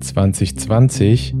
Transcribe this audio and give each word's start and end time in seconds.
2020. 0.00 1.34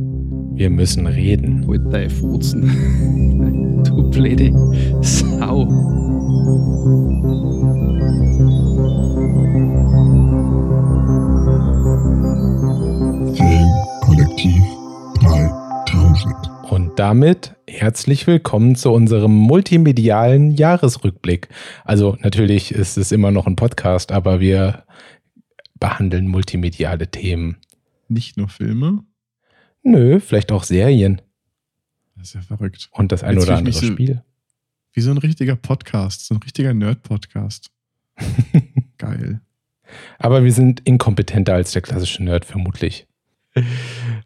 Wir 0.54 0.70
müssen 0.70 1.06
reden. 1.06 1.66
With 1.66 1.90
thy 1.90 2.08
Furzen. 2.08 3.82
du 3.84 4.10
blöde 4.10 4.52
Sau. 5.00 5.66
Filmkollektiv 13.34 14.62
3000. 15.20 16.34
Und 16.70 16.98
damit 16.98 17.54
herzlich 17.66 18.26
willkommen 18.26 18.74
zu 18.76 18.92
unserem 18.92 19.32
multimedialen 19.32 20.50
Jahresrückblick. 20.50 21.48
Also 21.84 22.16
natürlich 22.20 22.72
ist 22.72 22.98
es 22.98 23.12
immer 23.12 23.30
noch 23.30 23.46
ein 23.46 23.56
Podcast, 23.56 24.12
aber 24.12 24.40
wir 24.40 24.84
behandeln 25.78 26.28
multimediale 26.28 27.10
Themen. 27.10 27.56
Nicht 28.10 28.36
nur 28.36 28.48
Filme. 28.48 29.04
Nö, 29.84 30.18
vielleicht 30.20 30.50
auch 30.52 30.64
Serien 30.64 31.22
Das 32.16 32.28
ist 32.28 32.34
ja 32.34 32.42
verrückt. 32.42 32.88
und 32.92 33.12
das 33.12 33.22
ein 33.22 33.36
Jetzt 33.36 33.44
oder 33.44 33.56
andere 33.56 33.72
so- 33.72 33.86
Spiel. 33.86 34.22
Wie 34.92 35.00
so 35.00 35.12
ein 35.12 35.18
richtiger 35.18 35.54
Podcast, 35.54 36.26
so 36.26 36.34
ein 36.34 36.42
richtiger 36.42 36.74
Nerd-Podcast. 36.74 37.70
Geil. 38.98 39.40
Aber 40.18 40.42
wir 40.42 40.52
sind 40.52 40.80
inkompetenter 40.80 41.54
als 41.54 41.70
der 41.70 41.82
klassische 41.82 42.24
Nerd, 42.24 42.44
vermutlich. 42.44 43.06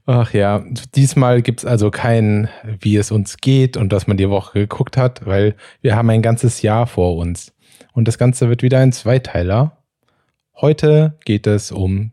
Ach 0.06 0.32
ja, 0.32 0.64
diesmal 0.94 1.42
gibt 1.42 1.60
es 1.60 1.66
also 1.66 1.91
kein, 1.91 2.48
wie 2.80 2.96
es 2.96 3.10
uns 3.10 3.36
geht 3.36 3.77
und 3.77 3.92
was 3.92 4.06
man 4.06 4.16
die 4.16 4.28
Woche 4.30 4.60
geguckt 4.60 4.96
hat, 4.96 5.27
weil 5.27 5.55
wir 5.82 5.94
haben 5.96 6.08
ein 6.08 6.22
ganzes 6.22 6.62
Jahr 6.62 6.86
vor 6.86 7.16
uns. 7.16 7.52
Und 7.92 8.08
das 8.08 8.16
Ganze 8.16 8.48
wird 8.48 8.62
wieder 8.62 8.78
ein 8.78 8.92
Zweiteiler. 8.92 9.84
Heute 10.55 11.19
geht 11.27 11.46
es 11.46 11.72
um 11.72 12.12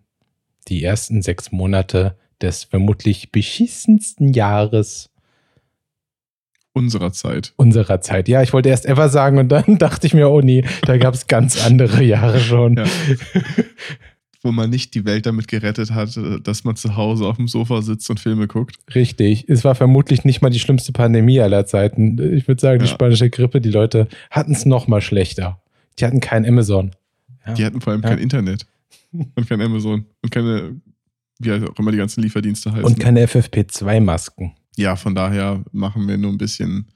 die 0.67 0.83
ersten 0.83 1.21
sechs 1.21 1.51
Monate 1.51 2.15
des 2.41 2.63
vermutlich 2.63 3.31
beschissensten 3.31 4.33
Jahres 4.33 5.09
Unserer 6.73 7.11
Zeit. 7.11 7.51
unserer 7.57 7.99
Zeit. 7.99 8.29
Ja, 8.29 8.41
ich 8.41 8.53
wollte 8.53 8.69
erst 8.69 8.85
ever 8.85 9.09
sagen 9.09 9.37
und 9.39 9.49
dann 9.49 9.77
dachte 9.77 10.07
ich 10.07 10.13
mir, 10.13 10.29
oh 10.29 10.39
nee, 10.39 10.63
da 10.83 10.97
gab 10.97 11.13
es 11.13 11.27
ganz 11.27 11.65
andere 11.65 12.01
Jahre 12.01 12.39
schon. 12.39 12.77
Ja. 12.77 12.85
Wo 14.43 14.51
man 14.51 14.69
nicht 14.71 14.95
die 14.95 15.05
Welt 15.05 15.25
damit 15.27 15.47
gerettet 15.49 15.91
hat, 15.91 16.17
dass 16.43 16.63
man 16.63 16.75
zu 16.75 16.95
Hause 16.95 17.25
auf 17.27 17.35
dem 17.35 17.47
Sofa 17.47 17.81
sitzt 17.83 18.09
und 18.09 18.19
Filme 18.19 18.47
guckt. 18.47 18.77
Richtig. 18.95 19.47
Es 19.49 19.63
war 19.63 19.75
vermutlich 19.75 20.23
nicht 20.23 20.41
mal 20.41 20.49
die 20.49 20.59
schlimmste 20.59 20.93
Pandemie 20.93 21.39
aller 21.41 21.65
Zeiten. 21.67 22.17
Ich 22.35 22.47
würde 22.47 22.59
sagen, 22.61 22.79
die 22.79 22.85
Ja. 22.85 22.91
spanische 22.91 23.29
Grippe, 23.29 23.61
die 23.61 23.69
Leute 23.69 24.07
hatten 24.31 24.53
es 24.53 24.65
noch 24.65 24.87
mal 24.87 25.01
schlechter. 25.01 25.61
Die 25.99 26.05
hatten 26.05 26.21
kein 26.21 26.43
Amazon. 26.47 26.91
Ja. 27.45 27.53
Die 27.53 27.65
hatten 27.65 27.81
vor 27.81 27.91
allem 27.93 28.01
kein 28.01 28.17
Internet 28.17 28.65
und 29.35 29.47
kein 29.47 29.61
Amazon 29.61 30.05
und 30.21 30.29
keine, 30.31 30.81
wie 31.39 31.51
auch 31.51 31.79
immer 31.79 31.91
die 31.91 31.97
ganzen 31.97 32.21
Lieferdienste 32.21 32.71
heißen. 32.71 32.85
Und 32.85 32.99
keine 32.99 33.25
FFP2-Masken. 33.25 34.53
ja, 34.77 34.95
von 34.95 35.15
daher 35.15 35.63
machen 35.71 36.07
wir 36.07 36.17
nur 36.17 36.31
ein 36.31 36.37
bisschen 36.37 36.87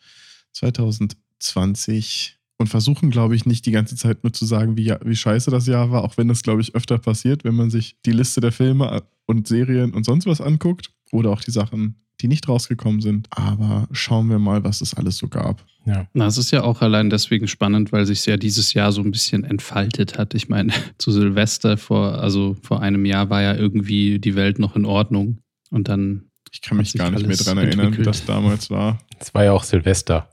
2020 0.54 2.40
und 2.58 2.68
versuchen, 2.68 3.10
glaube 3.10 3.36
ich, 3.36 3.46
nicht 3.46 3.66
die 3.66 3.72
ganze 3.72 3.96
Zeit 3.96 4.24
nur 4.24 4.32
zu 4.32 4.46
sagen, 4.46 4.78
wie, 4.78 4.94
wie 5.04 5.16
scheiße 5.16 5.52
das 5.52 5.68
Jahr 5.68 5.92
war, 5.92 6.04
auch 6.04 6.18
wenn 6.18 6.30
das, 6.30 6.42
glaube 6.42 6.62
ich, 6.62 6.74
öfter 6.74 6.98
passiert, 6.98 7.44
wenn 7.44 7.56
man 7.56 7.70
sich 7.70 7.98
die 8.06 8.14
Liste 8.14 8.40
der 8.40 8.54
Filme 8.54 9.04
und 9.26 9.48
Serien 9.48 9.94
und 9.94 10.06
sonst 10.06 10.26
was 10.26 10.40
anguckt 10.40 10.95
oder 11.16 11.32
auch 11.32 11.42
die 11.42 11.52
Sachen, 11.52 11.96
die 12.22 12.28
nicht 12.28 12.48
rausgekommen 12.48 13.02
sind. 13.02 13.28
Aber 13.32 13.88
schauen 13.92 14.30
wir 14.30 14.40
mal, 14.40 14.64
was 14.64 14.82
es 14.82 14.94
alles 14.94 15.18
so 15.18 15.28
gab. 15.28 15.66
Ja. 15.86 16.08
Na, 16.14 16.26
es 16.28 16.38
ist 16.38 16.52
ja 16.52 16.64
auch 16.64 16.82
allein 16.82 17.10
deswegen 17.10 17.48
spannend, 17.48 17.92
weil 17.92 18.06
sich 18.06 18.26
ja 18.26 18.38
dieses 18.38 18.74
Jahr 18.74 18.92
so 18.92 19.02
ein 19.02 19.12
bisschen 19.12 19.44
entfaltet 19.44 20.18
hat. 20.18 20.34
Ich 20.34 20.50
meine, 20.50 20.74
zu 20.98 21.12
Silvester 21.12 21.78
vor, 21.78 22.20
also 22.20 22.56
vor 22.62 22.82
einem 22.82 23.06
Jahr 23.06 23.30
war 23.30 23.42
ja 23.42 23.54
irgendwie 23.56 24.20
die 24.20 24.36
Welt 24.36 24.60
noch 24.60 24.76
in 24.76 24.86
Ordnung. 24.86 25.40
Und 25.72 25.88
dann, 25.88 26.24
Ich 26.52 26.62
kann 26.62 26.78
mich 26.78 26.94
gar 26.94 27.12
nicht 27.12 27.28
mehr 27.28 27.38
dran 27.38 27.58
erinnern, 27.58 27.98
wie 27.98 28.04
das 28.04 28.26
damals 28.26 28.70
war. 28.70 29.00
Es 29.20 29.34
war 29.34 29.44
ja 29.44 29.52
auch 29.52 29.64
Silvester. 29.64 30.30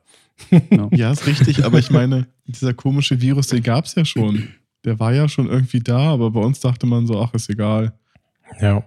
ja. 0.50 0.89
Ja, 0.92 1.12
ist 1.12 1.27
richtig, 1.27 1.64
aber 1.64 1.78
ich 1.78 1.91
meine, 1.91 2.27
dieser 2.46 2.74
komische 2.74 3.20
Virus, 3.20 3.48
den 3.48 3.62
gab 3.62 3.85
es 3.85 3.95
ja 3.95 4.05
schon. 4.05 4.48
Der 4.85 4.98
war 4.98 5.12
ja 5.12 5.29
schon 5.29 5.48
irgendwie 5.48 5.80
da, 5.80 5.98
aber 6.12 6.30
bei 6.30 6.40
uns 6.40 6.61
dachte 6.61 6.86
man 6.86 7.06
so, 7.06 7.20
ach, 7.20 7.35
ist 7.35 7.48
egal. 7.51 7.92
Ja. 8.61 8.85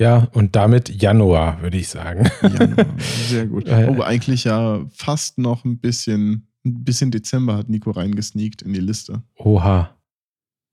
Ja, 0.00 0.28
und 0.32 0.56
damit 0.56 0.88
Januar, 1.02 1.60
würde 1.60 1.76
ich 1.76 1.88
sagen. 1.88 2.26
Januar. 2.40 2.86
Sehr 3.28 3.46
gut. 3.46 3.68
Äh. 3.68 3.86
Oh, 3.86 4.00
eigentlich 4.00 4.44
ja 4.44 4.86
fast 4.90 5.36
noch 5.36 5.66
ein 5.66 5.78
bisschen, 5.78 6.48
ein 6.64 6.84
bisschen 6.84 7.10
Dezember 7.10 7.58
hat 7.58 7.68
Nico 7.68 7.90
reingesneakt 7.90 8.62
in 8.62 8.72
die 8.72 8.80
Liste. 8.80 9.22
Oha. 9.36 9.94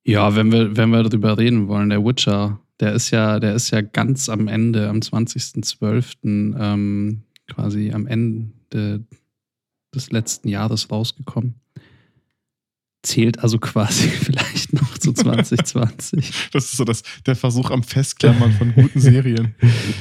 ja, 0.05 0.33
wenn 0.37 0.49
wir, 0.53 0.77
wenn 0.77 0.91
wir 0.91 1.03
darüber 1.03 1.37
reden 1.37 1.67
wollen, 1.67 1.89
der 1.89 2.05
Witcher, 2.05 2.61
der 2.79 2.93
ist 2.93 3.11
ja, 3.11 3.41
der 3.41 3.53
ist 3.53 3.69
ja 3.71 3.81
ganz 3.81 4.29
am 4.29 4.47
Ende, 4.47 4.87
am 4.87 4.99
20.12., 4.99 6.57
ähm, 6.57 7.23
quasi 7.49 7.91
am 7.91 8.07
Ende 8.07 9.03
des 9.93 10.09
letzten 10.09 10.47
Jahres 10.47 10.89
rausgekommen. 10.89 11.55
Zählt 13.03 13.39
also 13.39 13.59
quasi 13.59 14.07
vielleicht 14.07 14.56
noch 14.71 14.97
zu 14.97 15.13
2020. 15.13 16.33
Das 16.53 16.65
ist 16.65 16.77
so 16.77 16.83
das, 16.85 17.03
der 17.25 17.35
Versuch 17.35 17.71
am 17.71 17.83
Festklammern 17.83 18.51
von 18.53 18.73
guten 18.73 18.99
Serien. 18.99 19.55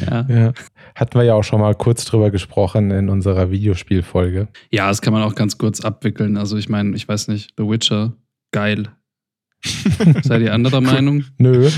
ja. 0.05 0.27
Ja. 0.29 0.53
Hatten 0.95 1.19
wir 1.19 1.25
ja 1.25 1.35
auch 1.35 1.45
schon 1.45 1.61
mal 1.61 1.75
kurz 1.75 2.05
drüber 2.05 2.31
gesprochen 2.31 2.91
in 2.91 3.09
unserer 3.09 3.51
Videospielfolge. 3.51 4.49
Ja, 4.71 4.89
das 4.89 5.03
kann 5.03 5.13
man 5.13 5.23
auch 5.23 5.35
ganz 5.35 5.59
kurz 5.59 5.81
abwickeln. 5.81 6.37
Also 6.37 6.57
ich 6.57 6.69
meine, 6.69 6.97
ich 6.97 7.07
weiß 7.09 7.29
nicht, 7.29 7.53
The 7.59 7.65
Witcher, 7.65 8.15
geil. 8.53 8.89
Seid 10.23 10.43
ihr 10.43 10.53
anderer 10.55 10.81
Meinung? 10.81 11.25
Nö. 11.39 11.69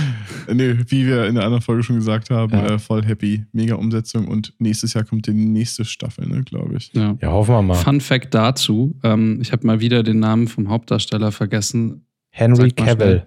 nee, 0.53 0.77
wie 0.89 1.07
wir 1.07 1.27
in 1.27 1.37
der 1.37 1.45
anderen 1.45 1.63
Folge 1.63 1.83
schon 1.83 1.97
gesagt 1.97 2.29
haben, 2.29 2.53
Ja. 2.53 2.75
äh, 2.75 2.79
voll 2.79 3.05
happy. 3.05 3.45
Mega 3.53 3.77
Umsetzung 3.77 4.29
und 4.29 4.53
nächstes 4.59 4.95
Jahr 4.95 5.05
kommt 5.05 5.27
die 5.27 5.33
nächste 5.33 5.85
Staffel, 5.85 6.27
ne, 6.29 6.43
glaube 6.43 6.77
ich. 6.77 6.93
Ja. 6.95 7.17
Ja, 7.23 7.29
hoffen 7.33 7.55
wir 7.55 7.63
mal. 7.63 7.75
Fun 7.75 8.01
Fact 8.01 8.35
dazu, 8.35 8.99
ähm, 9.05 9.39
ich 9.41 9.53
habe 9.53 9.67
mal 9.67 9.81
wieder 9.81 10.03
den 10.03 10.19
Namen 10.19 10.49
vom 10.49 10.69
Hauptdarsteller 10.69 11.33
vergessen. 11.33 12.05
Henry 12.31 12.71
Cavill. 12.71 13.27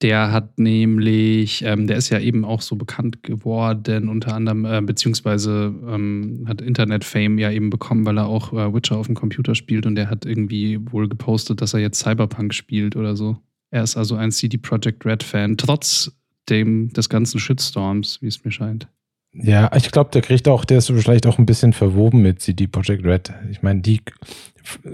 Der 0.00 0.30
hat 0.30 0.60
nämlich, 0.60 1.64
ähm, 1.64 1.88
der 1.88 1.96
ist 1.96 2.08
ja 2.10 2.20
eben 2.20 2.44
auch 2.44 2.62
so 2.62 2.76
bekannt 2.76 3.24
geworden, 3.24 4.08
unter 4.08 4.32
anderem, 4.32 4.64
äh, 4.64 4.80
beziehungsweise 4.80 5.74
ähm, 5.88 6.44
hat 6.46 6.60
Internet-Fame 6.60 7.38
ja 7.38 7.50
eben 7.50 7.68
bekommen, 7.68 8.06
weil 8.06 8.16
er 8.18 8.28
auch 8.28 8.52
äh, 8.52 8.72
Witcher 8.72 8.96
auf 8.96 9.06
dem 9.06 9.16
Computer 9.16 9.56
spielt 9.56 9.86
und 9.86 9.96
der 9.96 10.08
hat 10.08 10.24
irgendwie 10.24 10.78
wohl 10.92 11.08
gepostet, 11.08 11.60
dass 11.60 11.74
er 11.74 11.80
jetzt 11.80 11.98
Cyberpunk 11.98 12.54
spielt 12.54 12.94
oder 12.94 13.16
so. 13.16 13.38
Er 13.70 13.82
ist 13.82 13.96
also 13.96 14.14
ein 14.14 14.30
CD 14.30 14.56
Projekt 14.56 15.04
Red-Fan, 15.04 15.56
trotz 15.56 16.12
dem 16.48 16.92
des 16.92 17.08
ganzen 17.08 17.40
Shitstorms, 17.40 18.22
wie 18.22 18.28
es 18.28 18.44
mir 18.44 18.52
scheint. 18.52 18.88
Ja, 19.32 19.70
ich 19.76 19.90
glaube, 19.90 20.10
der 20.12 20.22
kriegt 20.22 20.48
auch, 20.48 20.64
der 20.64 20.78
ist 20.78 20.90
vielleicht 20.90 21.26
auch 21.26 21.38
ein 21.38 21.46
bisschen 21.46 21.72
verwoben 21.72 22.22
mit 22.22 22.40
CD 22.40 22.66
Projekt 22.66 23.04
Red. 23.04 23.32
Ich 23.50 23.62
meine, 23.62 23.80
die 23.80 24.00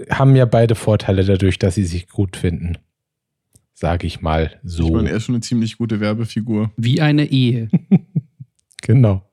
haben 0.09 0.35
ja 0.35 0.45
beide 0.45 0.75
Vorteile 0.75 1.23
dadurch, 1.23 1.57
dass 1.57 1.75
sie 1.75 1.85
sich 1.85 2.09
gut 2.09 2.35
finden. 2.35 2.77
Sage 3.77 4.07
ich 4.07 4.21
mal 4.21 4.59
so. 4.63 4.85
Ich 4.87 4.91
meine, 4.93 5.09
er 5.09 5.17
ist 5.17 5.25
schon 5.25 5.35
eine 5.35 5.41
ziemlich 5.41 5.77
gute 5.77 5.99
Werbefigur. 5.99 6.71
Wie 6.77 7.01
eine 7.01 7.25
Ehe. 7.29 7.69
genau. 8.81 9.29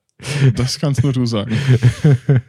Das 0.57 0.79
kannst 0.79 1.03
nur 1.03 1.13
du 1.13 1.25
sagen. 1.27 1.57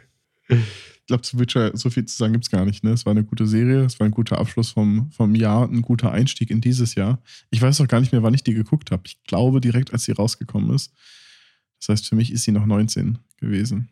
Ich 0.48 1.06
glaube, 1.08 1.22
zu 1.22 1.38
Witcher 1.38 1.76
so 1.76 1.90
viel 1.90 2.06
zu 2.06 2.16
sagen 2.16 2.32
gibt 2.32 2.46
es 2.46 2.50
gar 2.50 2.64
nicht. 2.64 2.82
Ne? 2.82 2.90
Es 2.92 3.04
war 3.04 3.10
eine 3.10 3.24
gute 3.24 3.46
Serie, 3.46 3.84
es 3.84 4.00
war 4.00 4.06
ein 4.06 4.10
guter 4.10 4.38
Abschluss 4.38 4.70
vom, 4.70 5.10
vom 5.10 5.34
Jahr, 5.34 5.68
ein 5.68 5.82
guter 5.82 6.12
Einstieg 6.12 6.50
in 6.50 6.62
dieses 6.62 6.94
Jahr. 6.94 7.20
Ich 7.50 7.60
weiß 7.60 7.78
auch 7.82 7.88
gar 7.88 8.00
nicht 8.00 8.12
mehr, 8.12 8.22
wann 8.22 8.32
ich 8.32 8.42
die 8.42 8.54
geguckt 8.54 8.90
habe. 8.90 9.02
Ich 9.04 9.22
glaube 9.24 9.60
direkt, 9.60 9.92
als 9.92 10.04
sie 10.04 10.12
rausgekommen 10.12 10.74
ist. 10.74 10.94
Das 11.78 11.90
heißt, 11.90 12.08
für 12.08 12.16
mich 12.16 12.32
ist 12.32 12.44
sie 12.44 12.52
noch 12.52 12.64
19 12.64 13.18
gewesen. 13.36 13.90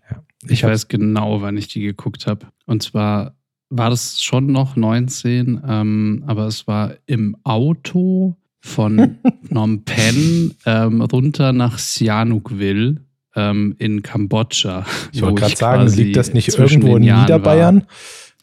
Ich 0.48 0.64
hab- 0.64 0.70
weiß 0.70 0.88
genau, 0.88 1.42
wann 1.42 1.58
ich 1.58 1.68
die 1.68 1.82
geguckt 1.82 2.26
habe. 2.26 2.46
Und 2.64 2.82
zwar 2.82 3.36
war 3.72 3.91
das 3.91 4.21
schon 4.21 4.47
noch 4.47 4.77
19, 4.77 5.62
ähm, 5.66 6.25
aber 6.27 6.47
es 6.47 6.66
war 6.66 6.94
im 7.06 7.37
Auto 7.43 8.37
von 8.60 9.16
Phnom 9.49 9.84
Penh 9.84 10.55
ähm, 10.66 11.00
runter 11.00 11.53
nach 11.53 11.78
Sihanoukville 11.78 13.01
ähm, 13.34 13.74
in 13.78 14.03
Kambodscha. 14.03 14.84
Ich 15.13 15.22
wo 15.22 15.27
wollte 15.27 15.41
gerade 15.41 15.57
sagen, 15.57 15.86
liegt 15.89 16.16
das 16.16 16.34
nicht 16.34 16.48
irgendwo 16.57 16.97
in 16.97 17.03
Niederbayern? 17.03 17.86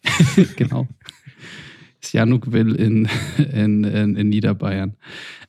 Genau. 0.56 0.88
Sihanoukville 2.02 2.75
in, 2.75 3.10
in, 3.38 3.84
in, 3.84 4.16
in 4.16 4.30
Niederbayern. 4.30 4.96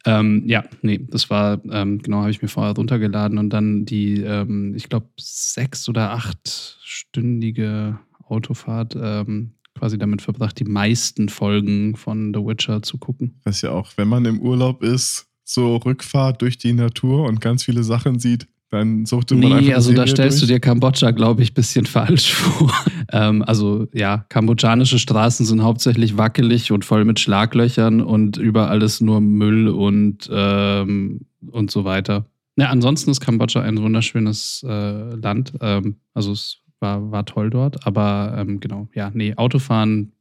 Ähm, 0.04 0.42
ja, 0.46 0.64
nee, 0.82 0.98
das 1.08 1.30
war, 1.30 1.60
ähm, 1.70 2.02
genau, 2.02 2.18
habe 2.18 2.32
ich 2.32 2.42
mir 2.42 2.48
vorher 2.48 2.74
runtergeladen 2.74 3.38
und 3.38 3.50
dann 3.50 3.84
die, 3.84 4.20
ähm, 4.20 4.74
ich 4.74 4.88
glaube, 4.88 5.06
sechs- 5.18 5.88
oder 5.88 6.10
achtstündige 6.10 8.00
Autofahrt 8.26 8.96
ähm, 9.00 9.52
quasi 9.80 9.98
damit 9.98 10.20
verbracht, 10.22 10.58
die 10.60 10.64
meisten 10.64 11.28
Folgen 11.30 11.96
von 11.96 12.32
The 12.34 12.40
Witcher 12.40 12.82
zu 12.82 12.98
gucken. 12.98 13.40
Das 13.44 13.56
ist 13.56 13.62
ja 13.62 13.70
auch, 13.70 13.90
wenn 13.96 14.08
man 14.08 14.26
im 14.26 14.40
Urlaub 14.40 14.82
ist, 14.82 15.26
so 15.42 15.76
Rückfahrt 15.76 16.42
durch 16.42 16.58
die 16.58 16.74
Natur 16.74 17.26
und 17.26 17.40
ganz 17.40 17.64
viele 17.64 17.82
Sachen 17.82 18.18
sieht, 18.18 18.46
dann 18.68 19.04
suchte 19.04 19.34
man 19.34 19.52
einfach 19.52 19.60
Nee, 19.66 19.74
also 19.74 19.92
da 19.92 20.06
stellst 20.06 20.40
du 20.42 20.46
durch. 20.46 20.56
dir 20.56 20.60
Kambodscha, 20.60 21.10
glaube 21.10 21.42
ich, 21.42 21.50
ein 21.52 21.54
bisschen 21.54 21.86
falsch 21.86 22.32
vor. 22.34 22.72
ähm, 23.10 23.42
also 23.42 23.88
ja, 23.92 24.24
kambodschanische 24.28 24.98
Straßen 24.98 25.46
sind 25.46 25.62
hauptsächlich 25.62 26.16
wackelig 26.18 26.70
und 26.70 26.84
voll 26.84 27.04
mit 27.04 27.18
Schlaglöchern 27.18 28.02
und 28.02 28.36
überall 28.36 28.82
ist 28.82 29.00
nur 29.00 29.20
Müll 29.20 29.68
und, 29.68 30.28
ähm, 30.30 31.22
und 31.50 31.70
so 31.70 31.84
weiter. 31.84 32.26
Ja, 32.56 32.68
ansonsten 32.68 33.10
ist 33.10 33.20
Kambodscha 33.20 33.62
ein 33.62 33.80
wunderschönes 33.80 34.64
äh, 34.68 35.14
Land. 35.14 35.54
Ähm, 35.62 35.96
also 36.14 36.32
es 36.32 36.58
war, 36.80 37.10
war 37.10 37.24
toll 37.24 37.50
dort, 37.50 37.86
aber 37.86 38.34
ähm, 38.36 38.60
genau, 38.60 38.88
ja, 38.94 39.10
nee, 39.14 39.34
Autofahren 39.36 40.12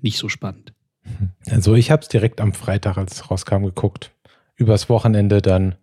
nicht 0.00 0.18
so 0.18 0.28
spannend. 0.28 0.72
Also 1.50 1.74
ich 1.74 1.90
habe 1.90 2.02
es 2.02 2.08
direkt 2.08 2.40
am 2.40 2.52
Freitag, 2.52 2.98
als 2.98 3.14
es 3.14 3.30
rauskam, 3.30 3.64
geguckt. 3.64 4.12
Übers 4.56 4.90
Wochenende 4.90 5.40
dann 5.40 5.76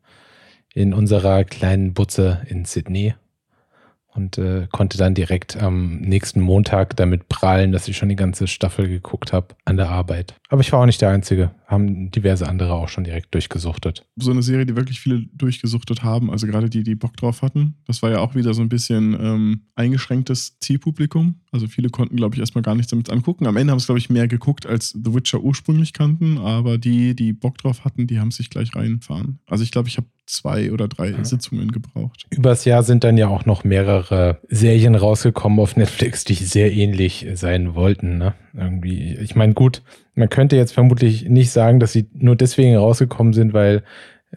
in 0.73 0.93
unserer 0.93 1.43
kleinen 1.43 1.93
Butze 1.93 2.45
in 2.47 2.65
Sydney 2.65 3.15
und 4.15 4.37
äh, 4.37 4.67
konnte 4.71 4.97
dann 4.97 5.13
direkt 5.13 5.61
am 5.61 5.97
nächsten 5.97 6.41
Montag 6.41 6.95
damit 6.95 7.27
prahlen, 7.27 7.71
dass 7.71 7.87
ich 7.87 7.97
schon 7.97 8.09
die 8.09 8.15
ganze 8.15 8.47
Staffel 8.47 8.87
geguckt 8.87 9.33
habe 9.33 9.55
an 9.65 9.77
der 9.77 9.89
Arbeit. 9.89 10.35
Aber 10.49 10.61
ich 10.61 10.71
war 10.71 10.81
auch 10.81 10.85
nicht 10.85 11.01
der 11.01 11.09
Einzige, 11.09 11.51
haben 11.67 12.11
diverse 12.11 12.47
andere 12.47 12.73
auch 12.73 12.87
schon 12.87 13.03
direkt 13.03 13.33
durchgesuchtet. 13.33 14.05
So 14.15 14.31
eine 14.31 14.43
Serie, 14.43 14.65
die 14.65 14.75
wirklich 14.75 14.99
viele 14.99 15.25
durchgesuchtet 15.33 16.03
haben, 16.03 16.31
also 16.31 16.47
gerade 16.47 16.69
die, 16.69 16.83
die 16.83 16.95
Bock 16.95 17.17
drauf 17.17 17.41
hatten. 17.41 17.75
Das 17.87 18.01
war 18.01 18.11
ja 18.11 18.19
auch 18.19 18.35
wieder 18.35 18.53
so 18.53 18.61
ein 18.61 18.69
bisschen 18.69 19.17
ähm, 19.19 19.61
eingeschränktes 19.75 20.59
Zielpublikum. 20.59 21.41
Also 21.51 21.67
viele 21.67 21.89
konnten, 21.89 22.15
glaube 22.15 22.35
ich, 22.35 22.39
erstmal 22.39 22.61
gar 22.61 22.75
nichts 22.75 22.91
damit 22.91 23.09
angucken. 23.09 23.47
Am 23.47 23.57
Ende 23.57 23.71
haben 23.71 23.79
es, 23.79 23.85
glaube 23.85 23.99
ich, 23.99 24.09
mehr 24.09 24.27
geguckt, 24.27 24.65
als 24.65 24.89
The 24.91 25.13
Witcher 25.13 25.41
ursprünglich 25.41 25.93
kannten, 25.93 26.37
aber 26.37 26.77
die, 26.77 27.15
die 27.15 27.33
Bock 27.33 27.57
drauf 27.57 27.83
hatten, 27.83 28.07
die 28.07 28.19
haben 28.19 28.31
sich 28.31 28.49
gleich 28.49 28.75
reinfahren. 28.75 29.39
Also 29.47 29.63
ich 29.63 29.71
glaube, 29.71 29.89
ich 29.89 29.97
habe 29.97 30.07
zwei 30.25 30.71
oder 30.71 30.87
drei 30.87 31.09
ja. 31.09 31.23
Sitzungen 31.23 31.71
gebraucht. 31.71 32.25
Übers 32.29 32.65
Jahr 32.65 32.83
sind 32.83 33.03
dann 33.03 33.17
ja 33.17 33.27
auch 33.27 33.45
noch 33.45 33.63
mehrere 33.63 34.39
Serien 34.49 34.95
rausgekommen 34.95 35.59
auf 35.59 35.75
Netflix, 35.75 36.23
die 36.23 36.33
sehr 36.35 36.73
ähnlich 36.73 37.27
sein 37.35 37.75
wollten. 37.75 38.17
Ne? 38.17 38.33
Irgendwie, 38.53 39.15
ich 39.15 39.35
meine, 39.35 39.53
gut, 39.53 39.81
man 40.15 40.29
könnte 40.29 40.55
jetzt 40.55 40.73
vermutlich 40.73 41.29
nicht 41.29 41.51
sagen, 41.51 41.79
dass 41.79 41.93
sie 41.93 42.07
nur 42.13 42.35
deswegen 42.35 42.75
rausgekommen 42.75 43.33
sind, 43.33 43.53
weil 43.53 43.83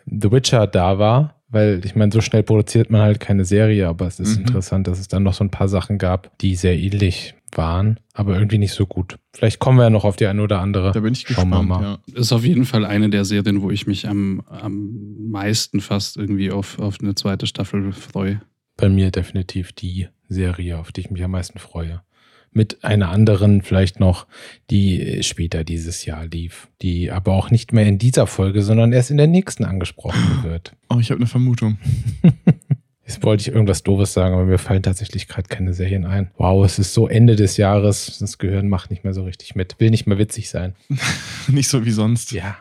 The 0.06 0.30
Witcher 0.30 0.66
da 0.66 0.98
war. 0.98 1.34
Weil 1.50 1.80
ich 1.82 1.96
meine, 1.96 2.12
so 2.12 2.20
schnell 2.20 2.42
produziert 2.42 2.90
man 2.90 3.00
halt 3.00 3.20
keine 3.20 3.46
Serie, 3.46 3.88
aber 3.88 4.06
es 4.06 4.20
ist 4.20 4.36
mhm. 4.36 4.44
interessant, 4.44 4.86
dass 4.86 4.98
es 4.98 5.08
dann 5.08 5.22
noch 5.22 5.32
so 5.32 5.44
ein 5.44 5.50
paar 5.50 5.68
Sachen 5.68 5.96
gab, 5.96 6.36
die 6.40 6.54
sehr 6.56 6.76
ähnlich 6.76 7.34
waren, 7.52 8.00
aber 8.12 8.34
irgendwie 8.34 8.58
nicht 8.58 8.72
so 8.72 8.86
gut. 8.86 9.18
Vielleicht 9.32 9.58
kommen 9.58 9.78
wir 9.78 9.84
ja 9.84 9.90
noch 9.90 10.04
auf 10.04 10.16
die 10.16 10.26
eine 10.26 10.42
oder 10.42 10.60
andere. 10.60 10.92
Da 10.92 11.00
bin 11.00 11.12
ich 11.12 11.20
Schauen 11.20 11.50
gespannt. 11.50 11.68
Mal. 11.68 11.82
Ja. 11.82 11.98
Ist 12.14 12.32
auf 12.32 12.44
jeden 12.44 12.64
Fall 12.64 12.84
eine 12.84 13.10
der 13.10 13.24
Serien, 13.24 13.62
wo 13.62 13.70
ich 13.70 13.86
mich 13.86 14.08
am, 14.08 14.42
am 14.46 15.30
meisten 15.30 15.80
fast 15.80 16.16
irgendwie 16.16 16.50
auf, 16.50 16.78
auf 16.78 16.98
eine 17.00 17.14
zweite 17.14 17.46
Staffel 17.46 17.92
freue. 17.92 18.40
Bei 18.76 18.88
mir 18.88 19.10
definitiv 19.10 19.72
die 19.72 20.08
Serie, 20.28 20.78
auf 20.78 20.92
die 20.92 21.02
ich 21.02 21.10
mich 21.10 21.22
am 21.22 21.32
meisten 21.32 21.58
freue. 21.58 22.02
Mit 22.50 22.82
einer 22.82 23.10
anderen 23.10 23.62
vielleicht 23.62 24.00
noch, 24.00 24.26
die 24.70 25.22
später 25.22 25.64
dieses 25.64 26.04
Jahr 26.06 26.26
lief, 26.26 26.68
die 26.80 27.10
aber 27.10 27.34
auch 27.34 27.50
nicht 27.50 27.72
mehr 27.72 27.86
in 27.86 27.98
dieser 27.98 28.26
Folge, 28.26 28.62
sondern 28.62 28.92
erst 28.92 29.10
in 29.10 29.18
der 29.18 29.26
nächsten 29.26 29.64
angesprochen 29.64 30.42
wird. 30.42 30.72
Oh, 30.88 30.98
ich 30.98 31.10
habe 31.10 31.20
eine 31.20 31.26
Vermutung. 31.26 31.78
Jetzt 33.08 33.24
wollte 33.24 33.40
ich 33.40 33.48
irgendwas 33.48 33.82
Doofes 33.82 34.12
sagen, 34.12 34.34
aber 34.34 34.44
mir 34.44 34.58
fallen 34.58 34.82
tatsächlich 34.82 35.28
gerade 35.28 35.48
keine 35.48 35.72
Serien 35.72 36.04
ein. 36.04 36.30
Wow, 36.36 36.62
es 36.66 36.78
ist 36.78 36.92
so 36.92 37.08
Ende 37.08 37.36
des 37.36 37.56
Jahres. 37.56 38.18
Das 38.18 38.36
Gehirn 38.36 38.68
macht 38.68 38.90
nicht 38.90 39.02
mehr 39.02 39.14
so 39.14 39.24
richtig 39.24 39.54
mit. 39.54 39.80
Will 39.80 39.88
nicht 39.88 40.06
mehr 40.06 40.18
witzig 40.18 40.50
sein. 40.50 40.74
nicht 41.48 41.70
so 41.70 41.86
wie 41.86 41.90
sonst. 41.90 42.32
Ja. 42.32 42.58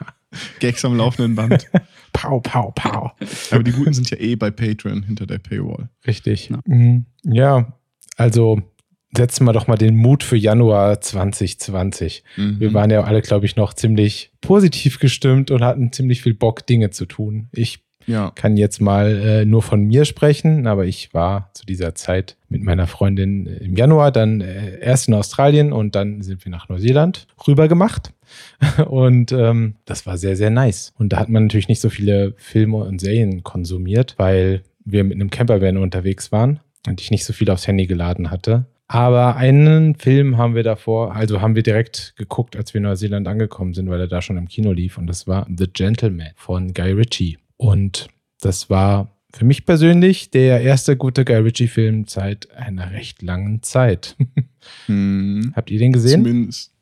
Gags 0.62 0.86
am 0.86 0.96
laufenden 0.96 1.36
Band. 1.36 1.68
pow, 2.14 2.42
pow, 2.42 2.74
pow. 2.74 3.12
Aber 3.52 3.64
die 3.64 3.74
Guten 3.74 3.92
sind 3.92 4.10
ja 4.10 4.18
eh 4.20 4.38
bei 4.38 4.50
Patreon 4.50 5.04
hinter 5.04 5.26
der 5.26 5.40
Paywall. 5.40 5.90
Richtig. 6.08 6.50
Ja, 6.50 6.60
mhm. 6.66 7.06
ja 7.26 7.74
also 8.16 8.62
setzen 9.18 9.44
wir 9.44 9.52
doch 9.52 9.68
mal 9.68 9.76
den 9.76 9.98
Mut 9.98 10.24
für 10.24 10.38
Januar 10.38 11.02
2020. 11.02 12.24
Mhm. 12.38 12.60
Wir 12.62 12.74
waren 12.74 12.90
ja 12.90 13.04
alle, 13.04 13.22
glaube 13.22 13.46
ich, 13.46 13.58
noch 13.58 13.74
ziemlich 13.74 14.32
positiv 14.40 15.00
gestimmt 15.00 15.52
und 15.52 15.62
hatten 15.62 15.92
ziemlich 15.92 16.22
viel 16.22 16.36
Bock, 16.36 16.66
Dinge 16.66 16.90
zu 16.92 17.06
tun. 17.06 17.50
Ich 17.52 17.87
ja. 18.08 18.32
Kann 18.36 18.58
jetzt 18.58 18.80
mal 18.82 19.18
äh, 19.18 19.46
nur 19.46 19.62
von 19.62 19.82
mir 19.82 20.06
sprechen, 20.06 20.66
aber 20.66 20.86
ich 20.86 21.14
war 21.14 21.50
zu 21.54 21.66
dieser 21.66 21.94
Zeit 21.94 22.38
mit 22.48 22.64
meiner 22.64 22.88
Freundin 22.88 23.46
im 23.46 23.76
Januar 23.76 24.12
dann 24.12 24.40
äh, 24.40 24.80
erst 24.80 25.10
in 25.10 25.14
Australien 25.14 25.74
und 25.74 25.94
dann 25.94 26.22
sind 26.22 26.46
wir 26.46 26.50
nach 26.50 26.70
Neuseeland 26.70 27.28
rüber 27.48 27.68
gemacht. 27.68 28.14
Und 28.88 29.32
ähm, 29.32 29.76
das 29.86 30.06
war 30.06 30.18
sehr, 30.18 30.36
sehr 30.36 30.50
nice. 30.50 30.92
Und 30.98 31.14
da 31.14 31.18
hat 31.20 31.30
man 31.30 31.44
natürlich 31.44 31.70
nicht 31.70 31.80
so 31.80 31.90
viele 31.90 32.34
Filme 32.36 32.76
und 32.76 33.00
Serien 33.00 33.42
konsumiert, 33.44 34.16
weil 34.18 34.64
wir 34.84 35.06
mit 35.06 35.16
einem 35.16 35.30
Campervan 35.30 35.78
unterwegs 35.78 36.32
waren 36.34 36.60
und 36.88 37.00
ich 37.00 37.10
nicht 37.10 37.24
so 37.24 37.32
viel 37.32 37.50
aufs 37.50 37.68
Handy 37.68 37.88
geladen 37.88 38.30
hatte. 38.30 38.66
Aber 38.90 39.36
einen 39.36 39.96
Film 39.96 40.38
haben 40.38 40.56
wir 40.56 40.64
davor, 40.64 41.16
also 41.16 41.42
haben 41.42 41.56
wir 41.56 41.64
direkt 41.64 42.16
geguckt, 42.18 42.56
als 42.56 42.74
wir 42.74 42.80
in 42.80 42.84
Neuseeland 42.84 43.28
angekommen 43.28 43.74
sind, 43.74 43.90
weil 43.90 44.00
er 44.00 44.08
da 44.08 44.22
schon 44.22 44.38
im 44.38 44.48
Kino 44.48 44.72
lief. 44.72 44.98
Und 44.98 45.08
das 45.08 45.28
war 45.28 45.46
The 45.56 45.68
Gentleman 45.72 46.32
von 46.36 46.74
Guy 46.74 46.92
Ritchie. 46.92 47.38
Und 47.58 48.08
das 48.40 48.70
war 48.70 49.12
für 49.34 49.46
mich 49.46 49.66
persönlich 49.66 50.32
der 50.32 50.62
erste 50.62 50.96
gute 50.96 51.26
Guy 51.26 51.38
Ritchie-Film 51.38 52.06
seit 52.08 52.52
einer 52.56 52.92
recht 52.92 53.22
langen 53.22 53.62
Zeit. 53.62 54.16
hm. 54.86 55.52
Habt 55.56 55.70
ihr 55.70 55.80
den 55.80 55.92
gesehen? 55.92 56.24
Zumindest 56.24 56.74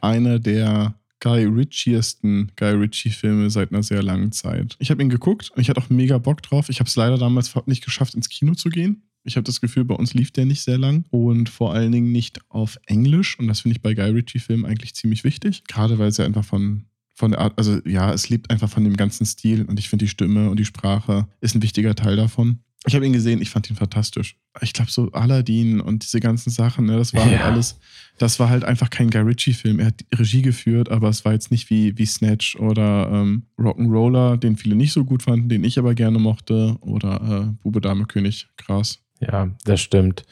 einer 0.00 0.38
der 0.38 0.94
Guy 1.20 1.44
Ritchiesten 1.44 2.50
Guy 2.56 2.72
Ritchie-Filme 2.72 3.48
seit 3.50 3.70
einer 3.70 3.84
sehr 3.84 4.02
langen 4.02 4.32
Zeit. 4.32 4.76
Ich 4.80 4.90
habe 4.90 5.00
ihn 5.02 5.08
geguckt 5.08 5.50
und 5.54 5.62
ich 5.62 5.70
hatte 5.70 5.80
auch 5.80 5.88
mega 5.88 6.18
Bock 6.18 6.42
drauf. 6.42 6.68
Ich 6.68 6.80
habe 6.80 6.88
es 6.88 6.96
leider 6.96 7.16
damals 7.16 7.54
nicht 7.66 7.84
geschafft, 7.84 8.14
ins 8.14 8.28
Kino 8.28 8.54
zu 8.54 8.68
gehen. 8.68 9.04
Ich 9.24 9.36
habe 9.36 9.44
das 9.44 9.60
Gefühl, 9.60 9.84
bei 9.84 9.94
uns 9.94 10.14
lief 10.14 10.32
der 10.32 10.46
nicht 10.46 10.62
sehr 10.62 10.78
lang 10.78 11.04
und 11.10 11.48
vor 11.48 11.72
allen 11.72 11.92
Dingen 11.92 12.10
nicht 12.10 12.40
auf 12.48 12.76
Englisch. 12.86 13.38
Und 13.38 13.46
das 13.46 13.60
finde 13.60 13.76
ich 13.76 13.82
bei 13.82 13.94
Guy 13.94 14.10
Ritchie-Filmen 14.10 14.66
eigentlich 14.66 14.94
ziemlich 14.94 15.22
wichtig. 15.22 15.62
Gerade 15.68 16.00
weil 16.00 16.08
es 16.08 16.16
ja 16.16 16.24
einfach 16.24 16.44
von 16.44 16.86
von 17.22 17.30
der 17.30 17.40
Art, 17.40 17.52
also 17.56 17.78
ja, 17.84 18.12
es 18.12 18.30
lebt 18.30 18.50
einfach 18.50 18.68
von 18.68 18.82
dem 18.82 18.96
ganzen 18.96 19.24
Stil 19.24 19.64
und 19.66 19.78
ich 19.78 19.88
finde 19.88 20.06
die 20.06 20.08
Stimme 20.08 20.50
und 20.50 20.58
die 20.58 20.64
Sprache 20.64 21.28
ist 21.40 21.54
ein 21.54 21.62
wichtiger 21.62 21.94
Teil 21.94 22.16
davon. 22.16 22.58
Ich 22.84 22.96
habe 22.96 23.06
ihn 23.06 23.12
gesehen, 23.12 23.40
ich 23.40 23.50
fand 23.50 23.70
ihn 23.70 23.76
fantastisch. 23.76 24.36
Ich 24.60 24.72
glaube, 24.72 24.90
so 24.90 25.12
Aladdin 25.12 25.80
und 25.80 26.02
diese 26.02 26.18
ganzen 26.18 26.50
Sachen, 26.50 26.86
ne, 26.86 26.96
das 26.96 27.14
war 27.14 27.22
halt 27.22 27.32
ja. 27.32 27.38
halt 27.38 27.52
alles, 27.52 27.78
das 28.18 28.40
war 28.40 28.48
halt 28.48 28.64
einfach 28.64 28.90
kein 28.90 29.08
Guy 29.08 29.20
Ritchie-Film. 29.20 29.78
Er 29.78 29.86
hat 29.86 30.04
Regie 30.12 30.42
geführt, 30.42 30.90
aber 30.90 31.10
es 31.10 31.24
war 31.24 31.32
jetzt 31.32 31.52
nicht 31.52 31.70
wie, 31.70 31.96
wie 31.96 32.06
Snatch 32.06 32.56
oder 32.56 33.08
ähm, 33.12 33.44
Rock'n'Roller, 33.56 34.36
den 34.36 34.56
viele 34.56 34.74
nicht 34.74 34.92
so 34.92 35.04
gut 35.04 35.22
fanden, 35.22 35.48
den 35.48 35.62
ich 35.62 35.78
aber 35.78 35.94
gerne 35.94 36.18
mochte, 36.18 36.76
oder 36.80 37.20
äh, 37.52 37.62
Bube, 37.62 37.80
Dame, 37.80 38.06
König, 38.06 38.48
Gras. 38.56 39.00
Ja, 39.20 39.48
das 39.64 39.80
stimmt. 39.80 40.24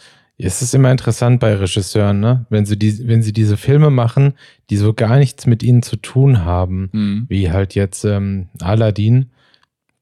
Es 0.47 0.63
ist 0.63 0.75
immer 0.75 0.91
interessant 0.91 1.41
bei 1.41 1.55
Regisseuren, 1.55 2.21
ne? 2.21 2.47
wenn, 2.51 2.67
sie 2.67 2.79
die, 2.79 3.07
wenn 3.07 3.23
sie 3.23 3.33
diese 3.33 3.57
Filme 3.57 3.91
machen, 3.91 4.35
die 4.71 4.77
so 4.77 4.95
gar 4.95 5.19
nichts 5.19 5.47
mit 5.47 5.63
ihnen 5.63 5.83
zu 5.83 5.97
tun 5.97 6.45
haben, 6.45 6.89
mhm. 6.93 7.27
wie 7.29 7.51
halt 7.51 7.75
jetzt 7.75 8.05
ähm, 8.05 8.49
Aladdin, 8.61 9.31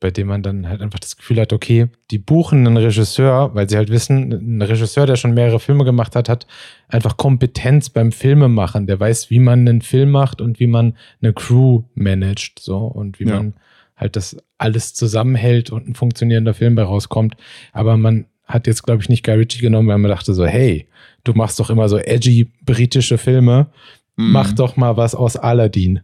bei 0.01 0.11
dem 0.11 0.29
man 0.29 0.43
dann 0.43 0.69
halt 0.69 0.81
einfach 0.81 1.01
das 1.01 1.17
Gefühl 1.17 1.41
hat, 1.41 1.53
okay, 1.53 1.89
die 2.11 2.19
buchen 2.19 2.67
einen 2.67 2.77
Regisseur, 2.77 3.55
weil 3.55 3.69
sie 3.69 3.77
halt 3.77 3.91
wissen, 3.91 4.33
ein 4.33 4.63
Regisseur, 4.63 5.07
der 5.07 5.17
schon 5.17 5.35
mehrere 5.35 5.59
Filme 5.59 5.85
gemacht 5.85 6.15
hat, 6.15 6.29
hat 6.29 6.47
einfach 6.89 7.17
Kompetenz 7.17 7.91
beim 7.91 8.13
Filmemachen. 8.13 8.87
Der 8.87 9.01
weiß, 9.01 9.31
wie 9.31 9.41
man 9.41 9.61
einen 9.61 9.83
Film 9.83 10.11
macht 10.11 10.41
und 10.41 10.61
wie 10.61 10.69
man 10.69 10.95
eine 11.21 11.33
Crew 11.33 11.83
managt, 11.95 12.61
so 12.61 12.79
und 12.79 13.19
wie 13.19 13.27
ja. 13.27 13.37
man 13.37 13.55
halt 13.97 14.15
das 14.15 14.37
alles 14.57 14.95
zusammenhält 14.95 15.71
und 15.71 15.89
ein 15.89 15.95
funktionierender 15.97 16.55
Film 16.55 16.77
bei 16.77 16.85
rauskommt. 16.85 17.35
Aber 17.73 17.97
man 17.97 18.27
hat 18.49 18.67
jetzt, 18.67 18.83
glaube 18.83 19.03
ich, 19.03 19.09
nicht 19.09 19.25
Guy 19.25 19.35
Ritchie 19.35 19.61
genommen, 19.61 19.89
weil 19.89 19.99
man 19.99 20.11
dachte 20.11 20.35
so, 20.35 20.47
hey, 20.47 20.89
du 21.25 21.35
machst 21.35 21.61
doch 21.61 21.71
immer 21.71 21.89
so 21.89 21.99
edgy 21.99 22.51
britische 22.65 23.19
Filme, 23.19 23.69
mm. 24.17 24.33
mach 24.33 24.53
doch 24.53 24.77
mal 24.77 24.97
was 24.97 25.15
aus 25.15 25.37
Aladdin. 25.37 26.01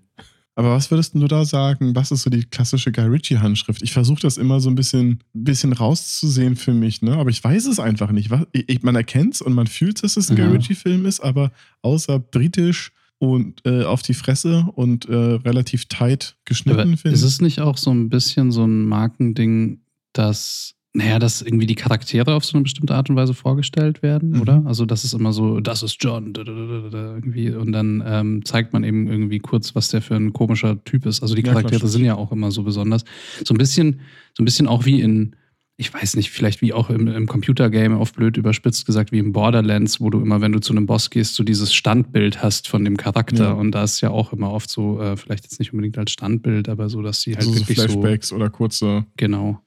Aber 0.57 0.71
was 0.71 0.91
würdest 0.91 1.15
du 1.15 1.27
da 1.27 1.45
sagen? 1.45 1.97
Was 1.97 2.13
ist 2.13 2.23
so 2.23 2.31
die 2.31 2.45
klassische 2.45 2.93
Guy 2.93 3.07
Ritchie-Handschrift? 3.07 3.83
Ich 3.83 3.93
versuche 3.93 4.21
das 4.21 4.37
immer 4.37 4.61
so 4.61 4.71
ein 4.71 4.77
bisschen, 4.77 5.21
bisschen 5.33 5.73
rauszusehen 5.73 6.55
für 6.55 6.73
mich, 6.73 7.03
ne? 7.03 7.17
aber 7.17 7.31
ich 7.31 7.43
weiß 7.43 7.67
es 7.67 7.81
einfach 7.81 8.13
nicht. 8.13 8.31
Ich, 8.53 8.83
man 8.83 8.95
erkennt 8.95 9.35
es 9.35 9.43
und 9.43 9.55
man 9.55 9.67
fühlt, 9.67 10.05
dass 10.05 10.17
es 10.17 10.31
ein 10.31 10.37
ja. 10.37 10.45
Guy 10.45 10.57
Ritchie-Film 10.57 11.07
ist, 11.07 11.21
aber 11.21 11.51
außer 11.83 12.21
britisch 12.21 12.93
und 13.19 13.63
äh, 13.65 13.83
auf 13.85 14.03
die 14.03 14.15
Fresse 14.15 14.67
und 14.75 15.09
äh, 15.09 15.15
relativ 15.15 15.87
tight 15.87 16.37
geschnitten 16.45 16.97
finde 16.97 17.17
Ist 17.17 17.23
es 17.23 17.41
nicht 17.41 17.61
auch 17.61 17.79
so 17.79 17.91
ein 17.91 18.09
bisschen 18.09 18.53
so 18.53 18.65
ein 18.65 18.85
Markending, 18.85 19.81
dass 20.13 20.75
naja, 20.97 21.19
dass 21.19 21.43
irgendwie 21.43 21.67
die 21.67 21.75
Charaktere 21.75 22.35
auf 22.35 22.45
so 22.45 22.57
eine 22.57 22.63
bestimmte 22.63 22.95
Art 22.95 23.11
und 23.11 23.17
Weise 23.17 23.35
vorgestellt 23.35 24.01
werden, 24.03 24.31
mhm. 24.31 24.41
oder? 24.41 24.63
Also, 24.65 24.87
das 24.87 25.03
ist 25.03 25.13
immer 25.13 25.33
so, 25.33 25.59
das 25.59 25.83
ist 25.83 25.97
John, 25.99 26.33
irgendwie. 26.37 27.51
Und 27.51 27.73
dann 27.73 28.03
ähm, 28.07 28.45
zeigt 28.45 28.73
man 28.73 28.85
eben 28.85 29.09
irgendwie 29.09 29.41
kurz, 29.41 29.75
was 29.75 29.89
der 29.89 30.03
für 30.03 30.15
ein 30.15 30.33
komischer 30.33 30.83
Typ 30.85 31.05
ist. 31.07 31.21
Also, 31.21 31.35
die 31.35 31.43
Charaktere 31.43 31.83
ja, 31.83 31.89
sind 31.89 32.05
ja 32.05 32.15
auch 32.15 32.31
immer 32.31 32.53
so 32.53 32.63
besonders. 32.63 33.05
So 33.45 33.55
ein 33.55 33.59
bisschen, 33.59 34.03
so 34.35 34.43
ein 34.43 34.45
bisschen 34.45 34.69
auch 34.69 34.85
wie 34.85 35.01
in, 35.01 35.35
ich 35.77 35.93
weiß 35.93 36.15
nicht, 36.15 36.31
vielleicht 36.31 36.63
wie 36.63 36.73
auch 36.73 36.91
im, 36.91 37.09
im 37.09 37.27
Computergame, 37.27 37.99
oft 37.99 38.15
blöd 38.15 38.37
überspitzt 38.37 38.87
gesagt, 38.87 39.11
wie 39.11 39.19
im 39.19 39.33
Borderlands, 39.33 40.01
wo 40.01 40.11
du 40.11 40.21
immer, 40.21 40.41
wenn 40.41 40.53
du 40.53 40.61
zu 40.61 40.73
einem 40.73 40.87
Boss 40.87 41.11
gehst, 41.11 41.35
so 41.35 41.43
dieses 41.43 41.75
Standbild 41.75 42.41
hast 42.41 42.69
von 42.69 42.85
dem 42.85 42.97
Charakter. 42.97 43.47
Ja. 43.47 43.53
Und 43.53 43.73
da 43.73 43.83
ist 43.83 44.01
ja 44.01 44.11
auch 44.11 44.33
immer 44.33 44.53
oft 44.53 44.71
so, 44.71 45.01
äh, 45.01 45.17
vielleicht 45.17 45.43
jetzt 45.43 45.59
nicht 45.59 45.73
unbedingt 45.73 45.99
als 45.99 46.13
Standbild, 46.13 46.69
aber 46.69 46.89
so, 46.89 47.03
dass 47.03 47.21
sie 47.21 47.35
halt 47.35 47.49
also 47.49 47.57
wirklich 47.59 47.79
so 47.79 47.89
Flashbacks 47.89 48.33
oder 48.33 48.49
kurze. 48.49 49.07
Genau 49.17 49.64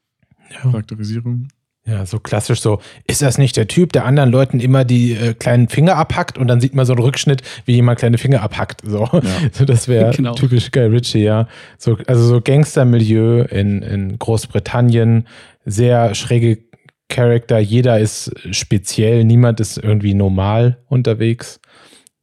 ja. 0.51 0.60
Charakterisierung. 0.62 1.48
Ja, 1.88 2.06
so 2.06 2.20
klassisch 2.20 2.60
so, 2.60 2.82
ist 3.08 3.22
das 3.22 3.38
nicht 3.38 3.56
der 3.56 3.70
Typ, 3.70 3.94
der 3.94 4.04
anderen 4.04 4.30
Leuten 4.30 4.60
immer 4.60 4.84
die 4.84 5.13
äh, 5.13 5.34
kleinen 5.34 5.70
Finger 5.70 5.96
abhackt 5.96 6.38
und 6.38 6.48
dann 6.48 6.60
sieht 6.60 6.75
man 6.75 6.86
so 6.86 6.92
einen 6.92 7.01
Rückschnitt, 7.01 7.44
wie 7.63 7.75
jemand 7.75 8.00
kleine 8.00 8.18
Finger 8.18 8.42
abhackt. 8.42 8.82
So, 8.86 9.08
so 9.54 9.63
das 9.63 9.88
wäre 9.88 10.12
Genau. 10.16 10.36
typisch 10.36 10.72
Guy 10.72 10.88
Ritchie, 10.88 11.24
ja. 11.24 11.48
So, 11.77 11.98
also 12.06 12.24
so 12.25 12.42
Gangstermilieu 12.42 13.44
in, 13.44 13.82
in 13.84 14.20
Großbritannien, 14.20 15.27
sehr 15.63 16.13
schräge 16.13 16.60
Charakter, 17.08 17.58
jeder 17.58 18.00
ist 18.00 18.34
speziell, 18.51 19.24
niemand 19.24 19.62
ist 19.62 19.77
irgendwie 19.77 20.13
normal 20.13 20.80
unterwegs. 20.88 21.62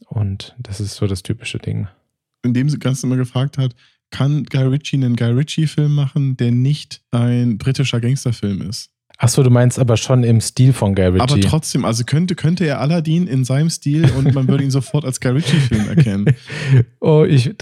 Und 0.07 0.55
das 0.59 0.79
ist 0.79 0.95
so 0.95 1.07
das 1.07 1.23
typische 1.23 1.59
Ding. 1.59 1.89
In 2.45 2.53
dem 2.53 2.69
sie 2.69 2.79
ganz 2.79 3.03
immer 3.03 3.17
gefragt 3.17 3.57
hat, 3.57 3.75
kann 4.11 4.45
Guy 4.45 4.63
Ritchie 4.65 4.97
einen 4.97 5.17
Guy 5.17 5.31
Ritchie-Film 5.31 5.95
machen, 5.95 6.37
der 6.37 6.53
nicht 6.53 7.03
ein 7.11 7.59
britischer 7.59 8.01
Gangsterfilm 8.01 8.63
ist? 8.63 8.91
Achso, 9.19 9.43
du 9.43 9.51
meinst 9.51 9.79
aber 9.79 9.97
schon 9.97 10.25
im 10.25 10.41
Stil 10.41 10.73
von 10.73 10.95
Guy 10.95 11.07
Ritchie. 11.07 11.21
Aber 11.21 11.41
trotzdem, 11.41 11.85
also 11.85 12.05
könnte, 12.05 12.35
könnte 12.35 12.67
er 12.67 12.81
Aladdin 12.81 13.27
in 13.27 13.45
seinem 13.45 13.71
Stil 13.71 14.11
und 14.17 14.35
man 14.35 14.49
würde 14.49 14.65
ihn 14.65 14.71
sofort 14.73 15.05
als 15.05 15.21
Guy 15.21 15.33
Ritchie-Film 15.33 15.89
erkennen. 15.89 16.27
Oh, 17.01 17.25
ich, 17.25 17.55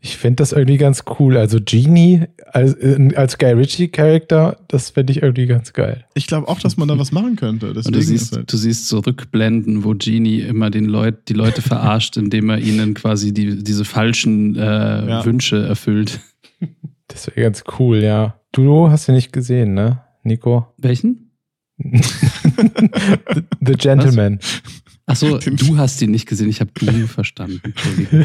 ich 0.00 0.16
finde 0.16 0.36
das 0.36 0.52
irgendwie 0.52 0.76
ganz 0.76 1.04
cool. 1.18 1.36
Also 1.36 1.58
Genie 1.64 2.22
als, 2.52 2.74
äh, 2.74 3.14
als 3.14 3.38
Guy 3.38 3.52
Ritchie-Charakter, 3.52 4.58
das 4.68 4.90
fände 4.90 5.12
ich 5.12 5.22
irgendwie 5.22 5.46
ganz 5.46 5.72
geil. 5.72 6.04
Ich 6.14 6.26
glaube 6.26 6.48
auch, 6.48 6.60
dass 6.60 6.76
man 6.76 6.88
da 6.88 6.98
was 6.98 7.12
machen 7.12 7.36
könnte. 7.36 7.72
Du 7.72 8.00
siehst, 8.00 8.36
halt, 8.36 8.52
du 8.52 8.56
siehst 8.56 8.88
so 8.88 8.98
Rückblenden, 9.00 9.84
wo 9.84 9.94
Genie 9.94 10.40
immer 10.40 10.70
den 10.70 10.86
Leut, 10.86 11.28
die 11.28 11.34
Leute 11.34 11.62
verarscht, 11.62 12.16
indem 12.16 12.50
er 12.50 12.58
ihnen 12.58 12.94
quasi 12.94 13.32
die, 13.32 13.62
diese 13.62 13.84
falschen 13.84 14.56
äh, 14.56 14.60
Ja. 14.60 15.24
Wünsche 15.24 15.64
erfüllt. 15.66 16.20
Das 17.06 17.26
wäre 17.28 17.42
ganz 17.42 17.64
cool, 17.78 17.98
ja. 18.02 18.38
Du 18.52 18.90
hast 18.90 19.08
ihn 19.08 19.14
nicht 19.14 19.32
gesehen, 19.32 19.74
ne, 19.74 20.02
Nico? 20.22 20.66
Welchen? 20.76 21.30
The, 21.78 23.42
The 23.64 23.72
Gentleman. 23.74 24.40
Achso, 25.08 25.38
du 25.44 25.76
hast 25.78 26.00
ihn 26.02 26.10
nicht 26.12 26.26
gesehen. 26.26 26.48
Ich 26.48 26.60
habe 26.60 26.70
du 26.74 27.06
verstanden. 27.08 27.60
Entschuldigung. 27.64 28.24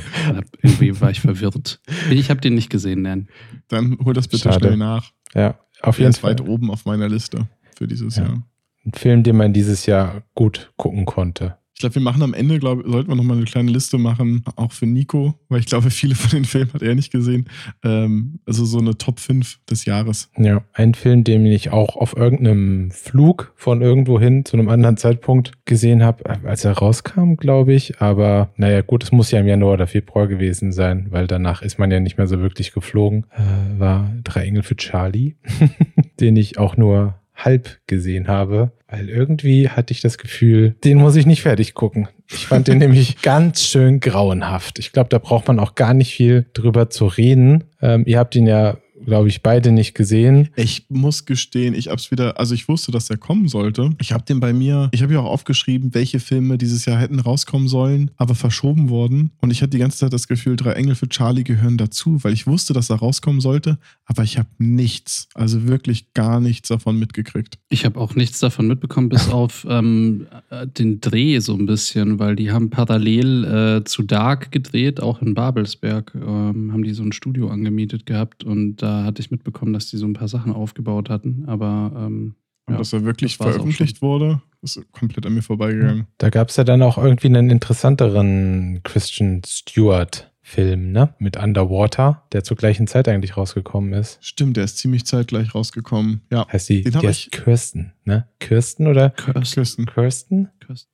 Irgendwie 0.61 0.99
war 1.01 1.09
ich 1.11 1.21
verwirrt. 1.21 1.79
Ich 2.11 2.29
habe 2.29 2.41
den 2.41 2.53
nicht 2.55 2.69
gesehen, 2.69 3.01
Nan. 3.01 3.27
dann 3.69 3.97
hol 4.03 4.13
das 4.13 4.27
bitte 4.27 4.43
Schade. 4.43 4.59
schnell 4.59 4.77
nach. 4.77 5.11
Ja, 5.33 5.57
auf 5.81 5.97
jeden 5.99 6.13
Fall. 6.13 6.31
weit 6.31 6.41
oben 6.41 6.69
auf 6.69 6.85
meiner 6.85 7.09
Liste 7.09 7.47
für 7.75 7.87
dieses 7.87 8.17
Ja. 8.17 8.23
Jahr. 8.25 8.47
Ein 8.85 8.91
Film, 8.93 9.23
den 9.23 9.37
man 9.37 9.53
dieses 9.53 9.85
Jahr 9.85 10.23
gut 10.35 10.71
gucken 10.75 11.05
konnte. 11.05 11.57
Ich 11.75 11.79
glaube, 11.79 11.95
wir 11.95 12.01
machen 12.01 12.21
am 12.21 12.33
Ende, 12.33 12.59
glaube 12.59 12.83
sollten 12.85 13.09
wir 13.09 13.15
nochmal 13.15 13.37
eine 13.37 13.45
kleine 13.45 13.71
Liste 13.71 13.97
machen, 13.97 14.43
auch 14.55 14.71
für 14.71 14.85
Nico, 14.85 15.33
weil 15.49 15.59
ich 15.59 15.65
glaube, 15.65 15.89
viele 15.89 16.15
von 16.15 16.29
den 16.29 16.45
Filmen 16.45 16.71
hat 16.71 16.81
er 16.81 16.95
nicht 16.95 17.11
gesehen. 17.11 17.49
Ähm, 17.83 18.39
also 18.45 18.63
so 18.63 18.77
eine 18.77 18.97
Top 18.97 19.19
5 19.19 19.59
des 19.69 19.85
Jahres. 19.85 20.29
Ja, 20.37 20.63
ein 20.73 20.93
Film, 20.93 21.23
den 21.23 21.45
ich 21.45 21.71
auch 21.71 21.95
auf 21.95 22.15
irgendeinem 22.15 22.91
Flug 22.91 23.53
von 23.55 23.81
irgendwo 23.81 24.19
hin 24.19 24.45
zu 24.45 24.55
einem 24.55 24.69
anderen 24.69 24.97
Zeitpunkt 24.97 25.65
gesehen 25.65 26.03
habe, 26.03 26.23
als 26.45 26.63
er 26.63 26.73
rauskam, 26.73 27.35
glaube 27.35 27.73
ich. 27.73 27.99
Aber 27.99 28.53
naja, 28.55 28.81
gut, 28.81 29.03
es 29.03 29.11
muss 29.11 29.31
ja 29.31 29.39
im 29.39 29.47
Januar 29.47 29.73
oder 29.73 29.87
Februar 29.87 30.27
gewesen 30.27 30.71
sein, 30.71 31.07
weil 31.09 31.27
danach 31.27 31.63
ist 31.63 31.79
man 31.79 31.89
ja 31.91 31.99
nicht 31.99 32.17
mehr 32.17 32.27
so 32.27 32.39
wirklich 32.39 32.71
geflogen. 32.71 33.25
Äh, 33.31 33.79
war 33.79 34.11
Drei 34.23 34.45
Engel 34.45 34.63
für 34.63 34.75
Charlie, 34.75 35.35
den 36.19 36.35
ich 36.37 36.59
auch 36.59 36.77
nur 36.77 37.15
halb 37.45 37.79
gesehen 37.87 38.27
habe, 38.27 38.71
weil 38.87 39.09
irgendwie 39.09 39.69
hatte 39.69 39.93
ich 39.93 40.01
das 40.01 40.17
Gefühl, 40.17 40.75
den 40.83 40.97
muss 40.97 41.15
ich 41.15 41.25
nicht 41.25 41.41
fertig 41.41 41.73
gucken. 41.73 42.07
Ich 42.31 42.47
fand 42.47 42.67
den 42.67 42.77
nämlich 42.79 43.21
ganz 43.21 43.63
schön 43.63 43.99
grauenhaft. 43.99 44.79
Ich 44.79 44.91
glaube, 44.91 45.09
da 45.09 45.17
braucht 45.17 45.47
man 45.47 45.59
auch 45.59 45.75
gar 45.75 45.93
nicht 45.93 46.13
viel 46.13 46.45
drüber 46.53 46.89
zu 46.89 47.07
reden. 47.07 47.65
Ähm, 47.81 48.03
ihr 48.05 48.19
habt 48.19 48.35
ihn 48.35 48.47
ja, 48.47 48.77
glaube 49.05 49.29
ich, 49.29 49.41
beide 49.41 49.71
nicht 49.71 49.93
gesehen. 49.95 50.49
Ich 50.55 50.85
muss 50.89 51.25
gestehen, 51.25 51.73
ich 51.73 51.89
hab's 51.89 52.11
wieder, 52.11 52.39
also 52.39 52.53
ich 52.53 52.67
wusste, 52.67 52.91
dass 52.91 53.07
der 53.07 53.17
kommen 53.17 53.47
sollte. 53.47 53.91
Ich 53.99 54.11
habe 54.11 54.23
den 54.23 54.39
bei 54.39 54.53
mir, 54.53 54.89
ich 54.91 55.03
habe 55.03 55.13
ja 55.13 55.19
auch 55.19 55.31
aufgeschrieben, 55.31 55.93
welche 55.93 56.19
Filme 56.19 56.57
dieses 56.57 56.85
Jahr 56.85 56.99
hätten 56.99 57.19
rauskommen 57.19 57.67
sollen, 57.67 58.11
aber 58.17 58.35
verschoben 58.35 58.89
wurden. 58.89 59.31
Und 59.41 59.51
ich 59.51 59.61
hatte 59.61 59.71
die 59.71 59.79
ganze 59.79 59.99
Zeit 59.99 60.13
das 60.13 60.27
Gefühl, 60.27 60.55
drei 60.55 60.73
Engel 60.73 60.95
für 60.95 61.09
Charlie 61.09 61.43
gehören 61.43 61.77
dazu, 61.77 62.23
weil 62.23 62.33
ich 62.33 62.47
wusste, 62.47 62.73
dass 62.73 62.89
er 62.89 62.97
rauskommen 62.97 63.41
sollte, 63.41 63.77
aber 64.05 64.23
ich 64.23 64.37
habe 64.37 64.49
nichts, 64.57 65.27
also 65.33 65.67
wirklich 65.67 66.13
gar 66.13 66.39
nichts 66.39 66.69
davon 66.69 66.97
mitgekriegt. 66.99 67.57
Ich 67.69 67.85
habe 67.85 67.99
auch 67.99 68.15
nichts 68.15 68.39
davon 68.39 68.67
mitbekommen, 68.67 69.09
bis 69.09 69.29
auf 69.29 69.65
ähm, 69.69 70.27
äh, 70.49 70.67
den 70.67 71.01
Dreh 71.01 71.39
so 71.39 71.53
ein 71.55 71.65
bisschen, 71.65 72.19
weil 72.19 72.35
die 72.35 72.51
haben 72.51 72.69
parallel 72.69 73.43
äh, 73.43 73.83
zu 73.83 74.03
Dark 74.03 74.51
gedreht, 74.51 75.01
auch 75.01 75.21
in 75.21 75.33
Babelsberg, 75.33 76.13
ähm, 76.15 76.71
haben 76.71 76.83
die 76.83 76.93
so 76.93 77.03
ein 77.03 77.11
Studio 77.11 77.49
angemietet 77.49 78.05
gehabt 78.05 78.43
und 78.43 78.77
da 78.77 78.92
hatte 79.03 79.21
ich 79.21 79.31
mitbekommen, 79.31 79.73
dass 79.73 79.87
die 79.87 79.97
so 79.97 80.05
ein 80.05 80.13
paar 80.13 80.27
Sachen 80.27 80.53
aufgebaut 80.53 81.09
hatten, 81.09 81.45
aber 81.47 81.91
ähm, 81.95 82.35
Und 82.65 82.73
ja, 82.73 82.77
dass 82.77 82.93
er 82.93 83.03
wirklich 83.03 83.37
das 83.37 83.47
veröffentlicht 83.47 84.01
wurde, 84.01 84.41
ist 84.61 84.79
komplett 84.91 85.25
an 85.25 85.33
mir 85.33 85.41
vorbeigegangen. 85.41 86.07
Da 86.17 86.29
gab 86.29 86.49
es 86.49 86.55
ja 86.57 86.63
dann 86.63 86.81
auch 86.81 86.97
irgendwie 86.97 87.27
einen 87.27 87.49
interessanteren 87.49 88.79
Christian 88.83 89.41
Stewart-Film, 89.45 90.91
ne? 90.91 91.13
Mit 91.19 91.35
Underwater, 91.37 92.23
der 92.31 92.43
zur 92.43 92.55
gleichen 92.57 92.87
Zeit 92.87 93.07
eigentlich 93.07 93.35
rausgekommen 93.37 93.93
ist. 93.93 94.19
Stimmt, 94.21 94.55
der 94.57 94.63
ist 94.65 94.77
ziemlich 94.77 95.05
zeitgleich 95.05 95.53
rausgekommen. 95.55 96.21
Ja, 96.31 96.47
Heißt 96.51 96.69
die, 96.69 96.83
Den 96.83 96.93
die 96.99 97.07
heißt 97.07 97.19
ich- 97.25 97.31
Kirsten, 97.31 97.93
ne? 98.05 98.27
Kirsten 98.39 98.87
oder 98.87 99.09
Kirsten. 99.09 99.85
Kirsten? 99.85 100.49
Kirsten. 100.65 100.89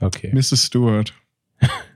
Okay. 0.00 0.30
Mrs. 0.34 0.64
Stewart. 0.66 1.12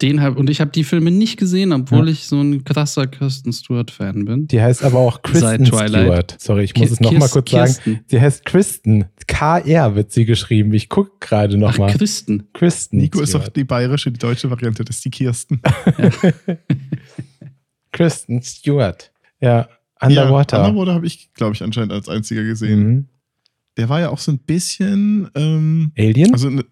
Den 0.00 0.22
hab, 0.22 0.36
und 0.36 0.48
ich 0.48 0.60
habe 0.60 0.70
die 0.70 0.84
Filme 0.84 1.10
nicht 1.10 1.38
gesehen, 1.38 1.72
obwohl 1.72 2.08
ich 2.08 2.26
so 2.26 2.40
ein 2.40 2.64
krasser 2.64 3.06
Kirsten 3.06 3.52
Stewart-Fan 3.52 4.24
bin. 4.24 4.46
Die 4.46 4.60
heißt 4.62 4.84
aber 4.84 4.98
auch 5.00 5.22
Kristen. 5.22 5.66
Stewart. 5.66 6.36
Sorry, 6.40 6.64
ich 6.64 6.74
muss 6.76 6.88
Ki- 6.88 6.94
es 6.94 7.00
nochmal 7.00 7.28
kurz 7.28 7.50
sagen. 7.50 7.64
Kirsten. 7.72 8.00
Sie 8.06 8.20
heißt 8.20 8.44
Kristen. 8.44 9.06
K-R 9.26 9.94
wird 9.94 10.12
sie 10.12 10.24
geschrieben. 10.24 10.72
Ich 10.72 10.88
gucke 10.88 11.10
gerade 11.20 11.54
Ach, 11.56 11.60
nochmal. 11.60 11.92
Kristen. 11.92 12.48
Kristen. 12.52 12.98
Nico 12.98 13.20
ist 13.20 13.34
doch 13.34 13.40
Stewart. 13.40 13.56
die 13.56 13.64
bayerische, 13.64 14.12
die 14.12 14.18
deutsche 14.18 14.50
Variante, 14.50 14.84
das 14.84 14.96
ist 14.96 15.04
die 15.04 15.10
Kirsten. 15.10 15.60
Kristen 17.92 18.42
Stewart. 18.42 19.12
Ja, 19.40 19.68
Underwater. 20.00 20.58
Ja, 20.58 20.66
Underwater 20.68 20.94
habe 20.94 21.06
ich, 21.06 21.32
glaube 21.34 21.54
ich, 21.54 21.62
anscheinend 21.62 21.92
als 21.92 22.08
einziger 22.08 22.42
gesehen. 22.44 22.86
Mhm. 22.86 23.08
Der 23.76 23.88
war 23.88 24.00
ja 24.00 24.10
auch 24.10 24.18
so 24.18 24.32
ein 24.32 24.38
bisschen, 24.38 25.30
ähm, 25.34 25.92
Alien? 25.96 26.32
also 26.32 26.50
ne, 26.50 26.64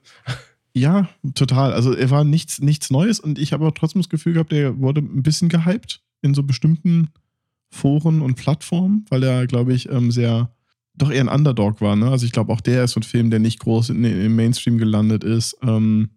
ja, 0.75 1.09
total. 1.35 1.73
Also 1.73 1.95
er 1.95 2.11
war 2.11 2.25
nichts, 2.25 2.61
nichts 2.61 2.91
Neues 2.91 3.21
und 3.21 3.39
ich 3.39 3.53
habe 3.53 3.65
aber 3.65 3.75
trotzdem 3.75 4.03
das 4.03 4.09
Gefühl 4.09 4.35
gehabt, 4.35 4.53
der 4.53 4.79
wurde 4.79 5.01
ein 5.01 5.23
bisschen 5.23 5.49
gehypt 5.49 6.03
in 6.23 6.35
so 6.35 6.43
bestimmten 6.43 7.11
Foren 7.71 8.21
und 8.21 8.35
Plattformen, 8.35 9.05
weil 9.09 9.23
er, 9.23 9.47
glaube 9.47 9.73
ich, 9.73 9.89
ähm, 9.89 10.11
sehr 10.11 10.51
doch 10.95 11.11
eher 11.11 11.23
ein 11.23 11.29
Underdog 11.29 11.81
war. 11.81 11.97
Ne? 11.97 12.11
Also 12.11 12.27
ich 12.27 12.33
glaube, 12.33 12.53
auch 12.53 12.61
der 12.61 12.85
ist 12.85 12.93
so 12.93 13.01
ein 13.01 13.05
Film, 13.05 13.31
der 13.31 13.39
nicht 13.39 13.61
groß 13.61 13.91
in, 13.91 14.05
im 14.05 14.37
Mainstream 14.37 14.79
gelandet 14.79 15.25
ist. 15.25 15.57
Ähm, 15.63 16.11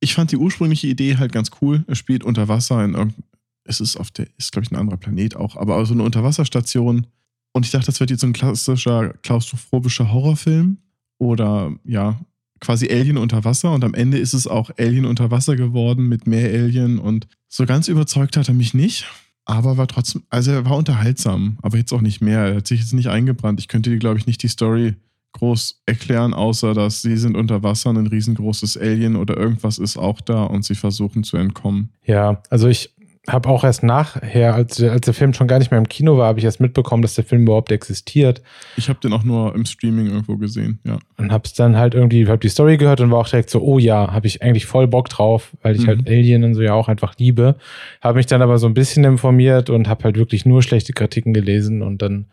ich 0.00 0.14
fand 0.14 0.30
die 0.30 0.36
ursprüngliche 0.36 0.88
Idee 0.88 1.16
halt 1.16 1.32
ganz 1.32 1.50
cool. 1.60 1.84
Er 1.86 1.94
spielt 1.94 2.22
unter 2.22 2.48
Wasser 2.48 2.84
in 2.84 2.94
irgendeinem, 2.94 3.24
es 3.64 3.80
ist 3.80 3.96
auf 3.96 4.10
der, 4.10 4.26
ist 4.36 4.52
glaube 4.52 4.64
ich 4.64 4.70
ein 4.70 4.76
anderer 4.76 4.98
Planet 4.98 5.36
auch, 5.36 5.56
aber 5.56 5.84
so 5.86 5.94
eine 5.94 6.02
Unterwasserstation. 6.02 7.06
Und 7.52 7.64
ich 7.64 7.72
dachte, 7.72 7.86
das 7.86 8.00
wird 8.00 8.10
jetzt 8.10 8.20
so 8.20 8.26
ein 8.26 8.32
klassischer 8.32 9.14
klaustrophobischer 9.22 10.12
Horrorfilm 10.12 10.78
oder 11.18 11.74
ja, 11.84 12.20
quasi 12.60 12.88
Alien 12.90 13.18
unter 13.18 13.44
Wasser 13.44 13.72
und 13.72 13.84
am 13.84 13.94
Ende 13.94 14.18
ist 14.18 14.34
es 14.34 14.46
auch 14.46 14.70
Alien 14.78 15.04
unter 15.04 15.30
Wasser 15.30 15.56
geworden 15.56 16.08
mit 16.08 16.26
mehr 16.26 16.48
Alien 16.48 16.98
und 16.98 17.26
so 17.48 17.66
ganz 17.66 17.88
überzeugt 17.88 18.36
hat 18.36 18.48
er 18.48 18.54
mich 18.54 18.74
nicht, 18.74 19.06
aber 19.44 19.76
war 19.76 19.86
trotzdem, 19.86 20.24
also 20.28 20.50
er 20.50 20.64
war 20.64 20.76
unterhaltsam, 20.76 21.58
aber 21.62 21.78
jetzt 21.78 21.92
auch 21.92 22.00
nicht 22.00 22.20
mehr. 22.20 22.40
Er 22.40 22.56
hat 22.56 22.66
sich 22.66 22.80
jetzt 22.80 22.92
nicht 22.92 23.08
eingebrannt. 23.08 23.60
Ich 23.60 23.68
könnte 23.68 23.90
dir, 23.90 23.98
glaube 23.98 24.18
ich, 24.18 24.26
nicht 24.26 24.42
die 24.42 24.48
Story 24.48 24.94
groß 25.32 25.82
erklären, 25.86 26.34
außer 26.34 26.74
dass 26.74 27.02
sie 27.02 27.16
sind 27.16 27.36
unter 27.36 27.62
Wasser, 27.62 27.90
ein 27.90 28.06
riesengroßes 28.06 28.76
Alien 28.76 29.16
oder 29.16 29.36
irgendwas 29.36 29.78
ist 29.78 29.96
auch 29.96 30.20
da 30.20 30.44
und 30.44 30.64
sie 30.64 30.74
versuchen 30.74 31.24
zu 31.24 31.36
entkommen. 31.36 31.90
Ja, 32.04 32.42
also 32.50 32.68
ich 32.68 32.94
habe 33.28 33.48
auch 33.48 33.64
erst 33.64 33.82
nachher, 33.82 34.54
als, 34.54 34.80
als 34.82 35.04
der 35.04 35.14
Film 35.14 35.34
schon 35.34 35.48
gar 35.48 35.58
nicht 35.58 35.70
mehr 35.70 35.78
im 35.78 35.88
Kino 35.88 36.16
war, 36.16 36.28
habe 36.28 36.38
ich 36.38 36.44
erst 36.44 36.60
mitbekommen, 36.60 37.02
dass 37.02 37.14
der 37.14 37.24
Film 37.24 37.42
überhaupt 37.42 37.72
existiert 37.72 38.42
Ich 38.76 38.88
habe 38.88 39.00
den 39.00 39.12
auch 39.12 39.24
nur 39.24 39.54
im 39.54 39.64
Streaming 39.64 40.06
irgendwo 40.06 40.36
gesehen, 40.36 40.78
ja. 40.84 40.98
und 41.16 41.32
habe 41.32 41.42
es 41.44 41.54
dann 41.54 41.76
halt 41.76 41.94
irgendwie, 41.94 42.26
habe 42.28 42.38
die 42.38 42.48
Story 42.48 42.76
gehört 42.76 43.00
und 43.00 43.10
war 43.10 43.18
auch 43.18 43.28
direkt 43.28 43.50
so, 43.50 43.60
oh 43.60 43.78
ja, 43.78 44.12
habe 44.12 44.26
ich 44.26 44.42
eigentlich 44.42 44.66
voll 44.66 44.86
Bock 44.86 45.08
drauf, 45.08 45.52
weil 45.62 45.74
ich 45.76 45.82
Mhm. 45.82 45.86
halt 45.88 46.08
Alien 46.08 46.44
und 46.44 46.54
so 46.54 46.62
ja 46.62 46.74
auch 46.74 46.88
einfach 46.88 47.14
liebe. 47.18 47.56
Habe 48.00 48.18
mich 48.18 48.26
dann 48.26 48.42
aber 48.42 48.58
so 48.58 48.66
ein 48.66 48.74
bisschen 48.74 49.04
informiert 49.04 49.70
und 49.70 49.88
habe 49.88 50.04
halt 50.04 50.16
wirklich 50.16 50.46
nur 50.46 50.62
schlechte 50.62 50.92
Kritiken 50.92 51.34
gelesen 51.34 51.82
und 51.82 52.02
dann 52.02 52.26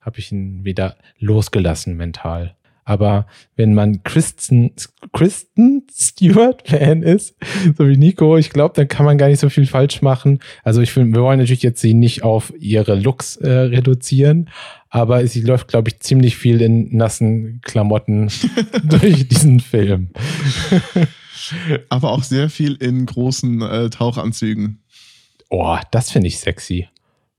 habe 0.00 0.18
ich 0.18 0.32
ihn 0.32 0.64
wieder 0.64 0.96
losgelassen 1.18 1.96
mental. 1.96 2.54
Aber 2.88 3.26
wenn 3.54 3.74
man 3.74 4.02
Kristen, 4.02 4.70
Kristen 5.12 5.86
Stewart-Fan 5.94 7.02
ist, 7.02 7.34
so 7.76 7.86
wie 7.86 7.98
Nico, 7.98 8.38
ich 8.38 8.48
glaube, 8.48 8.72
dann 8.76 8.88
kann 8.88 9.04
man 9.04 9.18
gar 9.18 9.28
nicht 9.28 9.40
so 9.40 9.50
viel 9.50 9.66
falsch 9.66 10.00
machen. 10.00 10.38
Also 10.64 10.80
ich 10.80 10.90
finde, 10.90 11.18
wir 11.18 11.22
wollen 11.22 11.38
natürlich 11.38 11.62
jetzt 11.62 11.82
sie 11.82 11.92
nicht 11.92 12.22
auf 12.22 12.50
ihre 12.58 12.94
Looks 12.94 13.36
äh, 13.36 13.50
reduzieren, 13.50 14.48
aber 14.88 15.26
sie 15.26 15.42
läuft, 15.42 15.68
glaube 15.68 15.90
ich, 15.90 16.00
ziemlich 16.00 16.38
viel 16.38 16.62
in 16.62 16.96
nassen 16.96 17.60
Klamotten 17.60 18.30
durch 18.84 19.28
diesen 19.28 19.60
Film. 19.60 20.08
Aber 21.90 22.12
auch 22.12 22.22
sehr 22.22 22.48
viel 22.48 22.74
in 22.76 23.04
großen 23.04 23.60
äh, 23.60 23.90
Tauchanzügen. 23.90 24.82
Oh, 25.50 25.76
das 25.90 26.10
finde 26.10 26.28
ich 26.28 26.38
sexy. 26.38 26.88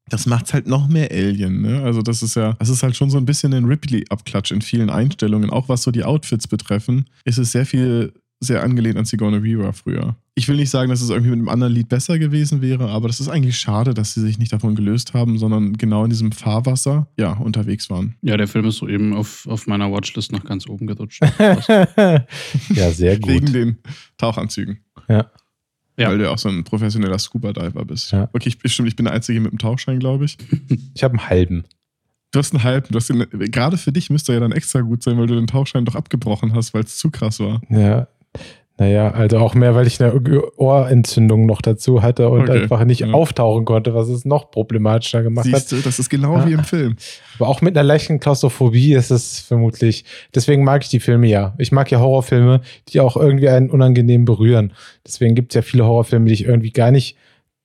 Das 0.09 0.25
macht's 0.25 0.53
halt 0.53 0.67
noch 0.67 0.87
mehr 0.87 1.11
Alien, 1.11 1.61
ne? 1.61 1.81
Also 1.83 2.01
das 2.01 2.21
ist 2.21 2.35
ja, 2.35 2.53
das 2.53 2.69
ist 2.69 2.83
halt 2.83 2.95
schon 2.95 3.09
so 3.09 3.17
ein 3.17 3.25
bisschen 3.25 3.53
ein 3.53 3.65
Ripley-Abklatsch 3.65 4.51
in 4.51 4.61
vielen 4.61 4.89
Einstellungen. 4.89 5.49
Auch 5.49 5.69
was 5.69 5.83
so 5.83 5.91
die 5.91 6.03
Outfits 6.03 6.47
betreffen, 6.47 7.05
ist 7.25 7.37
es 7.37 7.51
sehr 7.51 7.65
viel, 7.65 8.13
sehr 8.39 8.63
angelehnt 8.63 8.97
an 8.97 9.05
Sigourney 9.05 9.43
Weaver 9.43 9.73
früher. 9.73 10.15
Ich 10.35 10.47
will 10.47 10.55
nicht 10.55 10.69
sagen, 10.69 10.89
dass 10.89 11.01
es 11.01 11.09
irgendwie 11.09 11.31
mit 11.31 11.39
einem 11.39 11.49
anderen 11.49 11.73
Lied 11.73 11.89
besser 11.89 12.17
gewesen 12.17 12.61
wäre, 12.61 12.89
aber 12.89 13.07
das 13.07 13.19
ist 13.19 13.27
eigentlich 13.27 13.59
schade, 13.59 13.93
dass 13.93 14.13
sie 14.13 14.21
sich 14.21 14.39
nicht 14.39 14.53
davon 14.53 14.75
gelöst 14.75 15.13
haben, 15.13 15.37
sondern 15.37 15.73
genau 15.77 16.05
in 16.05 16.09
diesem 16.09 16.31
Fahrwasser, 16.31 17.07
ja, 17.17 17.33
unterwegs 17.33 17.89
waren. 17.89 18.15
Ja, 18.21 18.37
der 18.37 18.47
Film 18.47 18.65
ist 18.65 18.77
soeben 18.77 19.13
auf, 19.13 19.45
auf 19.47 19.67
meiner 19.67 19.91
Watchlist 19.91 20.31
nach 20.31 20.45
ganz 20.45 20.67
oben 20.67 20.87
gerutscht. 20.87 21.21
ja, 21.39 22.91
sehr 22.91 23.19
gut. 23.19 23.29
Wegen 23.29 23.51
den 23.51 23.77
Tauchanzügen. 24.17 24.79
Ja. 25.09 25.29
Ja. 25.99 26.09
Weil 26.09 26.17
du 26.17 26.23
ja 26.23 26.31
auch 26.31 26.37
so 26.37 26.49
ein 26.49 26.63
professioneller 26.63 27.19
Scuba-Diver 27.19 27.83
bist. 27.85 28.11
Ja. 28.11 28.29
Okay, 28.31 28.53
ich, 28.63 28.71
stimmt, 28.71 28.87
ich 28.87 28.95
bin 28.95 29.05
der 29.05 29.13
Einzige 29.13 29.39
mit 29.41 29.51
dem 29.51 29.59
Tauchschein, 29.59 29.99
glaube 29.99 30.25
ich. 30.25 30.37
Ich 30.95 31.03
habe 31.03 31.19
einen 31.19 31.29
halben. 31.29 31.65
Du 32.31 32.39
hast 32.39 32.53
einen 32.53 32.63
halben. 32.63 32.87
Du 32.89 32.95
hast 32.95 33.09
den, 33.09 33.27
gerade 33.29 33.77
für 33.77 33.91
dich 33.91 34.09
müsste 34.09 34.31
er 34.31 34.35
ja 34.35 34.39
dann 34.39 34.51
extra 34.53 34.81
gut 34.81 35.03
sein, 35.03 35.17
weil 35.17 35.27
du 35.27 35.35
den 35.35 35.47
Tauchschein 35.47 35.83
doch 35.83 35.95
abgebrochen 35.95 36.53
hast, 36.53 36.73
weil 36.73 36.83
es 36.83 36.97
zu 36.97 37.11
krass 37.11 37.39
war. 37.39 37.61
Ja. 37.69 38.07
Naja, 38.79 39.11
also 39.11 39.39
auch 39.39 39.55
mehr, 39.55 39.75
weil 39.75 39.87
ich 39.87 40.01
eine 40.01 40.13
Ohrentzündung 40.55 41.45
noch 41.45 41.61
dazu 41.61 42.01
hatte 42.01 42.29
und 42.29 42.43
Okay, 42.49 42.61
einfach 42.61 42.85
nicht 42.85 43.01
ja. 43.01 43.11
auftauchen 43.11 43.65
konnte, 43.65 43.93
was 43.93 44.07
es 44.07 44.23
noch 44.23 44.51
problematischer 44.51 45.21
gemacht 45.21 45.45
hat. 45.51 45.53
Siehst 45.67 45.71
du, 45.73 45.75
das 45.81 45.99
ist 45.99 46.09
genau 46.09 46.37
Ja. 46.37 46.47
wie 46.47 46.53
im 46.53 46.63
Film. 46.63 46.95
Aber 47.37 47.49
auch 47.49 47.61
mit 47.61 47.77
einer 47.77 47.83
leichten 47.83 48.21
Klaustrophobie 48.21 48.93
ist 48.93 49.11
es 49.11 49.39
vermutlich. 49.41 50.05
Deswegen 50.33 50.63
mag 50.63 50.83
ich 50.83 50.89
die 50.89 51.01
Filme 51.01 51.27
ja. 51.27 51.53
Ich 51.57 51.73
mag 51.73 51.91
ja 51.91 51.99
Horrorfilme, 51.99 52.61
die 52.87 53.01
auch 53.01 53.17
irgendwie 53.17 53.49
einen 53.49 53.69
unangenehm 53.69 54.23
berühren. 54.23 54.71
Deswegen 55.05 55.35
gibt 55.35 55.51
es 55.51 55.55
ja 55.55 55.61
viele 55.61 55.85
Horrorfilme, 55.85 56.27
die 56.27 56.33
ich 56.33 56.45
irgendwie 56.45 56.71
gar 56.71 56.91
nicht 56.91 57.17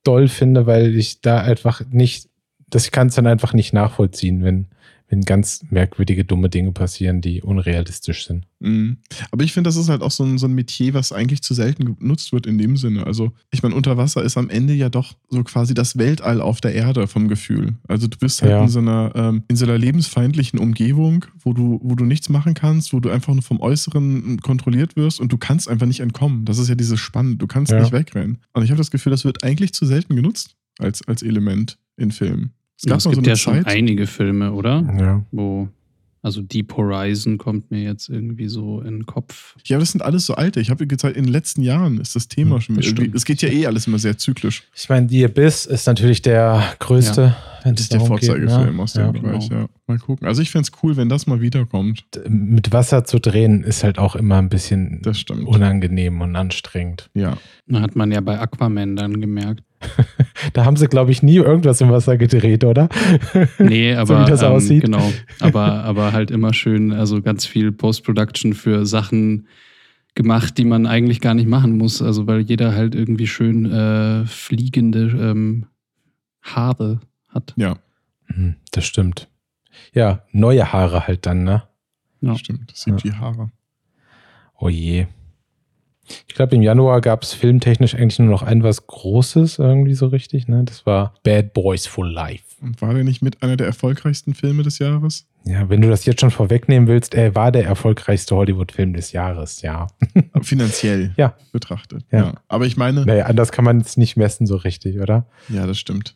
doll 0.03 0.27
finde, 0.27 0.65
weil 0.67 0.95
ich 0.97 1.21
da 1.21 1.39
einfach 1.39 1.81
nicht, 1.91 2.27
das 2.69 2.91
kann 2.91 3.07
es 3.07 3.15
dann 3.15 3.25
einfach 3.25 3.53
nicht 3.53 3.73
nachvollziehen, 3.73 4.43
wenn, 4.43 4.67
wenn 5.07 5.21
ganz 5.21 5.61
merkwürdige, 5.69 6.25
dumme 6.25 6.49
Dinge 6.49 6.71
passieren, 6.71 7.21
die 7.21 7.41
unrealistisch 7.41 8.25
sind. 8.25 8.47
Mhm. 8.59 8.97
Aber 9.31 9.43
ich 9.43 9.53
finde, 9.53 9.67
das 9.67 9.75
ist 9.75 9.87
halt 9.89 10.01
auch 10.01 10.09
so 10.11 10.23
ein, 10.23 10.37
so 10.39 10.47
ein 10.47 10.53
Metier, 10.53 10.93
was 10.95 11.11
eigentlich 11.11 11.41
zu 11.43 11.53
selten 11.53 11.97
genutzt 11.97 12.33
wird 12.33 12.47
in 12.47 12.57
dem 12.57 12.75
Sinne. 12.75 13.05
Also, 13.05 13.31
ich 13.51 13.61
meine, 13.61 13.75
unter 13.75 13.97
Wasser 13.97 14.23
ist 14.23 14.37
am 14.37 14.49
Ende 14.49 14.73
ja 14.73 14.89
doch 14.89 15.13
so 15.29 15.43
quasi 15.43 15.73
das 15.75 15.97
Weltall 15.97 16.41
auf 16.41 16.59
der 16.61 16.73
Erde 16.73 17.07
vom 17.07 17.27
Gefühl. 17.27 17.75
Also, 17.87 18.07
du 18.07 18.17
bist 18.17 18.41
halt 18.41 18.51
Ja. 18.51 18.63
in, 18.63 18.69
so 18.69 18.79
einer, 18.79 19.11
ähm, 19.15 19.43
in 19.47 19.55
so 19.55 19.65
einer 19.65 19.77
lebensfeindlichen 19.77 20.57
Umgebung, 20.59 21.25
wo 21.39 21.53
du, 21.53 21.79
wo 21.83 21.93
du 21.95 22.05
nichts 22.05 22.29
machen 22.29 22.55
kannst, 22.55 22.91
wo 22.93 22.99
du 22.99 23.09
einfach 23.09 23.33
nur 23.33 23.43
vom 23.43 23.59
Äußeren 23.59 24.39
kontrolliert 24.41 24.95
wirst 24.95 25.19
und 25.19 25.31
du 25.31 25.37
kannst 25.37 25.69
einfach 25.69 25.85
nicht 25.87 25.99
entkommen. 25.99 26.45
Das 26.45 26.57
ist 26.57 26.67
ja 26.69 26.75
dieses 26.75 26.99
Spannend. 26.99 27.41
Du 27.41 27.47
kannst 27.47 27.71
Ja. 27.71 27.79
nicht 27.79 27.91
wegrennen. 27.91 28.39
Und 28.53 28.63
ich 28.63 28.71
habe 28.71 28.79
das 28.79 28.89
Gefühl, 28.91 29.11
das 29.11 29.23
wird 29.25 29.43
eigentlich 29.43 29.73
zu 29.73 29.85
selten 29.85 30.15
genutzt 30.15 30.55
als, 30.79 31.07
als 31.07 31.21
Element 31.21 31.77
in 31.97 32.11
Filmen. 32.11 32.51
Es 32.85 32.89
Ja, 32.89 32.95
es 32.97 33.15
gibt 33.15 33.27
ja 33.27 33.35
schon 33.35 33.65
einige 33.65 34.07
Filme, 34.07 34.51
oder? 34.53 34.83
Ja. 34.99 35.25
Wo, 35.31 35.67
also 36.21 36.41
Deep 36.41 36.75
Horizon 36.75 37.37
kommt 37.37 37.69
mir 37.71 37.83
jetzt 37.83 38.09
irgendwie 38.09 38.47
so 38.47 38.81
in 38.81 38.95
den 38.99 39.05
Kopf. 39.05 39.55
Ja, 39.65 39.77
aber 39.77 39.81
das 39.81 39.91
sind 39.91 40.01
alles 40.01 40.25
so 40.25 40.33
alte. 40.35 40.59
Ich 40.59 40.69
habe 40.69 40.87
gezeigt, 40.87 41.17
in 41.17 41.25
den 41.25 41.31
letzten 41.31 41.61
Jahren 41.61 41.99
ist 41.99 42.15
das 42.15 42.27
Thema 42.27 42.55
Hm, 42.55 42.61
schon 42.61 42.75
das 42.77 42.85
irgendwie. 42.87 43.11
Es 43.15 43.25
geht 43.25 43.41
ja 43.41 43.49
eh 43.49 43.67
alles 43.67 43.85
immer 43.87 43.99
sehr 43.99 44.17
zyklisch. 44.17 44.63
Ich 44.75 44.89
meine, 44.89 45.07
The 45.09 45.25
Abyss 45.25 45.65
ist 45.67 45.85
natürlich 45.85 46.21
der 46.23 46.63
größte, 46.79 47.35
wenn 47.63 47.75
Das 47.75 47.81
ist 47.83 47.91
der 47.93 47.99
geht, 47.99 48.07
Vorzeigefilm 48.07 48.75
ne? 48.75 48.81
aus 48.81 48.93
dem 48.93 49.01
Ja. 49.05 49.11
Bereich, 49.11 49.49
ja. 49.49 49.67
Mal 49.87 49.99
gucken. 49.99 50.27
Also 50.27 50.41
ich 50.41 50.49
fände 50.49 50.67
es 50.71 50.83
cool, 50.83 50.97
wenn 50.97 51.09
das 51.09 51.27
mal 51.27 51.41
wiederkommt. 51.41 52.03
Mit 52.27 52.71
Wasser 52.71 53.03
zu 53.05 53.19
drehen 53.19 53.63
ist 53.63 53.83
halt 53.83 53.99
auch 53.99 54.15
immer 54.15 54.37
ein 54.37 54.49
bisschen 54.49 55.01
Das 55.03 55.19
stimmt. 55.19 55.47
unangenehm 55.47 56.21
und 56.21 56.35
anstrengend. 56.35 57.09
Ja. 57.13 57.37
Da 57.67 57.81
hat 57.81 57.95
man 57.95 58.11
ja 58.11 58.21
bei 58.21 58.39
Aquaman 58.39 58.95
dann 58.95 59.21
gemerkt. 59.21 59.63
Da 60.53 60.63
haben 60.65 60.77
sie, 60.77 60.87
glaube 60.87 61.11
ich, 61.11 61.23
nie 61.23 61.37
irgendwas 61.37 61.81
im 61.81 61.89
Wasser 61.89 62.17
gedreht, 62.17 62.63
oder? 62.63 62.87
Nee, 63.59 63.95
aber 63.95 64.25
wie 64.25 64.29
das 64.29 64.41
ähm, 64.41 64.51
aussieht. 64.51 64.83
genau. 64.83 65.11
Aber, 65.39 65.83
aber 65.83 66.11
halt 66.13 66.29
immer 66.31 66.53
schön, 66.53 66.91
also 66.93 67.21
ganz 67.21 67.45
viel 67.45 67.71
Post-Production 67.71 68.53
für 68.53 68.85
Sachen 68.85 69.47
gemacht, 70.13 70.57
die 70.57 70.65
man 70.65 70.85
eigentlich 70.85 71.19
gar 71.19 71.33
nicht 71.33 71.47
machen 71.47 71.77
muss. 71.77 72.01
Also 72.01 72.27
weil 72.27 72.41
jeder 72.41 72.73
halt 72.75 72.95
irgendwie 72.95 73.27
schön 73.27 73.65
äh, 73.71 74.25
fliegende 74.25 75.07
ähm, 75.07 75.65
Haare 76.41 76.99
hat. 77.29 77.53
Ja, 77.57 77.77
Hm, 78.27 78.55
Das 78.71 78.85
stimmt. 78.85 79.27
Ja, 79.93 80.23
neue 80.31 80.71
Haare 80.71 81.05
halt 81.07 81.25
dann, 81.25 81.43
ne? 81.43 81.63
Ja. 82.21 82.35
stimmt. 82.37 82.71
Das 82.71 82.81
sieht 82.81 83.03
Ja. 83.03 83.11
wie 83.11 83.15
Haare. 83.17 83.49
Oh 84.57 84.69
je. 84.69 85.07
Ich 86.27 86.35
glaube, 86.35 86.55
im 86.55 86.61
Januar 86.61 87.01
gab 87.01 87.23
es 87.23 87.33
filmtechnisch 87.33 87.95
eigentlich 87.95 88.19
nur 88.19 88.29
noch 88.29 88.43
ein 88.43 88.63
was 88.63 88.85
Großes, 88.87 89.59
irgendwie 89.59 89.93
so 89.95 90.07
richtig, 90.07 90.47
ne? 90.47 90.63
Das 90.63 90.85
war 90.85 91.13
Bad 91.23 91.53
Boys 91.53 91.87
for 91.87 92.05
Life. 92.07 92.43
Und 92.61 92.81
war 92.81 92.93
der 92.93 93.03
nicht 93.03 93.21
mit 93.21 93.43
einer 93.43 93.57
der 93.57 93.67
erfolgreichsten 93.67 94.33
Filme 94.33 94.63
des 94.63 94.79
Jahres? 94.79 95.27
Ja, 95.45 95.69
wenn 95.69 95.81
du 95.81 95.89
das 95.89 96.05
jetzt 96.05 96.21
schon 96.21 96.31
vorwegnehmen 96.31 96.87
willst, 96.87 97.13
er 97.13 97.35
war 97.35 97.51
der 97.51 97.65
erfolgreichste 97.65 98.35
Hollywood-Film 98.35 98.93
des 98.93 99.11
Jahres, 99.11 99.61
ja. 99.61 99.87
Finanziell 100.41 101.13
Ja. 101.17 101.35
betrachtet. 101.51 102.03
Ja. 102.11 102.33
Aber 102.47 102.65
ich 102.65 102.77
meine, 102.77 103.05
Naja, 103.05 103.25
anders 103.25 103.51
kann 103.51 103.65
man 103.65 103.79
es 103.81 103.97
nicht 103.97 104.17
messen 104.17 104.47
so 104.47 104.55
richtig, 104.55 104.99
oder? 104.99 105.27
ja, 105.49 105.67
das 105.67 105.77
stimmt. 105.77 106.15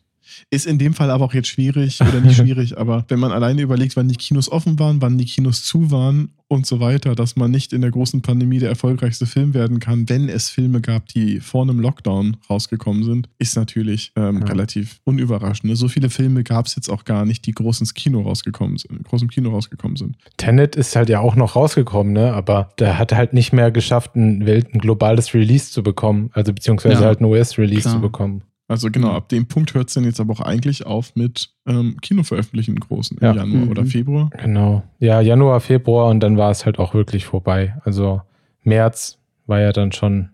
Ist 0.50 0.66
in 0.66 0.78
dem 0.78 0.94
Fall 0.94 1.10
aber 1.10 1.24
auch 1.24 1.34
jetzt 1.34 1.48
schwierig 1.48 2.00
oder 2.00 2.20
nicht 2.20 2.36
schwierig, 2.42 2.78
aber 2.78 3.04
wenn 3.08 3.18
man 3.20 3.32
alleine 3.32 3.62
überlegt, 3.62 3.96
wann 3.96 4.08
die 4.08 4.16
Kinos 4.16 4.50
offen 4.50 4.78
waren, 4.78 5.00
wann 5.02 5.18
die 5.18 5.24
Kinos 5.24 5.64
zu 5.64 5.90
waren 5.90 6.30
und 6.48 6.66
so 6.66 6.80
weiter, 6.80 7.14
dass 7.14 7.36
man 7.36 7.50
nicht 7.52 7.72
in 7.72 7.80
der 7.80 7.90
großen 7.92 8.22
Pandemie 8.22 8.58
der 8.58 8.70
erfolgreichste 8.70 9.26
Film 9.26 9.54
werden 9.54 9.78
kann, 9.78 10.08
wenn 10.08 10.28
es 10.28 10.48
Filme 10.48 10.80
gab, 10.80 11.06
die 11.08 11.38
vor 11.40 11.62
einem 11.62 11.78
Lockdown 11.78 12.36
rausgekommen 12.48 13.04
sind, 13.04 13.28
ist 13.38 13.56
natürlich 13.56 14.12
ähm, 14.16 14.38
Ja. 14.40 14.46
relativ 14.46 14.98
unüberraschend. 15.04 15.70
ne? 15.70 15.76
So 15.76 15.86
viele 15.88 16.10
Filme 16.10 16.42
gab 16.42 16.66
es 16.66 16.74
jetzt 16.74 16.88
auch 16.88 17.04
gar 17.04 17.24
nicht, 17.24 17.46
die 17.46 17.52
groß 17.52 17.80
ins 17.80 17.94
Kino 17.94 18.22
rausgekommen 18.22 18.78
sind, 18.78 19.04
groß 19.04 19.22
im 19.22 19.28
Kino 19.28 19.50
rausgekommen 19.50 19.96
sind. 19.96 20.16
Tenet 20.38 20.74
ist 20.74 20.96
halt 20.96 21.08
ja 21.08 21.20
auch 21.20 21.36
noch 21.36 21.54
rausgekommen, 21.54 22.12
ne? 22.12 22.32
Aber 22.32 22.70
der 22.80 22.98
hat 22.98 23.12
halt 23.12 23.32
nicht 23.32 23.52
mehr 23.52 23.70
geschafft, 23.70 24.16
ein, 24.16 24.44
Welt, 24.44 24.74
ein 24.74 24.78
globales 24.80 25.32
Release 25.34 25.70
zu 25.70 25.82
bekommen, 25.84 26.30
also 26.32 26.52
beziehungsweise 26.52 27.02
Ja, 27.02 27.06
halt 27.06 27.20
ein 27.20 27.24
US-Release 27.26 27.88
zu 27.88 28.00
bekommen. 28.00 28.42
Also 28.70 28.88
genau, 28.90 29.10
ab 29.12 29.28
dem 29.30 29.46
Punkt 29.46 29.74
hört 29.74 29.88
es 29.88 29.94
dann 29.94 30.04
jetzt 30.04 30.20
aber 30.20 30.32
auch 30.32 30.40
eigentlich 30.40 30.86
auf 30.86 31.16
mit 31.16 31.50
ähm, 31.66 31.96
Kinoveröffentlichen 32.00 32.76
Großen 32.78 33.18
im 33.18 33.24
Ja. 33.24 33.34
Januar 33.34 33.64
Mhm. 33.64 33.68
oder 33.70 33.84
Februar. 33.84 34.30
Genau. 34.40 34.84
Ja, 35.00 35.20
Januar, 35.20 35.60
Februar 35.60 36.08
und 36.08 36.20
dann 36.20 36.36
war 36.36 36.50
es 36.52 36.64
halt 36.64 36.78
auch 36.78 36.94
wirklich 36.94 37.24
vorbei. 37.24 37.76
Also 37.84 38.22
März 38.62 39.18
war 39.46 39.60
ja 39.60 39.72
dann 39.72 39.90
schon 39.90 40.30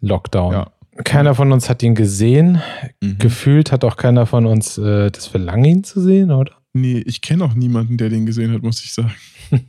Lockdown. 0.00 0.52
Ja. 0.52 0.70
Keiner 1.04 1.34
von 1.34 1.50
uns 1.52 1.68
hat 1.68 1.82
ihn 1.82 1.94
gesehen. 1.96 2.60
Mhm. 3.02 3.18
Gefühlt 3.18 3.72
hat 3.72 3.82
auch 3.82 3.96
keiner 3.96 4.26
von 4.26 4.46
uns 4.46 4.78
äh, 4.78 5.10
das 5.10 5.26
Verlangen, 5.26 5.64
ihn 5.64 5.84
zu 5.84 6.00
sehen, 6.00 6.30
oder? 6.30 6.52
Nee, 6.74 6.98
ich 7.04 7.20
kenne 7.20 7.44
auch 7.44 7.54
niemanden, 7.54 7.96
der 7.96 8.10
den 8.10 8.26
gesehen 8.26 8.52
hat, 8.52 8.62
muss 8.62 8.82
ich 8.84 8.94
sagen. 8.94 9.12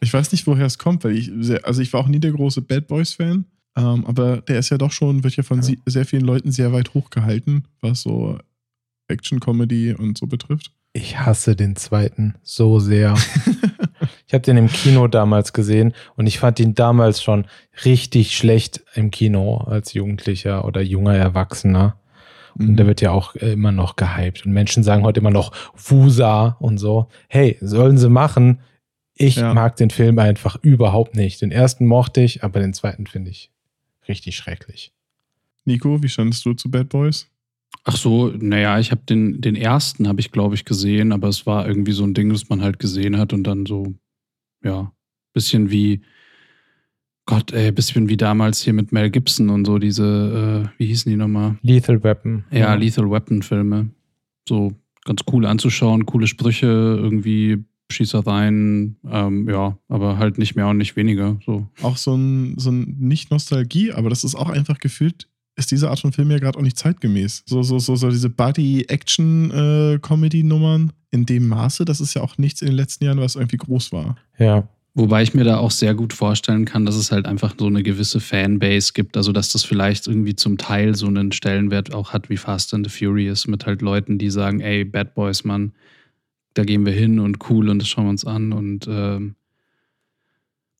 Ich 0.00 0.12
weiß 0.12 0.30
nicht, 0.30 0.46
woher 0.46 0.66
es 0.66 0.78
kommt, 0.78 1.02
weil 1.04 1.16
ich, 1.16 1.32
also 1.64 1.80
ich 1.82 1.92
war 1.92 2.00
auch 2.00 2.06
nie 2.06 2.20
der 2.20 2.30
große 2.30 2.60
Bad 2.62 2.86
Boys-Fan, 2.86 3.44
ähm, 3.76 4.04
aber 4.06 4.38
der 4.42 4.58
ist 4.58 4.70
ja 4.70 4.78
doch 4.78 4.92
schon, 4.92 5.22
wird 5.24 5.36
ja 5.36 5.42
von 5.42 5.62
Ja. 5.62 5.74
sehr 5.86 6.04
vielen 6.06 6.24
Leuten 6.24 6.50
sehr 6.52 6.72
weit 6.72 6.94
hochgehalten, 6.94 7.66
was 7.80 8.02
so 8.02 8.38
Action-Comedy 9.08 9.94
und 9.94 10.18
so 10.18 10.26
betrifft. 10.26 10.72
Ich 10.92 11.18
hasse 11.18 11.56
den 11.56 11.76
zweiten 11.76 12.34
so 12.42 12.78
sehr. 12.80 13.14
ich 14.26 14.32
habe 14.34 14.42
den 14.42 14.56
im 14.56 14.68
Kino 14.68 15.06
damals 15.08 15.52
gesehen 15.52 15.92
und 16.16 16.26
ich 16.26 16.38
fand 16.38 16.58
ihn 16.58 16.74
damals 16.74 17.22
schon 17.22 17.46
richtig 17.84 18.36
schlecht 18.36 18.82
im 18.94 19.10
Kino 19.10 19.58
als 19.58 19.92
Jugendlicher 19.92 20.64
oder 20.64 20.80
junger 20.80 21.14
Erwachsener. 21.14 22.00
Und 22.58 22.70
Mhm. 22.70 22.76
der 22.76 22.86
wird 22.86 23.00
ja 23.02 23.10
auch 23.10 23.34
äh, 23.34 23.52
immer 23.52 23.72
noch 23.72 23.96
gehypt. 23.96 24.46
Und 24.46 24.52
Menschen 24.52 24.82
sagen 24.82 25.02
heute 25.02 25.20
immer 25.20 25.30
noch 25.30 25.52
Wusa 25.76 26.56
und 26.60 26.78
so. 26.78 27.08
Hey, 27.28 27.58
sollen 27.60 27.98
sie 27.98 28.08
machen. 28.08 28.60
Ich 29.14 29.36
Ja. 29.36 29.52
mag 29.52 29.76
den 29.76 29.90
Film 29.90 30.18
einfach 30.18 30.56
überhaupt 30.62 31.14
nicht. 31.14 31.42
Den 31.42 31.52
ersten 31.52 31.84
mochte 31.84 32.22
ich, 32.22 32.42
aber 32.42 32.60
den 32.60 32.72
zweiten 32.72 33.06
finde 33.06 33.30
ich 33.30 33.50
richtig 34.08 34.36
schrecklich. 34.36 34.92
Nico, 35.64 36.02
wie 36.02 36.08
standest 36.08 36.44
du 36.44 36.54
zu 36.54 36.70
Bad 36.70 36.88
Boys? 36.88 37.28
Ach 37.84 37.96
so, 37.96 38.28
naja, 38.28 38.78
ich 38.78 38.90
habe 38.90 39.02
den, 39.08 39.40
den 39.40 39.54
ersten, 39.54 40.08
habe 40.08 40.20
ich 40.20 40.32
glaube 40.32 40.54
ich 40.54 40.64
gesehen, 40.64 41.12
aber 41.12 41.28
es 41.28 41.46
war 41.46 41.66
irgendwie 41.66 41.92
so 41.92 42.04
ein 42.04 42.14
Ding, 42.14 42.30
das 42.30 42.48
man 42.48 42.62
halt 42.62 42.78
gesehen 42.78 43.16
hat 43.18 43.32
und 43.32 43.44
dann 43.44 43.66
so, 43.66 43.94
ja, 44.62 44.92
bisschen 45.32 45.70
wie, 45.70 46.02
Gott, 47.26 47.52
ey, 47.52 47.72
bisschen 47.72 48.08
wie 48.08 48.16
damals 48.16 48.62
hier 48.62 48.72
mit 48.72 48.92
Mel 48.92 49.10
Gibson 49.10 49.50
und 49.50 49.64
so 49.66 49.78
diese, 49.78 50.70
äh, 50.74 50.78
wie 50.78 50.86
hießen 50.86 51.10
die 51.10 51.16
nochmal? 51.16 51.58
Lethal 51.62 52.02
Weapon. 52.02 52.44
Ja, 52.50 52.74
Lethal 52.74 53.10
Weapon 53.10 53.42
Filme. 53.42 53.90
So 54.48 54.72
ganz 55.04 55.22
cool 55.32 55.46
anzuschauen, 55.46 56.06
coole 56.06 56.26
Sprüche, 56.26 56.66
irgendwie 56.66 57.64
Schießereien, 57.90 58.96
ähm, 59.08 59.48
ja, 59.48 59.78
aber 59.88 60.18
halt 60.18 60.36
nicht 60.38 60.56
mehr 60.56 60.66
und 60.68 60.78
nicht 60.78 60.96
weniger. 60.96 61.38
So. 61.44 61.68
Auch 61.82 61.96
so 61.96 62.14
ein, 62.14 62.58
so 62.58 62.70
ein 62.70 62.96
nicht 62.98 63.30
Nostalgie, 63.30 63.92
aber 63.92 64.10
das 64.10 64.24
ist 64.24 64.34
auch 64.34 64.48
einfach 64.48 64.80
gefühlt, 64.80 65.28
ist 65.56 65.70
diese 65.70 65.90
Art 65.90 66.00
von 66.00 66.12
Film 66.12 66.30
ja 66.30 66.38
gerade 66.38 66.58
auch 66.58 66.62
nicht 66.62 66.78
zeitgemäß. 66.78 67.44
So, 67.46 67.62
so, 67.62 67.78
so, 67.78 67.94
so 67.96 68.10
diese 68.10 68.30
Buddy-Action-Comedy-Nummern 68.30 70.92
in 71.10 71.26
dem 71.26 71.48
Maße, 71.48 71.84
das 71.84 72.00
ist 72.00 72.14
ja 72.14 72.22
auch 72.22 72.38
nichts 72.38 72.60
in 72.60 72.68
den 72.68 72.76
letzten 72.76 73.04
Jahren, 73.04 73.20
was 73.20 73.36
irgendwie 73.36 73.56
groß 73.56 73.92
war. 73.92 74.16
Ja. 74.38 74.68
Wobei 74.98 75.22
ich 75.22 75.34
mir 75.34 75.44
da 75.44 75.58
auch 75.58 75.70
sehr 75.70 75.94
gut 75.94 76.14
vorstellen 76.14 76.64
kann, 76.64 76.86
dass 76.86 76.96
es 76.96 77.12
halt 77.12 77.26
einfach 77.26 77.54
so 77.58 77.66
eine 77.66 77.82
gewisse 77.82 78.18
Fanbase 78.18 78.94
gibt. 78.94 79.18
Also, 79.18 79.30
dass 79.30 79.52
das 79.52 79.62
vielleicht 79.62 80.06
irgendwie 80.06 80.34
zum 80.34 80.56
Teil 80.56 80.94
so 80.94 81.06
einen 81.06 81.32
Stellenwert 81.32 81.92
auch 81.92 82.14
hat 82.14 82.30
wie 82.30 82.38
Fast 82.38 82.72
and 82.72 82.86
the 82.86 82.98
Furious 82.98 83.46
mit 83.46 83.66
halt 83.66 83.82
Leuten, 83.82 84.16
die 84.16 84.30
sagen, 84.30 84.60
ey, 84.60 84.84
Bad 84.84 85.14
Boys, 85.14 85.44
Mann, 85.44 85.72
da 86.56 86.64
gehen 86.64 86.86
wir 86.86 86.92
hin 86.92 87.20
und 87.20 87.50
cool 87.50 87.68
und 87.68 87.80
das 87.80 87.88
schauen 87.88 88.04
wir 88.04 88.10
uns 88.10 88.24
an 88.24 88.52
und 88.52 88.86
ähm, 88.88 89.36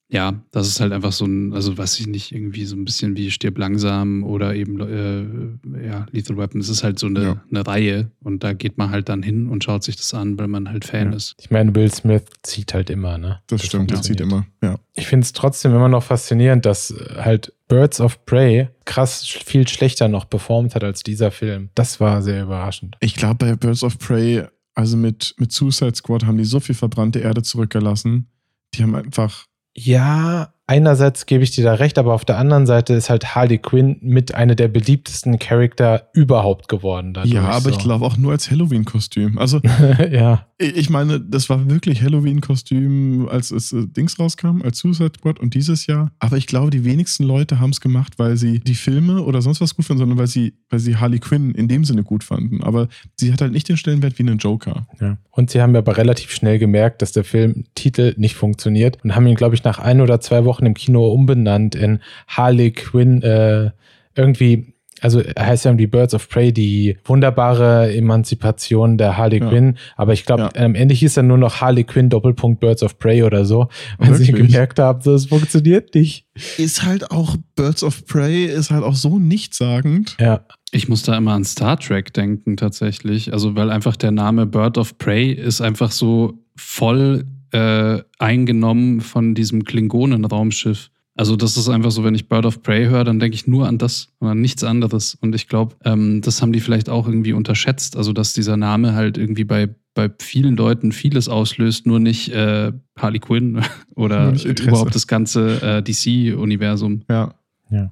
ja, 0.09 0.41
das 0.53 0.69
ist 0.69 0.81
halt 0.81 0.93
einfach 0.93 1.11
so 1.11 1.25
ein, 1.25 1.53
also 1.53 1.77
weiß 1.77 1.99
ich 1.99 2.07
nicht, 2.07 2.33
irgendwie 2.33 2.65
so 2.65 2.77
ein 2.77 2.85
bisschen 2.85 3.17
wie 3.17 3.31
Stirb 3.33 3.59
langsam 3.59 4.23
oder 4.23 4.55
eben 4.55 4.81
äh, 4.81 5.85
ja, 5.85 6.07
Lethal 6.12 6.37
Weapon. 6.37 6.61
Es 6.61 6.69
ist 6.69 6.85
halt 6.85 7.01
so 7.01 7.09
eine, 7.09 7.23
ja. 7.23 7.43
eine 7.51 7.67
Reihe 7.67 8.11
und 8.23 8.45
da 8.45 8.53
geht 8.53 8.79
man 8.79 8.91
halt 8.91 9.09
dann 9.09 9.25
hin 9.25 9.49
und 9.49 9.65
schaut 9.65 9.83
sich 9.83 9.97
das 9.97 10.15
an, 10.15 10.39
weil 10.39 10.47
man 10.47 10.71
halt 10.71 10.85
Fan 10.85 11.11
ja. 11.11 11.17
ist. 11.17 11.35
Ich 11.41 11.51
meine, 11.51 11.75
Will 11.75 11.93
Smith 11.93 12.23
zieht 12.43 12.73
halt 12.73 12.89
immer, 12.89 13.19
ne? 13.19 13.41
Das, 13.49 13.61
das 13.61 13.67
stimmt, 13.67 13.91
er 13.91 14.01
zieht 14.01 14.21
immer, 14.21 14.47
ja. 14.62 14.79
Ich 14.95 15.09
finde 15.09 15.25
es 15.25 15.33
trotzdem 15.33 15.75
immer 15.75 15.89
noch 15.89 16.05
faszinierend, 16.05 16.65
dass 16.67 16.95
halt 17.17 17.53
Birds 17.67 18.01
of 18.01 18.25
Prey 18.27 18.69
krass 18.85 19.27
viel 19.27 19.67
schlechter 19.67 20.07
noch 20.07 20.31
performt 20.31 20.77
hat 20.77 20.85
als 20.85 21.03
dieser 21.03 21.33
Film. 21.33 21.71
Das 21.75 21.99
war 21.99 22.23
sehr 22.23 22.45
überraschend. 22.45 22.97
Ich 23.01 23.17
glaube, 23.17 23.45
bei 23.45 23.57
Birds 23.57 23.83
of 23.83 23.99
Prey, 23.99 24.45
also 24.77 24.97
mit, 24.97 25.35
mit 25.39 25.51
Suicide 25.51 25.95
Squad, 25.97 26.25
haben 26.25 26.39
die 26.39 26.45
so 26.45 26.61
viel 26.61 26.75
verbrannte 26.75 27.19
Erde 27.19 27.43
zurückgelassen. 27.43 28.29
Die 28.75 28.83
haben 28.83 28.95
einfach 28.95 29.47
ja, 29.77 30.55
einerseits 30.67 31.27
gebe 31.27 31.45
ich 31.45 31.53
dir 31.53 31.65
da 31.65 31.75
recht, 31.75 31.99
aber 31.99 32.15
auf 32.15 32.25
der 32.25 32.39
anderen 32.39 32.67
Seite 32.67 32.95
ist 32.95 33.09
halt 33.09 33.35
Harley 33.35 33.59
Quinn 33.59 33.99
mit 34.01 34.35
einer 34.35 34.55
der 34.55 34.69
beliebtesten 34.69 35.39
Charakter 35.39 36.09
überhaupt 36.13 36.69
geworden. 36.69 37.15
Dadurch, 37.15 37.35
ja, 37.35 37.43
aber 37.43 37.61
so. 37.61 37.71
ich 37.71 37.79
glaube 37.79 38.05
auch 38.05 38.17
nur 38.17 38.33
als 38.33 38.51
Halloween-Kostüm. 38.51 39.39
Also, 39.39 39.61
ja. 40.11 40.47
Ich 40.59 40.89
meine, 40.89 41.21
das 41.21 41.49
war 41.51 41.69
wirklich 41.69 42.03
Halloween-Kostüm, 42.03 43.29
als 43.29 43.51
es 43.51 43.73
äh, 43.73 43.87
Dings 43.87 44.19
rauskam, 44.19 44.63
als 44.63 44.79
Suicide 44.79 45.13
Squad 45.19 45.39
und 45.39 45.55
dieses 45.55 45.87
Jahr. 45.87 46.11
Aber 46.19 46.37
ich 46.37 46.47
glaube, 46.47 46.71
die 46.71 46.85
wenigsten 46.85 47.25
Leute 47.25 47.61
haben 47.61 47.71
es 47.71 47.81
gemacht, 47.81 48.15
weil 48.19 48.37
sie 48.37 48.61
die 48.61 48.75
Filme 48.75 49.23
oder 49.23 49.43
sonst 49.43 49.61
was 49.61 49.77
gut 49.77 49.85
fanden, 49.85 50.01
sondern 50.01 50.19
weil 50.19 50.27
sie, 50.27 50.55
weil 50.71 50.81
sie 50.81 50.97
Harley 50.97 51.19
Quinn 51.19 51.53
in 51.53 51.69
dem 51.69 51.85
Sinne 51.85 52.03
gut 52.03 52.25
fanden. 52.25 52.63
Aber 52.63 52.89
sie 53.17 53.33
hat 53.33 53.43
halt 53.43 53.53
nicht 53.53 53.69
den 53.69 53.77
Stellenwert 53.77 54.19
wie 54.19 54.23
einen 54.23 54.39
Joker. 54.39 54.87
Ja. 55.01 55.19
Und 55.31 55.51
sie 55.51 55.61
haben 55.61 55.77
aber 55.77 55.99
relativ 55.99 56.31
schnell 56.31 56.59
gemerkt, 56.59 57.03
dass 57.03 57.13
der 57.13 57.25
Filmtitel 57.25 58.15
nicht 58.17 58.35
funktioniert 58.35 58.99
und 59.05 59.15
haben 59.15 59.27
ihn, 59.27 59.35
glaube 59.35 59.55
ich, 59.55 59.63
nach 59.63 59.79
ein 59.79 60.01
oder 60.01 60.21
zwei 60.21 60.47
Wochen 60.47 60.56
im 60.64 60.75
Kino 60.75 61.09
umbenannt 61.09 61.75
in 61.75 62.01
Harley 62.29 62.71
Quinn, 62.71 63.23
äh, 63.23 63.73
irgendwie 64.14 64.77
also 65.01 65.23
heißt 65.38 65.64
ja 65.64 65.73
die 65.75 65.87
Birds 65.87 66.14
of 66.14 66.29
Prey, 66.29 66.53
die 66.53 66.97
wunderbare 67.05 67.95
Emanzipation 67.95 68.97
der 68.97 69.16
Harley 69.16 69.40
ja. 69.40 69.49
Quinn. 69.49 69.77
Aber 69.97 70.12
ich 70.12 70.25
glaube, 70.25 70.51
ja. 70.55 70.64
am 70.64 70.75
Ende 70.75 70.95
hieß 70.95 71.14
dann 71.14 71.27
nur 71.27 71.38
noch 71.38 71.61
Harley 71.61 71.85
Quinn 71.85 72.09
Doppelpunkt 72.09 72.61
Birds 72.61 72.83
of 72.83 72.99
Prey 72.99 73.23
oder 73.23 73.45
so, 73.45 73.69
weil 73.99 74.11
Wirklich? 74.11 74.27
sie 74.27 74.33
gemerkt 74.33 74.79
haben, 74.79 75.01
das 75.05 75.27
funktioniert 75.27 75.95
nicht. 75.95 76.27
Ist 76.57 76.85
halt 76.85 77.11
auch 77.11 77.37
Birds 77.55 77.83
of 77.83 78.07
Prey 78.07 78.47
ist 78.47 78.71
halt 78.71 78.85
auch 78.85 78.95
so 78.95 79.19
nichtssagend. 79.19 80.16
Ja. 80.21 80.45
Ich 80.73 80.88
muss 80.88 81.03
da 81.03 81.16
immer 81.16 81.33
an 81.33 81.45
Star 81.45 81.79
Trek 81.79 82.12
denken 82.12 82.57
tatsächlich. 82.57 83.33
Also 83.33 83.55
weil 83.55 83.71
einfach 83.71 83.97
der 83.97 84.11
Name 84.11 84.47
Bird 84.47 84.79
of 84.79 84.99
Prey 84.99 85.31
ist 85.33 85.61
einfach 85.61 85.90
so 85.90 86.35
voll 86.57 87.25
äh, 87.57 88.03
eingenommen 88.19 89.01
von 89.01 89.35
diesem 89.35 89.64
Klingonen-Raumschiff. 89.64 90.90
Also 91.14 91.37
das 91.37 91.57
ist 91.57 91.71
einfach 91.71 91.90
so, 91.90 92.05
wenn 92.05 92.14
ich 92.14 92.29
Bird 92.29 92.45
of 92.45 92.62
Prey 92.62 92.85
höre, 92.85 93.05
dann 93.05 93.19
denke 93.19 93.35
ich 93.35 93.47
nur 93.47 93.66
an 93.66 93.79
das 93.79 94.09
und 94.19 94.29
an 94.29 94.40
nichts 94.42 94.62
anderes. 94.62 95.14
Und 95.14 95.35
ich 95.35 95.49
glaube, 95.49 95.75
ähm, 95.85 96.21
das 96.21 96.42
haben 96.42 96.53
die 96.53 96.61
vielleicht 96.61 96.90
auch 96.90 97.09
irgendwie 97.09 97.33
unterschätzt. 97.33 97.97
Also 97.97 98.12
dass 98.12 98.35
dieser 98.35 98.59
Name 98.59 98.95
halt 98.95 99.16
irgendwie 99.16 99.45
bei, 99.45 99.75
bei 99.95 100.11
vielen 100.21 100.57
Leuten 100.57 100.92
vieles 100.92 101.31
auslöst, 101.31 101.87
nur 101.87 101.99
nicht 101.99 102.29
äh, 102.29 102.73
Harley 102.99 103.21
Quinn 103.21 103.62
oder 103.95 104.35
überhaupt 104.45 104.95
das 104.95 105.07
ganze 105.07 105.62
äh, 105.62 105.83
DC-Universum. 105.83 107.05
Ja. 107.09 107.35
ja. 107.71 107.90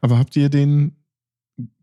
Aber 0.00 0.18
habt 0.20 0.36
ihr 0.36 0.48
den 0.48 0.92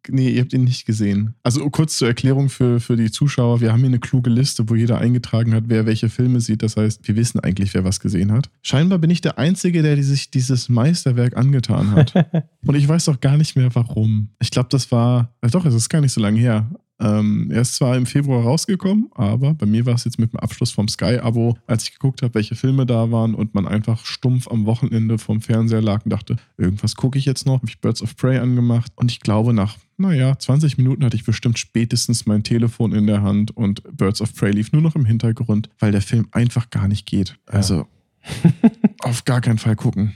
Nee, 0.09 0.29
ihr 0.31 0.41
habt 0.41 0.53
ihn 0.53 0.63
nicht 0.63 0.85
gesehen. 0.85 1.35
Also 1.43 1.69
kurz 1.69 1.97
zur 1.97 2.07
Erklärung 2.07 2.49
für, 2.49 2.79
für 2.79 2.97
die 2.97 3.11
Zuschauer. 3.11 3.61
Wir 3.61 3.71
haben 3.71 3.79
hier 3.79 3.87
eine 3.87 3.99
kluge 3.99 4.29
Liste, 4.29 4.67
wo 4.67 4.75
jeder 4.75 4.97
eingetragen 4.97 5.53
hat, 5.53 5.65
wer 5.67 5.85
welche 5.85 6.09
Filme 6.09 6.41
sieht. 6.41 6.63
Das 6.63 6.75
heißt, 6.75 7.07
wir 7.07 7.15
wissen 7.15 7.39
eigentlich, 7.39 7.73
wer 7.73 7.83
was 7.83 7.99
gesehen 7.99 8.31
hat. 8.31 8.49
Scheinbar 8.63 8.99
bin 8.99 9.11
ich 9.11 9.21
der 9.21 9.37
Einzige, 9.37 9.83
der 9.83 10.01
sich 10.03 10.31
dieses 10.31 10.69
Meisterwerk 10.69 11.37
angetan 11.37 11.91
hat. 11.91 12.13
Und 12.65 12.75
ich 12.75 12.87
weiß 12.87 13.09
auch 13.09 13.19
gar 13.19 13.37
nicht 13.37 13.55
mehr, 13.55 13.73
warum. 13.75 14.29
Ich 14.39 14.49
glaube, 14.49 14.69
das 14.69 14.91
war, 14.91 15.35
äh, 15.41 15.49
doch, 15.49 15.65
es 15.65 15.75
ist 15.75 15.89
gar 15.89 16.01
nicht 16.01 16.13
so 16.13 16.21
lange 16.21 16.39
her. 16.39 16.69
Ähm, 17.01 17.49
er 17.51 17.61
ist 17.61 17.75
zwar 17.75 17.97
im 17.97 18.05
Februar 18.05 18.43
rausgekommen, 18.43 19.09
aber 19.15 19.55
bei 19.55 19.65
mir 19.65 19.87
war 19.87 19.95
es 19.95 20.05
jetzt 20.05 20.19
mit 20.19 20.33
dem 20.33 20.39
Abschluss 20.39 20.71
vom 20.71 20.87
Sky-Abo, 20.87 21.57
als 21.65 21.83
ich 21.83 21.93
geguckt 21.93 22.21
habe, 22.21 22.35
welche 22.35 22.55
Filme 22.55 22.85
da 22.85 23.11
waren 23.11 23.33
und 23.33 23.55
man 23.55 23.67
einfach 23.67 24.05
stumpf 24.05 24.47
am 24.47 24.67
Wochenende 24.67 25.17
vom 25.17 25.41
Fernseher 25.41 25.81
lag 25.81 26.05
und 26.05 26.11
dachte, 26.11 26.35
irgendwas 26.57 26.95
gucke 26.95 27.17
ich 27.17 27.25
jetzt 27.25 27.47
noch, 27.47 27.55
habe 27.55 27.67
ich 27.67 27.79
Birds 27.79 28.03
of 28.03 28.15
Prey 28.15 28.37
angemacht 28.37 28.91
und 28.95 29.11
ich 29.11 29.19
glaube, 29.19 29.51
nach, 29.51 29.77
naja, 29.97 30.37
20 30.37 30.77
Minuten 30.77 31.03
hatte 31.03 31.15
ich 31.15 31.25
bestimmt 31.25 31.57
spätestens 31.57 32.27
mein 32.27 32.43
Telefon 32.43 32.93
in 32.93 33.07
der 33.07 33.23
Hand 33.23 33.55
und 33.57 33.81
Birds 33.97 34.21
of 34.21 34.35
Prey 34.35 34.51
lief 34.51 34.71
nur 34.71 34.83
noch 34.83 34.95
im 34.95 35.05
Hintergrund, 35.05 35.69
weil 35.79 35.91
der 35.91 36.01
Film 36.01 36.27
einfach 36.31 36.69
gar 36.69 36.87
nicht 36.87 37.07
geht. 37.07 37.35
Also 37.47 37.87
auf 39.01 39.25
gar 39.25 39.41
keinen 39.41 39.57
Fall 39.57 39.75
gucken. 39.75 40.13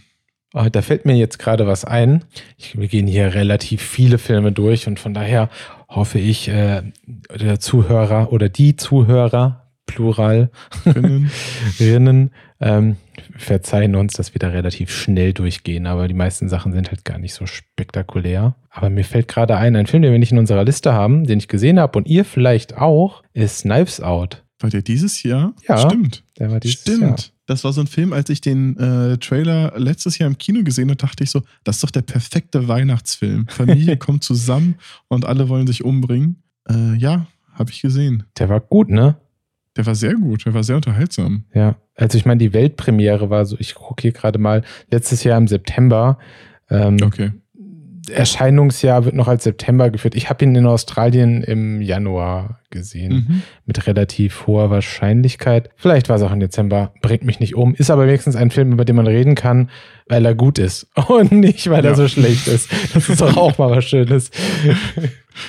Oh, 0.57 0.69
da 0.71 0.81
fällt 0.81 1.05
mir 1.05 1.17
jetzt 1.17 1.37
gerade 1.37 1.67
was 1.67 1.83
ein. 1.83 2.23
Ich, 2.57 2.77
wir 2.77 2.87
gehen 2.87 3.07
hier 3.07 3.33
relativ 3.33 3.81
viele 3.81 4.17
Filme 4.17 4.53
durch 4.53 4.87
und 4.87 5.01
von 5.01 5.13
daher 5.13 5.49
hoffe 5.95 6.19
ich, 6.19 6.47
äh, 6.47 6.83
der 7.39 7.59
Zuhörer 7.59 8.31
oder 8.31 8.49
die 8.49 8.75
Zuhörer, 8.75 9.65
Plural, 9.85 10.49
Rinnen, 11.79 12.31
ähm, 12.59 12.97
verzeihen 13.37 13.95
uns, 13.95 14.13
dass 14.13 14.33
wir 14.33 14.39
da 14.39 14.49
relativ 14.49 14.91
schnell 14.91 15.33
durchgehen, 15.33 15.87
aber 15.87 16.07
die 16.07 16.13
meisten 16.13 16.49
Sachen 16.49 16.73
sind 16.73 16.89
halt 16.89 17.05
gar 17.05 17.17
nicht 17.17 17.33
so 17.33 17.45
spektakulär. 17.45 18.55
Aber 18.69 18.89
mir 18.89 19.03
fällt 19.03 19.27
gerade 19.27 19.57
ein, 19.57 19.75
ein 19.75 19.87
Film, 19.87 20.03
den 20.03 20.11
wir 20.11 20.19
nicht 20.19 20.31
in 20.31 20.37
unserer 20.37 20.63
Liste 20.63 20.93
haben, 20.93 21.25
den 21.25 21.39
ich 21.39 21.47
gesehen 21.47 21.79
habe 21.79 21.97
und 21.97 22.07
ihr 22.07 22.25
vielleicht 22.25 22.77
auch, 22.77 23.23
ist 23.33 23.61
Knives 23.61 24.01
Out. 24.01 24.43
War 24.59 24.69
der 24.69 24.81
dieses 24.81 25.23
Jahr? 25.23 25.53
Ja. 25.67 25.77
Stimmt. 25.77 26.23
Der 26.39 26.51
war 26.51 26.59
dieses 26.59 26.81
Stimmt. 26.81 27.01
Jahr. 27.01 27.34
Das 27.45 27.63
war 27.63 27.73
so 27.73 27.81
ein 27.81 27.87
Film, 27.87 28.11
als 28.13 28.29
ich 28.29 28.41
den 28.41 28.77
äh, 28.77 29.17
Trailer 29.17 29.73
letztes 29.77 30.17
Jahr 30.17 30.27
im 30.27 30.37
Kino 30.37 30.63
gesehen 30.63 30.89
habe, 30.89 30.97
dachte 30.97 31.23
ich 31.23 31.29
so, 31.29 31.41
das 31.63 31.77
ist 31.77 31.83
doch 31.83 31.91
der 31.91 32.01
perfekte 32.01 32.67
Weihnachtsfilm. 32.67 33.47
Familie 33.49 33.97
kommt 33.97 34.23
zusammen 34.23 34.75
und 35.07 35.25
alle 35.25 35.47
wollen 35.49 35.67
sich 35.67 35.83
umbringen. 35.83 36.43
Äh, 36.67 36.95
ja, 36.95 37.27
habe 37.53 37.71
ich 37.71 37.81
gesehen. 37.81 38.23
Der 38.37 38.49
war 38.49 38.59
gut, 38.59 38.89
ne? 38.89 39.17
Der 39.77 39.85
war 39.85 39.95
sehr 39.95 40.13
gut, 40.15 40.45
der 40.45 40.53
war 40.53 40.63
sehr 40.63 40.77
unterhaltsam. 40.77 41.43
Ja, 41.53 41.75
also 41.95 42.17
ich 42.17 42.25
meine, 42.25 42.39
die 42.39 42.53
Weltpremiere 42.53 43.29
war 43.29 43.45
so, 43.45 43.57
ich 43.59 43.75
gucke 43.75 44.01
hier 44.01 44.13
gerade 44.13 44.39
mal, 44.39 44.63
letztes 44.89 45.23
Jahr 45.23 45.37
im 45.37 45.47
September. 45.47 46.17
Ähm, 46.69 46.97
okay. 47.03 47.31
Erscheinungsjahr 48.09 49.05
wird 49.05 49.15
noch 49.15 49.27
als 49.27 49.43
September 49.43 49.89
geführt. 49.89 50.15
Ich 50.15 50.29
habe 50.29 50.43
ihn 50.45 50.55
in 50.55 50.65
Australien 50.65 51.43
im 51.43 51.81
Januar 51.81 52.59
gesehen. 52.69 53.13
Mhm. 53.13 53.41
Mit 53.65 53.87
relativ 53.87 54.47
hoher 54.47 54.69
Wahrscheinlichkeit. 54.69 55.69
Vielleicht 55.75 56.09
war 56.09 56.17
es 56.17 56.21
auch 56.21 56.31
im 56.31 56.39
Dezember. 56.39 56.93
Bringt 57.01 57.23
mich 57.23 57.39
nicht 57.39 57.55
um. 57.55 57.73
Ist 57.75 57.89
aber 57.89 58.07
wenigstens 58.07 58.35
ein 58.35 58.51
Film, 58.51 58.71
über 58.73 58.85
den 58.85 58.95
man 58.95 59.07
reden 59.07 59.35
kann, 59.35 59.69
weil 60.07 60.25
er 60.25 60.35
gut 60.35 60.59
ist. 60.59 60.87
Und 61.07 61.31
nicht, 61.31 61.69
weil 61.69 61.83
ja. 61.83 61.91
er 61.91 61.95
so 61.95 62.07
schlecht 62.07 62.47
ist. 62.47 62.69
Das 62.93 63.09
ist 63.09 63.21
doch 63.21 63.37
auch 63.37 63.57
mal 63.57 63.71
was 63.71 63.85
Schönes. 63.85 64.31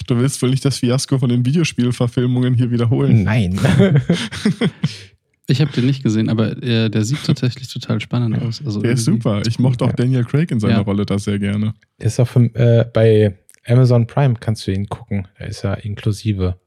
Du 0.07 0.19
willst 0.19 0.41
wohl 0.43 0.51
nicht 0.51 0.65
das 0.65 0.79
Fiasko 0.79 1.19
von 1.19 1.29
den 1.29 1.45
Videospielverfilmungen 1.45 2.55
hier 2.55 2.71
wiederholen? 2.71 3.25
Nein. 3.25 3.59
Ich 5.49 5.61
habe 5.61 5.71
den 5.71 5.87
nicht 5.87 6.03
gesehen, 6.03 6.29
aber 6.29 6.61
äh, 6.63 6.91
der 6.91 7.05
sieht 7.05 7.25
tatsächlich 7.25 7.73
total 7.73 8.01
spannend 8.01 8.43
aus. 8.43 8.61
Also 8.65 8.81
der 8.81 8.93
ist 8.93 9.05
super. 9.05 9.43
Ich 9.47 9.59
mochte 9.59 9.85
auch 9.85 9.93
Daniel 9.93 10.25
Craig 10.25 10.51
in 10.51 10.59
seiner 10.59 10.75
ja. 10.75 10.81
Rolle 10.81 11.07
da 11.07 11.19
sehr 11.19 11.39
gerne. 11.39 11.75
Der 12.01 12.09
ist 12.09 12.19
auch 12.19 12.27
für, 12.27 12.53
äh, 12.55 12.85
bei 12.93 13.39
Amazon 13.67 14.07
Prime, 14.07 14.35
kannst 14.41 14.67
du 14.67 14.73
ihn 14.73 14.89
gucken. 14.89 15.29
Da 15.39 15.45
ist 15.45 15.65
er 15.65 15.85
inklusive. 15.85 16.59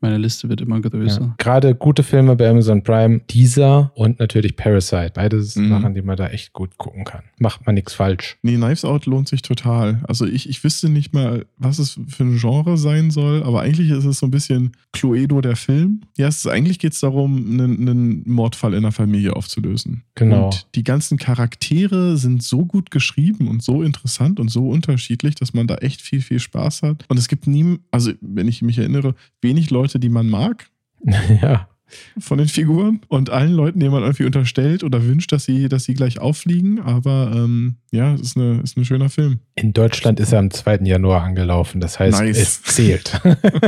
Meine 0.00 0.18
Liste 0.18 0.48
wird 0.48 0.60
immer 0.60 0.80
größer. 0.80 1.20
Ja. 1.20 1.34
Gerade 1.38 1.74
gute 1.74 2.02
Filme 2.02 2.36
bei 2.36 2.48
Amazon 2.48 2.82
Prime, 2.82 3.20
dieser 3.30 3.92
und 3.94 4.18
natürlich 4.18 4.56
Parasite. 4.56 5.12
Beides 5.14 5.56
mhm. 5.56 5.70
Sachen, 5.70 5.94
die 5.94 6.02
man 6.02 6.16
da 6.16 6.28
echt 6.28 6.52
gut 6.52 6.76
gucken 6.76 7.04
kann. 7.04 7.22
Macht 7.38 7.66
man 7.66 7.74
nichts 7.74 7.94
falsch. 7.94 8.36
Nee, 8.42 8.56
Knives 8.56 8.84
Out 8.84 9.06
lohnt 9.06 9.28
sich 9.28 9.42
total. 9.42 10.00
Also 10.06 10.26
ich, 10.26 10.48
ich 10.48 10.62
wüsste 10.64 10.88
nicht 10.88 11.14
mal, 11.14 11.46
was 11.56 11.78
es 11.78 11.98
für 12.08 12.24
ein 12.24 12.38
Genre 12.38 12.76
sein 12.76 13.10
soll, 13.10 13.42
aber 13.42 13.62
eigentlich 13.62 13.90
ist 13.90 14.04
es 14.04 14.18
so 14.18 14.26
ein 14.26 14.30
bisschen 14.30 14.72
Cluedo 14.92 15.40
der 15.40 15.56
Film. 15.56 16.02
Ja, 16.16 16.28
es 16.28 16.38
ist, 16.38 16.46
eigentlich 16.46 16.78
geht 16.78 16.92
es 16.92 17.00
darum, 17.00 17.36
einen, 17.36 17.88
einen, 17.88 18.22
Mordfall 18.26 18.74
in 18.74 18.82
der 18.82 18.92
Familie 18.92 19.34
aufzulösen. 19.34 20.02
Genau. 20.14 20.46
Und 20.46 20.66
die 20.74 20.84
ganzen 20.84 21.18
Charaktere 21.18 22.16
sind 22.16 22.42
so 22.42 22.64
gut 22.64 22.90
geschrieben 22.90 23.48
und 23.48 23.62
so 23.62 23.82
interessant 23.82 24.40
und 24.40 24.50
so 24.50 24.68
unterschiedlich, 24.68 25.34
dass 25.34 25.54
man 25.54 25.66
da 25.66 25.76
echt 25.76 26.02
viel, 26.02 26.20
viel 26.20 26.40
Spaß 26.40 26.82
hat. 26.82 27.04
Und 27.08 27.18
es 27.18 27.28
gibt 27.28 27.46
nie, 27.46 27.78
also 27.90 28.12
wenn 28.20 28.48
ich 28.48 28.62
mich 28.62 28.78
erinnere, 28.78 29.14
wenig 29.40 29.70
Leute, 29.70 29.85
Leute, 29.86 30.00
die 30.00 30.08
man 30.08 30.28
mag. 30.28 30.66
Ja. 31.42 31.68
Von 32.18 32.38
den 32.38 32.48
Figuren 32.48 33.00
und 33.06 33.30
allen 33.30 33.52
Leuten, 33.52 33.78
denen 33.78 33.92
man 33.92 34.02
irgendwie 34.02 34.24
unterstellt 34.24 34.82
oder 34.82 35.04
wünscht, 35.04 35.30
dass 35.30 35.44
sie, 35.44 35.68
dass 35.68 35.84
sie 35.84 35.94
gleich 35.94 36.18
auffliegen. 36.18 36.80
Aber 36.80 37.30
ähm, 37.32 37.76
ja, 37.92 38.14
es 38.14 38.22
ist, 38.22 38.36
eine, 38.36 38.60
ist 38.60 38.76
ein 38.76 38.84
schöner 38.84 39.08
Film. 39.08 39.38
In 39.54 39.72
Deutschland 39.72 40.18
ist 40.18 40.32
er 40.32 40.40
am 40.40 40.50
2. 40.50 40.78
Januar 40.82 41.22
angelaufen. 41.22 41.80
Das 41.80 42.00
heißt, 42.00 42.18
nice. 42.18 42.38
es 42.38 42.62
zählt. 42.64 43.20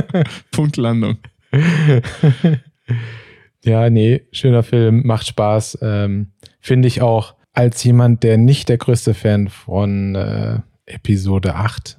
Punktlandung. 0.50 1.18
Ja, 3.64 3.90
nee, 3.90 4.22
schöner 4.32 4.62
Film, 4.62 5.02
macht 5.04 5.26
Spaß. 5.26 5.78
Ähm, 5.82 6.32
Finde 6.60 6.88
ich 6.88 7.02
auch 7.02 7.34
als 7.52 7.82
jemand, 7.84 8.22
der 8.22 8.38
nicht 8.38 8.68
der 8.68 8.78
größte 8.78 9.14
Fan 9.14 9.48
von 9.48 10.14
äh, 10.14 10.60
Episode 10.86 11.54
8 11.54 11.97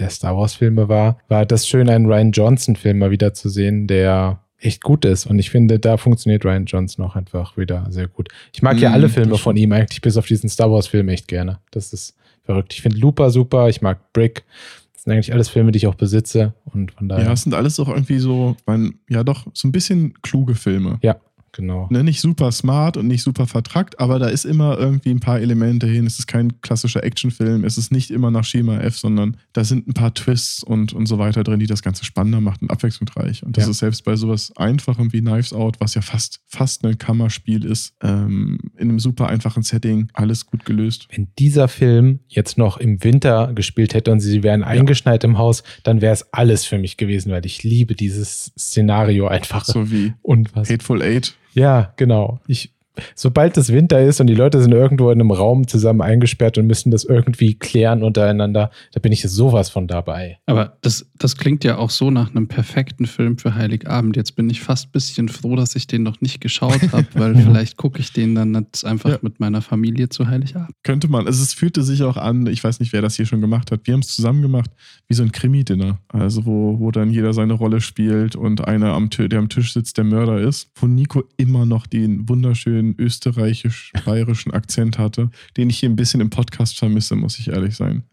der 0.00 0.10
Star 0.10 0.36
Wars-Filme 0.36 0.88
war, 0.88 1.18
war 1.28 1.46
das 1.46 1.68
schön, 1.68 1.88
einen 1.88 2.06
Ryan 2.06 2.32
Johnson-Film 2.32 2.98
mal 2.98 3.10
wieder 3.10 3.34
zu 3.34 3.48
sehen, 3.48 3.86
der 3.86 4.40
echt 4.58 4.82
gut 4.82 5.04
ist. 5.04 5.26
Und 5.26 5.38
ich 5.38 5.50
finde, 5.50 5.78
da 5.78 5.96
funktioniert 5.96 6.44
Ryan 6.44 6.66
Johnson 6.66 7.04
auch 7.04 7.16
einfach 7.16 7.56
wieder 7.56 7.86
sehr 7.90 8.08
gut. 8.08 8.28
Ich 8.52 8.62
mag 8.62 8.78
ja 8.78 8.90
Mm, 8.90 8.94
alle 8.94 9.08
Filme 9.08 9.38
von 9.38 9.56
ihm, 9.56 9.72
eigentlich 9.72 10.00
bis 10.00 10.16
auf 10.16 10.26
diesen 10.26 10.50
Star 10.50 10.70
Wars-Film 10.70 11.08
echt 11.08 11.28
gerne. 11.28 11.60
Das 11.70 11.92
ist 11.92 12.14
verrückt. 12.42 12.72
Ich 12.72 12.82
finde 12.82 12.98
Looper 12.98 13.30
super, 13.30 13.68
ich 13.68 13.80
mag 13.80 14.12
Brick. 14.12 14.44
Das 14.92 15.04
sind 15.04 15.12
eigentlich 15.14 15.32
alles 15.32 15.48
Filme, 15.48 15.72
die 15.72 15.78
ich 15.78 15.86
auch 15.86 15.94
besitze. 15.94 16.52
Und 16.66 16.92
von 16.92 17.08
daher. 17.08 17.24
Ja, 17.24 17.32
es 17.32 17.42
sind 17.42 17.54
alles 17.54 17.80
auch 17.80 17.88
irgendwie 17.88 18.18
so, 18.18 18.56
mein, 18.66 18.98
ja 19.08 19.24
doch, 19.24 19.46
so 19.54 19.66
ein 19.66 19.72
bisschen 19.72 20.14
kluge 20.20 20.54
Filme. 20.54 20.98
Ja, 21.02 21.16
genau. 21.52 21.86
Ne, 21.90 22.04
nicht 22.04 22.20
super 22.20 22.52
smart 22.52 22.96
und 22.96 23.06
nicht 23.06 23.22
super 23.22 23.46
vertrackt, 23.46 23.98
aber 24.00 24.18
da 24.18 24.28
ist 24.28 24.44
immer 24.44 24.78
irgendwie 24.78 25.10
ein 25.10 25.20
paar 25.20 25.40
Elemente 25.40 25.86
hin. 25.86 26.06
Es 26.06 26.18
ist 26.18 26.26
kein 26.26 26.60
klassischer 26.60 27.02
Actionfilm, 27.04 27.64
es 27.64 27.78
ist 27.78 27.90
nicht 27.92 28.10
immer 28.10 28.30
nach 28.30 28.44
Schema 28.44 28.78
F, 28.78 28.96
sondern 28.98 29.36
da 29.52 29.64
sind 29.64 29.86
ein 29.88 29.94
paar 29.94 30.14
Twists 30.14 30.62
und, 30.62 30.92
und 30.92 31.06
so 31.06 31.18
weiter 31.18 31.42
drin, 31.44 31.60
die 31.60 31.66
das 31.66 31.82
Ganze 31.82 32.04
spannender 32.04 32.40
macht 32.40 32.62
und 32.62 32.70
abwechslungsreich. 32.70 33.42
Und 33.42 33.56
das 33.56 33.64
Ja. 33.64 33.70
ist 33.70 33.78
selbst 33.78 34.04
bei 34.04 34.16
sowas 34.16 34.52
Einfachem 34.56 35.12
wie 35.12 35.20
Knives 35.20 35.52
Out, 35.52 35.76
was 35.80 35.94
ja 35.94 36.02
fast, 36.02 36.40
fast 36.46 36.84
ein 36.84 36.98
Kammerspiel 36.98 37.64
ist, 37.64 37.94
ähm, 38.02 38.58
in 38.76 38.88
einem 38.88 38.98
super 38.98 39.28
einfachen 39.28 39.62
Setting, 39.62 40.08
alles 40.14 40.46
gut 40.46 40.64
gelöst. 40.64 41.08
Wenn 41.10 41.28
dieser 41.38 41.68
Film 41.68 42.20
jetzt 42.28 42.58
noch 42.58 42.76
im 42.78 43.02
Winter 43.04 43.52
gespielt 43.54 43.94
hätte 43.94 44.12
und 44.12 44.20
sie 44.20 44.42
wären 44.42 44.62
eingeschneit 44.62 45.24
im 45.24 45.38
Haus, 45.38 45.62
dann 45.82 46.00
wäre 46.00 46.12
es 46.12 46.32
alles 46.32 46.64
für 46.64 46.78
mich 46.78 46.96
gewesen, 46.96 47.32
weil 47.32 47.44
ich 47.46 47.62
liebe 47.62 47.94
dieses 47.94 48.52
Szenario 48.58 49.26
einfach. 49.26 49.64
So 49.64 49.90
wie 49.90 50.12
Und 50.22 50.54
was? 50.54 50.70
Hateful 50.70 51.02
Eight. 51.02 51.34
Ja, 51.54 51.92
genau. 51.96 52.40
Ich, 52.46 52.72
sobald 53.14 53.56
es 53.56 53.72
Winter 53.72 54.00
ist 54.00 54.20
und 54.20 54.26
die 54.26 54.34
Leute 54.34 54.60
sind 54.60 54.72
irgendwo 54.72 55.10
in 55.10 55.20
einem 55.20 55.30
Raum 55.30 55.66
zusammen 55.66 56.00
eingesperrt 56.02 56.58
und 56.58 56.66
müssen 56.66 56.90
das 56.90 57.04
irgendwie 57.04 57.54
klären 57.54 58.02
untereinander, 58.02 58.70
da 58.92 59.00
bin 59.00 59.12
ich 59.12 59.22
sowas 59.22 59.70
von 59.70 59.86
dabei. 59.86 60.38
Aber 60.46 60.76
das, 60.82 61.06
das 61.18 61.36
klingt 61.36 61.64
ja 61.64 61.78
auch 61.78 61.90
so 61.90 62.10
nach 62.10 62.30
einem 62.30 62.48
perfekten 62.48 63.06
Film 63.06 63.38
für 63.38 63.54
Heiligabend. 63.54 64.16
Jetzt 64.16 64.36
bin 64.36 64.48
ich 64.50 64.60
fast 64.60 64.88
ein 64.88 64.92
bisschen 64.92 65.28
froh, 65.28 65.56
dass 65.56 65.76
ich 65.76 65.86
den 65.86 66.02
noch 66.02 66.20
nicht 66.20 66.40
geschaut 66.40 66.80
habe, 66.92 67.06
weil 67.14 67.34
vielleicht 67.36 67.76
gucke 67.76 68.00
ich 68.00 68.12
den 68.12 68.34
dann 68.34 68.54
jetzt 68.54 68.84
einfach 68.84 69.10
Ja. 69.10 69.18
mit 69.22 69.40
meiner 69.40 69.62
Familie 69.62 70.08
zu 70.08 70.28
Heiligabend. 70.28 70.70
Könnte 70.82 71.08
man, 71.08 71.26
also 71.26 71.42
es 71.42 71.54
fühlte 71.54 71.82
sich 71.82 72.02
auch 72.02 72.16
an, 72.16 72.46
ich 72.46 72.62
weiß 72.62 72.80
nicht, 72.80 72.92
wer 72.92 73.02
das 73.02 73.16
hier 73.16 73.26
schon 73.26 73.40
gemacht 73.40 73.70
hat. 73.70 73.80
Wir 73.84 73.94
haben 73.94 74.00
es 74.00 74.14
zusammen 74.14 74.42
gemacht, 74.42 74.70
wie 75.08 75.14
so 75.14 75.22
ein 75.22 75.32
Krimi-Dinner. 75.32 75.98
Also, 76.08 76.46
wo, 76.46 76.78
wo 76.78 76.90
dann 76.90 77.10
jeder 77.10 77.32
seine 77.32 77.54
Rolle 77.54 77.80
spielt 77.80 78.36
und 78.36 78.66
einer, 78.66 78.92
am 78.92 79.10
der 79.10 79.38
am 79.38 79.48
Tisch 79.48 79.72
sitzt, 79.72 79.98
der 79.98 80.04
Mörder 80.04 80.40
ist. 80.40 80.70
Wo 80.76 80.86
Nico 80.86 81.24
immer 81.36 81.66
noch 81.66 81.86
den 81.86 82.28
wunderschönen 82.28 82.89
österreichisch-bayerischen 82.98 84.52
Akzent 84.52 84.98
hatte, 84.98 85.30
den 85.56 85.70
ich 85.70 85.78
hier 85.78 85.88
ein 85.88 85.96
bisschen 85.96 86.20
im 86.20 86.30
Podcast 86.30 86.78
vermisse, 86.78 87.16
muss 87.16 87.38
ich 87.38 87.48
ehrlich 87.48 87.76
sein. 87.76 88.04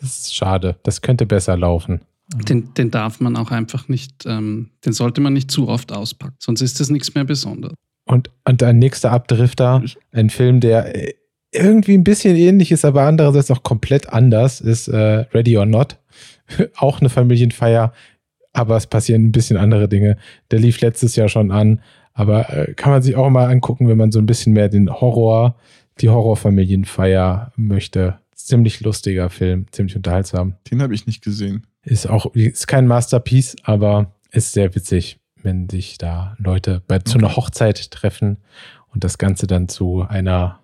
Das 0.00 0.20
ist 0.20 0.34
schade. 0.34 0.76
Das 0.82 1.00
könnte 1.00 1.26
besser 1.26 1.56
laufen. 1.56 2.00
Den, 2.48 2.72
den 2.74 2.90
darf 2.90 3.20
man 3.20 3.36
auch 3.36 3.50
einfach 3.50 3.88
nicht, 3.88 4.24
ähm, 4.26 4.70
den 4.84 4.92
sollte 4.92 5.20
man 5.20 5.32
nicht 5.32 5.50
zu 5.50 5.68
oft 5.68 5.92
auspacken, 5.92 6.36
sonst 6.38 6.62
ist 6.62 6.80
das 6.80 6.88
nichts 6.88 7.14
mehr 7.14 7.24
Besonderes. 7.24 7.74
Und, 8.04 8.30
und 8.44 8.62
ein 8.62 8.78
nächster 8.78 9.12
Abdrifter, 9.12 9.82
ein 10.12 10.30
Film, 10.30 10.60
der 10.60 10.96
äh, 10.96 11.14
irgendwie 11.52 11.94
ein 11.94 12.04
bisschen 12.04 12.36
ähnlich 12.36 12.72
ist, 12.72 12.84
aber 12.84 13.02
andererseits 13.02 13.50
auch 13.50 13.62
komplett 13.62 14.08
anders, 14.08 14.60
ist 14.60 14.88
äh, 14.88 15.26
Ready 15.34 15.58
or 15.58 15.66
Not. 15.66 15.98
auch 16.76 17.00
eine 17.00 17.10
Familienfeier, 17.10 17.92
aber 18.52 18.76
es 18.76 18.86
passieren 18.86 19.24
ein 19.24 19.32
bisschen 19.32 19.56
andere 19.56 19.88
Dinge. 19.88 20.16
Der 20.50 20.58
lief 20.58 20.80
letztes 20.80 21.16
Jahr 21.16 21.28
schon 21.28 21.50
an, 21.50 21.80
aber 22.14 22.50
äh, 22.50 22.74
kann 22.74 22.92
man 22.92 23.02
sich 23.02 23.16
auch 23.16 23.30
mal 23.30 23.48
angucken, 23.50 23.88
wenn 23.88 23.96
man 23.98 24.12
so 24.12 24.18
ein 24.18 24.26
bisschen 24.26 24.52
mehr 24.52 24.68
den 24.68 24.90
Horror, 24.90 25.56
die 26.00 26.08
Horrorfamilienfeier 26.10 27.52
möchte. 27.56 28.18
Ziemlich 28.34 28.80
lustiger 28.80 29.30
Film, 29.30 29.66
ziemlich 29.70 29.96
unterhaltsam. 29.96 30.54
Den 30.70 30.82
habe 30.82 30.94
ich 30.94 31.06
nicht 31.06 31.22
gesehen. 31.22 31.66
Ist 31.84 32.08
auch, 32.08 32.26
ist 32.34 32.66
kein 32.68 32.86
Masterpiece, 32.86 33.56
aber 33.62 34.12
ist 34.30 34.52
sehr 34.52 34.74
witzig, 34.74 35.18
wenn 35.42 35.68
sich 35.68 35.98
da 35.98 36.36
Leute 36.38 36.82
bei, 36.86 36.98
zu 36.98 37.18
einer 37.18 37.36
Hochzeit 37.36 37.90
treffen 37.90 38.38
und 38.92 39.04
das 39.04 39.18
Ganze 39.18 39.46
dann 39.46 39.68
zu 39.68 40.02
einer 40.02 40.58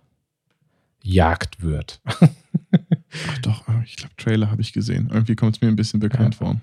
Jagd 1.03 1.63
wird. 1.63 2.01
Ach 2.07 3.39
doch, 3.43 3.69
äh, 3.69 3.83
ich 3.85 3.97
glaube, 3.97 4.15
Trailer 4.17 4.51
habe 4.51 4.61
ich 4.61 4.73
gesehen. 4.73 5.09
Irgendwie 5.13 5.37
kommt 5.37 5.57
es 5.57 5.63
mir 5.63 5.69
ein 5.69 5.77
bisschen 5.77 6.01
bekannt 6.01 6.35
Ja. 6.41 6.47
vor. 6.47 6.57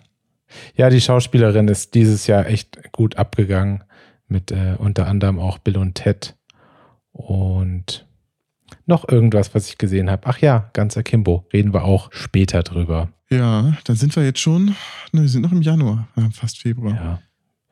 Ja, 0.75 0.89
die 0.89 1.01
Schauspielerin 1.01 1.67
ist 1.67 1.95
dieses 1.95 2.27
Jahr 2.27 2.45
echt 2.45 2.91
gut 2.91 3.17
abgegangen 3.17 3.83
mit 4.27 4.51
äh, 4.51 4.75
unter 4.77 5.07
anderem 5.07 5.39
auch 5.39 5.57
Bill 5.59 5.77
und 5.77 5.95
Ted 5.95 6.35
und 7.11 8.07
noch 8.85 9.07
irgendwas, 9.07 9.53
was 9.55 9.67
ich 9.69 9.77
gesehen 9.77 10.09
habe. 10.09 10.23
Ach 10.25 10.37
ja, 10.39 10.69
ganz 10.73 10.97
Akimbo. 10.97 11.47
Reden 11.53 11.73
wir 11.73 11.83
auch 11.83 12.11
später 12.11 12.63
drüber. 12.63 13.09
Ja, 13.29 13.77
dann 13.85 13.95
sind 13.95 14.15
wir 14.15 14.23
jetzt 14.23 14.39
schon, 14.39 14.75
ne, 15.11 15.21
wir 15.21 15.29
sind 15.29 15.41
noch 15.41 15.51
im 15.51 15.61
Januar, 15.61 16.07
ja, 16.15 16.29
fast 16.31 16.59
Februar. 16.59 16.93
Ja. 16.93 17.19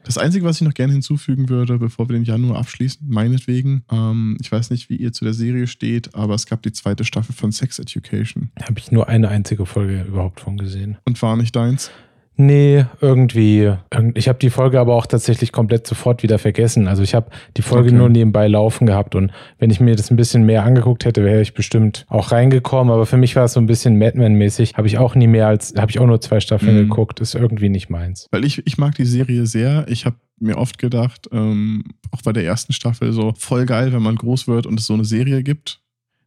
Das 0.04 0.18
Einzige, 0.18 0.46
was 0.46 0.58
ich 0.60 0.68
noch 0.68 0.74
gerne 0.74 0.92
hinzufügen 0.92 1.48
würde, 1.48 1.78
bevor 1.78 2.10
wir 2.10 2.14
den 2.14 2.26
Januar 2.26 2.58
abschließen, 2.60 3.08
meinetwegen, 3.08 3.86
ähm, 3.90 4.38
ich 4.42 4.52
weiß 4.52 4.70
nicht, 4.72 4.90
wie 4.90 4.98
ihr 4.98 5.14
zu 5.14 5.24
der 5.24 5.34
Serie 5.34 5.66
steht, 5.68 6.14
aber 6.14 6.34
es 6.34 6.46
gab 6.46 6.62
die 6.64 6.74
zweite 6.74 7.06
Staffel 7.06 7.34
von 7.34 7.52
Sex 7.54 7.80
Education 7.80 8.52
Habe 8.62 8.80
ich 8.80 8.92
nur 8.92 9.08
eine 9.08 9.30
einzige 9.30 9.66
Folge 9.66 10.02
überhaupt 10.02 10.42
von 10.42 10.58
gesehen. 10.58 10.98
und 11.06 11.22
war 11.22 11.38
nicht 11.38 11.56
deins. 11.56 11.92
Nee, 12.36 12.86
irgendwie. 13.00 13.72
irgend- 13.94 14.18
Ich 14.18 14.28
habe 14.28 14.40
die 14.40 14.50
Folge 14.50 14.80
aber 14.80 14.96
auch 14.96 15.06
tatsächlich 15.06 15.52
komplett 15.52 15.86
sofort 15.86 16.24
wieder 16.24 16.40
vergessen. 16.40 16.88
Also 16.88 17.04
ich 17.04 17.14
habe 17.14 17.30
die 17.58 17.62
Folge 17.62 17.90
Okay. 17.90 17.98
nur 17.98 18.10
nebenbei 18.10 18.48
laufen 18.48 18.88
gehabt 18.88 19.14
und 19.14 19.32
wenn 19.60 19.70
ich 19.70 19.80
mir 19.80 19.96
das 19.96 20.10
ein 20.10 20.16
bisschen 20.18 20.44
mehr 20.44 20.64
angeguckt 20.64 21.06
hätte, 21.06 21.24
wäre 21.24 21.42
ich 21.42 21.54
bestimmt 21.54 22.06
auch 22.10 22.32
reingekommen. 22.32 22.92
Aber 22.92 23.06
für 23.06 23.18
mich 23.18 23.36
war 23.36 23.46
es 23.46 23.54
so 23.54 23.60
ein 23.60 23.68
bisschen 23.68 24.00
Madman-mäßig. 24.00 24.74
Habe 24.76 24.88
ich 24.88 24.98
auch 24.98 25.14
nie 25.14 25.28
mehr 25.28 25.46
als, 25.48 25.76
habe 25.78 25.92
ich 25.92 26.00
auch 26.00 26.08
nur 26.08 26.22
zwei 26.22 26.40
Staffeln 26.40 26.76
Mhm. 26.76 26.90
geguckt. 26.90 27.20
Ist 27.20 27.36
irgendwie 27.36 27.70
nicht 27.70 27.90
meins. 27.92 28.28
Weil 28.32 28.46
ich, 28.46 28.66
ich 28.66 28.78
mag 28.80 28.96
die 28.96 29.06
Serie 29.06 29.46
sehr. 29.46 29.86
Ich 29.88 30.06
habe 30.06 30.16
mir 30.40 30.58
oft 30.58 30.80
gedacht, 30.80 31.30
ähm, 31.32 31.84
auch 32.12 32.24
bei 32.24 32.34
der 32.34 32.44
ersten 32.46 32.74
Staffel, 32.74 33.14
so 33.14 33.34
voll 33.38 33.66
geil, 33.68 33.94
wenn 33.94 34.02
man 34.02 34.16
groß 34.16 34.48
wird 34.48 34.66
und 34.66 34.80
es 34.80 34.88
so 34.88 34.94
eine 34.96 35.06
Serie 35.06 35.44
gibt. 35.44 35.82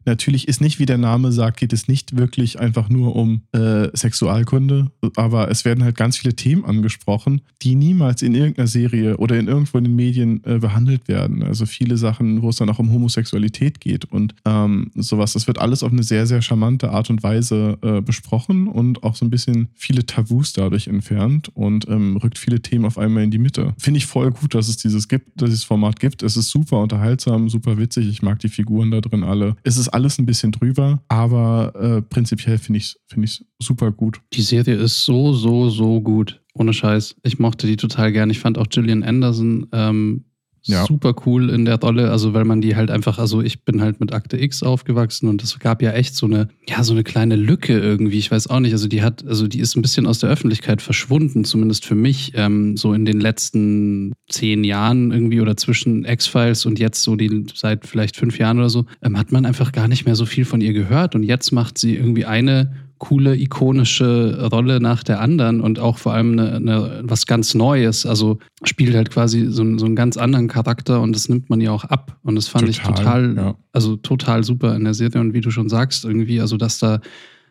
Natürlich 0.05 0.47
ist 0.47 0.61
nicht, 0.61 0.79
wie 0.79 0.85
der 0.85 0.97
Name 0.97 1.31
sagt, 1.31 1.59
geht 1.59 1.73
es 1.73 1.87
nicht 1.87 2.15
wirklich 2.15 2.59
einfach 2.59 2.89
nur 2.89 3.15
um 3.15 3.41
äh, 3.51 3.89
Sexualkunde, 3.93 4.91
aber 5.15 5.51
es 5.51 5.65
werden 5.65 5.83
halt 5.83 5.97
ganz 5.97 6.17
viele 6.17 6.35
Themen 6.35 6.65
angesprochen, 6.65 7.41
die 7.61 7.75
niemals 7.75 8.21
in 8.21 8.33
irgendeiner 8.33 8.67
Serie 8.67 9.17
oder 9.17 9.37
in 9.37 9.47
irgendwo 9.47 9.77
in 9.77 9.83
den 9.83 9.95
Medien 9.95 10.41
äh, 10.45 10.59
behandelt 10.59 11.07
werden. 11.07 11.43
Also 11.43 11.65
viele 11.65 11.97
Sachen, 11.97 12.41
wo 12.41 12.49
es 12.49 12.55
dann 12.55 12.69
auch 12.69 12.79
um 12.79 12.91
Homosexualität 12.91 13.81
geht 13.81 14.05
und 14.05 14.33
ähm, 14.45 14.91
sowas. 14.95 15.33
Das 15.33 15.47
wird 15.47 15.59
alles 15.59 15.83
auf 15.83 15.91
eine 15.91 16.03
sehr, 16.03 16.25
sehr 16.25 16.41
charmante 16.41 16.91
Art 16.91 17.09
und 17.09 17.23
Weise 17.23 17.77
äh, 17.81 18.01
besprochen 18.01 18.67
und 18.67 19.03
auch 19.03 19.15
so 19.15 19.25
ein 19.25 19.29
bisschen 19.29 19.67
viele 19.75 20.05
Tabus 20.05 20.53
dadurch 20.53 20.87
entfernt 20.87 21.49
und 21.53 21.87
ähm, 21.89 22.17
rückt 22.17 22.37
viele 22.37 22.61
Themen 22.61 22.85
auf 22.85 22.97
einmal 22.97 23.23
in 23.23 23.31
die 23.31 23.37
Mitte. 23.37 23.73
Finde 23.77 23.97
ich 23.97 24.05
voll 24.05 24.31
gut, 24.31 24.55
dass 24.55 24.69
es 24.69 24.77
dieses 24.77 25.07
gibt, 25.07 25.41
dass 25.41 25.49
dieses 25.49 25.63
Format 25.63 25.99
gibt. 25.99 26.23
Es 26.23 26.37
ist 26.37 26.49
super 26.49 26.79
unterhaltsam, 26.79 27.49
super 27.49 27.77
witzig. 27.77 28.07
Ich 28.07 28.21
mag 28.21 28.39
die 28.39 28.49
Figuren 28.49 28.91
da 28.91 29.01
drin 29.01 29.23
alle. 29.23 29.55
Es 29.63 29.77
ist 29.77 29.89
alles 29.97 30.19
ein 30.19 30.27
bisschen 30.27 30.51
drüber, 30.51 31.01
aber 31.07 31.73
äh, 31.75 32.01
prinzipiell 32.03 32.59
finde 32.59 32.77
ich 32.77 32.85
es 32.85 32.97
find 33.07 33.45
super 33.59 33.91
gut. 33.91 34.21
Die 34.33 34.43
Serie 34.43 34.75
ist 34.75 35.05
so, 35.05 35.33
so, 35.33 35.69
so 35.69 36.01
gut. 36.01 36.39
Ohne 36.53 36.71
Scheiß. 36.71 37.15
Ich 37.23 37.39
mochte 37.39 37.65
die 37.65 37.77
total 37.77 38.11
gern. 38.11 38.29
Ich 38.29 38.39
fand 38.39 38.59
auch 38.59 38.69
Gillian 38.69 39.03
Anderson 39.03 39.67
ähm, 39.71 40.25
Ja. 40.67 40.85
super 40.85 41.13
cool 41.25 41.49
in 41.49 41.65
der 41.65 41.79
Rolle. 41.79 42.11
Also, 42.11 42.33
weil 42.33 42.45
man 42.45 42.61
die 42.61 42.75
halt 42.75 42.91
einfach, 42.91 43.19
also 43.19 43.41
ich 43.41 43.63
bin 43.63 43.81
halt 43.81 43.99
mit 43.99 44.13
Akte 44.13 44.41
X 44.41 44.63
aufgewachsen 44.63 45.27
und 45.27 45.43
es 45.43 45.57
gab 45.59 45.81
ja 45.81 45.91
echt 45.91 46.15
so 46.15 46.25
eine, 46.25 46.49
ja, 46.67 46.83
so 46.83 46.93
eine 46.93 47.03
kleine 47.03 47.35
Lücke 47.35 47.77
irgendwie. 47.77 48.17
Ich 48.17 48.31
weiß 48.31 48.47
auch 48.47 48.59
nicht. 48.59 48.73
Also, 48.73 48.87
die 48.87 49.01
hat, 49.01 49.25
also 49.27 49.47
die 49.47 49.59
ist 49.59 49.75
ein 49.75 49.81
bisschen 49.81 50.05
aus 50.05 50.19
der 50.19 50.29
Öffentlichkeit 50.29 50.81
verschwunden, 50.81 51.43
zumindest 51.43 51.85
für 51.85 51.95
mich, 51.95 52.33
ähm, 52.35 52.77
so 52.77 52.93
in 52.93 53.05
den 53.05 53.19
letzten 53.19 54.13
zehn 54.29 54.63
Jahren 54.63 55.11
irgendwie 55.11 55.41
oder 55.41 55.57
zwischen 55.57 56.05
X-Files 56.05 56.65
und 56.65 56.79
jetzt 56.79 57.03
so 57.03 57.15
die 57.15 57.45
seit 57.53 57.87
vielleicht 57.87 58.17
fünf 58.17 58.37
Jahren 58.37 58.59
oder 58.59 58.69
so, 58.69 58.85
ähm, 59.01 59.17
hat 59.17 59.31
man 59.31 59.45
einfach 59.45 59.71
gar 59.71 59.87
nicht 59.87 60.05
mehr 60.05 60.15
so 60.15 60.25
viel 60.25 60.45
von 60.45 60.61
ihr 60.61 60.73
gehört. 60.73 61.15
Und 61.15 61.23
jetzt 61.23 61.51
macht 61.51 61.77
sie 61.77 61.95
irgendwie 61.95 62.25
eine 62.25 62.86
coole, 62.99 63.35
ikonische 63.35 64.47
Rolle 64.51 64.79
nach 64.79 65.03
der 65.03 65.19
anderen 65.21 65.61
und 65.61 65.79
auch 65.79 65.97
vor 65.97 66.13
allem 66.13 66.33
eine, 66.33 66.55
eine, 66.55 67.01
was 67.03 67.25
ganz 67.25 67.53
Neues. 67.53 68.05
Also 68.05 68.39
spielt 68.63 68.95
halt 68.95 69.09
quasi 69.11 69.47
so, 69.49 69.61
einen- 69.61 69.79
so 69.79 69.85
einen 69.85 69.95
ganz 69.95 70.17
anderen 70.17 70.47
Charakter 70.47 71.01
und 71.01 71.15
das 71.15 71.29
nimmt 71.29 71.49
man 71.49 71.61
ihr 71.61 71.71
auch 71.73 71.83
ab. 71.85 72.17
Und 72.23 72.35
das 72.35 72.47
fand 72.47 72.67
ich 72.69 72.79
Total, 72.79 72.95
total, 72.95 73.35
ja. 73.35 73.55
also 73.71 73.95
total 73.97 74.43
super 74.43 74.75
in 74.75 74.83
der 74.83 74.93
Serie. 74.93 75.21
Und 75.21 75.33
wie 75.33 75.41
du 75.41 75.51
schon 75.51 75.69
sagst, 75.69 76.05
irgendwie, 76.05 76.41
also 76.41 76.57
dass 76.57 76.79
da 76.79 76.99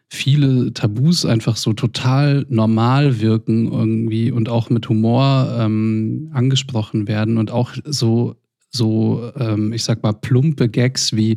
viele 0.08 0.72
Tabus 0.72 1.24
einfach 1.26 1.56
so 1.56 1.72
total 1.72 2.46
normal 2.48 3.20
wirken 3.20 3.70
irgendwie 3.72 4.30
und 4.30 4.48
auch 4.48 4.70
mit 4.70 4.88
Humor 4.88 5.56
ähm, 5.58 6.30
angesprochen 6.32 7.08
werden 7.08 7.38
und 7.38 7.50
auch 7.50 7.72
so, 7.84 8.36
so 8.70 9.32
ähm, 9.36 9.72
ich 9.72 9.82
sag 9.82 10.02
mal, 10.04 10.12
plumpe 10.12 10.68
Gags 10.68 11.14
wie 11.16 11.36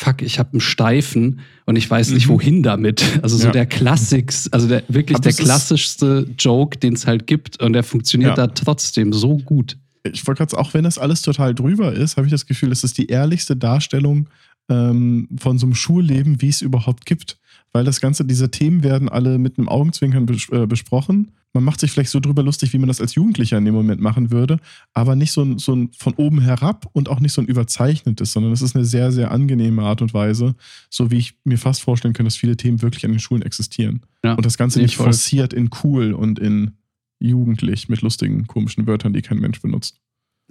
Fuck, 0.00 0.22
ich 0.22 0.38
habe 0.38 0.52
einen 0.52 0.60
Steifen 0.60 1.40
und 1.66 1.74
ich 1.74 1.90
weiß 1.90 2.10
nicht, 2.10 2.26
Mhm. 2.28 2.30
wohin 2.32 2.62
damit. 2.62 3.02
Also 3.20 3.36
so 3.36 3.46
Ja. 3.46 3.50
der 3.52 3.66
Klassiks, 3.66 4.46
also 4.52 4.68
der 4.68 4.84
wirklich 4.86 5.16
Aber 5.16 5.22
der 5.24 5.30
es 5.30 5.38
klassischste 5.38 6.24
Joke, 6.38 6.78
den 6.78 6.92
es 6.94 7.04
halt 7.08 7.26
gibt 7.26 7.60
und 7.60 7.72
der 7.72 7.82
funktioniert 7.82 8.38
Ja. 8.38 8.46
da 8.46 8.52
trotzdem 8.54 9.12
so 9.12 9.38
gut. 9.38 9.76
ich 10.04 10.24
wollte 10.26 10.38
gerade 10.46 10.56
auch 10.56 10.72
wenn 10.72 10.84
das 10.84 10.96
alles 10.98 11.22
total 11.22 11.52
drüber 11.54 11.92
ist, 11.92 12.16
habe 12.16 12.26
ich 12.28 12.30
das 12.30 12.46
Gefühl, 12.46 12.68
das 12.70 12.84
ist 12.84 12.96
die 12.96 13.06
ehrlichste 13.08 13.56
Darstellung 13.56 14.28
ähm, 14.70 15.28
von 15.38 15.58
so 15.58 15.66
einem 15.66 15.74
Schulleben, 15.74 16.40
wie 16.40 16.48
es 16.48 16.62
überhaupt 16.62 17.04
gibt. 17.04 17.36
Weil 17.72 17.84
das 17.84 18.00
Ganze, 18.00 18.24
diese 18.24 18.50
Themen 18.52 18.82
werden 18.84 19.08
alle 19.08 19.38
mit 19.38 19.58
einem 19.58 19.68
Augenzwinkern 19.68 20.26
bes 20.26 20.48
äh, 20.52 20.66
besprochen. 20.66 21.32
Man 21.54 21.64
macht 21.64 21.80
sich 21.80 21.90
vielleicht 21.90 22.10
so 22.10 22.20
drüber 22.20 22.42
lustig, 22.42 22.72
wie 22.72 22.78
man 22.78 22.88
das 22.88 23.00
als 23.00 23.14
Jugendlicher 23.14 23.56
in 23.56 23.64
dem 23.64 23.74
Moment 23.74 24.00
machen 24.00 24.30
würde, 24.30 24.58
aber 24.92 25.16
nicht 25.16 25.32
so 25.32 25.42
ein, 25.42 25.58
so 25.58 25.74
ein 25.74 25.90
von 25.96 26.14
oben 26.14 26.40
herab 26.40 26.86
und 26.92 27.08
auch 27.08 27.20
nicht 27.20 27.32
so 27.32 27.40
ein 27.40 27.46
überzeichnetes, 27.46 28.32
sondern 28.32 28.52
es 28.52 28.62
ist 28.62 28.76
eine 28.76 28.84
sehr, 28.84 29.12
sehr 29.12 29.30
angenehme 29.30 29.82
Art 29.82 30.02
und 30.02 30.12
Weise, 30.12 30.54
so 30.90 31.10
wie 31.10 31.18
ich 31.18 31.38
mir 31.44 31.58
fast 31.58 31.82
vorstellen 31.82 32.14
kann, 32.14 32.24
dass 32.24 32.36
viele 32.36 32.56
Themen 32.56 32.82
wirklich 32.82 33.04
an 33.04 33.12
den 33.12 33.20
Schulen 33.20 33.42
existieren. 33.42 34.02
Ja, 34.22 34.34
und 34.34 34.44
das 34.44 34.58
Ganze 34.58 34.80
nicht 34.80 34.96
voll. 34.96 35.06
forciert 35.06 35.52
in 35.52 35.70
cool 35.82 36.12
und 36.12 36.38
in 36.38 36.72
jugendlich 37.18 37.88
mit 37.88 38.02
lustigen, 38.02 38.46
komischen 38.46 38.86
Wörtern, 38.86 39.12
die 39.12 39.22
kein 39.22 39.38
Mensch 39.38 39.60
benutzt. 39.60 40.00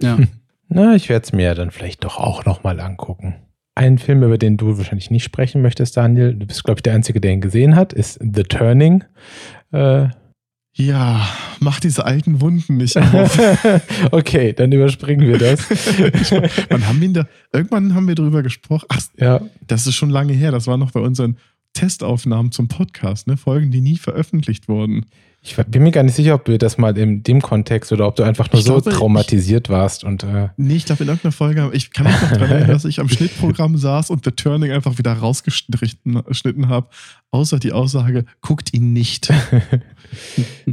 Ja. 0.02 0.18
Na, 0.68 0.94
ich 0.94 1.08
werde 1.08 1.24
es 1.24 1.32
mir 1.32 1.54
dann 1.54 1.70
vielleicht 1.70 2.04
doch 2.04 2.18
auch 2.18 2.44
nochmal 2.44 2.78
angucken. 2.80 3.36
Ein 3.74 3.98
Film, 3.98 4.22
über 4.22 4.38
den 4.38 4.56
du 4.56 4.76
wahrscheinlich 4.76 5.10
nicht 5.10 5.24
sprechen 5.24 5.62
möchtest, 5.62 5.96
Daniel, 5.96 6.34
du 6.34 6.46
bist, 6.46 6.64
glaube 6.64 6.78
ich, 6.78 6.82
der 6.82 6.94
Einzige, 6.94 7.20
der 7.20 7.32
ihn 7.32 7.40
gesehen 7.40 7.76
hat, 7.76 7.92
ist 7.92 8.18
The 8.20 8.42
Turning. 8.42 9.04
Äh, 9.70 10.08
Ja, 10.80 11.28
mach 11.58 11.80
diese 11.80 12.04
alten 12.04 12.40
Wunden 12.40 12.76
nicht 12.76 12.96
auf. 12.96 13.36
okay, 14.12 14.52
dann 14.52 14.70
überspringen 14.70 15.26
wir 15.26 15.36
das. 15.36 15.68
Wann 16.70 16.86
haben 16.86 17.00
wir 17.00 17.12
da? 17.12 17.28
Irgendwann 17.52 17.96
haben 17.96 18.06
wir 18.06 18.14
drüber 18.14 18.44
gesprochen. 18.44 18.86
Ach, 18.88 19.00
ja, 19.16 19.40
das 19.66 19.88
ist 19.88 19.96
schon 19.96 20.10
lange 20.10 20.34
her. 20.34 20.52
Das 20.52 20.68
war 20.68 20.76
noch 20.76 20.92
bei 20.92 21.00
unseren 21.00 21.36
Testaufnahmen 21.72 22.52
zum 22.52 22.68
Podcast, 22.68 23.26
ne? 23.26 23.36
Folgen, 23.36 23.72
die 23.72 23.80
nie 23.80 23.96
veröffentlicht 23.96 24.68
wurden. 24.68 25.06
Ich 25.40 25.56
bin 25.56 25.82
mir 25.82 25.92
gar 25.92 26.02
nicht 26.02 26.16
sicher, 26.16 26.34
ob 26.34 26.44
du 26.44 26.58
das 26.58 26.78
mal 26.78 26.96
in 26.98 27.22
dem 27.22 27.40
Kontext 27.40 27.92
oder 27.92 28.06
ob 28.06 28.16
du 28.16 28.22
einfach 28.24 28.50
nur 28.52 28.60
Ich 28.60 28.66
so 28.66 28.80
glaube, 28.80 28.90
traumatisiert 28.90 29.68
warst 29.68 30.04
und 30.04 30.24
äh, 30.24 30.48
Nee, 30.56 30.76
ich 30.76 30.84
glaube, 30.84 31.04
in 31.04 31.08
irgendeiner 31.08 31.32
Folge, 31.32 31.70
ich 31.72 31.92
kann 31.92 32.06
mich 32.06 32.20
noch 32.20 32.30
daran 32.30 32.50
erinnern, 32.50 32.70
dass 32.70 32.84
ich 32.84 33.00
am 33.00 33.08
Schnittprogramm 33.08 33.76
saß 33.76 34.10
und 34.10 34.24
The 34.24 34.32
Turning 34.32 34.72
einfach 34.72 34.98
wieder 34.98 35.12
rausgeschnitten 35.12 36.24
geschnitten 36.24 36.68
habe, 36.68 36.88
außer 37.30 37.58
die 37.58 37.72
Aussage, 37.72 38.24
guckt 38.40 38.74
ihn 38.74 38.92
nicht. 38.92 39.32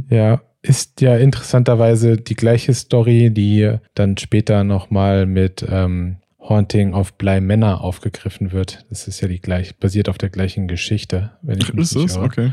Ja, 0.08 0.40
ist 0.62 1.00
ja 1.00 1.16
interessanterweise 1.16 2.16
die 2.16 2.34
gleiche 2.34 2.72
Story, 2.74 3.30
die 3.30 3.76
dann 3.94 4.16
später 4.16 4.64
nochmal 4.64 5.26
mit 5.26 5.64
ähm, 5.68 6.16
Haunting 6.40 6.94
of 6.94 7.14
Bly 7.14 7.40
Manor 7.40 7.80
aufgegriffen 7.82 8.52
wird. 8.52 8.84
Das 8.88 9.08
ist 9.08 9.20
ja 9.20 9.28
die 9.28 9.40
gleich, 9.40 9.76
basiert 9.76 10.08
auf 10.08 10.18
der 10.18 10.30
gleichen 10.30 10.68
Geschichte. 10.68 11.32
Wenn 11.42 11.58
ich 11.58 11.72
mich 11.72 11.82
Ist 11.82 11.96
es? 11.96 12.16
Okay. 12.16 12.52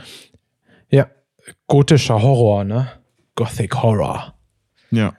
Gotischer 1.68 2.22
Horror, 2.22 2.64
ne? 2.64 2.88
Gothic 3.36 3.82
Horror. 3.82 4.34
Ja. 4.92 5.14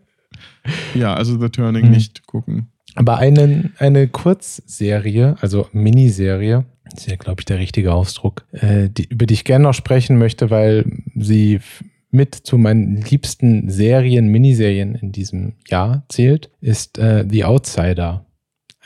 ja, 0.94 1.14
also 1.14 1.38
The 1.38 1.48
Turning 1.48 1.84
Hm. 1.84 1.90
nicht 1.90 2.26
gucken. 2.26 2.68
Aber 2.94 3.18
einen, 3.18 3.74
eine 3.78 4.08
Kurzserie, 4.08 5.36
also 5.40 5.68
Miniserie, 5.72 6.64
ist 6.96 7.08
ja, 7.08 7.16
glaube 7.16 7.42
ich, 7.42 7.44
der 7.44 7.58
richtige 7.58 7.92
Ausdruck, 7.92 8.46
äh, 8.52 8.88
die, 8.88 9.04
über 9.04 9.26
die 9.26 9.34
ich 9.34 9.44
gerne 9.44 9.64
noch 9.64 9.74
sprechen 9.74 10.18
möchte, 10.18 10.50
weil 10.50 10.84
sie 11.14 11.60
mit 12.10 12.34
zu 12.34 12.56
meinen 12.56 12.96
liebsten 13.02 13.68
Serien, 13.68 14.28
Miniserien 14.28 14.94
in 14.94 15.12
diesem 15.12 15.52
Jahr 15.68 16.04
zählt, 16.08 16.50
ist 16.60 16.98
äh, 16.98 17.26
The 17.28 17.44
Outsider. 17.44 18.24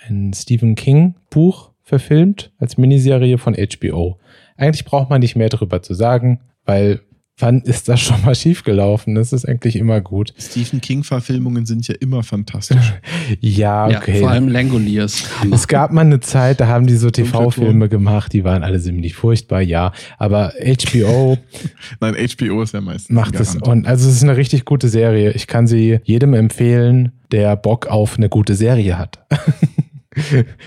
Ein 0.06 0.32
Stephen 0.34 0.74
King 0.74 1.14
Buch 1.30 1.70
verfilmt 1.82 2.52
als 2.58 2.76
Miniserie 2.76 3.38
von 3.38 3.54
HBO. 3.54 4.18
Eigentlich 4.62 4.85
braucht 4.85 5.11
man 5.11 5.20
nicht 5.20 5.35
mehr 5.37 5.48
darüber 5.48 5.83
zu 5.83 5.92
sagen, 5.94 6.38
weil 6.64 7.01
wann 7.38 7.62
ist 7.62 7.88
das 7.88 8.01
schon 8.01 8.22
mal 8.25 8.35
schiefgelaufen? 8.37 9.16
Das 9.16 9.33
ist 9.33 9.44
eigentlich 9.48 9.75
immer 9.75 10.01
gut. 10.01 10.33
Stephen 10.38 10.81
King-Verfilmungen 10.81 11.66
sind 11.66 11.88
ja 11.88 11.94
immer 11.98 12.22
fantastisch. 12.22 12.92
Ja, 13.40 13.88
ja, 13.88 13.98
okay. 13.98 14.20
vor 14.20 14.31
allem 14.31 14.46
Langoliers. 14.48 15.25
Es 15.53 15.66
gab 15.66 15.92
mal 15.92 16.03
eine 16.03 16.20
Zeit, 16.20 16.61
da 16.61 16.66
haben 16.68 16.87
die 16.87 16.96
so 16.96 17.11
TV-Filme 17.11 17.88
gemacht, 17.88 18.33
die 18.33 18.44
waren 18.44 18.62
alle 18.62 18.81
ziemlich 18.81 19.14
furchtbar, 19.14 19.61
ja. 19.62 19.92
Aber 20.18 20.53
HBO 20.61 21.38
Nein, 22.01 22.14
HBO 22.14 22.62
ist 22.62 22.75
ja 22.75 22.81
meistens. 22.81 23.11
macht 23.11 23.35
es 23.40 23.57
und 23.57 23.87
also 23.87 24.09
es 24.09 24.16
ist 24.16 24.22
eine 24.22 24.37
richtig 24.37 24.64
gute 24.64 24.88
Serie. 24.88 25.33
Ich 25.33 25.46
kann 25.48 25.66
sie 25.66 25.98
jedem 26.05 26.35
empfehlen, 26.35 27.12
der 27.33 27.57
Bock 27.57 27.87
auf 27.87 28.16
eine 28.18 28.29
gute 28.29 28.55
Serie 28.55 28.98
hat. 28.98 29.18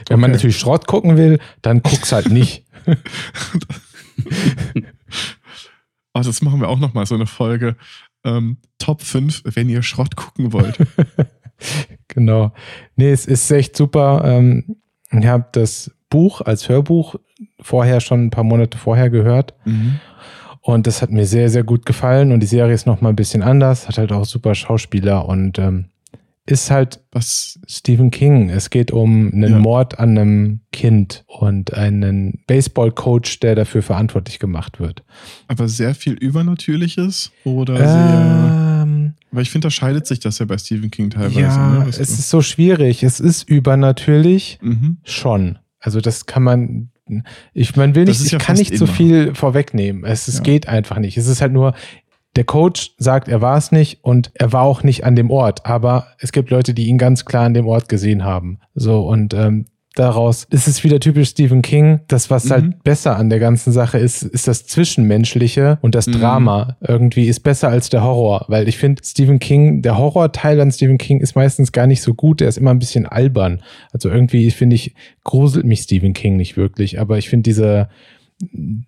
Wenn 0.07 0.19
man 0.19 0.31
Okay. 0.31 0.31
natürlich 0.31 0.57
Schrott 0.57 0.87
gucken 0.87 1.17
will, 1.17 1.39
dann 1.61 1.81
guck's 1.83 2.11
halt 2.11 2.31
nicht. 2.31 2.63
Oh, 6.17 6.21
das 6.23 6.41
machen 6.41 6.61
wir 6.61 6.69
auch 6.69 6.79
nochmal, 6.79 7.05
so 7.05 7.15
eine 7.15 7.25
Folge. 7.25 7.75
Ähm, 8.23 8.55
Top 8.79 9.01
5, 9.01 9.43
wenn 9.53 9.67
ihr 9.67 9.83
Schrott 9.83 10.15
gucken 10.15 10.53
wollt. 10.53 10.77
genau. 12.07 12.53
Nee, 12.95 13.11
es 13.11 13.25
ist 13.25 13.51
echt 13.51 13.75
super. 13.75 14.23
Ähm, 14.23 14.77
ich 15.11 15.25
habe 15.25 15.47
das 15.51 15.91
Buch 16.09 16.39
als 16.39 16.69
Hörbuch 16.69 17.15
vorher 17.59 17.99
schon 17.99 18.27
ein 18.27 18.29
paar 18.29 18.45
Monate 18.45 18.77
vorher 18.77 19.09
gehört. 19.09 19.53
mhm. 19.65 19.99
Und 20.61 20.87
das 20.87 21.03
hat 21.03 21.11
mir 21.11 21.27
sehr, 21.27 21.49
sehr 21.49 21.63
gut 21.63 21.85
gefallen. 21.85 22.31
Und 22.31 22.39
die 22.39 22.47
Serie 22.47 22.73
ist 22.73 22.87
noch 22.87 22.99
mal 22.99 23.09
ein 23.09 23.15
bisschen 23.15 23.43
anders, 23.43 23.87
hat 23.87 23.99
halt 23.99 24.11
auch 24.11 24.25
super 24.25 24.55
Schauspieler 24.55 25.27
und 25.27 25.59
ähm, 25.59 25.89
ist 26.47 26.69
halt 26.69 27.01
Was, 27.11 27.59
Stephen 27.67 28.11
King. 28.11 28.49
Es 28.49 28.69
geht 28.69 28.91
um 28.91 29.31
einen 29.33 29.51
Ja. 29.53 29.59
Mord 29.59 29.97
an 29.99 30.17
einem 30.17 30.59
Kind 30.71 31.23
und 31.27 31.73
einen 31.73 32.43
Baseball-Coach, 32.45 33.39
der 33.39 33.55
dafür 33.55 33.81
verantwortlich 33.81 34.37
gemacht 34.39 34.79
wird. 34.79 35.03
aber 35.47 35.67
sehr 35.67 35.95
viel 35.95 36.13
Übernatürliches 36.13 37.31
oder 37.45 37.77
sehr. 37.77 38.81
Ähm, 38.83 39.13
Weil 39.31 39.41
ich 39.43 39.49
finde, 39.49 39.65
da 39.67 39.71
scheidet 39.71 40.05
sich 40.07 40.19
das 40.19 40.37
ja 40.39 40.45
bei 40.45 40.57
Stephen 40.57 40.91
King 40.91 41.09
teilweise. 41.09 41.39
ja, 41.39 41.79
ne? 41.79 41.85
es 41.89 41.95
du? 41.97 42.01
ist 42.03 42.29
so 42.29 42.41
schwierig. 42.41 43.01
Es 43.03 43.19
ist 43.19 43.49
übernatürlich 43.49 44.59
Mhm. 44.61 44.97
schon. 45.03 45.57
Also 45.79 46.01
das 46.01 46.25
kann 46.25 46.43
man. 46.43 46.89
Ich, 47.53 47.75
man 47.75 47.93
will 47.93 48.05
nicht, 48.05 48.31
ja 48.31 48.39
ich 48.39 48.43
kann 48.43 48.57
nicht 48.57 48.75
so 48.77 48.85
immer. 48.85 48.93
viel 48.93 49.35
vorwegnehmen. 49.35 50.03
Es, 50.05 50.27
es 50.27 50.37
Ja. 50.37 50.41
geht 50.43 50.67
einfach 50.67 50.97
nicht. 50.97 51.17
Es 51.17 51.27
ist 51.27 51.39
halt 51.39 51.53
nur, 51.53 51.75
der 52.35 52.43
Coach 52.43 52.91
sagt, 52.97 53.27
er 53.27 53.41
war 53.41 53.57
es 53.57 53.71
nicht 53.71 54.03
und 54.03 54.31
er 54.33 54.51
war 54.53 54.63
auch 54.63 54.83
nicht 54.83 55.05
an 55.05 55.15
dem 55.15 55.31
Ort. 55.31 55.65
Aber 55.65 56.07
es 56.19 56.31
gibt 56.31 56.49
Leute, 56.49 56.73
die 56.73 56.87
ihn 56.87 56.97
ganz 56.97 57.25
klar 57.25 57.45
an 57.45 57.53
dem 57.53 57.67
Ort 57.67 57.87
gesehen 57.89 58.23
haben. 58.23 58.59
So 58.73 59.07
und 59.07 59.33
ähm, 59.33 59.65
daraus 59.95 60.43
ist 60.49 60.67
es 60.67 60.83
wieder 60.83 60.99
typisch 60.99 61.29
Stephen 61.29 61.61
King. 61.61 62.01
Das, 62.09 62.29
was 62.29 62.43
Mhm. 62.45 62.49
halt 62.51 62.83
besser 62.83 63.15
an 63.15 63.29
der 63.29 63.39
ganzen 63.39 63.71
Sache 63.71 63.97
ist, 63.97 64.23
ist 64.23 64.45
das 64.47 64.65
Zwischenmenschliche 64.65 65.77
und 65.81 65.95
das 65.95 66.07
Mhm. 66.07 66.11
Drama 66.13 66.75
irgendwie 66.85 67.27
ist 67.27 67.41
besser 67.41 67.69
als 67.69 67.89
der 67.89 68.03
Horror. 68.03 68.43
Weil 68.49 68.67
ich 68.67 68.77
finde, 68.77 69.01
Stephen 69.05 69.39
King, 69.39 69.81
der 69.81 69.97
Horrorteil 69.97 70.59
an 70.59 70.71
Stephen 70.71 70.97
King 70.97 71.21
ist 71.21 71.35
meistens 71.37 71.71
gar 71.71 71.87
nicht 71.87 72.01
so 72.01 72.13
gut. 72.13 72.41
Der 72.41 72.49
ist 72.49 72.57
immer 72.57 72.71
ein 72.71 72.79
bisschen 72.79 73.05
albern. 73.05 73.61
Also 73.93 74.09
irgendwie 74.09 74.51
finde 74.51 74.75
ich, 74.75 74.93
gruselt 75.23 75.65
mich 75.65 75.81
Stephen 75.81 76.11
King 76.13 76.35
nicht 76.35 76.57
wirklich. 76.57 76.99
Aber 76.99 77.17
ich 77.17 77.29
finde 77.29 77.43
diese, 77.43 77.87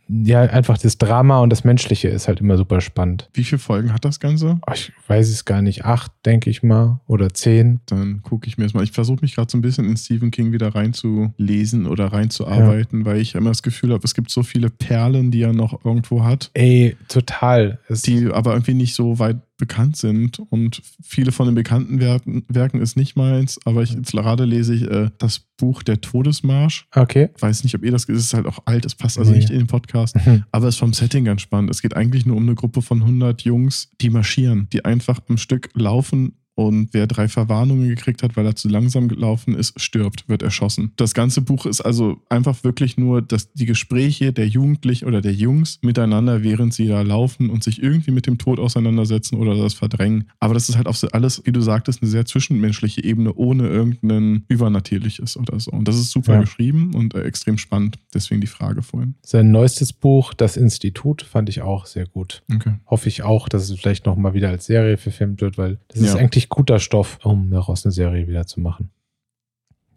ja, 0.10 0.42
einfach 0.42 0.78
das 0.78 0.98
Drama 0.98 1.40
und 1.40 1.50
das 1.50 1.64
Menschliche 1.64 2.10
ist 2.10 2.28
halt 2.28 2.42
immer 2.42 2.58
super 2.58 2.82
spannend. 2.82 3.30
Wie 3.34 3.44
viele 3.44 3.60
Folgen 3.60 3.94
hat 3.94 4.04
das 4.04 4.20
Ganze? 4.20 4.60
Ich 4.74 4.92
weiß 5.08 5.30
es 5.30 5.46
gar 5.46 5.62
nicht. 5.62 5.86
Acht, 5.86 6.12
denke 6.26 6.50
ich 6.50 6.64
mal. 6.64 7.00
Oder 7.08 7.34
zehn. 7.34 7.80
Dann 7.86 8.22
gucke 8.24 8.48
ich 8.48 8.58
mir 8.58 8.66
das 8.66 8.74
mal. 8.74 8.84
Ich 8.84 8.92
versuche 8.92 9.20
mich 9.22 9.36
gerade 9.36 9.50
so 9.50 9.58
ein 9.58 9.62
bisschen 9.62 9.86
in 9.86 9.96
Stephen 9.96 10.32
King 10.32 10.52
wieder 10.52 10.76
reinzulesen 10.76 11.88
oder 11.88 12.08
reinzuarbeiten, 12.08 13.06
weil 13.06 13.22
ich 13.22 13.36
immer 13.36 13.52
das 13.52 13.64
Gefühl 13.64 13.94
habe, 13.94 14.04
es 14.04 14.14
gibt 14.14 14.32
so 14.32 14.44
viele 14.44 14.70
Perlen, 14.70 15.32
die 15.32 15.42
er 15.42 15.54
noch 15.54 15.86
irgendwo 15.86 16.24
hat, 16.24 16.52
Ey, 16.54 16.98
total. 17.08 17.80
Es, 17.88 18.02
die 18.02 18.28
aber 18.32 18.52
irgendwie 18.52 18.74
nicht 18.74 18.96
so 18.96 19.20
weit 19.20 19.38
bekannt 19.58 19.98
sind. 19.98 20.40
Und 20.50 20.82
viele 21.04 21.32
von 21.32 21.48
den 21.48 21.56
bekannten 21.56 22.00
Werken, 22.00 22.46
Werken 22.48 22.80
ist 22.82 22.96
nicht 22.96 23.16
meins, 23.16 23.60
aber 23.66 23.84
ich, 23.84 23.92
jetzt 23.94 24.12
gerade 24.12 24.46
lese 24.46 24.74
ich 24.76 24.84
äh, 24.84 25.10
das 25.18 25.40
Buch 25.58 25.84
Der 25.84 26.00
Todesmarsch. 26.02 26.88
okay. 26.96 27.30
Weiß 27.40 27.64
nicht, 27.64 27.76
ob 27.76 27.84
ihr 27.84 27.92
das, 27.92 28.08
es 28.08 28.20
ist 28.26 28.34
halt 28.34 28.46
auch 28.46 28.60
alt, 28.66 28.86
es 28.86 28.96
passt 28.96 29.18
also 29.18 29.32
Nee. 29.32 29.38
nicht 29.40 29.50
in 29.50 29.58
den 29.58 29.68
Podcast. 29.68 30.16
Mhm. 30.26 30.44
Aber 30.52 30.68
es 30.68 30.76
ist 30.76 30.80
vom 30.80 30.94
Setting 30.94 31.26
ganz 31.26 31.42
spannend. 31.42 31.72
Es 31.72 31.82
geht 31.82 31.96
eigentlich 31.96 32.26
nur 32.26 32.38
um 32.38 32.44
eine 32.44 32.56
Gruppe 32.56 32.82
von 32.82 33.02
100 33.02 33.42
Jungs, 33.42 33.90
die 34.00 34.10
marschieren, 34.10 34.68
die 34.72 34.86
einfach 34.86 35.20
am 35.28 35.38
Stück 35.38 35.70
laufen 35.74 36.34
und 36.58 36.90
wer 36.92 37.06
drei 37.06 37.28
Verwarnungen 37.28 37.88
gekriegt 37.88 38.24
hat, 38.24 38.36
weil 38.36 38.46
er 38.48 38.56
zu 38.56 38.68
langsam 38.68 39.08
gelaufen 39.08 39.54
ist, 39.54 39.80
stirbt, 39.80 40.28
wird 40.28 40.42
erschossen. 40.42 40.92
Das 40.96 41.14
ganze 41.14 41.42
Buch 41.42 41.68
ist 41.68 41.82
also 41.82 42.18
einfach 42.30 42.64
wirklich 42.64 42.98
nur 42.98 43.22
dass 43.22 43.54
die 43.54 43.68
Gespräche 43.68 44.34
der 44.34 44.48
Jugendlichen 44.48 45.06
oder 45.06 45.22
der 45.22 45.34
Jungs 45.34 45.78
miteinander, 45.84 46.42
während 46.42 46.74
sie 46.74 46.88
da 46.88 47.02
laufen 47.04 47.52
und 47.52 47.64
sich 47.64 47.82
irgendwie 47.82 48.10
mit 48.10 48.26
dem 48.26 48.40
Tod 48.40 48.60
auseinandersetzen 48.60 49.36
oder 49.38 49.56
das 49.56 49.76
verdrängen. 49.76 50.32
Aber 50.40 50.56
das 50.56 50.68
ist 50.68 50.78
halt 50.78 50.88
auch 50.88 50.96
so 50.96 51.08
alles, 51.10 51.44
wie 51.46 51.52
du 51.52 51.62
sagtest, 51.62 52.02
eine 52.02 52.10
sehr 52.10 52.26
zwischenmenschliche 52.26 53.04
Ebene, 53.04 53.34
ohne 53.36 53.68
irgendein 53.68 54.44
Übernatürliches 54.48 55.38
oder 55.38 55.60
so. 55.60 55.72
Und 55.72 55.88
das 55.88 55.96
ist 55.98 56.10
super 56.12 56.34
Ja. 56.34 56.42
geschrieben 56.42 56.94
und 56.96 57.14
äh, 57.14 57.22
extrem 57.22 57.58
spannend. 57.60 57.98
Deswegen 58.14 58.42
die 58.42 58.48
Frage 58.48 58.82
vorhin. 58.82 59.14
Sein 59.24 59.52
neuestes 59.52 59.94
Buch, 59.94 60.34
Das 60.34 60.58
Institut, 60.58 61.22
fand 61.22 61.50
ich 61.50 61.62
auch 61.62 61.86
sehr 61.86 62.06
gut. 62.08 62.42
Okay. 62.54 62.76
Hoffe 62.88 63.10
ich 63.10 63.22
auch, 63.24 63.48
dass 63.50 63.70
es 63.70 63.80
vielleicht 63.80 64.06
noch 64.06 64.16
mal 64.16 64.34
wieder 64.34 64.50
als 64.50 64.66
Serie 64.66 64.98
verfilmt 64.98 65.42
wird, 65.42 65.58
weil 65.58 65.78
das 65.90 66.02
ist 66.02 66.14
Ja. 66.14 66.20
Eigentlich 66.48 66.50
guter 66.50 66.80
Stoff, 66.80 67.20
um 67.24 67.52
daraus 67.52 67.86
eine 67.86 67.92
Serie 67.92 68.28
wieder 68.28 68.46
zu 68.46 68.60
machen. 68.60 68.90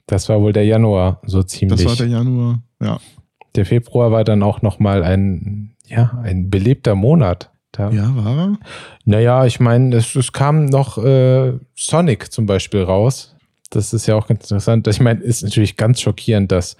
Das 0.07 0.29
war 0.29 0.41
wohl 0.41 0.53
der 0.53 0.65
Januar 0.65 1.21
so 1.25 1.43
ziemlich. 1.43 1.83
Das 1.83 1.89
war 1.89 1.97
der 1.97 2.09
Januar. 2.09 2.63
Ja. 2.81 3.01
Der 3.55 3.67
Februar 3.67 4.11
war 4.13 4.25
dann 4.25 4.43
auch 4.43 4.63
noch 4.63 4.79
mal 4.79 5.03
ein, 5.03 5.75
ja, 5.87 6.19
ein 6.23 6.51
belebter 6.51 6.95
Monat. 6.95 7.51
Da. 7.73 7.91
Ja, 7.91 8.15
war 8.17 8.37
er? 8.37 8.59
Naja, 9.05 9.47
ich 9.47 9.61
meine, 9.61 9.97
es, 9.97 10.17
es 10.17 10.33
kam 10.33 10.67
noch 10.67 10.99
äh, 10.99 11.53
Sonic 11.77 12.33
zum 12.33 12.47
Beispiel 12.47 12.83
raus. 12.83 13.37
Das 13.71 13.93
ist 13.93 14.07
ja 14.07 14.17
auch 14.17 14.27
ganz 14.27 14.43
interessant. 14.43 14.89
Ich 14.89 14.99
meine, 14.99 15.21
ist 15.21 15.45
natürlich 15.45 15.77
ganz 15.77 16.01
schockierend, 16.01 16.51
dass 16.51 16.77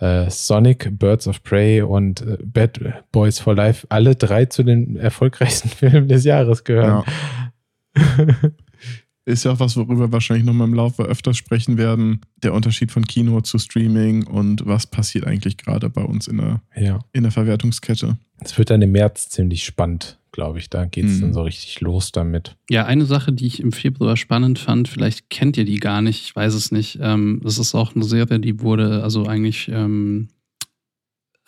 äh, 0.00 0.28
Sonic, 0.28 0.98
Birds 0.98 1.26
of 1.26 1.42
Prey 1.42 1.80
und 1.80 2.20
äh, 2.20 2.36
Bad 2.44 2.78
Boys 3.12 3.38
for 3.38 3.54
Life 3.54 3.86
alle 3.88 4.14
drei 4.14 4.44
zu 4.44 4.62
den 4.62 4.96
erfolgreichsten 4.96 5.68
Filmen 5.70 6.08
des 6.08 6.24
Jahres 6.24 6.64
gehören. 6.64 7.04
Ja. 7.96 8.04
ist 9.26 9.44
ja 9.44 9.52
auch 9.52 9.60
was, 9.60 9.76
worüber 9.76 9.98
wir 10.00 10.12
wahrscheinlich 10.12 10.44
nochmal 10.44 10.68
im 10.68 10.74
Laufe 10.74 11.02
öfters 11.04 11.36
sprechen 11.38 11.78
werden. 11.78 12.20
Der 12.42 12.52
Unterschied 12.52 12.92
von 12.92 13.04
Kino 13.06 13.40
zu 13.40 13.58
Streaming 13.58 14.26
und 14.26 14.66
was 14.66 14.86
passiert 14.86 15.26
eigentlich 15.26 15.56
gerade 15.56 15.88
bei 15.88 16.02
uns 16.02 16.28
in 16.28 16.36
der, 16.38 16.60
Ja. 16.76 17.00
in 17.12 17.22
der 17.22 17.32
Verwertungskette. 17.32 18.18
Es 18.40 18.58
wird 18.58 18.68
dann 18.70 18.82
im 18.82 18.92
März 18.92 19.30
ziemlich 19.30 19.64
spannend, 19.64 20.18
glaube 20.32 20.58
ich. 20.58 20.68
Da 20.68 20.84
geht 20.84 21.06
es 21.06 21.14
Hm. 21.14 21.20
dann 21.22 21.32
so 21.34 21.42
richtig 21.42 21.80
los 21.80 22.12
damit. 22.12 22.56
Ja, 22.68 22.84
eine 22.84 23.06
Sache, 23.06 23.32
die 23.32 23.46
ich 23.46 23.60
im 23.60 23.72
Februar 23.72 24.16
spannend 24.18 24.58
fand, 24.58 24.88
vielleicht 24.88 25.30
kennt 25.30 25.56
ihr 25.56 25.64
die 25.64 25.78
gar 25.80 26.02
nicht, 26.02 26.22
ich 26.24 26.36
weiß 26.36 26.52
es 26.52 26.70
nicht. 26.70 26.98
Ähm, 27.00 27.40
das 27.42 27.56
ist 27.58 27.74
auch 27.74 27.94
eine 27.94 28.04
Serie, 28.04 28.40
die 28.40 28.60
wurde 28.60 29.02
also 29.02 29.24
eigentlich 29.24 29.68
ähm, 29.72 30.28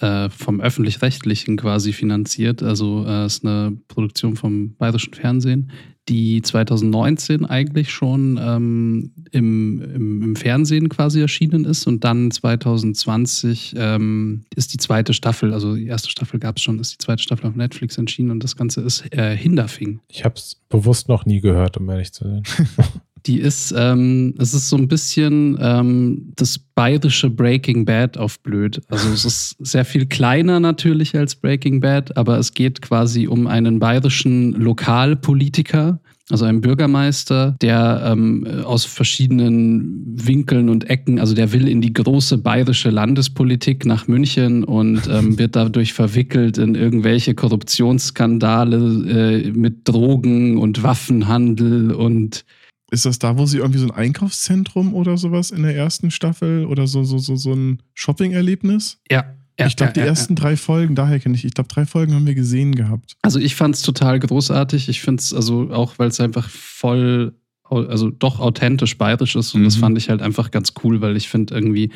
äh, 0.00 0.28
vom 0.30 0.60
öffentlich-rechtlichen 0.60 1.56
quasi 1.56 1.92
finanziert. 1.92 2.62
Also 2.62 3.04
äh, 3.06 3.26
ist 3.26 3.44
eine 3.44 3.76
Produktion 3.88 4.36
vom 4.36 4.74
Bayerischen 4.76 5.14
Fernsehen, 5.14 5.70
die 6.08 6.42
2019 6.42 7.44
eigentlich 7.44 7.90
schon 7.90 8.38
ähm, 8.40 9.12
im, 9.32 9.82
im, 9.82 10.22
im 10.22 10.36
Fernsehen 10.36 10.88
quasi 10.88 11.20
erschienen 11.20 11.64
ist 11.64 11.86
und 11.86 12.04
dann 12.04 12.30
2020 12.30 13.74
ähm, 13.76 14.44
ist 14.54 14.72
die 14.72 14.78
zweite 14.78 15.14
Staffel, 15.14 15.52
also 15.52 15.74
die 15.74 15.86
erste 15.86 16.10
Staffel 16.10 16.38
gab 16.38 16.56
es 16.56 16.62
schon, 16.62 16.78
ist 16.78 16.92
die 16.92 16.98
zweite 16.98 17.22
Staffel 17.22 17.46
auf 17.46 17.56
Netflix 17.56 17.98
erschienen 17.98 18.30
und 18.30 18.44
das 18.44 18.56
Ganze 18.56 18.82
ist 18.82 19.04
äh, 19.12 19.36
Hinderfing. 19.36 20.00
Ich 20.08 20.24
habe 20.24 20.36
es 20.36 20.60
bewusst 20.68 21.08
noch 21.08 21.26
nie 21.26 21.40
gehört, 21.40 21.76
um 21.76 21.88
ehrlich 21.88 22.12
zu 22.12 22.24
sein. 22.24 22.42
Die 23.26 23.40
ist, 23.40 23.74
ähm, 23.76 24.34
es 24.38 24.54
ist 24.54 24.68
so 24.68 24.76
ein 24.76 24.86
bisschen 24.86 25.58
ähm, 25.60 26.32
das 26.36 26.58
bayerische 26.58 27.28
Breaking 27.28 27.84
Bad 27.84 28.18
auf 28.18 28.38
blöd. 28.40 28.80
Also 28.88 29.08
es 29.08 29.24
ist 29.24 29.56
sehr 29.58 29.84
viel 29.84 30.06
kleiner 30.06 30.60
natürlich 30.60 31.16
als 31.16 31.34
Breaking 31.34 31.80
Bad, 31.80 32.16
aber 32.16 32.38
es 32.38 32.54
geht 32.54 32.82
quasi 32.82 33.26
um 33.26 33.48
einen 33.48 33.80
bayerischen 33.80 34.52
Lokalpolitiker, 34.52 35.98
also 36.28 36.44
einen 36.44 36.60
Bürgermeister, 36.60 37.56
der 37.60 38.02
ähm, 38.04 38.46
aus 38.64 38.84
verschiedenen 38.84 40.02
Winkeln 40.06 40.68
und 40.68 40.90
Ecken, 40.90 41.18
also 41.18 41.34
der 41.34 41.52
will 41.52 41.68
in 41.68 41.80
die 41.80 41.92
große 41.92 42.38
bayerische 42.38 42.90
Landespolitik 42.90 43.86
nach 43.86 44.08
München 44.08 44.64
und 44.64 45.08
ähm, 45.08 45.38
wird 45.38 45.56
dadurch 45.56 45.92
verwickelt 45.92 46.58
in 46.58 46.74
irgendwelche 46.74 47.34
Korruptionsskandale 47.34 49.42
äh, 49.46 49.50
mit 49.52 49.88
Drogen 49.88 50.58
und 50.58 50.82
Waffenhandel 50.82 51.92
und 51.92 52.44
Ist 52.90 53.04
das 53.04 53.18
da, 53.18 53.36
wo 53.36 53.46
sie 53.46 53.58
irgendwie 53.58 53.80
so 53.80 53.86
ein 53.86 53.90
Einkaufszentrum 53.90 54.94
oder 54.94 55.16
sowas 55.16 55.50
in 55.50 55.62
der 55.62 55.74
ersten 55.74 56.10
Staffel 56.10 56.66
oder 56.66 56.86
so, 56.86 57.02
so, 57.02 57.18
so, 57.18 57.34
so 57.36 57.52
ein 57.52 57.82
Shopping-Erlebnis? 57.94 58.98
Ja. 59.10 59.24
ja 59.58 59.66
ich 59.66 59.74
glaube, 59.76 59.90
ja, 59.90 59.94
die 59.94 60.00
ja, 60.00 60.06
ersten 60.06 60.36
drei 60.36 60.56
Folgen, 60.56 60.94
daher 60.94 61.18
kenne 61.18 61.34
ich, 61.34 61.44
ich 61.44 61.52
glaube, 61.54 61.68
drei 61.68 61.84
Folgen 61.84 62.14
haben 62.14 62.26
wir 62.26 62.36
gesehen 62.36 62.74
gehabt. 62.76 63.16
Also 63.22 63.40
ich 63.40 63.56
fand 63.56 63.74
es 63.74 63.82
total 63.82 64.20
großartig. 64.20 64.88
Ich 64.88 65.00
finde 65.00 65.20
es 65.20 65.34
also 65.34 65.70
auch, 65.72 65.98
weil 65.98 66.08
es 66.08 66.20
einfach 66.20 66.48
voll, 66.48 67.34
also 67.68 68.10
doch 68.10 68.38
authentisch 68.38 68.96
bayerisch 68.96 69.34
ist 69.34 69.54
und 69.54 69.64
das 69.64 69.76
Mhm. 69.76 69.80
fand 69.80 69.98
ich 69.98 70.08
halt 70.08 70.22
einfach 70.22 70.52
ganz 70.52 70.72
cool, 70.84 71.00
weil 71.00 71.16
ich 71.16 71.28
finde 71.28 71.54
irgendwie 71.54 71.90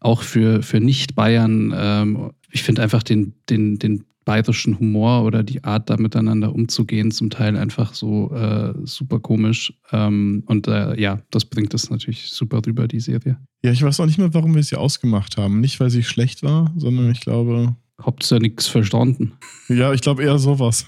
auch 0.00 0.22
für, 0.22 0.62
für 0.62 0.80
Nicht-Bayern, 0.80 1.74
ähm, 1.76 2.30
ich 2.50 2.62
finde 2.62 2.82
einfach 2.82 3.02
den, 3.02 3.34
den, 3.48 3.78
den 3.78 4.04
bayerischen 4.24 4.78
Humor 4.78 5.24
oder 5.24 5.42
die 5.42 5.64
Art, 5.64 5.90
da 5.90 5.96
miteinander 5.96 6.54
umzugehen, 6.54 7.10
zum 7.10 7.30
Teil 7.30 7.56
einfach 7.56 7.94
so 7.94 8.32
äh, 8.34 8.72
super 8.84 9.20
komisch. 9.20 9.72
Ähm, 9.90 10.42
und 10.46 10.68
äh, 10.68 11.00
ja, 11.00 11.20
das 11.30 11.44
bringt 11.44 11.74
es 11.74 11.90
natürlich 11.90 12.30
super 12.30 12.60
rüber, 12.66 12.88
die 12.88 13.00
Serie. 13.00 13.38
Ja, 13.62 13.72
ich 13.72 13.82
weiß 13.82 14.00
auch 14.00 14.06
nicht 14.06 14.18
mehr, 14.18 14.34
warum 14.34 14.54
wir 14.54 14.62
sie 14.62 14.76
ausgemacht 14.76 15.36
haben. 15.36 15.60
Nicht, 15.60 15.80
weil 15.80 15.90
sie 15.90 16.02
schlecht 16.02 16.42
war, 16.42 16.72
sondern 16.76 17.10
ich 17.10 17.20
glaube, 17.20 17.76
Habt 17.98 18.30
ihr 18.32 18.40
nichts 18.40 18.66
verstanden? 18.66 19.32
ja, 19.68 19.92
ich 19.92 20.00
glaube 20.00 20.24
eher 20.24 20.38
sowas. 20.38 20.86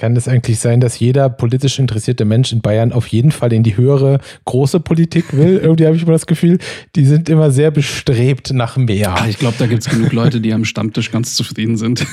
Kann 0.00 0.16
es 0.16 0.28
eigentlich 0.28 0.58
sein, 0.60 0.80
dass 0.80 0.98
jeder 0.98 1.28
politisch 1.28 1.78
interessierte 1.78 2.24
Mensch 2.24 2.52
in 2.52 2.62
Bayern 2.62 2.90
auf 2.90 3.06
jeden 3.08 3.32
Fall 3.32 3.52
in 3.52 3.62
die 3.62 3.76
höhere 3.76 4.18
große 4.46 4.80
Politik 4.80 5.36
will? 5.36 5.58
Irgendwie 5.62 5.84
habe 5.84 5.94
ich 5.94 6.04
immer 6.04 6.12
das 6.12 6.24
Gefühl, 6.24 6.56
die 6.96 7.04
sind 7.04 7.28
immer 7.28 7.50
sehr 7.50 7.70
bestrebt 7.70 8.50
nach 8.54 8.78
mehr. 8.78 9.14
Ah, 9.14 9.28
ich 9.28 9.36
glaube, 9.36 9.56
da 9.58 9.66
gibt 9.66 9.82
es 9.82 9.90
genug 9.90 10.14
Leute, 10.14 10.40
die 10.40 10.54
am 10.54 10.64
Stammtisch 10.64 11.10
ganz 11.10 11.34
zufrieden 11.34 11.76
sind. 11.76 12.06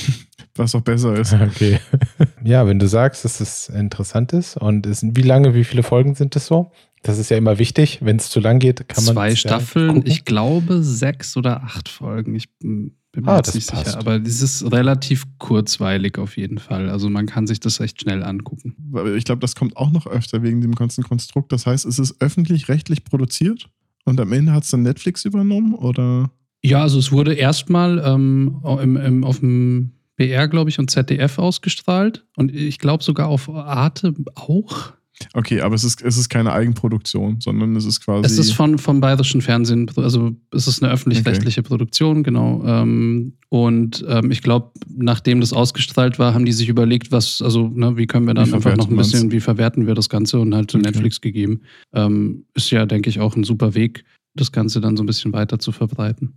Was 0.56 0.74
auch 0.74 0.80
besser 0.80 1.14
ist. 1.14 1.32
Okay. 1.32 1.78
Ja, 2.42 2.66
wenn 2.66 2.80
du 2.80 2.88
sagst, 2.88 3.24
dass 3.24 3.38
es 3.38 3.68
interessant 3.68 4.32
ist 4.32 4.56
und 4.56 4.84
es, 4.84 5.04
wie 5.04 5.22
lange, 5.22 5.54
wie 5.54 5.62
viele 5.62 5.84
Folgen 5.84 6.16
sind 6.16 6.34
es 6.34 6.46
so? 6.46 6.72
Das 7.04 7.18
ist 7.18 7.30
ja 7.30 7.36
immer 7.36 7.60
wichtig. 7.60 8.00
Wenn 8.02 8.16
es 8.16 8.30
zu 8.30 8.40
lang 8.40 8.58
geht, 8.58 8.88
kann 8.88 9.04
man. 9.04 9.14
Zwei 9.14 9.36
Staffeln, 9.36 10.02
ich 10.04 10.24
glaube 10.24 10.82
sechs 10.82 11.36
oder 11.36 11.62
acht 11.62 11.88
Folgen. 11.88 12.34
Ich 12.34 12.48
mm, 12.64 12.88
bin 13.18 13.24
mir 13.26 13.32
Ah, 13.32 13.36
jetzt 13.38 13.48
das 13.48 13.54
nicht 13.56 13.70
passt. 13.70 13.84
sicher. 13.86 13.98
Aber 13.98 14.16
es 14.22 14.40
ist 14.40 14.70
relativ 14.72 15.24
kurzweilig 15.38 16.18
auf 16.18 16.36
jeden 16.36 16.58
Fall. 16.58 16.88
Also 16.88 17.10
man 17.10 17.26
kann 17.26 17.46
sich 17.48 17.58
das 17.58 17.80
echt 17.80 18.00
schnell 18.00 18.22
angucken. 18.22 18.76
Ich 19.16 19.24
glaube, 19.24 19.40
das 19.40 19.56
kommt 19.56 19.76
auch 19.76 19.90
noch 19.90 20.06
öfter 20.06 20.42
wegen 20.44 20.60
dem 20.60 20.74
ganzen 20.74 21.02
Konstrukt. 21.02 21.50
Das 21.52 21.66
heißt, 21.66 21.84
es 21.84 21.98
ist 21.98 22.20
öffentlich-rechtlich 22.20 23.02
produziert 23.04 23.68
und 24.04 24.20
am 24.20 24.32
Ende 24.32 24.52
hat 24.52 24.62
es 24.62 24.70
dann 24.70 24.82
Netflix 24.82 25.24
übernommen 25.24 25.74
oder? 25.74 26.30
Ja, 26.62 26.82
also 26.82 26.98
es 26.98 27.10
wurde 27.12 27.34
erstmal 27.34 28.02
ähm, 28.04 28.60
im, 28.80 28.96
im, 28.96 29.24
auf 29.24 29.40
dem 29.40 29.92
BR, 30.16 30.48
glaube 30.48 30.70
ich, 30.70 30.78
und 30.78 30.90
ZDF 30.90 31.38
ausgestrahlt. 31.38 32.24
Und 32.36 32.52
ich 32.54 32.78
glaube 32.78 33.04
sogar 33.04 33.28
auf 33.28 33.48
Arte 33.48 34.14
auch. 34.34 34.92
Okay, 35.34 35.60
aber 35.60 35.74
es 35.74 35.84
ist, 35.84 36.02
es 36.02 36.16
ist 36.16 36.28
keine 36.28 36.52
Eigenproduktion, 36.52 37.40
sondern 37.40 37.74
es 37.76 37.84
ist 37.84 38.04
quasi. 38.04 38.24
Es 38.24 38.38
ist 38.38 38.52
von, 38.52 38.78
vom 38.78 39.00
Bayerischen 39.00 39.40
Fernsehen, 39.40 39.90
also 39.96 40.32
es 40.52 40.66
ist 40.66 40.82
eine 40.82 40.92
öffentlich-rechtliche 40.92 41.62
Produktion, 41.62 42.22
genau. 42.22 42.62
Ähm, 42.64 43.34
und 43.48 44.04
ähm, 44.08 44.30
ich 44.30 44.42
glaube, 44.42 44.72
nachdem 44.88 45.40
das 45.40 45.52
ausgestrahlt 45.52 46.18
war, 46.18 46.34
haben 46.34 46.44
die 46.44 46.52
sich 46.52 46.68
überlegt, 46.68 47.12
was, 47.12 47.42
also, 47.42 47.68
ne, 47.68 47.96
wie 47.96 48.06
können 48.06 48.26
wir 48.26 48.34
dann 48.34 48.52
einfach 48.52 48.76
noch 48.76 48.88
ein 48.88 48.96
bisschen, 48.96 49.22
man's? 49.22 49.32
wie 49.32 49.40
verwerten 49.40 49.86
wir 49.86 49.94
das 49.94 50.08
Ganze 50.08 50.38
und 50.38 50.54
halt 50.54 50.70
zu 50.70 50.78
Okay. 50.78 50.86
Netflix 50.86 51.20
gegeben. 51.20 51.62
Ähm, 51.92 52.44
ist 52.54 52.70
ja, 52.70 52.86
denke 52.86 53.10
ich, 53.10 53.20
auch 53.20 53.36
ein 53.36 53.44
super 53.44 53.74
Weg, 53.74 54.04
das 54.34 54.52
Ganze 54.52 54.80
dann 54.80 54.96
so 54.96 55.02
ein 55.02 55.06
bisschen 55.06 55.32
weiter 55.32 55.58
zu 55.58 55.72
verbreiten. 55.72 56.34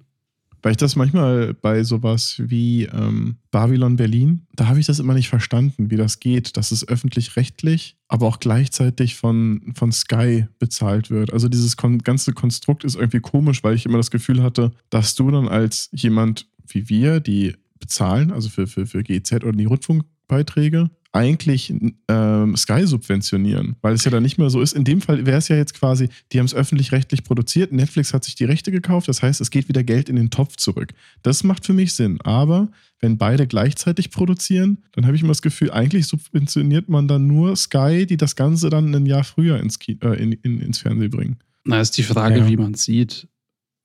Weil 0.62 0.72
ich 0.72 0.78
das 0.78 0.96
manchmal 0.96 1.54
bei 1.54 1.84
sowas 1.84 2.36
wie 2.38 2.84
ähm, 2.86 3.38
Babylon 3.50 3.96
Berlin, 3.96 4.46
da 4.54 4.68
habe 4.68 4.80
ich 4.80 4.86
das 4.86 5.00
immer 5.00 5.14
nicht 5.14 5.30
verstanden, 5.30 5.90
wie 5.90 5.96
das 5.96 6.20
geht, 6.20 6.56
dass 6.56 6.72
es 6.72 6.88
öffentlich-rechtlich, 6.88 7.98
aber 8.08 8.28
auch 8.28 8.40
gleichzeitig 8.40 9.16
von, 9.16 9.74
von 9.76 9.92
Sky 9.92 10.48
bezahlt 10.60 11.10
wird. 11.10 11.34
Also 11.34 11.50
dieses 11.50 11.78
kon 11.78 12.00
ganze 12.00 12.34
Konstrukt 12.34 12.84
ist 12.84 12.96
irgendwie 12.96 13.22
komisch, 13.22 13.64
weil 13.64 13.76
ich 13.76 13.86
immer 13.86 13.98
das 13.98 14.12
Gefühl 14.12 14.44
hatte, 14.44 14.72
dass 14.90 15.16
du 15.16 15.32
dann 15.32 15.48
als 15.48 15.90
jemand 15.94 16.48
wie 16.68 16.90
wir, 16.90 17.20
die 17.20 17.56
bezahlen, 17.80 18.32
also 18.32 18.50
für, 18.50 18.68
für, 18.68 18.86
für 18.86 19.04
GZ 19.04 19.44
oder 19.44 19.54
die 19.54 19.66
Rundfunkbeiträge, 19.66 20.90
eigentlich 21.14 21.74
ähm, 22.08 22.56
Sky 22.56 22.86
subventionieren, 22.88 23.76
weil 23.82 23.94
es 23.94 24.06
ja 24.06 24.12
dann 24.12 24.24
nicht 24.24 24.38
mehr 24.38 24.50
so 24.50 24.62
ist. 24.62 24.74
In 24.74 24.86
dem 24.86 25.02
Fall 25.02 25.26
wäre 25.26 25.38
es 25.38 25.50
ja 25.50 25.58
jetzt 25.58 25.74
quasi, 25.74 26.08
die 26.32 26.40
haben 26.40 26.46
es 26.46 26.56
öffentlich-rechtlich 26.56 27.24
produziert, 27.24 27.74
Netflix 27.74 28.14
hat 28.14 28.24
sich 28.24 28.36
die 28.36 28.46
Rechte 28.46 28.72
gekauft, 28.72 29.08
das 29.10 29.22
heißt, 29.22 29.42
es 29.42 29.52
geht 29.52 29.68
wieder 29.68 29.84
Geld 29.84 30.08
in 30.08 30.16
den 30.16 30.30
Topf 30.30 30.56
zurück. 30.56 30.94
Das 31.22 31.44
macht 31.44 31.66
für 31.66 31.74
mich 31.74 31.94
Sinn, 31.94 32.22
aber 32.22 32.70
wenn 33.00 33.18
beide 33.18 33.46
gleichzeitig 33.48 34.12
produzieren, 34.12 34.84
dann 34.94 35.06
habe 35.06 35.16
ich 35.16 35.22
immer 35.22 35.32
das 35.32 35.42
Gefühl, 35.42 35.72
eigentlich 35.72 36.08
subventioniert 36.08 36.88
man 36.88 37.08
dann 37.08 37.28
nur 37.28 37.56
Sky, 37.58 38.06
die 38.06 38.18
das 38.18 38.36
Ganze 38.36 38.70
dann 38.70 38.94
ein 38.96 39.06
Jahr 39.06 39.24
früher 39.26 39.60
ins, 39.60 39.80
Ki 39.80 39.98
äh, 40.02 40.22
in, 40.22 40.32
in, 40.32 40.62
ins 40.62 40.78
Fernsehen 40.80 41.10
bringen. 41.12 41.38
Na, 41.66 41.82
ist 41.82 41.98
die 41.98 42.04
Frage, 42.04 42.40
Ja. 42.40 42.48
wie 42.48 42.58
man 42.58 42.74
es 42.74 42.84
sieht, 42.86 43.28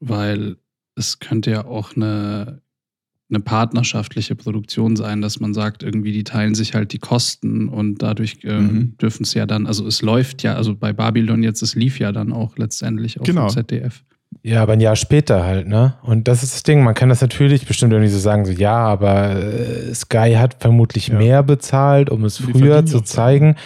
weil 0.01 0.57
es 0.95 1.19
könnte 1.19 1.51
ja 1.51 1.65
auch 1.65 1.97
eine, 1.97 2.63
eine 3.29 3.41
partnerschaftliche 3.41 4.37
Produktion 4.37 4.95
sein, 4.95 5.21
dass 5.21 5.41
man 5.41 5.53
sagt, 5.53 5.83
irgendwie 5.83 6.13
die 6.13 6.23
teilen 6.25 6.55
sich 6.55 6.75
halt 6.75 6.93
die 6.93 6.99
Kosten 6.99 7.69
und 7.69 8.01
dadurch 8.03 8.39
ähm, 8.45 8.67
Mhm. 8.67 8.97
dürfen 8.99 9.25
es 9.25 9.35
ja 9.35 9.47
dann, 9.47 9.67
also 9.67 9.87
es 9.87 10.01
läuft 10.03 10.43
ja, 10.45 10.55
also 10.55 10.75
bei 10.77 10.93
Babylon 10.93 11.43
jetzt, 11.43 11.61
es 11.63 11.75
lief 11.75 11.99
ja 11.99 12.13
dann 12.13 12.33
auch 12.33 12.57
letztendlich 12.57 13.19
auf 13.21 13.27
Genau. 13.27 13.49
dem 13.49 13.51
ZDF. 13.55 14.03
Ja, 14.43 14.63
aber 14.63 14.75
ein 14.75 14.81
Jahr 14.81 14.97
später 14.97 15.45
halt, 15.45 15.67
ne? 15.67 15.95
Und 16.03 16.29
das 16.29 16.43
ist 16.45 16.55
das 16.55 16.63
Ding, 16.63 16.85
man 16.85 16.95
kann 16.95 17.09
das 17.09 17.21
natürlich 17.21 17.67
bestimmt 17.67 17.93
irgendwie 17.93 18.11
so 18.13 18.19
sagen, 18.19 18.45
so 18.45 18.53
ja, 18.53 18.77
aber 18.77 19.37
äh, 19.43 19.95
Sky 19.95 20.35
hat 20.39 20.57
vermutlich 20.61 21.09
Ja. 21.09 21.19
mehr 21.19 21.43
bezahlt, 21.43 22.11
um 22.11 22.25
es 22.25 22.37
Die 22.37 22.45
früher 22.45 22.85
zu 22.87 23.01
zeigen. 23.01 23.57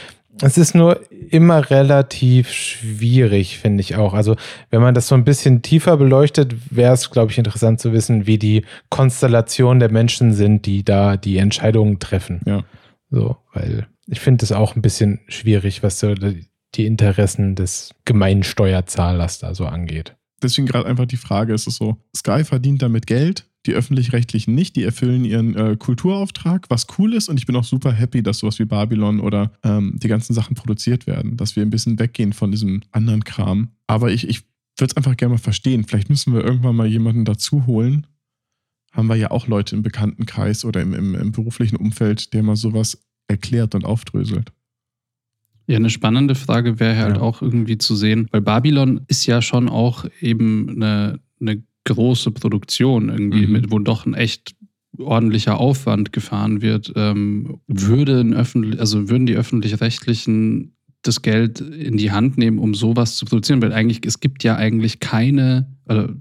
Es 0.43 0.57
ist 0.57 0.75
nur 0.75 1.01
immer 1.31 1.71
relativ 1.71 2.51
schwierig, 2.51 3.59
finde 3.59 3.83
ich 3.83 3.97
auch. 3.97 4.15
Also, 4.15 4.37
wenn 4.71 4.81
man 4.81 4.95
das 4.95 5.09
so 5.09 5.15
ein 5.15 5.25
bisschen 5.25 5.63
tiefer 5.63 5.97
beleuchtet, 5.97 6.55
wäre 6.71 6.95
es, 6.95 7.11
glaube 7.11 7.31
ich, 7.31 7.39
interessant 7.39 7.81
zu 7.81 7.93
wissen, 7.93 8.27
wie 8.27 8.39
die 8.39 8.65
Konstellation 8.89 9.81
der 9.81 9.91
Menschen 9.91 10.33
sind, 10.33 10.67
die 10.67 10.85
da 10.85 11.17
die 11.17 11.37
Entscheidungen 11.37 11.99
treffen. 11.99 12.41
Ja. 12.47 12.65
So, 13.11 13.37
weil 13.53 13.87
ich 14.07 14.21
finde 14.21 14.45
es 14.45 14.53
auch 14.53 14.77
ein 14.77 14.83
bisschen 14.83 15.21
schwierig, 15.29 15.83
was 15.83 16.01
so 16.01 16.15
die 16.15 16.87
Interessen 16.87 17.55
des 17.55 17.95
gemeinen 18.05 18.43
Steuerzahlers 18.43 19.39
da 19.41 19.55
so 19.55 19.67
angeht. 19.67 20.17
Deswegen 20.43 20.67
gerade 20.67 20.87
einfach 20.87 21.07
die 21.07 21.17
Frage, 21.17 21.53
ist 21.53 21.67
es 21.67 21.77
so, 21.77 21.97
Sky 22.17 22.45
verdient 22.45 22.83
damit 22.83 23.07
Geld, 23.07 23.47
Die 23.67 23.75
öffentlich-rechtlichen 23.75 24.55
nicht, 24.55 24.75
die 24.77 24.85
erfüllen 24.85 25.25
ihren 25.25 25.55
äh, 25.55 25.77
Kulturauftrag, 25.79 26.67
was 26.71 26.87
cool 26.99 27.13
ist. 27.13 27.29
Und 27.29 27.39
ich 27.39 27.47
bin 27.47 27.55
auch 27.57 27.65
super 27.65 27.93
happy, 27.93 28.23
dass 28.23 28.39
sowas 28.39 28.59
wie 28.59 28.65
Babylon 28.65 29.21
oder 29.21 29.53
ähm, 29.63 29.95
die 30.03 30.09
ganzen 30.09 30.33
Sachen 30.33 30.55
produziert 30.55 31.07
werden, 31.07 31.37
dass 31.37 31.57
wir 31.57 31.63
ein 31.63 31.69
bisschen 31.71 31.99
weggehen 31.99 32.33
von 32.33 32.51
diesem 32.51 32.81
anderen 32.93 33.23
Kram. 33.25 33.69
Aber 33.87 34.11
ich, 34.13 34.27
ich 34.29 34.41
würde 34.79 34.93
es 34.93 34.97
einfach 34.97 35.15
gerne 35.17 35.35
mal 35.35 35.39
verstehen. 35.39 35.85
Vielleicht 35.85 36.09
müssen 36.09 36.33
wir 36.33 36.43
irgendwann 36.43 36.75
mal 36.77 36.87
jemanden 36.87 37.27
dazu 37.27 37.67
holen. 37.67 38.07
Haben 38.93 39.09
wir 39.09 39.17
ja 39.17 39.31
auch 39.31 39.47
Leute 39.47 39.77
im 39.77 39.83
Bekanntenkreis 39.83 40.65
oder 40.65 40.81
im, 40.81 40.95
im, 40.95 41.15
im 41.15 41.33
beruflichen 41.33 41.77
Umfeld, 41.77 42.33
der 42.33 42.43
mal 42.43 42.57
sowas 42.57 42.99
erklärt 43.29 43.75
und 43.75 43.85
aufdröselt. 43.85 44.53
Ja, 45.67 45.77
eine 45.77 45.91
spannende 45.91 46.35
Frage 46.35 46.81
wäre 46.81 46.97
halt 46.97 47.17
Ja. 47.17 47.23
auch 47.23 47.43
irgendwie 47.43 47.79
zu 47.79 47.95
sehen, 47.95 48.27
weil 48.33 48.41
Babylon 48.41 49.03
ist 49.07 49.27
ja 49.27 49.41
schon 49.43 49.69
auch 49.69 50.07
eben 50.21 50.69
eine, 50.71 51.21
eine 51.41 51.63
große 51.85 52.31
Produktion 52.31 53.09
irgendwie, 53.09 53.47
Mhm. 53.47 53.53
mit, 53.53 53.71
wo 53.71 53.79
doch 53.79 54.07
ein 54.07 54.15
echt 54.15 54.55
ordentlicher 54.99 55.59
Aufwand 55.59 56.13
gefahren 56.13 56.63
wird. 56.63 56.93
Ähm, 56.97 57.61
würde 57.69 58.21
ein 58.21 58.35
öffentlich, 58.35 58.79
also 58.81 59.09
würden 59.09 59.27
die 59.27 59.37
öffentlich-rechtlichen 59.37 60.73
das 61.03 61.23
Geld 61.23 61.61
in 61.61 61.97
die 61.97 62.13
Hand 62.13 62.37
nehmen, 62.37 62.59
um 62.59 62.75
sowas 62.75 63.17
zu 63.17 63.25
produzieren, 63.25 63.63
weil 63.63 63.73
eigentlich, 63.73 64.01
es 64.05 64.21
gibt 64.21 64.45
ja 64.45 64.57
eigentlich 64.57 65.01
keine, 65.01 65.67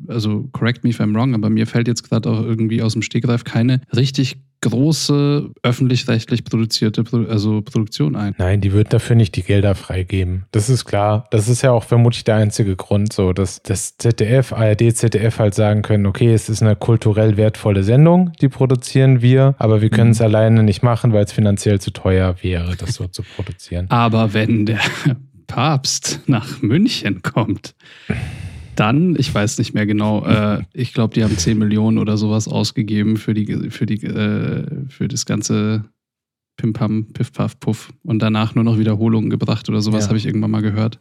also 0.07 0.47
correct 0.53 0.85
me 0.85 0.91
if 0.91 1.01
I'm 1.01 1.13
wrong, 1.13 1.33
aber 1.33 1.49
mir 1.49 1.67
fällt 1.67 1.89
jetzt 1.89 2.03
gerade 2.03 2.29
auch 2.29 2.41
irgendwie 2.41 2.81
aus 2.81 2.93
dem 2.93 3.01
Stegreif 3.01 3.43
keine 3.43 3.81
richtig 3.93 4.37
große 4.61 5.49
öffentlich-rechtlich 5.63 6.43
produzierte 6.43 7.03
Pro 7.03 7.19
also 7.29 7.61
Produktion 7.61 8.15
ein. 8.15 8.35
Nein, 8.37 8.61
die 8.61 8.73
würden 8.73 8.89
dafür 8.89 9.15
nicht 9.15 9.35
die 9.35 9.43
Gelder 9.43 9.75
freigeben. 9.75 10.45
Das 10.51 10.69
ist 10.69 10.85
klar. 10.85 11.27
Das 11.31 11.47
ist 11.47 11.61
ja 11.61 11.71
auch 11.71 11.83
vermutlich 11.83 12.23
der 12.23 12.35
einzige 12.35 12.75
Grund, 12.75 13.13
so 13.13 13.33
dass 13.33 13.61
das 13.63 13.97
ZDF, 13.97 14.51
ARD, 14.53 14.95
ZDF 14.95 15.39
halt 15.39 15.53
sagen 15.55 15.81
können, 15.81 16.05
okay, 16.05 16.33
es 16.33 16.49
ist 16.49 16.61
eine 16.61 16.75
kulturell 16.75 17.37
wertvolle 17.37 17.83
Sendung, 17.83 18.31
die 18.41 18.49
produzieren 18.49 19.21
wir, 19.21 19.55
aber 19.59 19.81
wir 19.81 19.89
können 19.89 20.11
es 20.11 20.19
Mhm. 20.19 20.25
alleine 20.25 20.63
nicht 20.63 20.83
machen, 20.83 21.13
weil 21.13 21.23
es 21.23 21.31
finanziell 21.31 21.79
zu 21.79 21.91
teuer 21.91 22.35
wäre, 22.41 22.75
das 22.75 22.93
so 22.95 23.07
zu 23.07 23.23
produzieren. 23.23 23.85
Aber 23.89 24.33
wenn 24.33 24.65
der 24.65 24.79
Papst 25.47 26.21
nach 26.27 26.61
München 26.61 27.21
kommt, 27.21 27.73
dann, 28.75 29.15
ich 29.17 29.33
weiß 29.33 29.57
nicht 29.59 29.73
mehr 29.73 29.85
genau, 29.85 30.25
äh, 30.25 30.63
ich 30.73 30.93
glaube, 30.93 31.13
die 31.13 31.23
haben 31.23 31.37
10 31.37 31.57
Millionen 31.57 31.97
oder 31.97 32.17
sowas 32.17 32.47
ausgegeben 32.47 33.17
für, 33.17 33.33
die, 33.33 33.69
für, 33.69 33.85
die, 33.85 34.03
äh, 34.05 34.65
für 34.89 35.07
das 35.07 35.25
ganze 35.25 35.85
Pim 36.57 36.73
Pam, 36.73 37.07
Piff 37.13 37.31
Puff 37.31 37.59
Puff 37.59 37.93
und 38.03 38.19
danach 38.19 38.55
nur 38.55 38.63
noch 38.63 38.77
Wiederholungen 38.77 39.29
gebracht 39.29 39.69
oder 39.69 39.81
sowas, 39.81 40.03
Ja. 40.05 40.07
habe 40.09 40.17
ich 40.17 40.25
irgendwann 40.25 40.51
mal 40.51 40.61
gehört. 40.61 40.99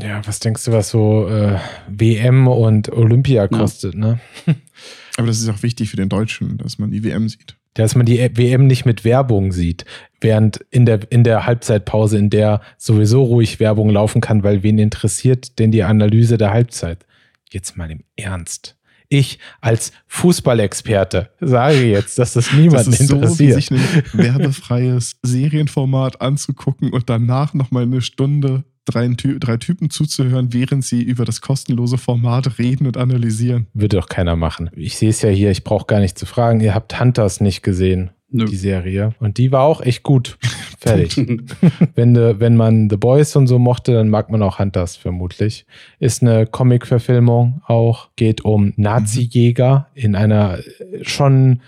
Ja, 0.00 0.20
was 0.26 0.38
denkst 0.40 0.64
du, 0.64 0.72
was 0.72 0.90
so 0.90 1.28
äh, 1.28 1.58
WM 1.88 2.46
und 2.46 2.90
Olympia 2.92 3.48
kostet, 3.48 3.94
ne? 3.94 4.20
Aber 5.16 5.26
das 5.26 5.40
ist 5.40 5.48
auch 5.48 5.62
wichtig 5.62 5.90
für 5.90 5.96
den 5.96 6.08
Deutschen, 6.08 6.58
dass 6.58 6.78
man 6.78 6.90
die 6.90 7.02
WM 7.02 7.28
sieht. 7.28 7.56
Dass 7.82 7.94
man 7.94 8.06
die 8.06 8.18
WM 8.34 8.66
nicht 8.66 8.86
mit 8.86 9.04
Werbung 9.04 9.52
sieht, 9.52 9.84
während 10.20 10.58
in 10.70 10.84
der, 10.84 11.00
in 11.10 11.22
der 11.22 11.46
Halbzeitpause, 11.46 12.18
in 12.18 12.30
der 12.30 12.60
sowieso 12.76 13.22
ruhig 13.22 13.60
Werbung 13.60 13.90
laufen 13.90 14.20
kann, 14.20 14.42
weil 14.42 14.62
wen 14.62 14.78
interessiert 14.78 15.58
denn 15.58 15.70
die 15.70 15.84
Analyse 15.84 16.38
der 16.38 16.50
Halbzeit? 16.50 17.06
Jetzt 17.50 17.76
mal 17.76 17.90
im 17.90 18.02
Ernst. 18.16 18.76
Ich 19.08 19.38
als 19.60 19.92
Fußballexperte 20.06 21.30
sage 21.40 21.84
jetzt, 21.84 22.18
dass 22.18 22.34
das 22.34 22.52
niemanden 22.52 22.90
das 22.90 23.00
ist 23.00 23.08
so, 23.08 23.14
interessiert. 23.14 23.54
sich 23.54 23.70
ein 23.70 23.80
werbefreies 24.12 25.16
Serienformat 25.22 26.20
anzugucken 26.20 26.92
und 26.92 27.08
danach 27.08 27.54
nochmal 27.54 27.84
eine 27.84 28.02
Stunde 28.02 28.64
drei, 28.88 29.08
drei 29.14 29.56
Typen 29.56 29.90
zuzuhören, 29.90 30.52
während 30.52 30.84
sie 30.84 31.02
über 31.02 31.24
das 31.24 31.40
kostenlose 31.40 31.98
Format 31.98 32.58
reden 32.58 32.86
und 32.86 32.96
analysieren. 32.96 33.66
Würde 33.74 33.96
doch 33.96 34.08
keiner 34.08 34.36
machen. 34.36 34.70
Ich 34.74 34.96
sehe 34.96 35.10
es 35.10 35.22
ja 35.22 35.30
hier, 35.30 35.50
ich 35.50 35.64
brauche 35.64 35.86
gar 35.86 36.00
nicht 36.00 36.18
zu 36.18 36.26
fragen. 36.26 36.60
Ihr 36.60 36.74
habt 36.74 36.98
Hunters 36.98 37.40
nicht 37.40 37.62
gesehen, 37.62 38.10
Nö. 38.30 38.46
die 38.46 38.56
Serie. 38.56 39.14
Und 39.20 39.38
die 39.38 39.52
war 39.52 39.62
auch 39.62 39.80
echt 39.80 40.02
gut. 40.02 40.38
Fertig. 40.78 41.16
wenn, 41.94 42.14
de, 42.14 42.38
wenn 42.38 42.56
man 42.56 42.88
The 42.88 42.96
Boys 42.96 43.34
und 43.36 43.46
so 43.46 43.58
mochte, 43.58 43.92
dann 43.92 44.08
mag 44.08 44.30
man 44.30 44.42
auch 44.42 44.58
Hunters 44.58 44.96
vermutlich. 44.96 45.66
Ist 45.98 46.22
eine 46.22 46.46
Comic-Verfilmung 46.46 47.62
auch, 47.66 48.08
geht 48.16 48.44
um 48.44 48.72
Nazi-Jäger 48.76 49.88
in 49.94 50.14
einer 50.14 50.58
äh, 50.58 51.04
schon 51.04 51.60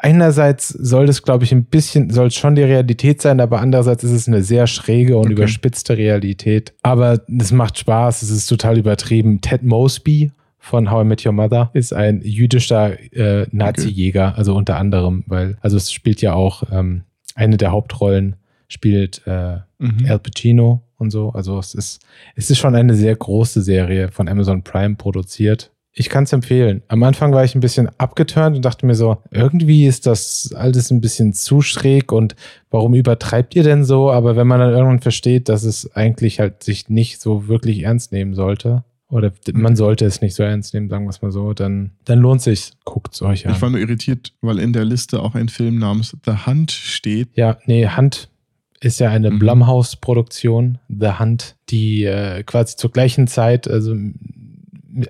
einerseits 0.00 0.68
soll 0.68 1.06
das, 1.06 1.22
glaube 1.22 1.44
ich, 1.44 1.52
ein 1.52 1.64
bisschen, 1.64 2.10
soll 2.10 2.28
es 2.28 2.34
schon 2.34 2.54
die 2.54 2.62
Realität 2.62 3.22
sein, 3.22 3.40
aber 3.40 3.60
andererseits 3.60 4.04
ist 4.04 4.12
es 4.12 4.28
eine 4.28 4.42
sehr 4.42 4.66
schräge 4.66 5.16
und 5.16 5.26
Okay. 5.26 5.32
überspitzte 5.32 5.96
Realität. 5.96 6.72
Aber 6.82 7.20
es 7.38 7.52
macht 7.52 7.78
Spaß, 7.78 8.22
es 8.22 8.30
ist 8.30 8.46
total 8.46 8.78
übertrieben. 8.78 9.40
Ted 9.40 9.62
Mosby 9.62 10.32
von 10.58 10.90
How 10.90 11.04
I 11.04 11.06
Met 11.06 11.24
Your 11.24 11.32
Mother 11.32 11.70
ist 11.72 11.92
ein 11.92 12.20
jüdischer 12.22 12.98
äh, 13.14 13.46
Nazi-Jäger, 13.52 14.36
also 14.36 14.54
unter 14.54 14.76
anderem, 14.76 15.24
weil, 15.26 15.56
also 15.60 15.76
es 15.76 15.92
spielt 15.92 16.20
ja 16.20 16.34
auch 16.34 16.62
ähm, 16.72 17.02
eine 17.34 17.56
der 17.56 17.70
Hauptrollen 17.72 18.36
spielt 18.68 19.22
äh, 19.26 19.58
Mhm. 19.80 20.06
Al 20.08 20.18
Pacino 20.18 20.82
und 20.96 21.10
so. 21.12 21.30
Also 21.30 21.60
es 21.60 21.72
ist, 21.72 22.00
es 22.34 22.50
ist 22.50 22.58
schon 22.58 22.74
eine 22.74 22.94
sehr 22.94 23.14
große 23.14 23.62
Serie 23.62 24.10
von 24.10 24.26
Amazon 24.28 24.64
Prime 24.64 24.96
produziert. 24.96 25.70
Ich 25.98 26.08
kann 26.08 26.24
es 26.24 26.32
empfehlen. 26.32 26.82
Am 26.88 27.02
Anfang 27.02 27.32
war 27.32 27.44
ich 27.44 27.54
ein 27.54 27.60
bisschen 27.60 27.88
abgeturnt 27.98 28.54
und 28.56 28.64
dachte 28.64 28.86
mir 28.86 28.94
so, 28.94 29.18
irgendwie 29.32 29.86
ist 29.86 30.06
das 30.06 30.52
alles 30.54 30.90
ein 30.90 31.00
bisschen 31.00 31.32
zu 31.32 31.60
schräg 31.60 32.12
und 32.12 32.36
warum 32.70 32.94
übertreibt 32.94 33.56
ihr 33.56 33.64
denn 33.64 33.84
so? 33.84 34.10
Aber 34.10 34.36
wenn 34.36 34.46
man 34.46 34.60
dann 34.60 34.70
irgendwann 34.72 35.00
versteht, 35.00 35.48
dass 35.48 35.64
es 35.64 35.90
eigentlich 35.96 36.38
halt 36.40 36.62
sich 36.62 36.88
nicht 36.88 37.20
so 37.20 37.48
wirklich 37.48 37.82
ernst 37.82 38.12
nehmen 38.12 38.34
sollte, 38.34 38.84
oder 39.10 39.32
man 39.54 39.74
sollte 39.74 40.04
es 40.04 40.20
nicht 40.20 40.34
so 40.34 40.42
ernst 40.42 40.74
nehmen, 40.74 40.90
sagen 40.90 41.06
wir 41.06 41.10
es 41.10 41.22
mal 41.22 41.32
so, 41.32 41.54
dann, 41.54 41.92
dann 42.04 42.18
lohnt 42.18 42.42
sich. 42.42 42.72
Guckt 42.84 43.14
es 43.14 43.22
euch 43.22 43.46
an. 43.46 43.54
Ich 43.54 43.62
war 43.62 43.70
nur 43.70 43.80
irritiert, 43.80 44.34
weil 44.42 44.58
in 44.58 44.74
der 44.74 44.84
Liste 44.84 45.20
auch 45.22 45.34
ein 45.34 45.48
Film 45.48 45.78
namens 45.78 46.14
The 46.26 46.46
Hunt 46.46 46.70
steht. 46.70 47.30
Ja, 47.34 47.56
nee, 47.64 47.86
Hand 47.86 48.28
ist 48.80 49.00
ja 49.00 49.08
eine 49.10 49.30
Mhm. 49.30 49.38
Blumhouse-Produktion, 49.38 50.78
The 50.88 51.12
Hunt, 51.18 51.56
die 51.70 52.04
äh, 52.04 52.42
quasi 52.44 52.76
zur 52.76 52.92
gleichen 52.92 53.26
Zeit, 53.26 53.66
also 53.66 53.96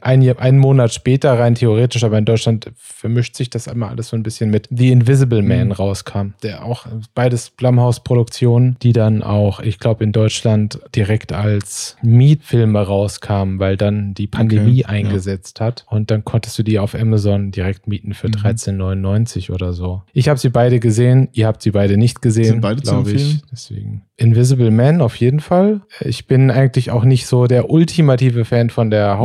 ein, 0.03 0.39
einen 0.39 0.59
Monat 0.59 0.93
später 0.93 1.39
rein 1.39 1.55
theoretisch, 1.55 2.05
aber 2.05 2.19
in 2.19 2.25
Deutschland 2.25 2.71
vermischt 2.77 3.35
sich 3.37 3.51
das 3.51 3.69
einmal 3.69 3.91
alles 3.91 4.09
so 4.09 4.17
ein 4.17 4.23
bisschen 4.23 4.51
mit 4.51 4.69
The 4.71 4.91
Invisible 4.91 5.43
Man 5.43 5.67
Mhm. 5.69 5.73
rauskam. 5.73 6.33
Der 6.43 6.65
auch 6.65 6.87
beides 7.15 7.51
Blumhouse-Produktionen, 7.51 8.77
die 8.83 8.93
dann 8.93 9.23
auch, 9.23 9.61
ich 9.61 9.79
glaube, 9.79 10.05
in 10.05 10.13
Deutschland 10.13 10.79
direkt 10.95 11.33
als 11.33 11.97
Mietfilme 12.03 12.81
rauskamen, 12.81 13.59
weil 13.59 13.77
dann 13.77 14.15
die 14.15 14.27
Pandemie 14.27 14.59
Okay, 14.59 14.81
ja. 14.81 14.89
eingesetzt 14.89 15.61
hat. 15.61 15.85
Und 15.89 16.11
dann 16.11 16.25
konntest 16.25 16.59
du 16.59 16.63
die 16.63 16.79
auf 16.79 16.95
Amazon 16.95 17.51
direkt 17.51 17.87
mieten 17.89 18.15
für 18.15 18.29
Mhm. 18.29 18.33
13,99 18.33 19.51
oder 19.51 19.73
so. 19.73 20.03
Ich 20.13 20.29
habe 20.29 20.39
sie 20.39 20.49
beide 20.51 20.81
gesehen, 20.81 21.29
ihr 21.33 21.47
habt 21.47 21.63
sie 21.63 21.71
beide 21.71 21.97
nicht 21.97 22.23
gesehen, 22.23 22.45
Sind 22.45 22.61
beide 22.61 22.83
zu 22.83 22.93
glaube 22.93 23.11
ich. 23.13 23.23
empfehlen? 23.23 23.43
Deswegen. 23.53 24.03
Invisible 24.17 24.71
Man 24.73 25.01
auf 25.01 25.15
jeden 25.17 25.39
Fall. 25.41 25.81
Ich 26.01 26.27
bin 26.27 26.51
eigentlich 26.51 26.91
auch 26.91 27.05
nicht 27.05 27.27
so 27.27 27.47
der 27.47 27.71
ultimative 27.71 28.45
Fan 28.45 28.69
von 28.71 28.91
der 28.91 29.15
Mhm. 29.15 29.21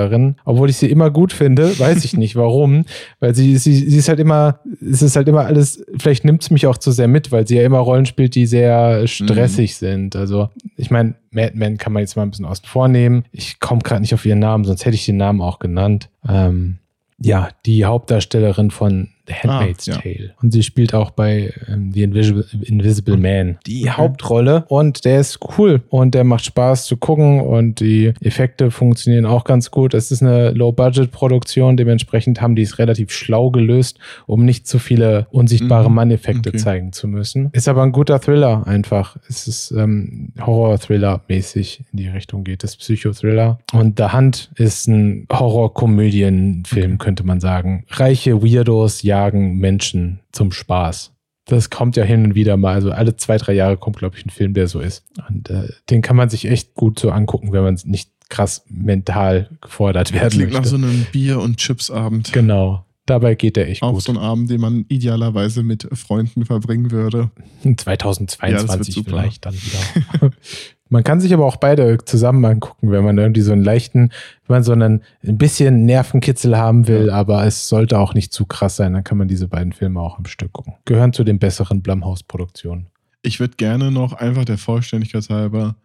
Hauptdarstellerin, 0.00 0.36
obwohl 0.44 0.70
ich 0.70 0.76
sie 0.76 0.90
immer 0.90 1.10
gut 1.10 1.32
finde, 1.32 1.78
weiß 1.78 2.04
ich 2.04 2.16
nicht 2.16 2.36
warum, 2.36 2.84
weil 3.20 3.34
sie, 3.34 3.56
sie, 3.58 3.74
sie 3.74 3.96
ist 3.96 4.08
halt 4.08 4.20
immer, 4.20 4.60
es 4.80 5.02
ist 5.02 5.16
halt 5.16 5.28
immer 5.28 5.44
alles, 5.44 5.84
vielleicht 5.98 6.24
nimmt 6.24 6.42
es 6.42 6.50
mich 6.50 6.66
auch 6.66 6.78
zu 6.78 6.90
sehr 6.90 7.08
mit, 7.08 7.32
weil 7.32 7.46
sie 7.46 7.56
ja 7.56 7.64
immer 7.64 7.78
Rollen 7.78 8.06
spielt, 8.06 8.34
die 8.34 8.46
sehr 8.46 9.06
stressig 9.06 9.76
sind. 9.76 10.16
Also 10.16 10.48
ich 10.76 10.90
meine, 10.90 11.14
Mad 11.30 11.52
Men 11.54 11.78
kann 11.78 11.92
man 11.92 12.00
jetzt 12.00 12.16
mal 12.16 12.22
ein 12.22 12.30
bisschen 12.30 12.46
außen 12.46 12.66
vor 12.66 12.88
nehmen. 12.88 13.24
Ich 13.32 13.60
komme 13.60 13.82
gerade 13.82 14.00
nicht 14.00 14.14
auf 14.14 14.24
ihren 14.24 14.40
Namen, 14.40 14.64
sonst 14.64 14.84
hätte 14.84 14.96
ich 14.96 15.06
den 15.06 15.16
Namen 15.16 15.40
auch 15.40 15.58
genannt. 15.58 16.08
Ähm, 16.28 16.78
ja, 17.22 17.48
die 17.66 17.84
Hauptdarstellerin 17.84 18.70
von 18.70 19.08
Handmaid's 19.34 19.88
Ah, 19.88 19.92
ja. 19.94 19.98
Tale. 20.00 20.30
Und 20.42 20.52
sie 20.52 20.62
spielt 20.62 20.94
auch 20.94 21.10
bei 21.10 21.52
ähm, 21.68 21.92
The 21.92 22.02
Invisible, 22.02 22.44
Invisible 22.62 23.16
Man 23.16 23.58
die 23.66 23.82
Okay. 23.82 23.90
Hauptrolle. 23.96 24.64
Und 24.68 25.04
der 25.04 25.20
ist 25.20 25.38
cool 25.58 25.82
und 25.88 26.14
der 26.14 26.24
macht 26.24 26.44
Spaß 26.44 26.86
zu 26.86 26.96
gucken 26.96 27.40
und 27.40 27.80
die 27.80 28.12
Effekte 28.20 28.70
funktionieren 28.70 29.26
auch 29.26 29.44
ganz 29.44 29.70
gut. 29.70 29.94
Es 29.94 30.10
ist 30.10 30.22
eine 30.22 30.50
Low-Budget-Produktion, 30.50 31.76
dementsprechend 31.76 32.40
haben 32.40 32.54
die 32.56 32.62
es 32.62 32.78
relativ 32.78 33.10
schlau 33.10 33.50
gelöst, 33.50 33.98
um 34.26 34.44
nicht 34.44 34.66
zu 34.66 34.78
viele 34.78 35.26
unsichtbare 35.30 35.88
Mhm. 35.88 35.94
Mann-Effekte 35.94 36.50
Okay. 36.50 36.58
zeigen 36.58 36.92
zu 36.92 37.08
müssen. 37.08 37.50
Ist 37.52 37.68
aber 37.68 37.82
ein 37.82 37.92
guter 37.92 38.20
Thriller 38.20 38.66
einfach. 38.66 39.16
Es 39.28 39.46
ist 39.48 39.70
ähm, 39.72 40.32
Horror-Thriller-mäßig 40.40 41.84
in 41.92 41.96
die 41.98 42.08
Richtung 42.08 42.44
geht. 42.44 42.62
Das 42.62 42.72
ist 42.72 42.76
Psychothriller. 42.78 43.58
Und 43.72 43.98
The 43.98 44.12
Hunt 44.12 44.50
ist 44.56 44.88
ein 44.88 45.26
Horror-Komödien-Film, 45.32 46.98
könnte 46.98 47.24
man 47.24 47.40
sagen. 47.40 47.84
Reiche 47.90 48.42
Weirdos 48.42 49.02
jagen 49.20 49.58
Menschen 49.58 50.20
zum 50.32 50.52
Spaß. 50.52 51.12
Das 51.46 51.68
kommt 51.70 51.96
ja 51.96 52.04
hin 52.04 52.24
und 52.24 52.34
wieder 52.34 52.56
mal. 52.56 52.74
Also 52.74 52.92
alle 52.92 53.16
zwei, 53.16 53.36
drei 53.36 53.52
Jahre 53.54 53.76
kommt, 53.76 53.96
glaube 53.96 54.16
ich, 54.16 54.24
ein 54.24 54.30
Film, 54.30 54.54
der 54.54 54.68
so 54.68 54.80
ist. 54.80 55.04
Und 55.28 55.50
äh, 55.50 55.68
den 55.90 56.00
kann 56.00 56.16
man 56.16 56.28
sich 56.30 56.44
echt 56.46 56.74
gut 56.74 56.98
so 56.98 57.10
angucken, 57.10 57.52
wenn 57.52 57.62
man 57.62 57.78
nicht 57.84 58.10
krass 58.28 58.64
mental 58.68 59.48
gefordert 59.60 60.12
werden 60.12 60.30
Klingt 60.30 60.52
nach 60.52 60.60
möchte. 60.60 60.70
so 60.70 60.76
einem 60.76 61.06
Bier- 61.12 61.40
und 61.40 61.56
Chips-Abend. 61.56 62.32
genau. 62.32 62.84
Dabei 63.06 63.34
geht 63.34 63.56
der 63.56 63.68
echt 63.68 63.82
Auch 63.82 63.94
gut. 63.94 64.02
so 64.02 64.12
ein 64.12 64.18
Abend, 64.18 64.50
den 64.50 64.60
man 64.60 64.84
idealerweise 64.88 65.64
mit 65.64 65.88
Freunden 65.94 66.44
verbringen 66.44 66.92
würde. 66.92 67.18
Ja, 67.18 67.42
das 67.56 67.64
wird 67.64 67.80
2022 67.80 68.94
super. 68.94 69.10
vielleicht 69.10 69.44
dann 69.46 69.54
wieder. 69.54 70.30
Man 70.90 71.04
kann 71.04 71.20
sich 71.20 71.32
aber 71.32 71.46
auch 71.46 71.56
beide 71.56 71.98
zusammen 72.04 72.44
angucken, 72.44 72.90
wenn 72.90 73.04
man 73.04 73.16
irgendwie 73.16 73.40
so 73.40 73.52
einen 73.52 73.62
leichten, 73.62 74.10
wenn 74.46 74.56
man 74.56 74.64
so 74.64 74.72
einen 74.72 75.02
ein 75.24 75.38
bisschen 75.38 75.86
Nervenkitzel 75.86 76.58
haben 76.58 76.88
will, 76.88 77.06
ja. 77.06 77.14
aber 77.14 77.46
es 77.46 77.68
sollte 77.68 77.98
auch 77.98 78.12
nicht 78.12 78.32
zu 78.32 78.44
krass 78.44 78.76
sein, 78.76 78.92
dann 78.92 79.04
kann 79.04 79.16
man 79.16 79.28
diese 79.28 79.46
beiden 79.46 79.72
Filme 79.72 80.00
auch 80.00 80.18
am 80.18 80.26
Stück 80.26 80.52
gucken. 80.52 80.74
Gehören 80.84 81.12
zu 81.12 81.22
den 81.22 81.38
besseren 81.38 81.80
Blumhouse-Produktionen. 81.80 82.88
Ich 83.22 83.38
würde 83.38 83.54
gerne 83.56 83.92
noch 83.92 84.14
einfach 84.14 84.44
der 84.44 84.58
Vollständigkeit 84.58 85.28
halber 85.30 85.76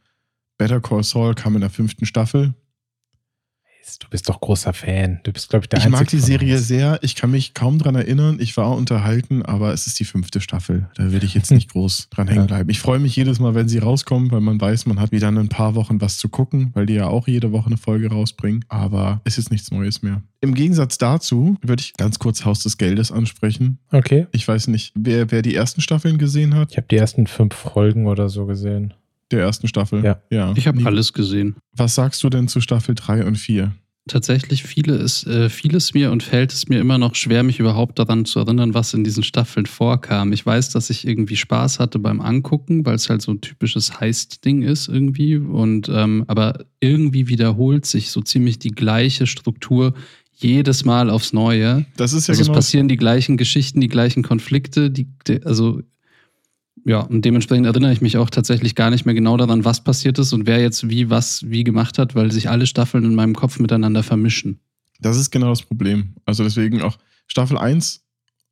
Better 0.57 0.81
Call 0.81 1.03
Saul 1.03 1.35
kam 1.35 1.55
in 1.55 1.61
der 1.61 1.69
fünften 1.69 2.05
Staffel. 2.05 2.53
Du 3.99 4.07
bist 4.09 4.27
doch 4.29 4.41
großer 4.41 4.73
Fan. 4.73 5.19
Du 5.23 5.31
bist, 5.31 5.49
glaube 5.49 5.65
ich, 5.65 5.69
der 5.69 5.79
Ich 5.79 5.89
mag 5.89 6.07
die 6.07 6.19
Serie 6.19 6.57
sehr. 6.57 6.99
Ich 7.01 7.15
kann 7.15 7.31
mich 7.31 7.53
kaum 7.53 7.77
dran 7.77 7.95
erinnern. 7.95 8.37
Ich 8.39 8.57
war 8.57 8.75
unterhalten, 8.75 9.43
aber 9.43 9.73
es 9.73 9.87
ist 9.87 9.99
die 9.99 10.05
fünfte 10.05 10.41
Staffel. 10.41 10.89
Da 10.95 11.11
würde 11.11 11.25
ich 11.25 11.33
jetzt 11.33 11.51
nicht 11.51 11.69
groß 11.71 12.09
dran 12.09 12.27
hängen 12.27 12.47
bleiben. 12.47 12.69
Ich 12.69 12.79
freue 12.79 12.99
mich 12.99 13.15
jedes 13.15 13.39
Mal, 13.39 13.53
wenn 13.55 13.67
sie 13.67 13.77
rauskommen, 13.77 14.31
weil 14.31 14.41
man 14.41 14.59
weiß, 14.59 14.85
man 14.87 14.99
hat 14.99 15.11
wieder 15.11 15.29
in 15.29 15.37
ein 15.37 15.49
paar 15.49 15.75
Wochen 15.75 16.01
was 16.01 16.17
zu 16.17 16.29
gucken, 16.29 16.71
weil 16.73 16.85
die 16.85 16.95
ja 16.95 17.07
auch 17.07 17.27
jede 17.27 17.51
Woche 17.51 17.67
eine 17.67 17.77
Folge 17.77 18.09
rausbringen. 18.09 18.65
Aber 18.69 19.21
es 19.23 19.37
ist 19.37 19.51
nichts 19.51 19.71
Neues 19.71 20.01
mehr. 20.01 20.21
Im 20.41 20.53
Gegensatz 20.53 20.97
dazu 20.97 21.57
würde 21.61 21.81
ich 21.81 21.93
ganz 21.93 22.19
kurz 22.19 22.45
Haus 22.45 22.63
des 22.63 22.77
Geldes 22.77 23.11
ansprechen. 23.11 23.79
Okay. 23.91 24.27
Ich 24.31 24.47
weiß 24.47 24.67
nicht, 24.67 24.93
wer, 24.95 25.31
wer 25.31 25.41
die 25.41 25.55
ersten 25.55 25.81
Staffeln 25.81 26.17
gesehen 26.17 26.55
hat. 26.55 26.71
Ich 26.71 26.77
habe 26.77 26.87
die 26.89 26.97
ersten 26.97 27.27
fünf 27.27 27.55
Folgen 27.55 28.07
oder 28.07 28.29
so 28.29 28.45
gesehen 28.45 28.93
der 29.31 29.41
ersten 29.41 29.67
Staffel. 29.67 30.03
Ja. 30.03 30.21
ja. 30.29 30.53
Ich 30.55 30.67
habe 30.67 30.85
alles 30.85 31.13
gesehen. 31.13 31.55
Was 31.75 31.95
sagst 31.95 32.23
du 32.23 32.29
denn 32.29 32.47
zu 32.47 32.61
Staffel 32.61 32.95
3 32.95 33.25
und 33.25 33.37
4? 33.37 33.73
Tatsächlich 34.07 34.61
viele 34.61 34.93
ist, 34.97 35.25
äh, 35.25 35.49
vieles 35.49 35.95
mir 35.95 36.11
und 36.11 36.21
fällt 36.21 36.53
es 36.53 36.69
mir 36.69 36.79
immer 36.79 36.99
noch 36.99 37.15
schwer, 37.15 37.41
mich 37.41 37.59
überhaupt 37.59 37.97
daran 37.97 38.25
zu 38.25 38.37
erinnern, 38.37 38.75
was 38.75 38.93
in 38.93 39.03
diesen 39.03 39.23
Staffeln 39.23 39.65
vorkam. 39.65 40.31
Ich 40.31 40.45
weiß, 40.45 40.69
dass 40.69 40.91
ich 40.91 41.07
irgendwie 41.07 41.37
Spaß 41.37 41.79
hatte 41.79 41.97
beim 41.97 42.21
Angucken, 42.21 42.85
weil 42.85 42.93
es 42.93 43.09
halt 43.09 43.23
so 43.23 43.31
ein 43.31 43.41
typisches 43.41 43.99
Heist-Ding 43.99 44.61
ist 44.61 44.89
irgendwie. 44.89 45.37
Und 45.37 45.89
ähm, 45.89 46.23
aber 46.27 46.65
irgendwie 46.79 47.27
wiederholt 47.29 47.87
sich 47.87 48.11
so 48.11 48.21
ziemlich 48.21 48.59
die 48.59 48.69
gleiche 48.69 49.25
Struktur 49.25 49.95
jedes 50.33 50.85
Mal 50.85 51.09
aufs 51.09 51.33
Neue. 51.33 51.87
Das 51.97 52.13
ist 52.13 52.27
ja 52.27 52.33
also 52.33 52.43
genau 52.43 52.53
es 52.53 52.57
passieren 52.57 52.87
die 52.87 52.97
gleichen 52.97 53.37
Geschichten, 53.37 53.81
die 53.81 53.87
gleichen 53.87 54.21
Konflikte, 54.21 54.91
die, 54.91 55.07
die 55.25 55.43
also 55.43 55.81
ja, 56.85 56.99
und 56.99 57.25
dementsprechend 57.25 57.65
erinnere 57.65 57.91
ich 57.91 58.01
mich 58.01 58.17
auch 58.17 58.29
tatsächlich 58.29 58.75
gar 58.75 58.91
nicht 58.91 59.05
mehr 59.05 59.15
genau 59.15 59.37
daran, 59.37 59.65
was 59.65 59.83
passiert 59.83 60.19
ist 60.19 60.33
und 60.33 60.45
wer 60.45 60.61
jetzt 60.61 60.87
wie 60.87 61.09
was 61.09 61.43
wie 61.49 61.63
gemacht 61.63 61.97
hat, 61.97 62.13
weil 62.13 62.31
sich 62.31 62.47
alle 62.47 62.67
Staffeln 62.67 63.03
in 63.03 63.15
meinem 63.15 63.33
Kopf 63.33 63.59
miteinander 63.59 64.03
vermischen. 64.03 64.59
Das 64.99 65.17
ist 65.17 65.31
genau 65.31 65.49
das 65.49 65.63
Problem. 65.63 66.13
Also 66.25 66.43
deswegen 66.43 66.83
auch 66.83 66.97
Staffel 67.27 67.57
1 67.57 68.04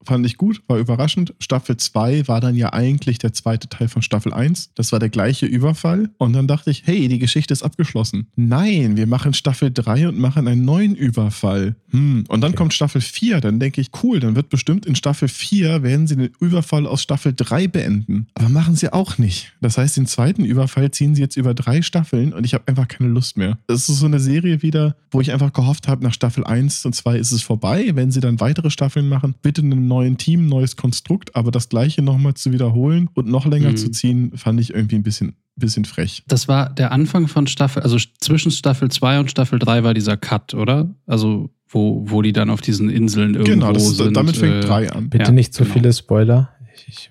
fand 0.06 0.26
ich 0.26 0.38
gut, 0.38 0.62
war 0.68 0.78
überraschend. 0.78 1.34
Staffel 1.40 1.78
2 1.78 2.28
war 2.28 2.42
dann 2.42 2.56
ja 2.56 2.74
eigentlich 2.74 3.18
der 3.18 3.34
zweite 3.34 3.70
Teil 3.70 3.88
von 3.88 4.02
Staffel 4.02 4.34
1. 4.34 4.72
Das 4.76 4.92
war 4.92 5.00
der 5.00 5.10
gleiche 5.10 5.46
Überfall. 5.46 6.10
Und 6.18 6.34
dann 6.34 6.48
dachte 6.48 6.72
ich, 6.72 6.84
hey, 6.86 7.08
die 7.08 7.20
Geschichte 7.20 7.54
ist 7.54 7.64
abgeschlossen. 7.64 8.28
Nein, 8.36 8.98
wir 8.98 9.08
machen 9.08 9.34
Staffel 9.34 9.72
3 9.72 10.10
und 10.10 10.20
machen 10.20 10.48
einen 10.48 10.66
neuen 10.66 10.96
Überfall. 10.96 11.76
Hm. 11.90 12.26
Und 12.28 12.42
dann 12.42 12.52
okay. 12.52 12.58
kommt 12.58 12.74
Staffel 12.74 13.02
4. 13.02 13.42
Dann 13.42 13.60
denke 13.60 13.82
ich, 13.82 13.92
cool, 14.04 14.20
dann 14.20 14.36
wird 14.36 14.50
bestimmt 14.50 14.86
in 14.86 14.96
Staffel 14.96 15.28
4 15.28 15.84
werden 15.84 16.08
sie 16.08 16.16
den 16.16 16.32
Überfall 16.40 16.88
aus 16.88 17.02
Staffel 17.02 17.34
3 17.36 17.68
beenden. 17.68 18.28
Aber 18.36 18.50
machen 18.50 18.76
sie 18.76 18.92
auch 18.92 19.18
nicht. 19.18 19.54
Das 19.62 19.78
heißt, 19.78 19.98
den 19.98 20.08
zweiten 20.08 20.46
Überfall 20.46 20.92
ziehen 20.92 21.16
sie 21.16 21.22
jetzt 21.22 21.38
über 21.38 21.54
drei 21.54 21.82
Staffeln 21.82 22.34
und 22.34 22.46
ich 22.46 22.54
habe 22.54 22.68
einfach 22.68 22.88
keine 22.88 23.10
Lust 23.10 23.38
mehr. 23.38 23.58
Das 23.68 23.90
ist 23.90 24.00
so 24.00 24.06
eine 24.06 24.20
Serie 24.20 24.62
wieder, 24.62 24.96
wo 25.12 25.22
ich 25.22 25.32
einfach 25.32 25.54
gehofft 25.54 25.88
habe, 25.88 26.04
nach 26.04 26.14
Staffel 26.14 26.44
1 26.44 26.86
und 26.86 26.94
2 26.94 27.18
ist 27.18 27.32
es 27.32 27.42
vorbei. 27.42 27.92
Wenn 27.94 28.12
sie 28.12 28.20
dann 28.20 28.40
weitere 28.40 28.70
Staffeln 28.70 29.08
machen, 29.08 29.36
bitte 29.42 29.62
einen 29.62 29.88
neuen 29.94 30.18
Team, 30.18 30.48
neues 30.48 30.76
Konstrukt, 30.76 31.36
aber 31.36 31.52
das 31.52 31.70
gleiche 31.70 32.02
nochmal 32.02 32.34
zu 32.34 32.52
wiederholen 32.52 33.10
und 33.14 33.28
noch 33.28 33.46
länger 33.46 33.72
mhm. 33.72 33.78
zu 33.78 33.92
ziehen, 33.92 34.32
fand 34.36 34.60
ich 34.60 34.74
irgendwie 34.74 34.96
ein 34.96 35.04
bisschen, 35.04 35.36
bisschen 35.56 35.86
frech. 35.86 36.24
Das 36.28 36.48
war 36.48 36.70
der 36.72 36.92
Anfang 36.92 37.28
von 37.28 37.46
Staffel, 37.46 37.84
also 37.84 37.98
zwischen 38.20 38.52
Staffel 38.52 38.90
2 38.90 39.20
und 39.20 39.32
Staffel 39.32 39.60
3 39.60 39.84
war 39.84 39.94
dieser 39.94 40.18
Cut, 40.18 40.54
oder? 40.54 40.90
Also 41.06 41.50
wo, 41.70 42.04
wo 42.06 42.22
die 42.22 42.34
dann 42.34 42.50
auf 42.50 42.62
diesen 42.62 42.90
Inseln 42.90 43.36
irgendwo 43.36 43.54
genau, 43.54 43.74
das, 43.74 43.98
sind. 43.98 44.16
Damit 44.16 44.38
fängt 44.38 44.68
3 44.68 44.84
äh, 44.84 44.90
an. 44.90 45.10
Bitte 45.10 45.26
ja, 45.26 45.32
nicht 45.32 45.54
zu 45.54 45.64
genau. 45.64 45.74
viele 45.74 45.94
Spoiler. 45.94 46.50
Ich, 46.76 46.88
ich 46.88 47.10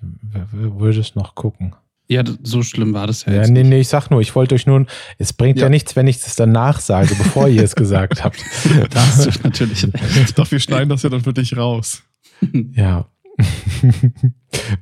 würde 0.51 0.99
es 0.99 1.15
noch 1.15 1.35
gucken. 1.35 1.73
Ja, 2.07 2.23
so 2.43 2.63
schlimm 2.63 2.93
war 2.93 3.07
das 3.07 3.25
ja. 3.25 3.33
Ja, 3.33 3.47
nee, 3.47 3.63
nee, 3.63 3.79
ich 3.79 3.87
sag 3.87 4.11
nur, 4.11 4.19
ich 4.19 4.35
wollte 4.35 4.55
euch 4.55 4.65
nun, 4.65 4.87
es 5.17 5.31
bringt 5.31 5.57
ja. 5.57 5.65
ja 5.65 5.69
nichts, 5.69 5.95
wenn 5.95 6.05
ich 6.05 6.17
es 6.17 6.35
danach 6.35 6.79
sage, 6.81 7.15
bevor 7.15 7.47
ihr 7.47 7.63
es 7.63 7.75
gesagt 7.75 8.23
habt. 8.23 8.43
da 8.91 8.99
hast 8.99 9.25
du 9.25 9.31
natürlich 9.43 9.83
recht. 9.85 10.37
Doch, 10.37 10.51
wir 10.51 10.59
schneiden 10.59 10.89
das 10.89 11.03
ja 11.03 11.09
dann 11.09 11.21
für 11.21 11.33
dich 11.33 11.55
raus. 11.55 12.03
Ja. 12.75 13.09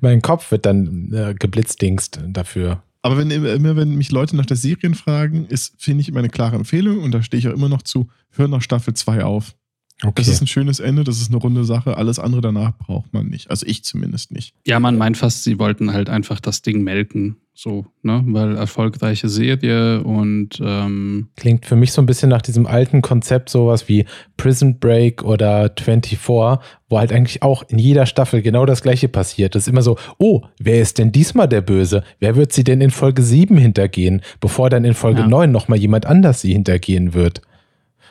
mein 0.01 0.21
Kopf 0.21 0.51
wird 0.51 0.65
dann 0.65 1.11
äh, 1.13 1.33
geblitzdingst 1.37 2.19
dafür. 2.27 2.83
Aber 3.01 3.17
wenn 3.17 3.31
immer, 3.31 3.75
wenn 3.75 3.95
mich 3.95 4.11
Leute 4.11 4.35
nach 4.35 4.45
der 4.45 4.57
Serien 4.57 4.93
fragen, 4.93 5.45
ist, 5.45 5.81
finde 5.81 6.01
ich 6.01 6.09
immer 6.09 6.19
eine 6.19 6.29
klare 6.29 6.55
Empfehlung 6.55 6.99
und 6.99 7.11
da 7.11 7.23
stehe 7.23 7.39
ich 7.39 7.47
auch 7.47 7.53
immer 7.53 7.69
noch 7.69 7.81
zu, 7.81 8.09
hör 8.31 8.47
nach 8.47 8.61
Staffel 8.61 8.93
2 8.93 9.23
auf. 9.23 9.55
Okay. 10.03 10.13
Das 10.15 10.27
ist 10.27 10.41
ein 10.41 10.47
schönes 10.47 10.79
Ende, 10.79 11.03
das 11.03 11.21
ist 11.21 11.29
eine 11.29 11.37
runde 11.37 11.63
Sache. 11.63 11.95
Alles 11.95 12.17
andere 12.17 12.41
danach 12.41 12.75
braucht 12.77 13.13
man 13.13 13.27
nicht. 13.27 13.51
Also 13.51 13.67
ich 13.67 13.83
zumindest 13.83 14.31
nicht. 14.31 14.55
Ja, 14.65 14.79
man 14.79 14.97
meint 14.97 15.17
fast, 15.17 15.43
sie 15.43 15.59
wollten 15.59 15.93
halt 15.93 16.09
einfach 16.09 16.39
das 16.39 16.63
Ding 16.63 16.81
melken. 16.83 17.37
So, 17.53 17.85
ne? 18.01 18.23
Weil 18.25 18.55
erfolgreiche 18.55 19.29
Serie 19.29 20.01
und 20.03 20.59
ähm 20.63 21.29
klingt 21.35 21.65
für 21.67 21.75
mich 21.75 21.91
so 21.91 22.01
ein 22.01 22.07
bisschen 22.07 22.29
nach 22.29 22.41
diesem 22.41 22.65
alten 22.65 23.03
Konzept, 23.03 23.49
sowas 23.49 23.87
wie 23.87 24.05
Prison 24.37 24.79
Break 24.79 25.23
oder 25.23 25.69
24, 25.77 26.17
wo 26.27 26.59
halt 26.97 27.11
eigentlich 27.11 27.43
auch 27.43 27.63
in 27.67 27.77
jeder 27.77 28.07
Staffel 28.07 28.41
genau 28.41 28.65
das 28.65 28.81
gleiche 28.81 29.09
passiert. 29.09 29.53
Das 29.53 29.63
ist 29.63 29.67
immer 29.67 29.83
so, 29.83 29.97
oh, 30.17 30.41
wer 30.57 30.81
ist 30.81 30.97
denn 30.97 31.11
diesmal 31.11 31.47
der 31.47 31.61
Böse? 31.61 32.03
Wer 32.19 32.35
wird 32.35 32.53
sie 32.53 32.63
denn 32.63 32.81
in 32.81 32.89
Folge 32.89 33.21
7 33.21 33.57
hintergehen, 33.57 34.21
bevor 34.39 34.71
dann 34.71 34.85
in 34.85 34.95
Folge 34.95 35.21
ja. 35.21 35.27
9 35.27 35.51
nochmal 35.51 35.77
jemand 35.77 36.07
anders 36.07 36.41
sie 36.41 36.53
hintergehen 36.53 37.13
wird? 37.13 37.41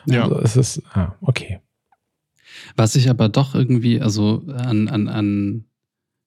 Ja. 0.07 0.25
Also 0.25 0.39
es 0.39 0.57
ist, 0.57 0.83
ah, 0.93 1.15
okay. 1.23 1.59
Was 2.77 2.97
ich 2.97 3.11
aber 3.11 3.29
doch 3.29 3.55
irgendwie, 3.55 4.01
also 4.01 4.45
an, 4.49 4.89
an, 4.89 5.09
an 5.09 5.65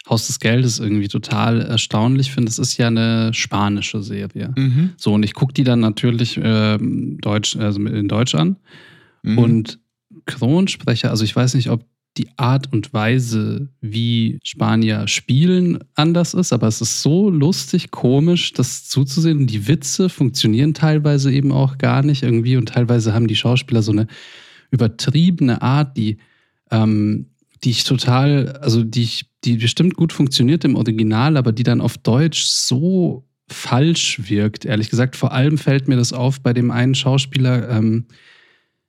Haus 0.10 0.28
des 0.28 0.40
Geldes 0.40 0.80
irgendwie 0.80 1.08
total 1.08 1.62
erstaunlich 1.62 2.32
finde, 2.32 2.50
es 2.50 2.60
ist 2.60 2.78
ja 2.78 2.88
eine 2.88 3.34
spanische 3.34 4.04
Serie. 4.04 4.54
Mhm. 4.58 4.92
So, 4.98 5.14
und 5.14 5.24
ich 5.24 5.34
gucke 5.34 5.54
die 5.54 5.64
dann 5.64 5.80
natürlich 5.80 6.38
äh, 6.38 6.78
Deutsch, 6.78 7.56
also 7.56 7.82
in 7.86 8.08
Deutsch 8.08 8.36
an. 8.36 8.58
Mhm. 9.24 9.38
Und 9.38 9.80
Kronsprecher, 10.26 11.10
also 11.10 11.24
ich 11.24 11.36
weiß 11.36 11.54
nicht, 11.56 11.70
ob 11.70 11.86
die 12.18 12.28
Art 12.38 12.72
und 12.72 12.94
Weise, 12.94 13.70
wie 13.82 14.38
Spanier 14.44 15.08
spielen, 15.08 15.80
anders 15.96 16.34
ist, 16.34 16.54
aber 16.54 16.68
es 16.68 16.80
ist 16.80 17.02
so 17.02 17.30
lustig, 17.30 17.90
komisch, 17.90 18.54
das 18.54 18.88
zuzusehen. 18.88 19.48
die 19.48 19.68
Witze 19.68 20.10
funktionieren 20.10 20.76
teilweise 20.76 21.32
eben 21.32 21.52
auch 21.52 21.80
gar 21.80 22.04
nicht 22.04 22.22
irgendwie 22.22 22.56
und 22.56 22.70
teilweise 22.70 23.14
haben 23.14 23.28
die 23.28 23.36
Schauspieler 23.36 23.82
so 23.82 23.92
eine 23.92 24.08
übertriebene 24.74 25.62
Art, 25.62 25.96
die, 25.96 26.18
ähm, 26.72 27.28
die 27.64 27.70
ich 27.70 27.84
total, 27.84 28.58
also 28.62 28.84
die 28.84 29.04
ich, 29.04 29.30
die 29.44 29.58
bestimmt 29.58 29.96
gut 29.96 30.12
funktioniert 30.12 30.66
im 30.66 30.76
Original, 30.76 31.38
aber 31.38 31.52
die 31.52 31.64
dann 31.64 31.80
auf 31.80 31.98
Deutsch 31.98 32.44
so 32.44 33.24
falsch 33.48 34.20
wirkt, 34.28 34.66
ehrlich 34.66 34.90
gesagt. 34.90 35.16
Vor 35.16 35.32
allem 35.32 35.58
fällt 35.58 35.88
mir 35.88 35.96
das 35.96 36.12
auf 36.12 36.42
bei 36.42 36.54
dem 36.54 36.72
einen 36.72 36.96
Schauspieler, 36.96 37.70
ähm, 37.70 38.06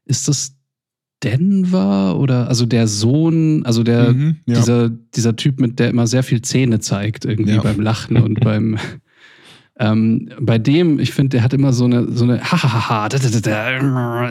ist 0.07 0.27
das 0.27 0.57
Denver 1.23 2.19
oder 2.19 2.49
also 2.49 2.67
der 2.67 2.87
Sohn, 2.87 3.65
also 3.65 3.83
der 3.83 4.13
mhm, 4.13 4.37
ja. 4.47 4.57
dieser, 4.57 4.89
dieser 4.91 5.37
Typ, 5.37 5.61
mit 5.61 5.79
der 5.79 5.91
immer 5.91 6.07
sehr 6.07 6.23
viel 6.23 6.43
Zähne 6.43 6.81
zeigt, 6.81 7.25
irgendwie 7.25 7.55
ja. 7.55 7.63
beim 7.63 7.81
Lachen 7.81 8.17
und 8.17 8.41
beim 8.45 8.79
ähm, 9.79 10.31
bei 10.41 10.59
dem, 10.59 11.01
ich 11.01 11.13
finde, 11.13 11.31
der 11.31 11.43
hat 11.43 11.53
immer 11.53 11.73
so 11.73 11.85
eine, 11.85 12.11
so 12.13 12.25
eine 12.25 12.41
Hahaha, 12.41 13.09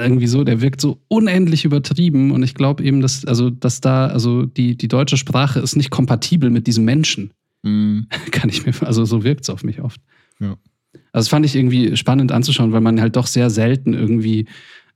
irgendwie 0.01 0.27
so, 0.27 0.43
der 0.43 0.61
wirkt 0.61 0.79
so 0.79 1.01
unendlich 1.09 1.65
übertrieben 1.65 2.31
und 2.31 2.43
ich 2.43 2.53
glaube 2.53 2.83
eben, 2.83 3.01
dass, 3.01 3.25
also, 3.25 3.49
dass 3.49 3.81
da, 3.81 4.07
also 4.07 4.45
die, 4.45 4.77
die 4.77 4.87
deutsche 4.87 5.17
Sprache 5.17 5.59
ist 5.59 5.75
nicht 5.75 5.89
kompatibel 5.89 6.49
mit 6.49 6.65
diesem 6.67 6.85
Menschen. 6.85 7.31
Mhm. 7.63 8.07
Kann 8.31 8.49
ich 8.49 8.65
mir, 8.65 8.73
also 8.81 9.03
so 9.03 9.23
wirkt 9.23 9.43
es 9.43 9.49
auf 9.49 9.63
mich 9.63 9.81
oft. 9.81 9.99
Ja. 10.39 10.55
Also 11.11 11.25
das 11.25 11.27
fand 11.27 11.45
ich 11.45 11.55
irgendwie 11.55 11.97
spannend 11.97 12.31
anzuschauen, 12.31 12.71
weil 12.71 12.81
man 12.81 13.01
halt 13.01 13.15
doch 13.17 13.27
sehr 13.27 13.49
selten 13.49 13.93
irgendwie 13.93 14.47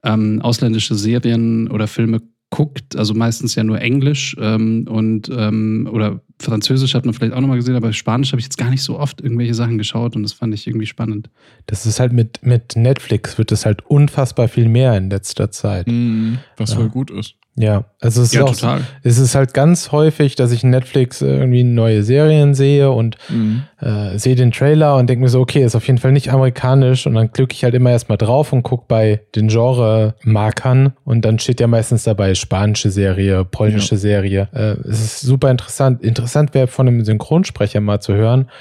ähm, 0.04 0.41
ausländische 0.41 0.95
Serien 0.95 1.68
oder 1.70 1.88
Filme 1.88 2.22
guckt, 2.50 2.95
also 2.95 3.14
meistens 3.14 3.56
ja 3.56 3.64
nur 3.64 3.82
Englisch 3.82 4.36
ähm, 4.39 4.88
und 4.89 5.30
ähm, 5.30 5.89
oder 5.91 6.22
Französisch 6.39 6.93
hat 6.93 7.04
man 7.06 7.14
vielleicht 7.14 7.34
auch 7.34 7.41
nochmal 7.41 7.58
gesehen, 7.58 7.76
aber 7.76 7.91
Spanisch 7.93 8.32
habe 8.32 8.39
ich 8.39 8.45
jetzt 8.45 8.58
gar 8.58 8.70
nicht 8.70 8.84
so 8.84 9.00
oft 9.00 9.22
irgendwelche 9.22 9.54
Sachen 9.54 9.78
geschaut 9.78 10.16
und 10.16 10.24
das 10.24 10.34
fand 10.34 10.54
ich 10.54 10.68
irgendwie 10.68 10.86
spannend. 10.86 11.30
Das 11.66 11.86
ist 11.86 12.00
halt 12.00 12.14
mit, 12.14 12.43
mit 12.43 12.76
Netflix 12.76 13.38
wird 13.38 13.52
es 13.52 13.66
halt 13.66 13.86
unfassbar 13.86 14.48
viel 14.48 14.70
mehr 14.70 14.95
in 14.95 15.10
letzter 15.10 15.52
Zeit. 15.52 15.88
Mhm, 15.88 16.39
was 16.56 16.72
ja. 16.72 16.78
voll 16.78 16.89
gut 16.89 17.12
ist. 17.12 17.36
Ja, 17.60 17.86
also 17.99 18.22
es 18.22 18.28
ist, 18.28 18.36
ja, 18.36 18.43
auch, 18.43 18.51
total. 18.51 18.82
es 19.01 19.18
ist 19.18 19.34
halt 19.34 19.55
ganz 19.55 19.91
häufig, 19.91 20.36
dass 20.36 20.51
ich 20.51 20.64
Netflix 20.64 21.24
irgendwie 21.24 21.64
neue 21.64 22.03
Serien 22.03 22.53
sehe 22.53 22.91
und 22.91 23.18
mhm. 23.30 23.64
äh, 23.82 24.16
sehe 24.20 24.36
den 24.36 24.51
Trailer 24.51 24.95
und 24.95 25.10
denke 25.10 25.24
mir 25.24 25.30
so, 25.30 25.41
okay, 25.41 25.64
ist 25.64 25.76
auf 25.76 25.88
jeden 25.88 25.97
Fall 25.97 26.12
nicht 26.12 26.32
amerikanisch 26.32 27.08
und 27.08 27.16
dann 27.16 27.32
klicke 27.32 27.55
ich 27.55 27.64
halt 27.64 27.74
immer 27.74 27.89
erstmal 27.89 28.20
drauf 28.20 28.53
und 28.53 28.62
gucke 28.62 28.86
bei 28.88 29.22
den 29.34 29.47
Genre-Markern 29.47 30.93
und 31.03 31.26
dann 31.26 31.39
steht 31.39 31.60
ja 31.60 31.66
meistens 31.66 32.03
dabei 32.03 32.36
spanische 32.36 32.91
Serie, 32.91 33.43
polnische 33.43 33.95
ja. 33.95 34.01
Serie. 34.01 34.49
Äh, 34.53 34.76
es 34.88 35.03
ist 35.03 35.22
super 35.22 35.49
interessant. 35.49 36.03
Interessant 36.03 36.53
wäre 36.53 36.68
von 36.68 36.88
einem 36.88 37.03
Synchronsprecher 37.03 37.82
mal 37.82 37.99
zu 37.99 38.14
hören, 38.14 38.51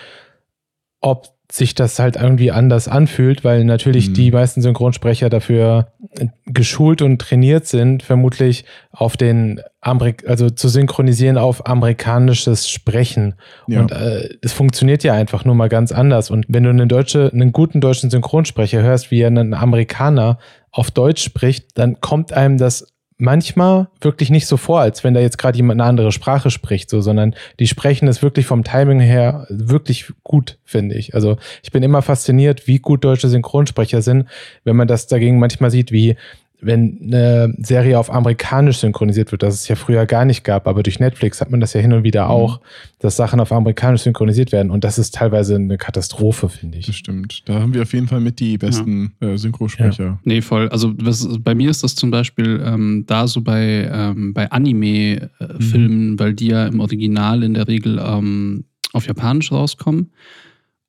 ob 1.03 1.36
sich 1.51 1.75
das 1.75 1.99
halt 1.99 2.17
irgendwie 2.17 2.51
anders 2.51 2.89
anfühlt, 2.89 3.45
weil 3.45 3.65
natürlich 3.65 4.11
mhm. 4.11 4.15
die 4.15 4.31
meisten 4.31 4.63
Synchronsprecher 4.63 5.29
dafür 5.29 5.93
geschult 6.47 7.03
und 7.03 7.21
trainiert 7.21 7.67
sind, 7.67 8.03
vermutlich 8.03 8.65
auf 8.91 9.17
den 9.17 9.61
Amerik 9.81 10.29
also 10.29 10.51
zu 10.51 10.69
synchronisieren 10.69 11.39
auf 11.39 11.67
amerikanisches 11.67 12.69
Sprechen. 12.69 13.35
Ja. 13.69 13.81
Und 13.81 13.93
äh, 13.93 14.31
es 14.43 14.53
funktioniert 14.53 15.05
ja 15.05 15.13
einfach 15.13 15.45
nur 15.45 15.55
mal 15.55 15.69
ganz 15.69 15.93
anders. 15.93 16.31
Und 16.31 16.47
wenn 16.49 16.65
du 16.65 16.71
einen 16.71 16.89
deutsche, 16.89 17.31
einen 17.33 17.53
guten 17.53 17.81
deutschen 17.81 18.11
Synchronsprecher 18.11 18.83
hörst, 18.83 19.11
wie 19.11 19.21
er 19.21 19.29
einen 19.29 19.55
Amerikaner 19.55 20.39
auf 20.73 20.91
Deutsch 20.91 21.23
spricht, 21.23 21.79
dann 21.79 22.01
kommt 22.01 22.33
einem 22.33 22.59
das 22.59 22.96
manchmal 23.19 23.89
wirklich 24.01 24.31
nicht 24.31 24.47
so 24.47 24.57
vor, 24.57 24.81
als 24.81 25.03
wenn 25.03 25.15
da 25.15 25.21
jetzt 25.21 25.39
gerade 25.39 25.57
jemand 25.57 25.81
eine 25.81 25.89
andere 25.89 26.13
Sprache 26.13 26.51
spricht, 26.51 26.91
so, 26.91 27.01
sondern 27.01 27.35
die 27.59 27.67
sprechen 27.67 28.09
es 28.09 28.23
wirklich 28.23 28.47
vom 28.47 28.63
Timing 28.63 29.01
her 29.01 29.47
wirklich 29.49 30.13
gut, 30.23 30.59
finde 30.65 30.97
ich. 30.97 31.15
Also 31.15 31.39
ich 31.63 31.73
bin 31.73 31.83
immer 31.83 32.03
fasziniert, 32.03 32.67
wie 32.67 32.79
gut 32.79 33.05
deutsche 33.05 33.29
Synchronsprecher 33.29 34.03
sind, 34.03 34.29
wenn 34.65 34.77
man 34.77 34.89
das 34.89 35.07
dagegen 35.07 35.39
manchmal 35.39 35.71
sieht, 35.71 35.93
wie 35.93 36.17
wenn 36.61 36.99
eine 37.03 37.55
Serie 37.59 37.99
auf 37.99 38.13
amerikanisch 38.13 38.79
synchronisiert 38.79 39.31
wird, 39.31 39.43
das 39.43 39.55
es 39.55 39.69
ja 39.69 39.77
früher 39.77 40.07
gar 40.07 40.25
nicht 40.25 40.45
gab, 40.45 40.67
aber 40.67 40.83
durch 40.83 40.99
Netflix 40.99 41.41
hat 41.41 41.51
man 41.51 41.61
das 41.61 41.75
ja 41.75 41.81
hin 41.81 41.93
und 41.93 42.03
wieder 42.03 42.25
mhm. 42.25 42.31
auch, 42.31 42.61
dass 42.99 43.17
Sachen 43.17 43.41
auf 43.41 43.53
amerikanisch 43.53 44.03
synchronisiert 44.03 44.53
werden 44.53 44.71
und 44.71 44.85
das 44.85 44.99
ist 44.99 45.15
teilweise 45.15 45.57
eine 45.57 45.79
Katastrophe, 45.79 46.49
finde 46.49 46.79
ich. 46.79 46.87
Das 46.87 46.97
stimmt. 46.97 47.43
Da 47.47 47.61
haben 47.61 47.75
wir 47.75 47.83
auf 47.83 47.93
jeden 47.93 48.09
Fall 48.09 48.21
mit 48.21 48.41
die 48.41 48.59
besten 48.59 49.13
ja. 49.21 49.31
äh, 49.31 49.39
Synchrosprecher. 49.39 50.05
Ja. 50.05 50.19
Nee, 50.25 50.41
voll. 50.41 50.69
Also 50.69 50.95
was, 50.99 51.29
bei 51.41 51.55
mir 51.55 51.71
ist 51.71 51.83
das 51.85 51.95
zum 51.95 52.11
Beispiel 52.11 52.63
ähm, 52.65 53.05
da 53.07 53.29
so 53.29 53.43
bei, 53.43 53.91
ähm, 53.93 54.33
bei 54.33 54.51
Anime-Filmen, 54.51 56.11
mhm. 56.13 56.19
weil 56.19 56.35
die 56.35 56.49
ja 56.49 56.67
im 56.67 56.81
Original 56.81 57.43
in 57.43 57.55
der 57.55 57.69
Regel 57.69 58.01
ähm, 58.03 58.65
auf 58.93 59.07
Japanisch 59.07 59.53
rauskommen. 59.53 60.13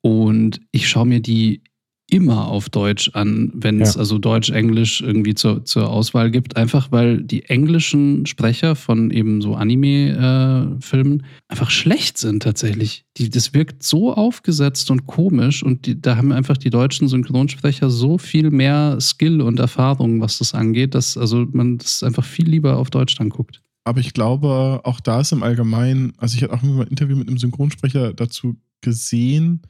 Und 0.00 0.60
ich 0.70 0.88
schaue 0.88 1.06
mir 1.06 1.20
die 1.20 1.62
immer 2.10 2.48
auf 2.48 2.70
Deutsch 2.70 3.10
an, 3.12 3.52
wenn 3.54 3.80
es 3.80 3.94
ja. 3.94 4.00
also 4.00 4.18
Deutsch-Englisch 4.18 5.02
irgendwie 5.02 5.34
zur, 5.34 5.64
zur 5.64 5.90
Auswahl 5.90 6.30
gibt. 6.30 6.56
Einfach 6.56 6.90
weil 6.90 7.22
die 7.22 7.44
englischen 7.44 8.24
Sprecher 8.24 8.76
von 8.76 9.10
eben 9.10 9.42
so 9.42 9.54
Anime-Filmen 9.54 11.20
äh, 11.20 11.24
einfach 11.48 11.70
schlecht 11.70 12.16
sind 12.16 12.42
tatsächlich. 12.42 13.04
Die, 13.18 13.28
das 13.28 13.52
wirkt 13.52 13.82
so 13.82 14.14
aufgesetzt 14.14 14.90
und 14.90 15.06
komisch 15.06 15.62
und 15.62 15.86
die, 15.86 16.00
da 16.00 16.16
haben 16.16 16.32
einfach 16.32 16.56
die 16.56 16.70
deutschen 16.70 17.08
Synchronsprecher 17.08 17.90
so 17.90 18.16
viel 18.16 18.50
mehr 18.50 18.98
Skill 19.00 19.42
und 19.42 19.58
Erfahrung, 19.60 20.20
was 20.22 20.38
das 20.38 20.54
angeht, 20.54 20.94
dass 20.94 21.18
also 21.18 21.46
man 21.52 21.76
das 21.76 22.02
einfach 22.02 22.24
viel 22.24 22.48
lieber 22.48 22.78
auf 22.78 22.88
Deutsch 22.88 23.16
dann 23.16 23.28
guckt. 23.28 23.60
Aber 23.84 24.00
ich 24.00 24.14
glaube, 24.14 24.80
auch 24.84 25.00
da 25.00 25.20
ist 25.20 25.32
im 25.32 25.42
Allgemeinen, 25.42 26.12
also 26.16 26.36
ich 26.36 26.42
hatte 26.42 26.54
auch 26.54 26.62
mal 26.62 26.82
ein 26.82 26.88
Interview 26.88 27.16
mit 27.16 27.28
einem 27.28 27.38
Synchronsprecher 27.38 28.14
dazu 28.14 28.56
gesehen, 28.80 29.62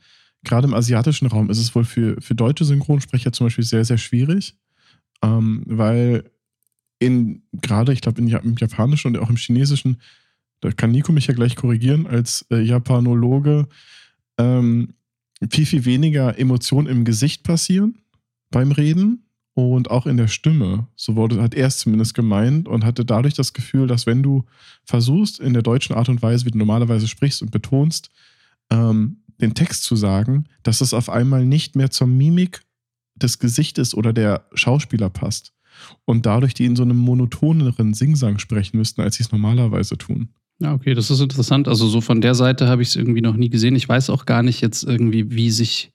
gerade 0.45 0.67
im 0.67 0.75
asiatischen 0.75 1.27
Raum 1.27 1.51
ist 1.51 1.59
es 1.59 1.75
wohl 1.75 1.85
für, 1.85 2.21
für 2.21 2.35
deutsche 2.35 2.65
Synchronsprecher 2.65 3.33
zum 3.33 3.47
Beispiel 3.47 3.65
sehr, 3.65 3.85
sehr 3.85 3.99
schwierig, 3.99 4.57
ähm, 5.23 5.63
weil 5.67 6.31
in 6.99 7.43
gerade, 7.53 7.93
ich 7.93 8.01
glaube, 8.01 8.21
im 8.21 8.57
Japanischen 8.57 9.09
und 9.09 9.19
auch 9.19 9.31
im 9.31 9.37
Chinesischen, 9.37 10.01
da 10.61 10.73
kann 10.73 10.91
Nico 10.91 11.13
mich 11.13 11.27
ja 11.27 11.35
gleich 11.35 11.55
korrigieren, 11.55 12.07
als 12.07 12.45
äh, 12.51 12.61
Japanologe, 12.61 13.69
ähm, 14.39 14.95
viel, 15.51 15.67
viel 15.67 15.85
weniger 15.85 16.39
Emotionen 16.39 16.89
im 16.89 17.05
Gesicht 17.05 17.45
passieren 17.45 17.99
beim 18.51 18.73
Reden 18.73 19.25
und 19.55 19.91
auch 19.91 20.07
in 20.07 20.17
der 20.17 20.29
Stimme. 20.29 20.89
So 20.97 21.17
wurde, 21.17 21.41
hat 21.41 21.55
er 21.55 21.69
es 21.69 21.79
zumindest 21.79 22.15
gemeint 22.15 22.69
und 22.69 22.85
hatte 22.85 23.05
dadurch 23.05 23.35
das 23.35 23.53
Gefühl, 23.53 23.87
dass 23.87 24.07
wenn 24.07 24.23
du 24.23 24.45
versuchst, 24.85 25.39
in 25.39 25.53
der 25.53 25.63
deutschen 25.63 25.95
Art 25.95 26.09
und 26.09 26.23
Weise, 26.23 26.45
wie 26.47 26.51
du 26.51 26.59
normalerweise 26.59 27.07
sprichst 27.07 27.43
und 27.43 27.51
betonst, 27.51 28.11
ähm, 28.71 29.19
den 29.41 29.55
Text 29.55 29.85
zu 29.85 29.97
sagen, 29.97 30.45
dass 30.63 30.81
es 30.81 30.95
auf 30.95 31.09
einmal 31.11 31.45
nicht 31.45 31.77
mehr 31.77 31.91
zur 31.91 32.07
Mimik 32.07 32.61
des 33.15 33.39
Gesichtes 33.39 33.95
oder 33.95 34.13
der 34.13 34.47
Schauspieler 34.55 35.11
passt. 35.11 35.53
Und 36.05 36.27
dadurch 36.27 36.55
die 36.55 36.65
in 36.65 36.77
so 36.77 36.83
einem 36.83 36.97
monotoneren 36.97 37.95
Singsang 37.95 38.39
sprechen 38.39 38.79
müssten, 38.79 39.01
als 39.01 39.17
sie 39.17 39.23
es 39.23 39.31
normalerweise 39.31 39.97
tun. 39.97 40.31
Ja, 40.61 40.75
okay, 40.75 40.95
das 40.95 41.11
ist 41.11 41.21
interessant. 41.21 41.69
Also 41.69 41.87
so 41.87 42.01
von 42.01 42.21
der 42.21 42.35
Seite 42.35 42.67
habe 42.67 42.83
ich 42.83 42.89
es 42.89 42.97
irgendwie 42.97 43.21
noch 43.21 43.37
nie 43.37 43.49
gesehen. 43.49 43.77
Ich 43.77 43.89
weiß 43.89 44.11
auch 44.11 44.27
gar 44.27 44.43
nicht 44.43 44.61
jetzt 44.61 44.83
irgendwie, 44.83 45.31
wie 45.31 45.53
sich 45.53 45.93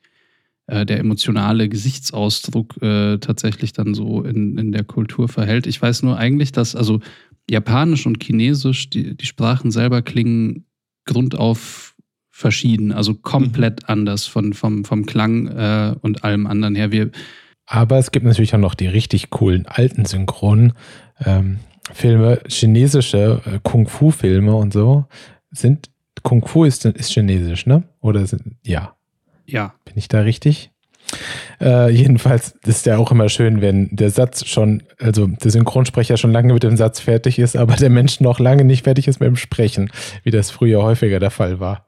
äh, 0.67 0.85
der 0.85 0.99
emotionale 0.99 1.67
Gesichtsausdruck 1.67 2.81
äh, 2.81 3.17
tatsächlich 3.17 3.73
dann 3.73 3.93
so 3.93 4.23
in, 4.23 4.57
in 4.57 4.71
der 4.71 4.85
Kultur 4.85 5.27
verhält. 5.27 5.67
Ich 5.67 5.81
weiß 5.81 6.03
nur 6.03 6.17
eigentlich, 6.17 6.53
dass 6.53 6.77
also 6.77 7.01
Japanisch 7.49 8.05
und 8.05 8.23
Chinesisch, 8.23 8.89
die, 8.89 9.17
die 9.17 9.25
Sprachen 9.25 9.71
selber 9.71 10.01
klingen 10.01 10.65
grundauf 11.05 11.92
verschieden, 12.35 12.91
also 12.91 13.13
komplett 13.13 13.83
mhm. 13.83 13.89
anders 13.89 14.25
von, 14.25 14.53
vom, 14.53 14.83
vom 14.83 15.05
Klang 15.05 15.47
äh, 15.47 15.95
und 16.01 16.23
allem 16.23 16.47
anderen 16.47 16.75
her. 16.75 16.91
Wir 16.91 17.11
Aber 17.67 17.99
es 17.99 18.11
gibt 18.11 18.25
natürlich 18.25 18.55
auch 18.55 18.59
noch 18.59 18.75
die 18.75 18.87
richtig 18.87 19.29
coolen 19.29 19.67
alten 19.67 20.05
Synchronen. 20.05 20.73
Ähm, 21.23 21.59
Filme, 21.93 22.41
chinesische 22.47 23.41
äh, 23.45 23.59
Kung-Fu-Filme 23.61 24.55
und 24.55 24.73
so 24.73 25.05
sind 25.51 25.91
Kung 26.23 26.45
Fu 26.47 26.63
ist, 26.63 26.85
ist 26.85 27.11
chinesisch, 27.11 27.65
ne? 27.65 27.83
Oder 27.99 28.25
sind, 28.25 28.55
ja. 28.63 28.95
Ja. 29.45 29.73
Bin 29.85 29.95
ich 29.97 30.07
da 30.07 30.21
richtig? 30.21 30.71
Äh, 31.61 31.91
jedenfalls 31.91 32.55
ist 32.65 32.85
ja 32.85 32.97
auch 32.97 33.11
immer 33.11 33.29
schön, 33.29 33.61
wenn 33.61 33.89
der 33.95 34.09
Satz 34.09 34.45
schon, 34.45 34.83
also 34.99 35.27
der 35.27 35.51
Synchronsprecher 35.51 36.17
schon 36.17 36.31
lange 36.31 36.53
mit 36.53 36.63
dem 36.63 36.77
Satz 36.77 36.99
fertig 36.99 37.39
ist, 37.39 37.55
aber 37.55 37.75
der 37.75 37.89
Mensch 37.89 38.21
noch 38.21 38.39
lange 38.39 38.63
nicht 38.63 38.85
fertig 38.85 39.07
ist 39.07 39.19
mit 39.19 39.27
dem 39.27 39.35
Sprechen, 39.35 39.91
wie 40.23 40.31
das 40.31 40.49
früher 40.49 40.81
häufiger 40.81 41.19
der 41.19 41.31
Fall 41.31 41.59
war. 41.59 41.85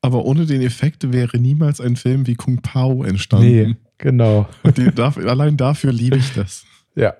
Aber 0.00 0.24
ohne 0.24 0.46
den 0.46 0.62
Effekt 0.62 1.12
wäre 1.12 1.38
niemals 1.38 1.80
ein 1.80 1.96
Film 1.96 2.26
wie 2.26 2.34
Kung 2.34 2.58
Pao 2.62 3.02
entstanden. 3.02 3.46
Nee, 3.46 3.76
genau. 3.98 4.48
Die, 4.76 4.90
allein 5.00 5.56
dafür 5.56 5.92
liebe 5.92 6.16
ich 6.16 6.34
das. 6.34 6.64
Ja, 6.94 7.14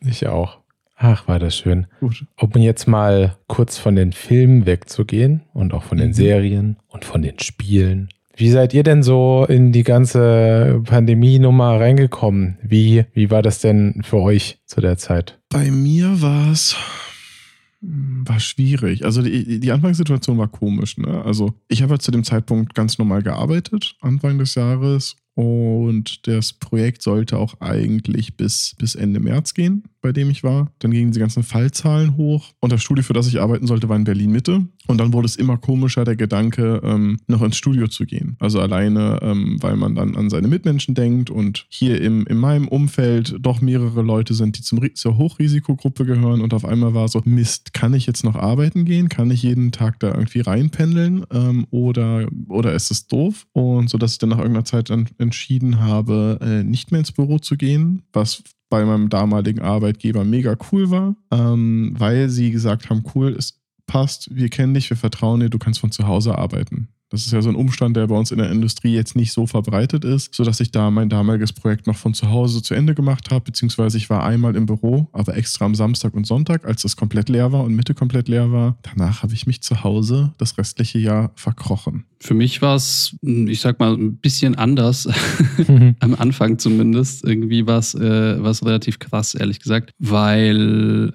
ich 0.00 0.26
auch. 0.26 0.58
Ach, 0.94 1.26
war 1.26 1.38
das 1.38 1.56
schön. 1.56 1.86
Gut. 2.00 2.26
Um 2.38 2.50
jetzt 2.60 2.86
mal 2.86 3.38
kurz 3.46 3.78
von 3.78 3.96
den 3.96 4.12
Filmen 4.12 4.66
wegzugehen 4.66 5.40
und 5.54 5.72
auch 5.72 5.84
von 5.84 5.96
den 5.96 6.08
mhm. 6.08 6.12
Serien 6.12 6.76
und 6.88 7.06
von 7.06 7.22
den 7.22 7.38
Spielen. 7.38 8.10
Wie 8.36 8.50
seid 8.50 8.72
ihr 8.72 8.82
denn 8.82 9.02
so 9.02 9.46
in 9.48 9.72
die 9.72 9.84
ganze 9.84 10.82
Pandemie-Nummer 10.84 11.80
reingekommen? 11.80 12.58
Wie, 12.62 13.04
wie 13.14 13.30
war 13.30 13.40
das 13.42 13.60
denn 13.60 14.02
für 14.04 14.18
euch 14.18 14.58
zu 14.66 14.80
der 14.80 14.96
Zeit? 14.96 15.40
Bei 15.48 15.70
mir 15.70 16.20
war 16.20 16.52
es 16.52 16.76
war 17.82 18.38
schwierig. 18.38 19.04
Also 19.04 19.22
die, 19.22 19.58
die 19.58 19.72
Anfangssituation 19.72 20.38
war 20.38 20.48
komisch. 20.48 20.98
Ne? 20.98 21.22
Also 21.24 21.54
ich 21.68 21.82
habe 21.82 21.92
halt 21.92 22.02
zu 22.02 22.12
dem 22.12 22.22
Zeitpunkt 22.22 22.74
ganz 22.74 22.98
normal 22.98 23.22
gearbeitet, 23.22 23.96
Anfang 24.00 24.38
des 24.38 24.54
Jahres. 24.54 25.16
Und 25.34 26.26
das 26.26 26.52
Projekt 26.52 27.02
sollte 27.02 27.38
auch 27.38 27.60
eigentlich 27.60 28.36
bis, 28.36 28.76
bis 28.78 28.94
Ende 28.94 29.18
März 29.18 29.54
gehen, 29.54 29.84
bei 30.02 30.12
dem 30.12 30.28
ich 30.28 30.42
war. 30.42 30.70
Dann 30.80 30.90
gingen 30.90 31.12
die 31.12 31.20
ganzen 31.20 31.42
Fallzahlen 31.42 32.16
hoch. 32.16 32.52
Und 32.60 32.72
das 32.72 32.82
Studio, 32.82 33.02
für 33.02 33.12
das 33.12 33.28
ich 33.28 33.40
arbeiten 33.40 33.66
sollte, 33.66 33.88
war 33.88 33.96
in 33.96 34.04
Berlin-Mitte. 34.04 34.66
Und 34.88 34.98
dann 34.98 35.12
wurde 35.12 35.26
es 35.26 35.36
immer 35.36 35.56
komischer, 35.56 36.04
der 36.04 36.16
Gedanke, 36.16 36.80
ähm, 36.84 37.18
noch 37.28 37.40
ins 37.42 37.56
Studio 37.56 37.86
zu 37.86 38.04
gehen. 38.04 38.36
Also 38.40 38.60
alleine, 38.60 39.20
ähm, 39.22 39.58
weil 39.60 39.76
man 39.76 39.94
dann 39.94 40.16
an 40.16 40.28
seine 40.28 40.48
Mitmenschen 40.48 40.94
denkt 40.94 41.30
und 41.30 41.66
hier 41.68 42.00
im, 42.00 42.26
in 42.26 42.36
meinem 42.36 42.68
Umfeld 42.68 43.36
doch 43.40 43.60
mehrere 43.60 44.02
Leute 44.02 44.34
sind, 44.34 44.58
die 44.58 44.62
zum, 44.62 44.80
zur 44.94 45.16
Hochrisikogruppe 45.16 46.04
gehören. 46.04 46.40
Und 46.40 46.52
auf 46.52 46.64
einmal 46.64 46.94
war 46.94 47.08
so, 47.08 47.22
Mist, 47.24 47.72
kann 47.72 47.94
ich 47.94 48.06
jetzt 48.06 48.24
noch 48.24 48.34
arbeiten 48.34 48.84
gehen? 48.84 49.08
Kann 49.08 49.30
ich 49.30 49.42
jeden 49.42 49.70
Tag 49.70 50.00
da 50.00 50.08
irgendwie 50.08 50.40
reinpendeln? 50.40 51.24
Ähm, 51.32 51.66
oder, 51.70 52.26
oder 52.48 52.74
ist 52.74 52.90
es 52.90 53.06
doof? 53.06 53.46
Und 53.52 53.88
so, 53.88 53.98
dass 53.98 54.12
ich 54.12 54.18
dann 54.18 54.30
nach 54.30 54.38
irgendeiner 54.38 54.64
Zeit 54.64 54.90
dann 54.90 55.08
entschieden 55.18 55.78
habe, 55.80 56.38
äh, 56.42 56.64
nicht 56.64 56.90
mehr 56.90 56.98
ins 56.98 57.12
Büro 57.12 57.38
zu 57.38 57.56
gehen, 57.56 58.02
was 58.12 58.42
bei 58.72 58.86
meinem 58.86 59.10
damaligen 59.10 59.60
Arbeitgeber 59.60 60.24
mega 60.24 60.56
cool 60.72 60.90
war, 60.90 61.14
ähm, 61.30 61.94
weil 61.98 62.30
sie 62.30 62.50
gesagt 62.50 62.88
haben, 62.88 63.04
cool, 63.14 63.36
es 63.38 63.60
passt, 63.86 64.34
wir 64.34 64.48
kennen 64.48 64.72
dich, 64.72 64.88
wir 64.88 64.96
vertrauen 64.96 65.40
dir, 65.40 65.50
du 65.50 65.58
kannst 65.58 65.80
von 65.80 65.92
zu 65.92 66.06
Hause 66.06 66.38
arbeiten. 66.38 66.88
Das 67.12 67.26
ist 67.26 67.32
ja 67.32 67.42
so 67.42 67.50
ein 67.50 67.56
Umstand, 67.56 67.96
der 67.96 68.06
bei 68.06 68.16
uns 68.16 68.30
in 68.30 68.38
der 68.38 68.50
Industrie 68.50 68.94
jetzt 68.94 69.14
nicht 69.14 69.32
so 69.32 69.46
verbreitet 69.46 70.04
ist, 70.04 70.34
sodass 70.34 70.60
ich 70.60 70.70
da 70.70 70.90
mein 70.90 71.10
damaliges 71.10 71.52
Projekt 71.52 71.86
noch 71.86 71.96
von 71.96 72.14
zu 72.14 72.30
Hause 72.30 72.62
zu 72.62 72.74
Ende 72.74 72.94
gemacht 72.94 73.30
habe, 73.30 73.44
beziehungsweise 73.44 73.98
ich 73.98 74.08
war 74.08 74.24
einmal 74.24 74.56
im 74.56 74.64
Büro, 74.64 75.08
aber 75.12 75.36
extra 75.36 75.66
am 75.66 75.74
Samstag 75.74 76.14
und 76.14 76.26
Sonntag, 76.26 76.64
als 76.64 76.82
das 76.82 76.96
komplett 76.96 77.28
leer 77.28 77.52
war 77.52 77.64
und 77.64 77.76
Mitte 77.76 77.92
komplett 77.92 78.28
leer 78.28 78.50
war. 78.50 78.78
Danach 78.82 79.22
habe 79.22 79.34
ich 79.34 79.46
mich 79.46 79.60
zu 79.60 79.84
Hause 79.84 80.32
das 80.38 80.56
restliche 80.56 80.98
Jahr 80.98 81.32
verkrochen. 81.34 82.04
Für 82.18 82.34
mich 82.34 82.62
war 82.62 82.76
es, 82.76 83.14
ich 83.20 83.60
sag 83.60 83.78
mal, 83.78 83.94
ein 83.94 84.16
bisschen 84.16 84.54
anders, 84.54 85.06
am 86.00 86.14
Anfang 86.14 86.58
zumindest. 86.58 87.24
Irgendwie 87.24 87.66
war 87.66 87.78
es 87.78 87.94
äh, 87.94 88.06
relativ 88.06 88.98
krass, 88.98 89.34
ehrlich 89.34 89.60
gesagt, 89.60 89.90
weil 89.98 91.12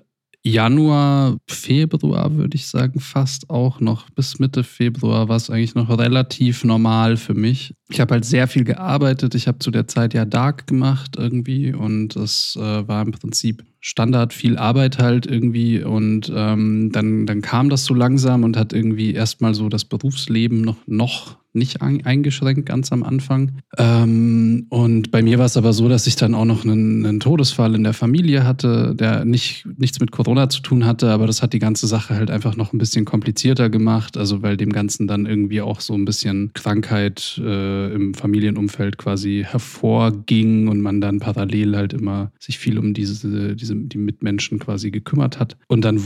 Januar, 0.48 1.38
Februar 1.50 2.36
würde 2.36 2.56
ich 2.56 2.68
sagen, 2.68 3.00
fast 3.00 3.50
auch 3.50 3.80
noch. 3.80 4.10
Bis 4.12 4.40
Mitte 4.40 4.64
Februar 4.64 5.28
war 5.28 5.36
es 5.36 5.50
eigentlich 5.50 5.76
noch 5.76 5.90
relativ 5.90 6.64
normal 6.64 7.18
für 7.18 7.34
mich. 7.34 7.74
Ich 7.90 8.00
habe 8.00 8.16
halt 8.16 8.26
sehr 8.26 8.48
viel 8.48 8.64
gearbeitet. 8.64 9.36
Ich 9.36 9.48
habe 9.48 9.60
zu 9.60 9.72
der 9.72 9.88
Zeit 9.88 10.14
ja 10.14 10.26
Dark 10.26 10.68
gemacht 10.68 11.16
irgendwie 11.18 11.74
und 11.74 12.16
das 12.16 12.58
äh, 12.58 12.88
war 12.88 13.02
im 13.02 13.12
Prinzip 13.12 13.64
Standard, 13.80 14.34
viel 14.34 14.58
Arbeit 14.58 15.00
halt 15.00 15.26
irgendwie 15.26 15.84
und 15.84 16.32
ähm, 16.36 16.92
dann, 16.92 17.26
dann 17.26 17.42
kam 17.42 17.70
das 17.70 17.86
so 17.86 17.94
langsam 17.94 18.44
und 18.44 18.58
hat 18.58 18.74
irgendwie 18.74 19.14
erstmal 19.14 19.54
so 19.54 19.70
das 19.70 19.86
Berufsleben 19.86 20.62
noch, 20.62 20.78
noch 20.88 21.38
nicht 21.58 21.82
eingeschränkt 21.82 22.68
ganz 22.68 22.92
am 22.92 23.04
Anfang. 23.04 23.60
Ähm, 23.78 24.68
und 24.70 25.12
bei 25.12 25.22
mir 25.22 25.40
war 25.40 25.46
es 25.46 25.58
aber 25.58 25.74
so, 25.74 25.90
dass 25.90 26.08
ich 26.08 26.16
dann 26.16 26.36
auch 26.36 26.46
noch 26.46 26.64
einen, 26.64 27.06
einen, 27.06 27.20
Todesfall 27.20 27.76
in 27.76 27.84
der 27.84 27.94
Familie 27.94 28.46
hatte, 28.46 28.96
der 28.96 29.26
nicht, 29.26 29.66
nichts 29.78 30.00
mit 30.00 30.12
Corona 30.12 30.50
zu 30.50 30.62
tun 30.62 30.86
hatte, 30.86 31.10
aber 31.10 31.28
das 31.28 31.42
hat 31.42 31.54
die 31.54 31.60
ganze 31.60 31.88
Sache 31.88 32.16
halt 32.16 32.32
einfach 32.32 32.56
noch 32.56 32.74
ein 32.74 32.78
bisschen 32.78 33.06
komplizierter 33.06 33.70
gemacht. 33.70 34.18
Also 34.18 34.42
weil 34.44 34.56
dem 34.56 34.72
Ganzen 34.72 35.08
dann 35.08 35.26
irgendwie 35.26 35.62
auch 35.62 35.82
so 35.82 35.94
ein 35.96 36.06
bisschen 36.06 36.52
Krankheit 36.54 37.42
äh, 37.44 37.94
im 37.94 38.14
Familienumfeld 38.14 38.98
quasi 38.98 39.46
hervorging 39.48 40.68
und 40.68 40.82
man 40.82 41.02
dann 41.02 41.20
parallel 41.20 41.76
halt 41.76 41.94
immer 41.94 42.32
sich 42.40 42.60
viel 42.60 42.78
um 42.78 42.94
diese, 42.94 43.56
diese 43.56 43.67
die 43.76 43.98
Mitmenschen 43.98 44.60
quasi 44.60 44.92
gekümmert 44.92 45.40
hat. 45.40 45.58
Und 45.68 45.82
dann 45.82 46.02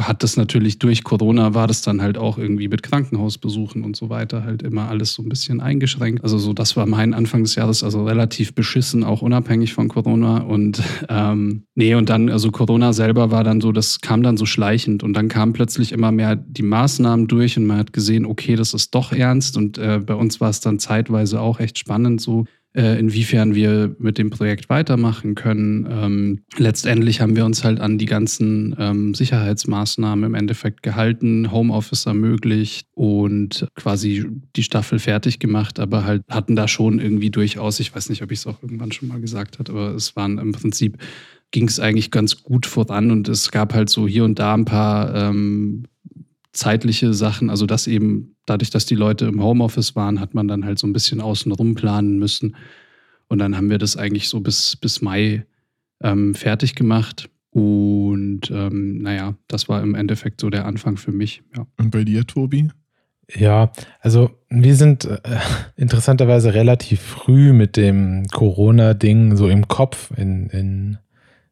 hat 0.00 0.22
das 0.22 0.36
natürlich 0.36 0.78
durch 0.78 1.04
Corona 1.04 1.54
war 1.54 1.66
das 1.66 1.82
dann 1.82 2.00
halt 2.02 2.18
auch 2.18 2.38
irgendwie 2.38 2.68
mit 2.68 2.82
Krankenhausbesuchen 2.82 3.84
und 3.84 3.96
so 3.96 4.10
weiter 4.10 4.44
halt 4.44 4.62
immer 4.62 4.88
alles 4.88 5.14
so 5.14 5.22
ein 5.22 5.28
bisschen 5.28 5.60
eingeschränkt. 5.60 6.22
Also 6.22 6.38
so, 6.38 6.52
das 6.52 6.76
war 6.76 6.86
mein 6.86 7.14
Anfang 7.14 7.42
des 7.42 7.54
Jahres, 7.54 7.82
also 7.82 8.04
relativ 8.04 8.54
beschissen, 8.54 9.04
auch 9.04 9.22
unabhängig 9.22 9.74
von 9.74 9.88
Corona. 9.88 10.38
Und 10.38 10.82
ähm, 11.08 11.64
nee, 11.74 11.94
und 11.94 12.08
dann, 12.08 12.30
also 12.30 12.50
Corona 12.50 12.92
selber 12.92 13.30
war 13.30 13.44
dann 13.44 13.60
so, 13.60 13.72
das 13.72 14.00
kam 14.00 14.22
dann 14.22 14.36
so 14.36 14.46
schleichend 14.46 15.02
und 15.02 15.14
dann 15.14 15.28
kamen 15.28 15.52
plötzlich 15.52 15.92
immer 15.92 16.12
mehr 16.12 16.36
die 16.36 16.62
Maßnahmen 16.62 17.26
durch 17.26 17.56
und 17.56 17.66
man 17.66 17.78
hat 17.78 17.92
gesehen, 17.92 18.26
okay, 18.26 18.56
das 18.56 18.74
ist 18.74 18.94
doch 18.94 19.12
ernst. 19.12 19.56
Und 19.56 19.78
äh, 19.78 20.00
bei 20.04 20.14
uns 20.14 20.40
war 20.40 20.50
es 20.50 20.60
dann 20.60 20.78
zeitweise 20.78 21.40
auch 21.40 21.60
echt 21.60 21.78
spannend, 21.78 22.20
so 22.20 22.46
inwiefern 22.72 23.54
wir 23.54 23.96
mit 23.98 24.16
dem 24.16 24.30
Projekt 24.30 24.68
weitermachen 24.68 25.34
können. 25.34 25.88
Ähm, 25.90 26.40
letztendlich 26.56 27.20
haben 27.20 27.34
wir 27.34 27.44
uns 27.44 27.64
halt 27.64 27.80
an 27.80 27.98
die 27.98 28.06
ganzen 28.06 28.76
ähm, 28.78 29.14
Sicherheitsmaßnahmen 29.14 30.24
im 30.24 30.34
Endeffekt 30.34 30.82
gehalten, 30.82 31.50
Homeoffice 31.50 32.06
ermöglicht 32.06 32.86
und 32.94 33.66
quasi 33.74 34.26
die 34.54 34.62
Staffel 34.62 35.00
fertig 35.00 35.40
gemacht, 35.40 35.80
aber 35.80 36.04
halt 36.04 36.22
hatten 36.30 36.54
da 36.54 36.68
schon 36.68 37.00
irgendwie 37.00 37.30
durchaus, 37.30 37.80
ich 37.80 37.94
weiß 37.94 38.08
nicht, 38.08 38.22
ob 38.22 38.30
ich 38.30 38.40
es 38.40 38.46
auch 38.46 38.62
irgendwann 38.62 38.92
schon 38.92 39.08
mal 39.08 39.20
gesagt 39.20 39.58
habe, 39.58 39.72
aber 39.72 39.94
es 39.94 40.14
waren 40.14 40.38
im 40.38 40.52
Prinzip 40.52 40.98
ging 41.50 41.66
es 41.66 41.80
eigentlich 41.80 42.10
ganz 42.10 42.42
gut 42.42 42.66
voran 42.66 43.10
und 43.10 43.28
es 43.28 43.50
gab 43.50 43.74
halt 43.74 43.90
so 43.90 44.06
hier 44.06 44.24
und 44.24 44.38
da 44.38 44.54
ein 44.54 44.64
paar 44.64 45.14
ähm, 45.14 45.84
zeitliche 46.52 47.14
Sachen, 47.14 47.50
also 47.50 47.66
dass 47.66 47.86
eben 47.86 48.36
dadurch, 48.46 48.70
dass 48.70 48.86
die 48.86 48.94
Leute 48.94 49.26
im 49.26 49.42
Homeoffice 49.42 49.94
waren, 49.94 50.20
hat 50.20 50.34
man 50.34 50.48
dann 50.48 50.64
halt 50.64 50.78
so 50.78 50.86
ein 50.86 50.92
bisschen 50.92 51.20
außenrum 51.20 51.74
planen 51.74 52.18
müssen. 52.18 52.56
Und 53.28 53.38
dann 53.38 53.56
haben 53.56 53.70
wir 53.70 53.78
das 53.78 53.96
eigentlich 53.96 54.28
so 54.28 54.40
bis, 54.40 54.76
bis 54.76 55.02
Mai 55.02 55.46
ähm, 56.02 56.34
fertig 56.34 56.74
gemacht. 56.74 57.30
Und 57.50 58.50
ähm, 58.50 58.98
naja, 59.02 59.34
das 59.48 59.68
war 59.68 59.82
im 59.82 59.94
Endeffekt 59.94 60.40
so 60.40 60.50
der 60.50 60.66
Anfang 60.66 60.96
für 60.96 61.12
mich. 61.12 61.42
Ja. 61.56 61.66
Und 61.78 61.90
bei 61.90 62.04
dir, 62.04 62.26
Tobi? 62.26 62.70
Ja, 63.36 63.72
also 64.00 64.30
wir 64.48 64.74
sind 64.74 65.04
äh, 65.04 65.18
interessanterweise 65.76 66.54
relativ 66.54 67.00
früh 67.00 67.52
mit 67.52 67.76
dem 67.76 68.26
Corona-Ding 68.28 69.36
so 69.36 69.48
im 69.48 69.68
Kopf 69.68 70.10
in, 70.16 70.48
in 70.48 70.98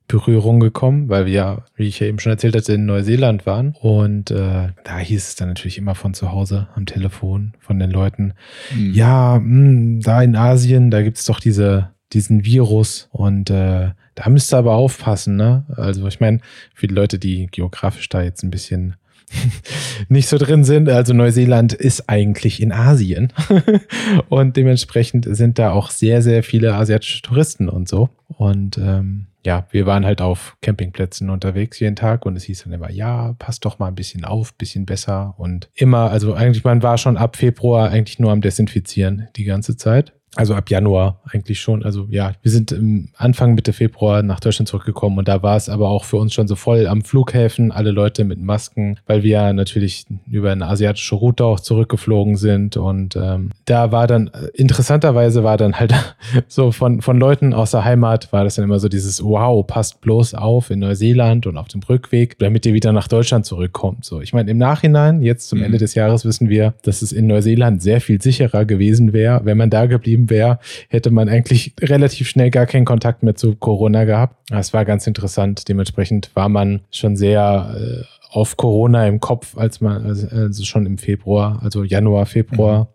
Berührung 0.08 0.58
gekommen, 0.58 1.10
weil 1.10 1.26
wir 1.26 1.32
ja, 1.32 1.64
wie 1.76 1.86
ich 1.86 2.00
ja 2.00 2.06
eben 2.06 2.18
schon 2.18 2.32
erzählt 2.32 2.56
hatte, 2.56 2.72
in 2.72 2.86
Neuseeland 2.86 3.44
waren. 3.44 3.74
Und 3.78 4.30
äh, 4.30 4.68
da 4.82 4.98
hieß 4.98 5.28
es 5.28 5.36
dann 5.36 5.48
natürlich 5.48 5.78
immer 5.78 5.94
von 5.94 6.14
zu 6.14 6.32
Hause 6.32 6.68
am 6.74 6.86
Telefon 6.86 7.52
von 7.60 7.78
den 7.78 7.90
Leuten, 7.90 8.32
mhm. 8.74 8.94
ja, 8.94 9.38
mh, 9.38 9.44
hm, 9.44 10.00
da 10.00 10.22
in 10.22 10.34
Asien, 10.34 10.90
da 10.90 11.02
gibt's 11.02 11.26
doch 11.26 11.40
diese, 11.40 11.90
diesen 12.14 12.44
Virus 12.44 13.08
und 13.12 13.50
äh, 13.50 13.90
da 14.14 14.28
müsst 14.28 14.52
ihr 14.52 14.58
aber 14.58 14.74
aufpassen, 14.74 15.36
ne? 15.36 15.64
Also 15.76 16.06
ich 16.08 16.18
meine, 16.18 16.40
für 16.74 16.88
die 16.88 16.94
Leute, 16.94 17.18
die 17.18 17.46
geografisch 17.46 18.08
da 18.08 18.22
jetzt 18.22 18.42
ein 18.42 18.50
bisschen 18.50 18.96
nicht 20.08 20.28
so 20.28 20.38
drin 20.38 20.64
sind. 20.64 20.88
Also 20.88 21.14
Neuseeland 21.14 21.72
ist 21.74 22.08
eigentlich 22.08 22.60
in 22.60 22.72
Asien 22.72 23.32
und 24.28 24.56
dementsprechend 24.56 25.26
sind 25.28 25.58
da 25.58 25.70
auch 25.70 25.90
sehr, 25.90 26.22
sehr 26.22 26.42
viele 26.42 26.74
asiatische 26.74 27.22
Touristen 27.22 27.68
und 27.68 27.88
so. 27.88 28.08
Und 28.26 28.78
ähm, 28.78 29.27
ja, 29.44 29.66
wir 29.70 29.86
waren 29.86 30.04
halt 30.04 30.20
auf 30.20 30.56
Campingplätzen 30.62 31.30
unterwegs 31.30 31.78
jeden 31.80 31.96
Tag 31.96 32.26
und 32.26 32.36
es 32.36 32.44
hieß 32.44 32.64
dann 32.64 32.72
immer, 32.72 32.90
ja, 32.90 33.34
passt 33.38 33.64
doch 33.64 33.78
mal 33.78 33.88
ein 33.88 33.94
bisschen 33.94 34.24
auf, 34.24 34.54
bisschen 34.54 34.84
besser 34.84 35.34
und 35.38 35.70
immer, 35.74 36.10
also 36.10 36.34
eigentlich, 36.34 36.64
man 36.64 36.82
war 36.82 36.98
schon 36.98 37.16
ab 37.16 37.36
Februar 37.36 37.90
eigentlich 37.90 38.18
nur 38.18 38.32
am 38.32 38.40
Desinfizieren 38.40 39.28
die 39.36 39.44
ganze 39.44 39.76
Zeit. 39.76 40.12
Also 40.36 40.54
ab 40.54 40.70
Januar 40.70 41.20
eigentlich 41.30 41.60
schon. 41.60 41.82
Also 41.82 42.06
ja, 42.10 42.32
wir 42.42 42.50
sind 42.50 42.70
im 42.72 43.08
Anfang 43.16 43.54
Mitte 43.54 43.72
Februar 43.72 44.22
nach 44.22 44.40
Deutschland 44.40 44.68
zurückgekommen 44.68 45.18
und 45.18 45.26
da 45.26 45.42
war 45.42 45.56
es 45.56 45.68
aber 45.68 45.88
auch 45.88 46.04
für 46.04 46.16
uns 46.16 46.34
schon 46.34 46.46
so 46.46 46.54
voll 46.54 46.86
am 46.86 47.02
Flughäfen, 47.02 47.72
alle 47.72 47.90
Leute 47.90 48.24
mit 48.24 48.40
Masken, 48.40 48.98
weil 49.06 49.22
wir 49.22 49.30
ja 49.30 49.52
natürlich 49.52 50.06
über 50.30 50.52
eine 50.52 50.66
asiatische 50.66 51.14
Route 51.14 51.44
auch 51.44 51.60
zurückgeflogen 51.60 52.36
sind. 52.36 52.76
Und 52.76 53.16
ähm, 53.16 53.50
da 53.64 53.90
war 53.90 54.06
dann, 54.06 54.30
interessanterweise 54.54 55.44
war 55.44 55.56
dann 55.56 55.74
halt 55.74 55.94
so 56.48 56.72
von, 56.72 57.00
von 57.00 57.18
Leuten 57.18 57.54
aus 57.54 57.70
der 57.70 57.84
Heimat 57.84 58.32
war 58.32 58.44
das 58.44 58.56
dann 58.56 58.64
immer 58.64 58.78
so 58.78 58.88
dieses, 58.88 59.24
wow, 59.24 59.66
passt 59.66 60.00
bloß 60.02 60.34
auf 60.34 60.70
in 60.70 60.80
Neuseeland 60.80 61.46
und 61.46 61.56
auf 61.56 61.68
dem 61.68 61.82
Rückweg, 61.82 62.38
damit 62.38 62.66
ihr 62.66 62.74
wieder 62.74 62.92
nach 62.92 63.08
Deutschland 63.08 63.46
zurückkommt. 63.46 64.04
So, 64.04 64.20
ich 64.20 64.32
meine, 64.32 64.50
im 64.50 64.58
Nachhinein, 64.58 65.22
jetzt 65.22 65.48
zum 65.48 65.58
mhm. 65.58 65.66
Ende 65.66 65.78
des 65.78 65.94
Jahres 65.94 66.24
wissen 66.24 66.48
wir, 66.48 66.74
dass 66.82 67.02
es 67.02 67.12
in 67.12 67.26
Neuseeland 67.26 67.82
sehr 67.82 68.00
viel 68.00 68.20
sicherer 68.20 68.64
gewesen 68.64 69.12
wäre, 69.12 69.44
wenn 69.44 69.56
man 69.56 69.70
da 69.70 69.86
geblieben 69.86 70.17
geblieben 70.18 70.30
wäre, 70.30 70.58
hätte 70.88 71.10
man 71.10 71.28
eigentlich 71.28 71.74
relativ 71.80 72.28
schnell 72.28 72.50
gar 72.50 72.66
keinen 72.66 72.84
Kontakt 72.84 73.22
mehr 73.22 73.34
zu 73.34 73.54
Corona 73.56 74.04
gehabt. 74.04 74.36
Das 74.48 74.72
war 74.72 74.84
ganz 74.84 75.06
interessant. 75.06 75.68
Dementsprechend 75.68 76.30
war 76.34 76.48
man 76.48 76.80
schon 76.90 77.16
sehr 77.16 77.74
äh, 77.76 78.04
auf 78.30 78.56
Corona 78.56 79.06
im 79.06 79.20
Kopf, 79.20 79.56
als 79.56 79.80
man, 79.80 80.04
also, 80.04 80.64
schon 80.64 80.86
im 80.86 80.98
Februar, 80.98 81.60
also 81.62 81.84
Januar, 81.84 82.26
Februar. 82.26 82.84
Mhm. 82.84 82.86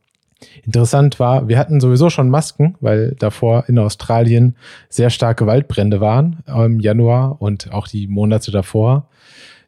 Interessant 0.64 1.20
war, 1.20 1.48
wir 1.48 1.58
hatten 1.58 1.80
sowieso 1.80 2.10
schon 2.10 2.30
Masken, 2.30 2.76
weil 2.82 3.16
davor 3.18 3.64
in 3.68 3.80
Australien 3.80 4.56
sehr 4.90 5.10
starke 5.10 5.48
Waldbrände 5.48 6.02
waren 6.02 6.44
im 6.48 6.82
Januar 6.82 7.42
und 7.42 7.72
auch 7.72 7.88
die 7.88 8.08
Monate 8.08 8.52
davor. 8.52 9.08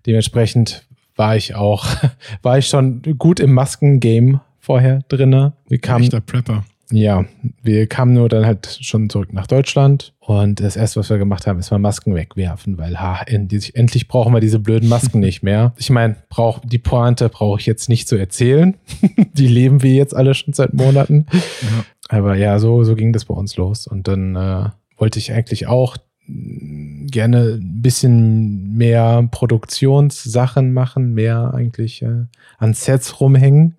Dementsprechend 0.06 0.86
war 1.16 1.38
ich 1.38 1.56
auch, 1.56 1.88
war 2.41 2.58
ich 2.58 2.68
schon 2.68 3.01
gut 3.18 3.39
im 3.39 3.53
Maskengame 3.53 4.41
vorher 4.60 4.99
drinne. 5.08 5.53
Wir 5.70 5.80
kamen, 5.80 6.03
Echter 6.03 6.20
Prepper. 6.20 6.66
Ja, 6.92 7.26
wir 7.64 7.88
kamen 7.88 8.14
nur 8.14 8.30
dann 8.30 8.46
halt 8.46 8.78
schon 8.82 9.10
zurück 9.10 9.34
nach 9.34 9.48
Deutschland 9.48 10.14
und 10.20 10.60
das 10.60 10.76
erste, 10.76 11.00
was 11.00 11.10
wir 11.10 11.18
gemacht 11.18 11.48
haben, 11.48 11.60
ist 11.60 11.72
mal 11.72 11.80
Masken 11.80 12.14
wegwerfen, 12.14 12.78
weil 12.78 13.00
ha, 13.00 13.22
endlich, 13.26 13.76
endlich 13.76 14.08
brauchen 14.08 14.34
wir 14.34 14.40
diese 14.40 14.60
blöden 14.60 14.88
Masken 14.90 15.20
nicht 15.20 15.44
mehr. 15.44 15.74
Ich 15.86 15.90
meine, 15.90 16.16
brauch, 16.30 16.60
die 16.64 16.78
Pointe 16.78 17.30
brauche 17.30 17.60
ich 17.60 17.66
jetzt 17.66 17.90
nicht 17.90 18.08
zu 18.08 18.16
erzählen. 18.16 18.76
die 19.34 19.48
leben 19.48 19.84
wir 19.84 19.94
jetzt 19.94 20.16
alle 20.16 20.34
schon 20.34 20.54
seit 20.54 20.74
Monaten. 20.74 21.28
Ja. 21.32 21.86
Aber 22.10 22.36
ja, 22.36 22.60
so, 22.60 22.84
so 22.84 22.96
ging 22.96 23.14
das 23.14 23.26
bei 23.26 23.34
uns 23.34 23.56
los. 23.56 23.88
Und 23.88 24.08
dann 24.08 24.36
äh, 24.36 24.70
wollte 24.98 25.20
ich 25.20 25.32
eigentlich 25.32 25.68
auch 25.68 25.98
gerne 26.28 27.60
ein 27.62 27.82
bisschen 27.82 28.76
mehr 28.76 29.28
Produktionssachen 29.30 30.74
machen, 30.74 31.14
mehr 31.14 31.54
eigentlich 31.54 32.02
äh, 32.02 32.26
an 32.58 32.74
Sets 32.74 33.20
rumhängen. 33.20 33.76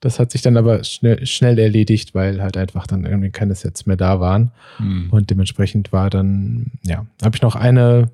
Das 0.00 0.18
hat 0.18 0.30
sich 0.30 0.40
dann 0.40 0.56
aber 0.56 0.82
schnell, 0.82 1.24
schnell 1.26 1.58
erledigt, 1.58 2.14
weil 2.14 2.42
halt 2.42 2.56
einfach 2.56 2.86
dann 2.86 3.04
irgendwie 3.04 3.30
keine 3.30 3.54
Sets 3.54 3.84
mehr 3.86 3.96
da 3.96 4.18
waren. 4.18 4.50
Mhm. 4.78 5.10
Und 5.10 5.30
dementsprechend 5.30 5.92
war 5.92 6.08
dann, 6.08 6.72
ja, 6.82 7.06
habe 7.22 7.36
ich 7.36 7.42
noch 7.42 7.54
eine, 7.54 8.10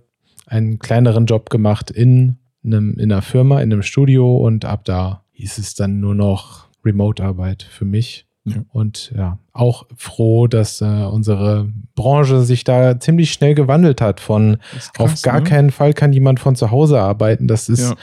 einen 0.46 0.78
kleineren 0.80 1.26
Job 1.26 1.48
gemacht 1.48 1.90
in 1.90 2.38
einem, 2.64 2.98
in 2.98 3.12
einer 3.12 3.22
Firma, 3.22 3.60
in 3.60 3.72
einem 3.72 3.82
Studio 3.82 4.36
und 4.36 4.64
ab 4.64 4.84
da 4.84 5.22
hieß 5.32 5.58
es 5.58 5.74
dann 5.74 6.00
nur 6.00 6.14
noch 6.14 6.66
Remote-Arbeit 6.84 7.62
für 7.62 7.84
mich. 7.84 8.26
Ja. 8.44 8.64
Und 8.72 9.12
ja, 9.16 9.38
auch 9.52 9.86
froh, 9.96 10.46
dass 10.46 10.80
äh, 10.80 10.84
unsere 10.84 11.68
Branche 11.96 12.42
sich 12.42 12.62
da 12.62 12.98
ziemlich 13.00 13.32
schnell 13.32 13.54
gewandelt 13.54 14.00
hat 14.00 14.20
von 14.20 14.58
krass, 14.60 14.90
auf 14.98 15.22
gar 15.22 15.40
ne? 15.40 15.48
keinen 15.48 15.70
Fall 15.70 15.92
kann 15.94 16.12
jemand 16.12 16.38
von 16.38 16.54
zu 16.54 16.70
Hause 16.70 17.00
arbeiten. 17.00 17.48
Das 17.48 17.68
ist 17.68 17.90
ja 17.90 17.96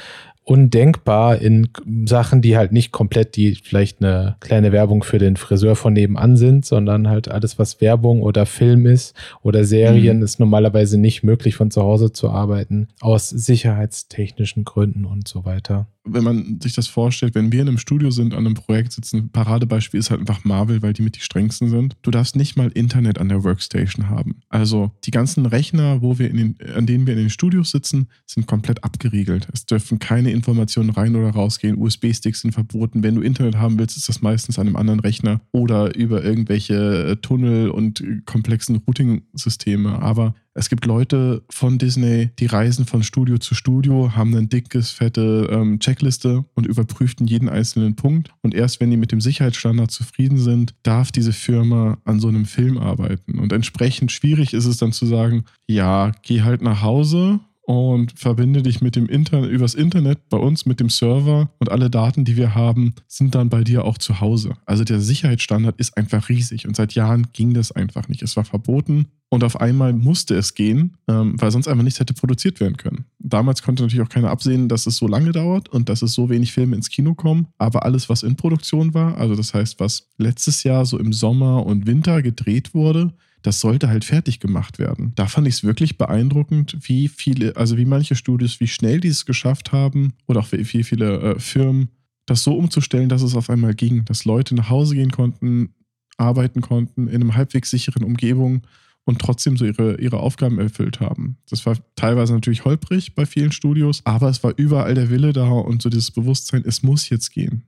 undenkbar 0.44 1.38
in 1.40 1.70
Sachen, 2.06 2.42
die 2.42 2.58
halt 2.58 2.72
nicht 2.72 2.92
komplett 2.92 3.36
die 3.36 3.56
vielleicht 3.56 4.02
eine 4.04 4.36
kleine 4.42 4.72
Werbung 4.72 5.04
für 5.04 5.18
den 5.18 5.38
Friseur 5.38 5.76
von 5.76 5.94
nebenan 5.94 6.36
sind, 6.36 6.66
sondern 6.66 7.08
halt 7.08 7.30
alles, 7.30 7.58
was 7.60 7.80
Werbung 7.80 8.22
oder 8.22 8.46
Film 8.46 8.86
ist 8.86 9.16
oder 9.42 9.64
Serien, 9.64 10.18
mhm. 10.18 10.24
ist 10.24 10.40
normalerweise 10.40 11.00
nicht 11.00 11.24
möglich 11.24 11.56
von 11.56 11.72
zu 11.72 11.82
Hause 11.82 12.12
zu 12.12 12.30
arbeiten, 12.30 12.90
aus 13.00 13.30
sicherheitstechnischen 13.30 14.66
Gründen 14.66 15.06
und 15.06 15.28
so 15.28 15.46
weiter 15.46 15.88
wenn 16.06 16.24
man 16.24 16.60
sich 16.62 16.74
das 16.74 16.88
vorstellt, 16.88 17.36
wenn 17.36 17.52
wir 17.52 17.62
in 17.62 17.70
einem 17.70 17.78
Studio 17.78 18.12
sind, 18.12 18.34
an 18.34 18.46
einem 18.46 18.56
Projekt 18.56 18.92
sitzen, 18.92 19.30
Paradebeispiel 19.30 20.00
ist 20.00 20.10
halt 20.10 20.20
einfach 20.20 20.44
Marvel, 20.44 20.82
weil 20.82 20.94
die 20.94 21.02
mit 21.02 21.16
die 21.16 21.22
strengsten 21.22 21.70
sind. 21.70 21.96
Du 22.02 22.12
darfst 22.12 22.36
nicht 22.36 22.58
mal 22.58 22.70
Internet 22.70 23.20
an 23.20 23.30
der 23.30 23.44
Workstation 23.44 24.10
haben. 24.10 24.42
Also 24.50 24.92
die 25.06 25.12
ganzen 25.12 25.46
Rechner, 25.46 26.02
wo 26.02 26.20
wir 26.20 26.30
den, 26.30 26.58
an 26.76 26.86
denen 26.86 27.08
wir 27.08 27.14
in 27.14 27.20
den 27.20 27.30
Studios 27.30 27.72
sitzen, 27.72 28.10
sind 28.26 28.48
komplett 28.48 28.84
abgeriegelt. 28.84 29.48
Es 29.54 29.66
dürfen 29.66 30.00
keine 30.00 30.32
Informationen 30.32 30.90
rein 30.90 31.16
oder 31.16 31.30
rausgehen. 31.30 31.78
USB-Sticks 31.78 32.42
sind 32.42 32.52
verboten. 32.52 33.04
Wenn 33.04 33.16
du 33.16 33.22
Internet 33.22 33.56
haben 33.56 33.80
willst, 33.80 33.96
ist 33.96 34.10
das 34.10 34.22
meistens 34.22 34.60
an 34.60 34.68
einem 34.68 34.76
anderen 34.76 35.00
Rechner 35.00 35.42
oder 35.52 35.96
über 35.96 36.24
irgendwelche 36.24 37.18
Tunnel 37.22 37.70
und 37.70 38.04
komplexen 38.26 38.78
Routing-Systeme. 38.88 40.02
Aber 40.02 40.36
Es 40.56 40.70
gibt 40.70 40.86
Leute 40.86 41.44
von 41.50 41.80
Disney, 41.80 42.30
die 42.38 42.46
reisen 42.46 42.86
von 42.86 43.02
Studio 43.02 43.40
zu 43.40 43.56
Studio, 43.56 44.16
haben 44.16 44.36
eine 44.36 44.46
dickes, 44.46 44.92
fette 44.92 45.50
ähm, 45.52 45.80
Checkliste 45.80 46.46
und 46.54 46.68
überprüften 46.68 47.26
jeden 47.26 47.50
einzelnen 47.50 47.96
Punkt. 47.96 48.30
Und 48.44 48.54
erst 48.54 48.80
wenn 48.80 48.92
die 48.92 48.98
mit 48.98 49.12
dem 49.12 49.20
Sicherheitsstandard 49.20 49.90
zufrieden 49.90 50.38
sind, 50.38 50.76
darf 50.84 51.12
diese 51.12 51.34
Firma 51.34 51.98
an 52.06 52.20
so 52.20 52.28
einem 52.28 52.46
Film 52.46 52.78
arbeiten. 52.78 53.40
Und 53.40 53.52
entsprechend 53.52 54.12
schwierig 54.12 54.54
ist 54.54 54.66
es 54.66 54.78
dann 54.78 54.92
zu 54.92 55.08
sagen, 55.08 55.46
ja, 55.66 56.12
geh 56.22 56.42
halt 56.42 56.62
nach 56.62 56.84
Hause 56.84 57.40
und 57.66 58.18
verbinde 58.20 58.62
dich 58.62 58.82
mit 58.82 58.96
dem 58.96 59.08
Internet, 59.08 59.50
übers 59.50 59.74
Internet 59.74 60.30
bei 60.30 60.38
uns 60.38 60.66
mit 60.66 60.80
dem 60.80 60.90
Server 60.90 61.50
und 61.60 61.72
alle 61.72 61.90
Daten, 61.90 62.26
die 62.26 62.36
wir 62.36 62.56
haben, 62.56 62.94
sind 63.08 63.36
dann 63.36 63.50
bei 63.50 63.64
dir 63.64 63.86
auch 63.86 63.98
zu 63.98 64.20
Hause. 64.20 64.56
Also 64.66 64.84
der 64.84 65.00
Sicherheitsstandard 65.00 65.80
ist 65.80 65.98
einfach 65.98 66.28
riesig 66.30 66.68
und 66.68 66.76
seit 66.76 66.94
Jahren 66.94 67.28
ging 67.32 67.54
das 67.54 67.72
einfach 67.72 68.10
nicht. 68.10 68.22
Es 68.22 68.36
war 68.36 68.44
verboten 68.44 69.08
und 69.30 69.46
auf 69.46 69.60
einmal 69.60 69.94
musste 69.94 70.36
es 70.36 70.56
gehen, 70.56 70.98
ähm, 71.08 71.42
weil 71.42 71.52
sonst 71.52 71.68
einfach 71.68 71.84
nichts 71.84 72.00
hätte 72.00 72.14
produziert 72.14 72.60
werden 72.60 72.78
können. 72.78 73.06
Damals 73.20 73.64
konnte 73.64 73.84
natürlich 73.84 74.06
auch 74.06 74.14
keiner 74.14 74.30
absehen, 74.30 74.68
dass 74.68 74.86
es 74.86 74.98
so 74.98 75.08
lange 75.08 75.32
dauert 75.32 75.70
und 75.70 75.88
dass 75.88 76.02
es 76.02 76.14
so 76.14 76.30
wenig 76.30 76.52
Filme 76.52 76.76
ins 76.76 76.90
Kino 76.90 77.16
kommen. 77.16 77.48
Aber 77.58 77.86
alles, 77.86 78.10
was 78.10 78.24
in 78.24 78.36
Produktion 78.36 78.94
war, 78.94 79.18
also 79.18 79.36
das 79.36 79.54
heißt, 79.54 79.80
was 79.80 80.10
letztes 80.18 80.64
Jahr 80.64 80.86
so 80.86 81.00
im 81.00 81.14
Sommer 81.14 81.66
und 81.66 81.88
Winter 81.88 82.22
gedreht 82.22 82.74
wurde, 82.74 83.14
das 83.44 83.60
sollte 83.60 83.90
halt 83.90 84.06
fertig 84.06 84.40
gemacht 84.40 84.80
werden. 84.80 85.12
Da 85.16 85.28
fand 85.28 85.48
ich 85.48 85.56
es 85.56 85.64
wirklich 85.64 85.98
beeindruckend, 85.98 86.78
wie 86.82 87.08
viele, 87.08 87.56
also 87.56 87.78
wie 87.78 87.86
manche 87.86 88.16
Studios, 88.16 88.60
wie 88.60 88.68
schnell 88.68 89.00
die 89.00 89.10
es 89.10 89.26
geschafft 89.26 89.72
haben 89.72 90.14
oder 90.28 90.40
auch 90.40 90.52
wie 90.52 90.84
viele 90.84 91.20
äh, 91.22 91.40
Firmen, 91.40 91.90
das 92.26 92.44
so 92.44 92.56
umzustellen, 92.56 93.10
dass 93.10 93.22
es 93.22 93.36
auf 93.36 93.50
einmal 93.50 93.76
ging, 93.76 94.06
dass 94.06 94.24
Leute 94.24 94.56
nach 94.56 94.70
Hause 94.70 94.96
gehen 94.96 95.12
konnten, 95.12 95.74
arbeiten 96.18 96.62
konnten 96.62 97.08
in 97.08 97.16
einem 97.16 97.36
halbwegs 97.36 97.70
sicheren 97.70 98.04
Umgebung 98.04 98.62
und 99.04 99.20
trotzdem 99.20 99.58
so 99.58 99.66
ihre, 99.66 100.00
ihre 100.00 100.20
Aufgaben 100.20 100.58
erfüllt 100.60 101.02
haben. 101.02 101.38
Das 101.50 101.66
war 101.66 101.78
teilweise 101.96 102.34
natürlich 102.34 102.64
holprig 102.64 103.16
bei 103.16 103.26
vielen 103.26 103.52
Studios, 103.52 104.02
aber 104.06 104.30
es 104.30 104.42
war 104.44 104.54
überall 104.56 104.96
der 104.96 105.10
Wille 105.10 105.34
da 105.34 105.50
und 105.50 105.82
so 105.82 105.90
dieses 105.90 106.12
Bewusstsein, 106.12 106.64
es 106.66 106.84
muss 106.84 107.10
jetzt 107.10 107.32
gehen. 107.32 107.64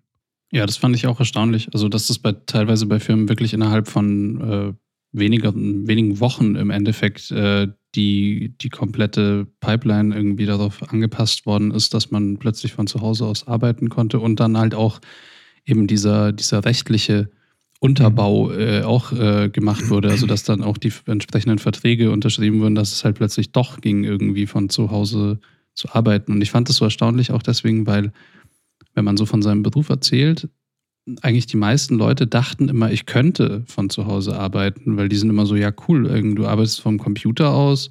Ja, 0.51 0.65
das 0.65 0.77
fand 0.77 0.95
ich 0.95 1.07
auch 1.07 1.19
erstaunlich. 1.19 1.73
Also, 1.73 1.89
dass 1.89 2.07
das 2.07 2.19
bei, 2.19 2.31
teilweise 2.31 2.85
bei 2.85 2.99
Firmen 3.01 3.27
wirklich 3.27 3.53
innerhalb 3.53 3.89
von 3.89 4.41
äh, 4.41 4.73
weniger, 5.17 5.53
wenigen 5.55 6.19
Wochen 6.19 6.55
im 6.55 6.69
Endeffekt 6.69 7.31
äh, 7.31 7.67
die, 7.95 8.53
die 8.59 8.69
komplette 8.69 9.47
Pipeline 9.59 10.15
irgendwie 10.15 10.45
darauf 10.45 10.91
angepasst 10.91 11.45
worden 11.45 11.71
ist, 11.71 11.93
dass 11.93 12.11
man 12.11 12.37
plötzlich 12.37 12.73
von 12.73 12.87
zu 12.87 13.01
Hause 13.01 13.25
aus 13.25 13.47
arbeiten 13.47 13.89
konnte 13.89 14.19
und 14.19 14.39
dann 14.39 14.57
halt 14.57 14.75
auch 14.75 14.99
eben 15.65 15.87
dieser, 15.87 16.31
dieser 16.31 16.65
rechtliche 16.65 17.29
Unterbau 17.79 18.49
mhm. 18.49 18.59
äh, 18.59 18.81
auch 18.83 19.11
äh, 19.11 19.49
gemacht 19.49 19.89
wurde, 19.89 20.09
also 20.09 20.25
dass 20.25 20.43
dann 20.43 20.63
auch 20.63 20.77
die 20.77 20.91
entsprechenden 21.05 21.59
Verträge 21.59 22.11
unterschrieben 22.11 22.59
wurden, 22.61 22.75
dass 22.75 22.91
es 22.91 23.03
halt 23.03 23.17
plötzlich 23.17 23.51
doch 23.51 23.81
ging, 23.81 24.03
irgendwie 24.03 24.47
von 24.47 24.69
zu 24.69 24.91
Hause 24.91 25.39
zu 25.73 25.89
arbeiten. 25.93 26.31
Und 26.31 26.41
ich 26.41 26.51
fand 26.51 26.69
das 26.69 26.77
so 26.77 26.85
erstaunlich 26.85 27.31
auch 27.31 27.43
deswegen, 27.43 27.85
weil 27.85 28.11
wenn 28.93 29.05
man 29.05 29.17
so 29.17 29.25
von 29.25 29.41
seinem 29.41 29.61
Beruf 29.61 29.89
erzählt, 29.89 30.49
eigentlich 31.21 31.45
die 31.45 31.57
meisten 31.57 31.95
Leute 31.95 32.27
dachten 32.27 32.69
immer, 32.69 32.91
ich 32.91 33.05
könnte 33.05 33.63
von 33.67 33.89
zu 33.89 34.07
Hause 34.07 34.37
arbeiten, 34.37 34.97
weil 34.97 35.09
die 35.09 35.17
sind 35.17 35.29
immer 35.29 35.45
so, 35.45 35.55
ja 35.55 35.71
cool, 35.87 36.03
du 36.35 36.47
arbeitest 36.47 36.81
vom 36.81 36.97
Computer 36.97 37.51
aus, 37.53 37.89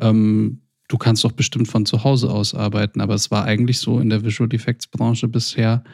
ähm, 0.00 0.60
du 0.88 0.98
kannst 0.98 1.24
doch 1.24 1.32
bestimmt 1.32 1.68
von 1.68 1.86
zu 1.86 2.02
Hause 2.02 2.30
aus 2.30 2.54
arbeiten. 2.54 3.00
Aber 3.00 3.14
es 3.14 3.30
war 3.30 3.44
eigentlich 3.44 3.78
so 3.78 4.00
in 4.00 4.10
der 4.10 4.24
Visual 4.24 4.52
Effects 4.52 4.88
Branche 4.88 5.28
bisher, 5.28 5.84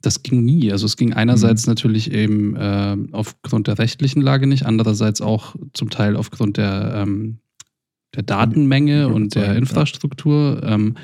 das 0.00 0.22
ging 0.22 0.44
nie. 0.44 0.70
Also 0.70 0.86
es 0.86 0.96
ging 0.96 1.12
einerseits 1.12 1.66
mhm. 1.66 1.70
natürlich 1.72 2.12
eben 2.12 2.54
äh, 2.54 2.96
aufgrund 3.12 3.66
der 3.66 3.78
rechtlichen 3.78 4.22
Lage 4.22 4.46
nicht, 4.46 4.64
andererseits 4.64 5.20
auch 5.20 5.56
zum 5.72 5.90
Teil 5.90 6.14
aufgrund 6.14 6.56
der, 6.56 6.92
ähm, 6.94 7.38
der 8.14 8.22
Datenmenge 8.22 9.08
und 9.08 9.34
der 9.34 9.56
Infrastruktur. 9.56 10.62
Ähm, 10.62 10.94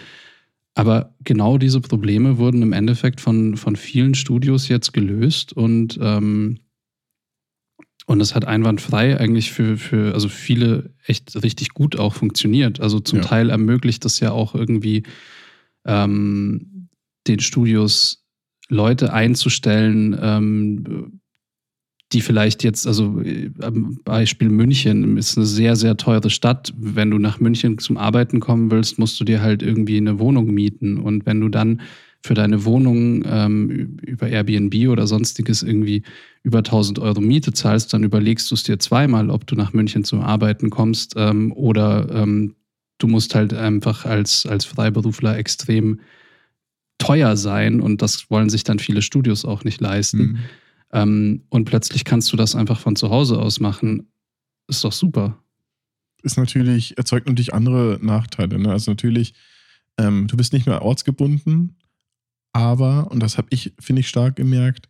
aber 0.74 1.14
genau 1.20 1.56
diese 1.56 1.80
Probleme 1.80 2.38
wurden 2.38 2.62
im 2.62 2.72
Endeffekt 2.72 3.20
von, 3.20 3.56
von 3.56 3.76
vielen 3.76 4.14
Studios 4.14 4.68
jetzt 4.68 4.92
gelöst 4.92 5.52
und, 5.52 5.98
ähm, 6.02 6.60
und 8.06 8.20
es 8.20 8.34
hat 8.34 8.44
einwandfrei 8.44 9.18
eigentlich 9.18 9.52
für, 9.52 9.76
für 9.76 10.12
also 10.12 10.28
viele 10.28 10.94
echt 11.06 11.42
richtig 11.42 11.70
gut 11.70 11.96
auch 11.96 12.14
funktioniert. 12.14 12.80
Also 12.80 13.00
zum 13.00 13.20
ja. 13.20 13.24
Teil 13.24 13.50
ermöglicht 13.50 14.04
das 14.04 14.20
ja 14.20 14.32
auch 14.32 14.54
irgendwie 14.54 15.04
ähm, 15.86 16.88
den 17.26 17.40
Studios 17.40 18.24
Leute 18.68 19.12
einzustellen, 19.12 20.18
ähm, 20.20 21.20
die 22.14 22.20
vielleicht 22.20 22.62
jetzt, 22.62 22.86
also 22.86 23.20
äh, 23.20 23.50
Beispiel 24.04 24.48
München 24.48 25.16
ist 25.16 25.36
eine 25.36 25.46
sehr, 25.46 25.76
sehr 25.76 25.96
teure 25.96 26.30
Stadt. 26.30 26.72
Wenn 26.76 27.10
du 27.10 27.18
nach 27.18 27.40
München 27.40 27.78
zum 27.78 27.96
Arbeiten 27.96 28.40
kommen 28.40 28.70
willst, 28.70 28.98
musst 28.98 29.18
du 29.20 29.24
dir 29.24 29.42
halt 29.42 29.62
irgendwie 29.62 29.96
eine 29.96 30.18
Wohnung 30.18 30.46
mieten. 30.46 30.98
Und 30.98 31.26
wenn 31.26 31.40
du 31.40 31.48
dann 31.48 31.82
für 32.22 32.34
deine 32.34 32.64
Wohnung 32.64 33.22
ähm, 33.26 33.98
über 34.00 34.28
Airbnb 34.28 34.88
oder 34.88 35.06
sonstiges 35.06 35.62
irgendwie 35.62 36.04
über 36.42 36.58
1000 36.58 37.00
Euro 37.00 37.20
Miete 37.20 37.52
zahlst, 37.52 37.92
dann 37.92 38.04
überlegst 38.04 38.50
du 38.50 38.54
es 38.54 38.62
dir 38.62 38.78
zweimal, 38.78 39.28
ob 39.28 39.46
du 39.46 39.56
nach 39.56 39.72
München 39.72 40.04
zum 40.04 40.20
Arbeiten 40.20 40.70
kommst 40.70 41.14
ähm, 41.16 41.52
oder 41.52 42.08
ähm, 42.10 42.54
du 42.98 43.08
musst 43.08 43.34
halt 43.34 43.52
einfach 43.52 44.06
als, 44.06 44.46
als 44.46 44.64
Freiberufler 44.64 45.36
extrem 45.36 46.00
teuer 46.98 47.36
sein 47.36 47.80
und 47.80 48.00
das 48.00 48.30
wollen 48.30 48.48
sich 48.48 48.64
dann 48.64 48.78
viele 48.78 49.02
Studios 49.02 49.44
auch 49.44 49.64
nicht 49.64 49.80
leisten. 49.80 50.18
Mhm. 50.18 50.38
Ähm, 50.94 51.42
und 51.50 51.66
plötzlich 51.66 52.04
kannst 52.04 52.32
du 52.32 52.36
das 52.36 52.54
einfach 52.54 52.78
von 52.78 52.96
zu 52.96 53.10
Hause 53.10 53.38
aus 53.38 53.60
machen. 53.60 54.12
Ist 54.68 54.84
doch 54.84 54.92
super. 54.92 55.42
Ist 56.22 56.38
natürlich, 56.38 56.96
erzeugt 56.96 57.26
natürlich 57.26 57.52
andere 57.52 57.98
Nachteile. 58.00 58.58
Ne? 58.58 58.70
Also 58.70 58.92
natürlich, 58.92 59.34
ähm, 59.98 60.28
du 60.28 60.36
bist 60.36 60.52
nicht 60.52 60.66
mehr 60.66 60.82
ortsgebunden, 60.82 61.76
aber, 62.52 63.10
und 63.10 63.20
das 63.20 63.36
habe 63.36 63.48
ich, 63.50 63.74
finde 63.80 64.00
ich, 64.00 64.08
stark 64.08 64.36
gemerkt, 64.36 64.88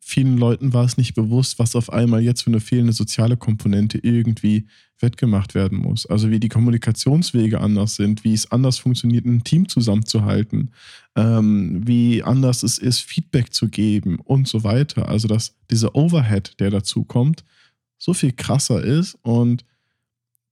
vielen 0.00 0.38
Leuten 0.38 0.72
war 0.72 0.84
es 0.84 0.96
nicht 0.96 1.14
bewusst, 1.14 1.58
was 1.58 1.76
auf 1.76 1.92
einmal 1.92 2.22
jetzt 2.22 2.42
für 2.42 2.50
eine 2.50 2.60
fehlende 2.60 2.92
soziale 2.92 3.36
Komponente 3.36 3.98
irgendwie 3.98 4.66
wettgemacht 4.98 5.54
werden 5.54 5.78
muss. 5.78 6.06
Also 6.06 6.30
wie 6.30 6.40
die 6.40 6.48
Kommunikationswege 6.48 7.60
anders 7.60 7.96
sind, 7.96 8.24
wie 8.24 8.34
es 8.34 8.50
anders 8.50 8.78
funktioniert, 8.78 9.24
ein 9.26 9.44
Team 9.44 9.68
zusammenzuhalten, 9.68 10.70
ähm, 11.16 11.86
wie 11.86 12.22
anders 12.22 12.62
es 12.62 12.78
ist, 12.78 13.00
Feedback 13.00 13.52
zu 13.52 13.68
geben 13.68 14.18
und 14.18 14.48
so 14.48 14.64
weiter. 14.64 15.08
Also 15.08 15.28
dass 15.28 15.54
dieser 15.70 15.94
Overhead, 15.94 16.58
der 16.58 16.70
dazu 16.70 17.04
kommt, 17.04 17.44
so 17.98 18.14
viel 18.14 18.32
krasser 18.32 18.82
ist 18.82 19.18
und 19.22 19.64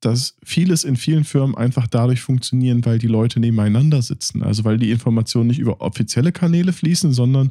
dass 0.00 0.36
vieles 0.44 0.84
in 0.84 0.96
vielen 0.96 1.24
Firmen 1.24 1.56
einfach 1.56 1.88
dadurch 1.88 2.20
funktionieren, 2.20 2.84
weil 2.84 2.98
die 2.98 3.08
Leute 3.08 3.40
nebeneinander 3.40 4.02
sitzen. 4.02 4.42
Also 4.42 4.64
weil 4.64 4.78
die 4.78 4.92
Informationen 4.92 5.48
nicht 5.48 5.58
über 5.58 5.80
offizielle 5.80 6.30
Kanäle 6.30 6.72
fließen, 6.72 7.12
sondern 7.12 7.50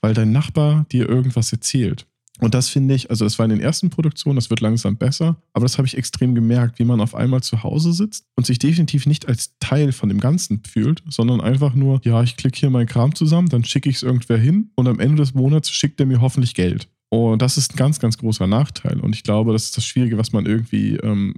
weil 0.00 0.14
dein 0.14 0.32
Nachbar 0.32 0.86
dir 0.90 1.08
irgendwas 1.08 1.52
erzählt. 1.52 2.06
Und 2.40 2.54
das 2.54 2.68
finde 2.68 2.94
ich, 2.94 3.10
also 3.10 3.24
das 3.24 3.38
war 3.38 3.44
in 3.44 3.50
den 3.50 3.60
ersten 3.60 3.90
Produktionen, 3.90 4.36
das 4.36 4.48
wird 4.48 4.60
langsam 4.60 4.96
besser, 4.96 5.42
aber 5.52 5.64
das 5.64 5.76
habe 5.76 5.88
ich 5.88 5.96
extrem 5.96 6.34
gemerkt, 6.34 6.78
wie 6.78 6.84
man 6.84 7.00
auf 7.00 7.14
einmal 7.14 7.42
zu 7.42 7.64
Hause 7.64 7.92
sitzt 7.92 8.26
und 8.36 8.46
sich 8.46 8.60
definitiv 8.60 9.06
nicht 9.06 9.26
als 9.26 9.54
Teil 9.58 9.90
von 9.90 10.08
dem 10.08 10.20
Ganzen 10.20 10.62
fühlt, 10.64 11.02
sondern 11.08 11.40
einfach 11.40 11.74
nur, 11.74 12.00
ja, 12.04 12.22
ich 12.22 12.36
klicke 12.36 12.58
hier 12.58 12.70
meinen 12.70 12.86
Kram 12.86 13.14
zusammen, 13.14 13.48
dann 13.48 13.64
schicke 13.64 13.90
ich 13.90 13.96
es 13.96 14.02
irgendwer 14.02 14.38
hin 14.38 14.70
und 14.76 14.86
am 14.86 15.00
Ende 15.00 15.16
des 15.16 15.34
Monats 15.34 15.70
schickt 15.70 15.98
er 15.98 16.06
mir 16.06 16.20
hoffentlich 16.20 16.54
Geld. 16.54 16.88
Und 17.10 17.42
das 17.42 17.56
ist 17.56 17.72
ein 17.72 17.76
ganz, 17.76 17.98
ganz 17.98 18.18
großer 18.18 18.46
Nachteil. 18.46 19.00
Und 19.00 19.14
ich 19.14 19.22
glaube, 19.22 19.52
das 19.52 19.64
ist 19.64 19.76
das 19.76 19.86
Schwierige, 19.86 20.18
was 20.18 20.32
man 20.32 20.46
irgendwie 20.46 20.96
ähm, 20.96 21.34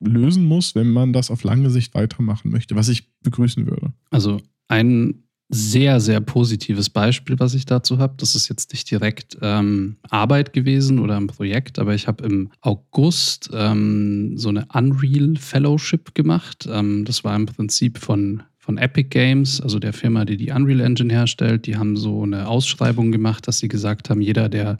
lösen 0.00 0.44
muss, 0.44 0.74
wenn 0.74 0.90
man 0.90 1.12
das 1.12 1.30
auf 1.30 1.42
lange 1.42 1.70
Sicht 1.70 1.94
weitermachen 1.94 2.50
möchte, 2.50 2.76
was 2.76 2.88
ich 2.88 3.10
begrüßen 3.22 3.66
würde. 3.66 3.92
Also 4.10 4.40
ein 4.68 5.25
sehr, 5.48 6.00
sehr 6.00 6.20
positives 6.20 6.90
Beispiel, 6.90 7.38
was 7.38 7.54
ich 7.54 7.66
dazu 7.66 7.98
habe. 7.98 8.14
Das 8.16 8.34
ist 8.34 8.48
jetzt 8.48 8.72
nicht 8.72 8.90
direkt 8.90 9.38
ähm, 9.42 9.96
Arbeit 10.10 10.52
gewesen 10.52 10.98
oder 10.98 11.16
ein 11.16 11.28
Projekt, 11.28 11.78
aber 11.78 11.94
ich 11.94 12.08
habe 12.08 12.24
im 12.24 12.50
August 12.62 13.50
ähm, 13.52 14.36
so 14.36 14.48
eine 14.48 14.66
Unreal 14.72 15.36
Fellowship 15.36 16.14
gemacht. 16.14 16.68
Ähm, 16.70 17.04
das 17.04 17.22
war 17.22 17.36
im 17.36 17.46
Prinzip 17.46 17.98
von, 17.98 18.42
von 18.58 18.76
Epic 18.76 19.08
Games, 19.10 19.60
also 19.60 19.78
der 19.78 19.92
Firma, 19.92 20.24
die 20.24 20.36
die 20.36 20.50
Unreal 20.50 20.80
Engine 20.80 21.12
herstellt. 21.12 21.66
Die 21.66 21.76
haben 21.76 21.96
so 21.96 22.24
eine 22.24 22.48
Ausschreibung 22.48 23.12
gemacht, 23.12 23.46
dass 23.46 23.58
sie 23.58 23.68
gesagt 23.68 24.10
haben, 24.10 24.20
jeder, 24.20 24.48
der 24.48 24.78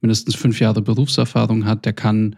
mindestens 0.00 0.34
fünf 0.34 0.58
Jahre 0.58 0.82
Berufserfahrung 0.82 1.66
hat, 1.66 1.84
der 1.84 1.92
kann, 1.92 2.34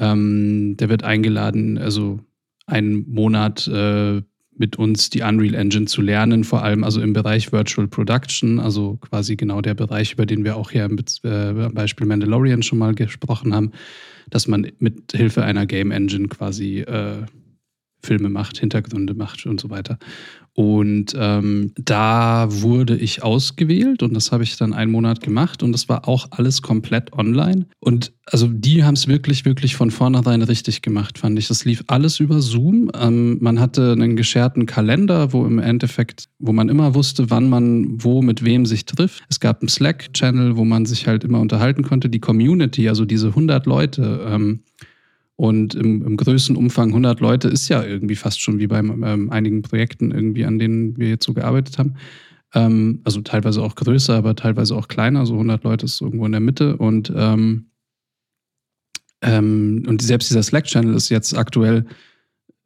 ähm, 0.00 0.76
der 0.78 0.88
wird 0.88 1.04
eingeladen, 1.04 1.78
also 1.78 2.18
einen 2.66 3.08
Monat 3.08 3.68
äh, 3.68 4.22
mit 4.56 4.76
uns 4.76 5.10
die 5.10 5.22
Unreal 5.22 5.54
Engine 5.54 5.86
zu 5.86 6.00
lernen, 6.00 6.44
vor 6.44 6.62
allem 6.62 6.84
also 6.84 7.00
im 7.00 7.12
Bereich 7.12 7.52
Virtual 7.52 7.88
Production, 7.88 8.60
also 8.60 8.96
quasi 9.00 9.36
genau 9.36 9.60
der 9.60 9.74
Bereich, 9.74 10.12
über 10.12 10.26
den 10.26 10.44
wir 10.44 10.56
auch 10.56 10.70
hier 10.70 10.84
im 10.84 10.98
äh, 11.24 11.68
Beispiel 11.70 12.06
Mandalorian 12.06 12.62
schon 12.62 12.78
mal 12.78 12.94
gesprochen 12.94 13.54
haben, 13.54 13.72
dass 14.30 14.46
man 14.46 14.70
mit 14.78 15.12
Hilfe 15.12 15.44
einer 15.44 15.66
Game 15.66 15.90
Engine 15.90 16.28
quasi 16.28 16.80
äh, 16.80 17.22
Filme 18.04 18.28
macht, 18.28 18.58
Hintergründe 18.58 19.14
macht 19.14 19.46
und 19.46 19.60
so 19.60 19.70
weiter. 19.70 19.98
Und 20.56 21.16
ähm, 21.18 21.72
da 21.76 22.46
wurde 22.48 22.96
ich 22.96 23.24
ausgewählt 23.24 24.04
und 24.04 24.14
das 24.14 24.30
habe 24.30 24.44
ich 24.44 24.56
dann 24.56 24.72
einen 24.72 24.92
Monat 24.92 25.20
gemacht 25.20 25.64
und 25.64 25.72
das 25.72 25.88
war 25.88 26.06
auch 26.06 26.28
alles 26.30 26.62
komplett 26.62 27.12
online. 27.12 27.66
Und 27.80 28.12
also 28.26 28.46
die 28.46 28.84
haben 28.84 28.94
es 28.94 29.08
wirklich, 29.08 29.44
wirklich 29.44 29.74
von 29.74 29.90
vornherein 29.90 30.42
richtig 30.42 30.80
gemacht, 30.80 31.18
fand 31.18 31.40
ich. 31.40 31.48
Das 31.48 31.64
lief 31.64 31.82
alles 31.88 32.20
über 32.20 32.40
Zoom. 32.40 32.88
Ähm, 32.94 33.38
man 33.40 33.58
hatte 33.58 33.92
einen 33.92 34.14
gescherten 34.14 34.66
Kalender, 34.66 35.32
wo 35.32 35.44
im 35.44 35.58
Endeffekt, 35.58 36.26
wo 36.38 36.52
man 36.52 36.68
immer 36.68 36.94
wusste, 36.94 37.30
wann 37.30 37.48
man 37.48 38.04
wo 38.04 38.22
mit 38.22 38.44
wem 38.44 38.64
sich 38.64 38.86
trifft. 38.86 39.24
Es 39.28 39.40
gab 39.40 39.60
einen 39.60 39.68
Slack-Channel, 39.68 40.56
wo 40.56 40.64
man 40.64 40.86
sich 40.86 41.08
halt 41.08 41.24
immer 41.24 41.40
unterhalten 41.40 41.82
konnte. 41.82 42.08
Die 42.08 42.20
Community, 42.20 42.88
also 42.88 43.04
diese 43.04 43.28
100 43.28 43.66
Leute, 43.66 44.24
ähm, 44.28 44.60
und 45.36 45.74
im, 45.74 46.02
im 46.06 46.16
größten 46.16 46.56
Umfang 46.56 46.88
100 46.88 47.20
Leute 47.20 47.48
ist 47.48 47.68
ja 47.68 47.82
irgendwie 47.82 48.14
fast 48.14 48.40
schon 48.40 48.58
wie 48.58 48.68
bei 48.68 48.78
ähm, 48.78 49.30
einigen 49.30 49.62
Projekten 49.62 50.12
irgendwie, 50.12 50.44
an 50.44 50.58
denen 50.58 50.96
wir 50.96 51.08
jetzt 51.08 51.24
so 51.24 51.34
gearbeitet 51.34 51.78
haben. 51.78 51.94
Ähm, 52.54 53.00
also 53.02 53.20
teilweise 53.20 53.62
auch 53.62 53.74
größer, 53.74 54.14
aber 54.14 54.36
teilweise 54.36 54.76
auch 54.76 54.86
kleiner. 54.86 55.26
So 55.26 55.34
100 55.34 55.64
Leute 55.64 55.86
ist 55.86 56.00
irgendwo 56.00 56.26
in 56.26 56.32
der 56.32 56.40
Mitte. 56.40 56.76
Und, 56.76 57.12
ähm, 57.16 57.66
ähm, 59.22 59.82
und 59.88 60.02
selbst 60.02 60.30
dieser 60.30 60.44
Slack-Channel 60.44 60.94
ist 60.94 61.08
jetzt 61.08 61.36
aktuell 61.36 61.84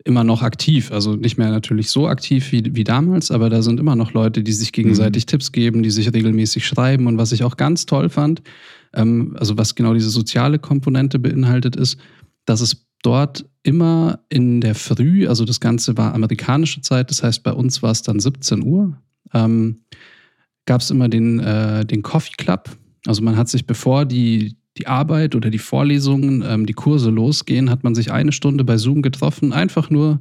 immer 0.05 0.25
noch 0.25 0.43
aktiv. 0.43 0.93
Also 0.93 1.17
nicht 1.17 1.39
mehr 1.39 1.51
natürlich 1.51 1.89
so 1.89 2.07
aktiv 2.07 2.53
wie, 2.53 2.75
wie 2.75 2.85
damals, 2.85 3.31
aber 3.31 3.49
da 3.49 3.63
sind 3.63 3.81
immer 3.81 3.97
noch 3.97 4.13
Leute, 4.13 4.43
die 4.43 4.53
sich 4.53 4.73
gegenseitig 4.73 5.25
mhm. 5.25 5.29
Tipps 5.29 5.53
geben, 5.53 5.83
die 5.83 5.91
sich 5.91 6.13
regelmäßig 6.13 6.67
schreiben. 6.67 7.07
Und 7.07 7.17
was 7.17 7.33
ich 7.33 7.45
auch 7.45 7.57
ganz 7.57 7.87
toll 7.87 8.11
fand, 8.11 8.43
ähm, 8.95 9.37
also 9.39 9.57
was 9.57 9.75
genau 9.75 9.95
diese 9.95 10.11
soziale 10.11 10.59
Komponente 10.59 11.19
beinhaltet, 11.19 11.77
ist, 11.77 11.99
dass 12.49 12.61
es 12.61 12.87
dort 13.03 13.45
immer 13.63 14.21
in 14.29 14.61
der 14.61 14.75
Früh, 14.75 15.29
also 15.29 15.45
das 15.45 15.61
Ganze 15.61 15.97
war 15.97 16.15
amerikanische 16.15 16.81
Zeit, 16.81 17.11
das 17.11 17.23
heißt 17.23 17.43
bei 17.43 17.53
uns 17.53 17.83
war 17.83 17.91
es 17.91 18.03
dann 18.03 18.21
17 18.21 18.63
Uhr, 18.63 18.97
ähm, 19.35 19.83
gab 20.65 20.81
es 20.81 20.91
immer 20.91 21.09
den, 21.09 21.41
äh, 21.41 21.85
den 21.85 22.03
Coffee 22.03 22.35
Club. 22.37 22.71
Also 23.07 23.23
man 23.23 23.37
hat 23.37 23.49
sich, 23.49 23.67
bevor 23.67 24.05
die, 24.05 24.57
die 24.79 24.87
Arbeit 24.87 25.35
oder 25.35 25.51
die 25.51 25.59
Vorlesungen, 25.59 26.43
ähm, 26.47 26.67
die 26.67 26.73
Kurse 26.73 27.11
losgehen, 27.11 27.71
hat 27.71 27.85
man 27.85 27.95
sich 27.95 28.11
eine 28.13 28.33
Stunde 28.33 28.65
bei 28.65 28.77
Zoom 28.77 29.03
getroffen, 29.03 29.53
einfach 29.53 29.91
nur 29.91 30.21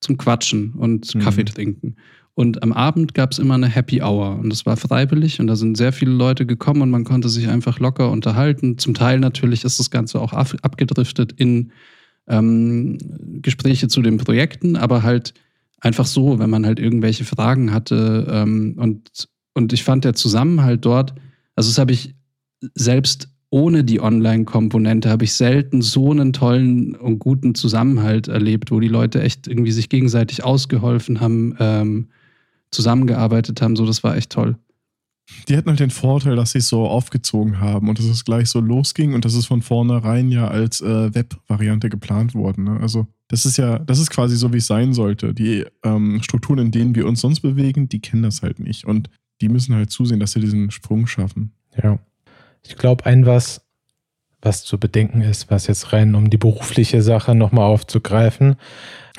zum 0.00 0.16
Quatschen 0.16 0.74
und 0.74 1.14
mhm. 1.14 1.20
Kaffee 1.20 1.44
trinken. 1.44 1.96
Und 2.38 2.62
am 2.62 2.72
Abend 2.72 3.14
gab 3.14 3.32
es 3.32 3.40
immer 3.40 3.54
eine 3.54 3.66
Happy 3.66 4.00
Hour 4.00 4.38
und 4.38 4.50
das 4.50 4.64
war 4.64 4.76
freiwillig 4.76 5.40
und 5.40 5.48
da 5.48 5.56
sind 5.56 5.76
sehr 5.76 5.92
viele 5.92 6.12
Leute 6.12 6.46
gekommen 6.46 6.82
und 6.82 6.90
man 6.90 7.02
konnte 7.02 7.28
sich 7.28 7.48
einfach 7.48 7.80
locker 7.80 8.12
unterhalten. 8.12 8.78
Zum 8.78 8.94
Teil 8.94 9.18
natürlich 9.18 9.64
ist 9.64 9.80
das 9.80 9.90
Ganze 9.90 10.20
auch 10.20 10.32
abgedriftet 10.32 11.32
in 11.32 11.72
ähm, 12.28 12.96
Gespräche 13.42 13.88
zu 13.88 14.02
den 14.02 14.18
Projekten, 14.18 14.76
aber 14.76 15.02
halt 15.02 15.34
einfach 15.80 16.06
so, 16.06 16.38
wenn 16.38 16.48
man 16.48 16.64
halt 16.64 16.78
irgendwelche 16.78 17.24
Fragen 17.24 17.72
hatte. 17.72 18.28
Ähm, 18.30 18.76
und, 18.78 19.10
und 19.54 19.72
ich 19.72 19.82
fand 19.82 20.04
der 20.04 20.14
Zusammenhalt 20.14 20.84
dort, 20.84 21.14
also 21.56 21.68
das 21.70 21.78
habe 21.78 21.90
ich 21.90 22.14
selbst 22.76 23.30
ohne 23.50 23.82
die 23.82 24.00
Online-Komponente 24.00 25.10
habe 25.10 25.24
ich 25.24 25.32
selten 25.32 25.82
so 25.82 26.12
einen 26.12 26.32
tollen 26.32 26.94
und 26.94 27.18
guten 27.18 27.56
Zusammenhalt 27.56 28.28
erlebt, 28.28 28.70
wo 28.70 28.78
die 28.78 28.86
Leute 28.86 29.22
echt 29.22 29.48
irgendwie 29.48 29.72
sich 29.72 29.88
gegenseitig 29.88 30.44
ausgeholfen 30.44 31.18
haben, 31.18 31.56
ähm, 31.58 32.08
zusammengearbeitet 32.70 33.62
haben. 33.62 33.76
So, 33.76 33.86
das 33.86 34.02
war 34.02 34.16
echt 34.16 34.30
toll. 34.30 34.56
Die 35.46 35.56
hatten 35.56 35.68
halt 35.68 35.80
den 35.80 35.90
Vorteil, 35.90 36.36
dass 36.36 36.52
sie 36.52 36.58
es 36.58 36.68
so 36.68 36.86
aufgezogen 36.86 37.60
haben 37.60 37.88
und 37.88 37.98
dass 37.98 38.06
es 38.06 38.24
gleich 38.24 38.48
so 38.48 38.60
losging 38.60 39.12
und 39.12 39.24
das 39.24 39.34
ist 39.34 39.46
von 39.46 39.60
vornherein 39.60 40.30
ja 40.30 40.48
als 40.48 40.80
äh, 40.80 41.14
Web-Variante 41.14 41.90
geplant 41.90 42.34
worden. 42.34 42.64
Ne? 42.64 42.80
Also 42.80 43.06
das 43.28 43.44
ist 43.44 43.58
ja, 43.58 43.78
das 43.78 43.98
ist 43.98 44.10
quasi 44.10 44.36
so, 44.36 44.52
wie 44.54 44.58
es 44.58 44.66
sein 44.66 44.94
sollte. 44.94 45.34
Die 45.34 45.66
ähm, 45.84 46.22
Strukturen, 46.22 46.58
in 46.58 46.70
denen 46.70 46.94
wir 46.94 47.06
uns 47.06 47.20
sonst 47.20 47.40
bewegen, 47.40 47.90
die 47.90 48.00
kennen 48.00 48.22
das 48.22 48.40
halt 48.40 48.58
nicht 48.58 48.86
und 48.86 49.10
die 49.42 49.50
müssen 49.50 49.74
halt 49.74 49.90
zusehen, 49.90 50.18
dass 50.18 50.32
sie 50.32 50.40
diesen 50.40 50.70
Sprung 50.70 51.06
schaffen. 51.06 51.52
Ja. 51.82 51.98
Ich 52.66 52.76
glaube, 52.76 53.04
ein 53.04 53.26
was, 53.26 53.66
was 54.40 54.64
zu 54.64 54.78
bedenken 54.78 55.20
ist, 55.20 55.50
was 55.50 55.66
jetzt 55.66 55.92
rein 55.92 56.14
um 56.14 56.30
die 56.30 56.38
berufliche 56.38 57.02
Sache 57.02 57.34
nochmal 57.34 57.66
aufzugreifen, 57.66 58.56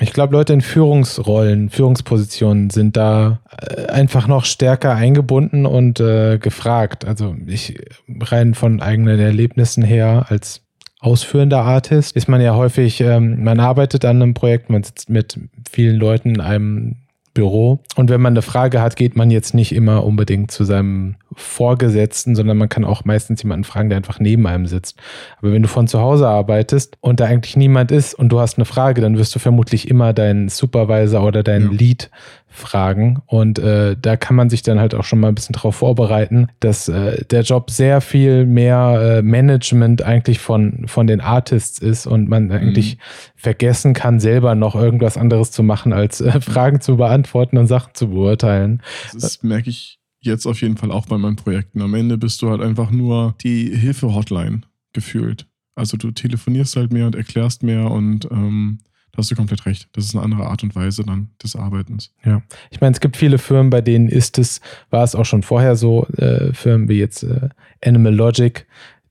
ich 0.00 0.12
glaube, 0.12 0.32
Leute 0.32 0.54
in 0.54 0.62
Führungsrollen, 0.62 1.68
Führungspositionen 1.68 2.70
sind 2.70 2.96
da 2.96 3.40
äh, 3.60 3.86
einfach 3.86 4.26
noch 4.26 4.44
stärker 4.44 4.94
eingebunden 4.94 5.66
und 5.66 6.00
äh, 6.00 6.38
gefragt. 6.38 7.04
Also 7.04 7.36
ich 7.46 7.78
rein 8.20 8.54
von 8.54 8.80
eigenen 8.80 9.20
Erlebnissen 9.20 9.84
her 9.84 10.26
als 10.28 10.62
ausführender 11.00 11.62
Artist 11.62 12.14
ist 12.16 12.28
man 12.28 12.40
ja 12.40 12.54
häufig, 12.54 13.00
ähm, 13.00 13.42
man 13.42 13.58
arbeitet 13.60 14.04
an 14.04 14.22
einem 14.22 14.34
Projekt, 14.34 14.70
man 14.70 14.82
sitzt 14.82 15.08
mit 15.08 15.38
vielen 15.70 15.96
Leuten 15.96 16.34
in 16.34 16.40
einem 16.40 16.96
Büro. 17.32 17.80
Und 17.96 18.10
wenn 18.10 18.20
man 18.20 18.34
eine 18.34 18.42
Frage 18.42 18.82
hat, 18.82 18.96
geht 18.96 19.16
man 19.16 19.30
jetzt 19.30 19.54
nicht 19.54 19.72
immer 19.72 20.04
unbedingt 20.04 20.50
zu 20.50 20.64
seinem 20.64 21.16
Vorgesetzten, 21.34 22.34
sondern 22.34 22.56
man 22.56 22.68
kann 22.68 22.84
auch 22.84 23.04
meistens 23.04 23.42
jemanden 23.42 23.64
fragen, 23.64 23.88
der 23.88 23.98
einfach 23.98 24.20
neben 24.20 24.46
einem 24.46 24.66
sitzt. 24.66 24.98
Aber 25.38 25.52
wenn 25.52 25.62
du 25.62 25.68
von 25.68 25.86
zu 25.86 26.00
Hause 26.00 26.28
arbeitest 26.28 26.96
und 27.00 27.20
da 27.20 27.26
eigentlich 27.26 27.56
niemand 27.56 27.92
ist 27.92 28.14
und 28.14 28.30
du 28.30 28.40
hast 28.40 28.58
eine 28.58 28.64
Frage, 28.64 29.00
dann 29.00 29.18
wirst 29.18 29.34
du 29.34 29.38
vermutlich 29.38 29.88
immer 29.88 30.12
deinen 30.12 30.48
Supervisor 30.48 31.24
oder 31.24 31.42
deinen 31.42 31.72
ja. 31.72 31.78
Lead 31.78 32.10
fragen. 32.50 33.22
Und 33.26 33.58
äh, 33.58 33.96
da 34.00 34.16
kann 34.16 34.36
man 34.36 34.50
sich 34.50 34.62
dann 34.62 34.80
halt 34.80 34.94
auch 34.94 35.04
schon 35.04 35.20
mal 35.20 35.28
ein 35.28 35.34
bisschen 35.34 35.54
drauf 35.54 35.76
vorbereiten, 35.76 36.48
dass 36.58 36.88
äh, 36.88 37.24
der 37.24 37.42
Job 37.42 37.70
sehr 37.70 38.00
viel 38.00 38.44
mehr 38.44 39.18
äh, 39.18 39.22
Management 39.22 40.02
eigentlich 40.02 40.40
von, 40.40 40.86
von 40.86 41.06
den 41.06 41.20
Artists 41.20 41.78
ist 41.78 42.06
und 42.06 42.28
man 42.28 42.46
mhm. 42.46 42.52
eigentlich 42.52 42.98
vergessen 43.36 43.94
kann, 43.94 44.20
selber 44.20 44.54
noch 44.54 44.74
irgendwas 44.74 45.16
anderes 45.16 45.52
zu 45.52 45.62
machen, 45.62 45.92
als 45.92 46.20
äh, 46.20 46.40
Fragen 46.40 46.80
zu 46.80 46.96
beantworten 46.96 47.56
und 47.56 47.68
Sachen 47.68 47.94
zu 47.94 48.10
beurteilen. 48.10 48.82
Das 49.12 49.42
merke 49.42 49.70
ich 49.70 49.99
jetzt 50.20 50.46
auf 50.46 50.60
jeden 50.60 50.76
Fall 50.76 50.90
auch 50.90 51.06
bei 51.06 51.18
meinen 51.18 51.36
Projekten. 51.36 51.82
Am 51.82 51.94
Ende 51.94 52.18
bist 52.18 52.42
du 52.42 52.50
halt 52.50 52.60
einfach 52.60 52.90
nur 52.90 53.34
die 53.42 53.74
Hilfe-Hotline 53.76 54.62
gefühlt. 54.92 55.46
Also 55.74 55.96
du 55.96 56.10
telefonierst 56.10 56.76
halt 56.76 56.92
mehr 56.92 57.06
und 57.06 57.14
erklärst 57.14 57.62
mehr 57.62 57.90
und 57.90 58.26
ähm, 58.30 58.78
da 59.12 59.18
hast 59.18 59.30
du 59.30 59.34
komplett 59.34 59.66
recht. 59.66 59.88
Das 59.92 60.04
ist 60.04 60.14
eine 60.14 60.24
andere 60.24 60.46
Art 60.46 60.62
und 60.62 60.74
Weise 60.76 61.04
dann 61.04 61.30
des 61.42 61.56
Arbeitens. 61.56 62.12
Ja, 62.24 62.42
ich 62.70 62.80
meine, 62.80 62.92
es 62.92 63.00
gibt 63.00 63.16
viele 63.16 63.38
Firmen, 63.38 63.70
bei 63.70 63.80
denen 63.80 64.08
ist 64.08 64.38
es, 64.38 64.60
war 64.90 65.02
es 65.02 65.14
auch 65.14 65.24
schon 65.24 65.42
vorher 65.42 65.74
so, 65.76 66.06
äh, 66.16 66.52
Firmen 66.52 66.88
wie 66.88 66.98
jetzt 66.98 67.22
äh, 67.22 67.48
Animal 67.84 68.14
Logic, 68.14 68.66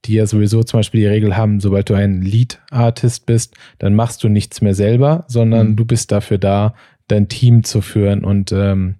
die 0.05 0.13
ja 0.13 0.25
sowieso 0.25 0.63
zum 0.63 0.79
Beispiel 0.79 1.01
die 1.01 1.07
Regel 1.07 1.35
haben, 1.35 1.59
sobald 1.59 1.89
du 1.89 1.93
ein 1.93 2.21
Lead-Artist 2.21 3.25
bist, 3.25 3.55
dann 3.79 3.95
machst 3.95 4.23
du 4.23 4.29
nichts 4.29 4.61
mehr 4.61 4.73
selber, 4.73 5.25
sondern 5.27 5.71
mhm. 5.71 5.75
du 5.75 5.85
bist 5.85 6.11
dafür 6.11 6.37
da, 6.37 6.73
dein 7.07 7.27
Team 7.27 7.63
zu 7.63 7.81
führen 7.81 8.23
und 8.23 8.51
ähm, 8.51 8.95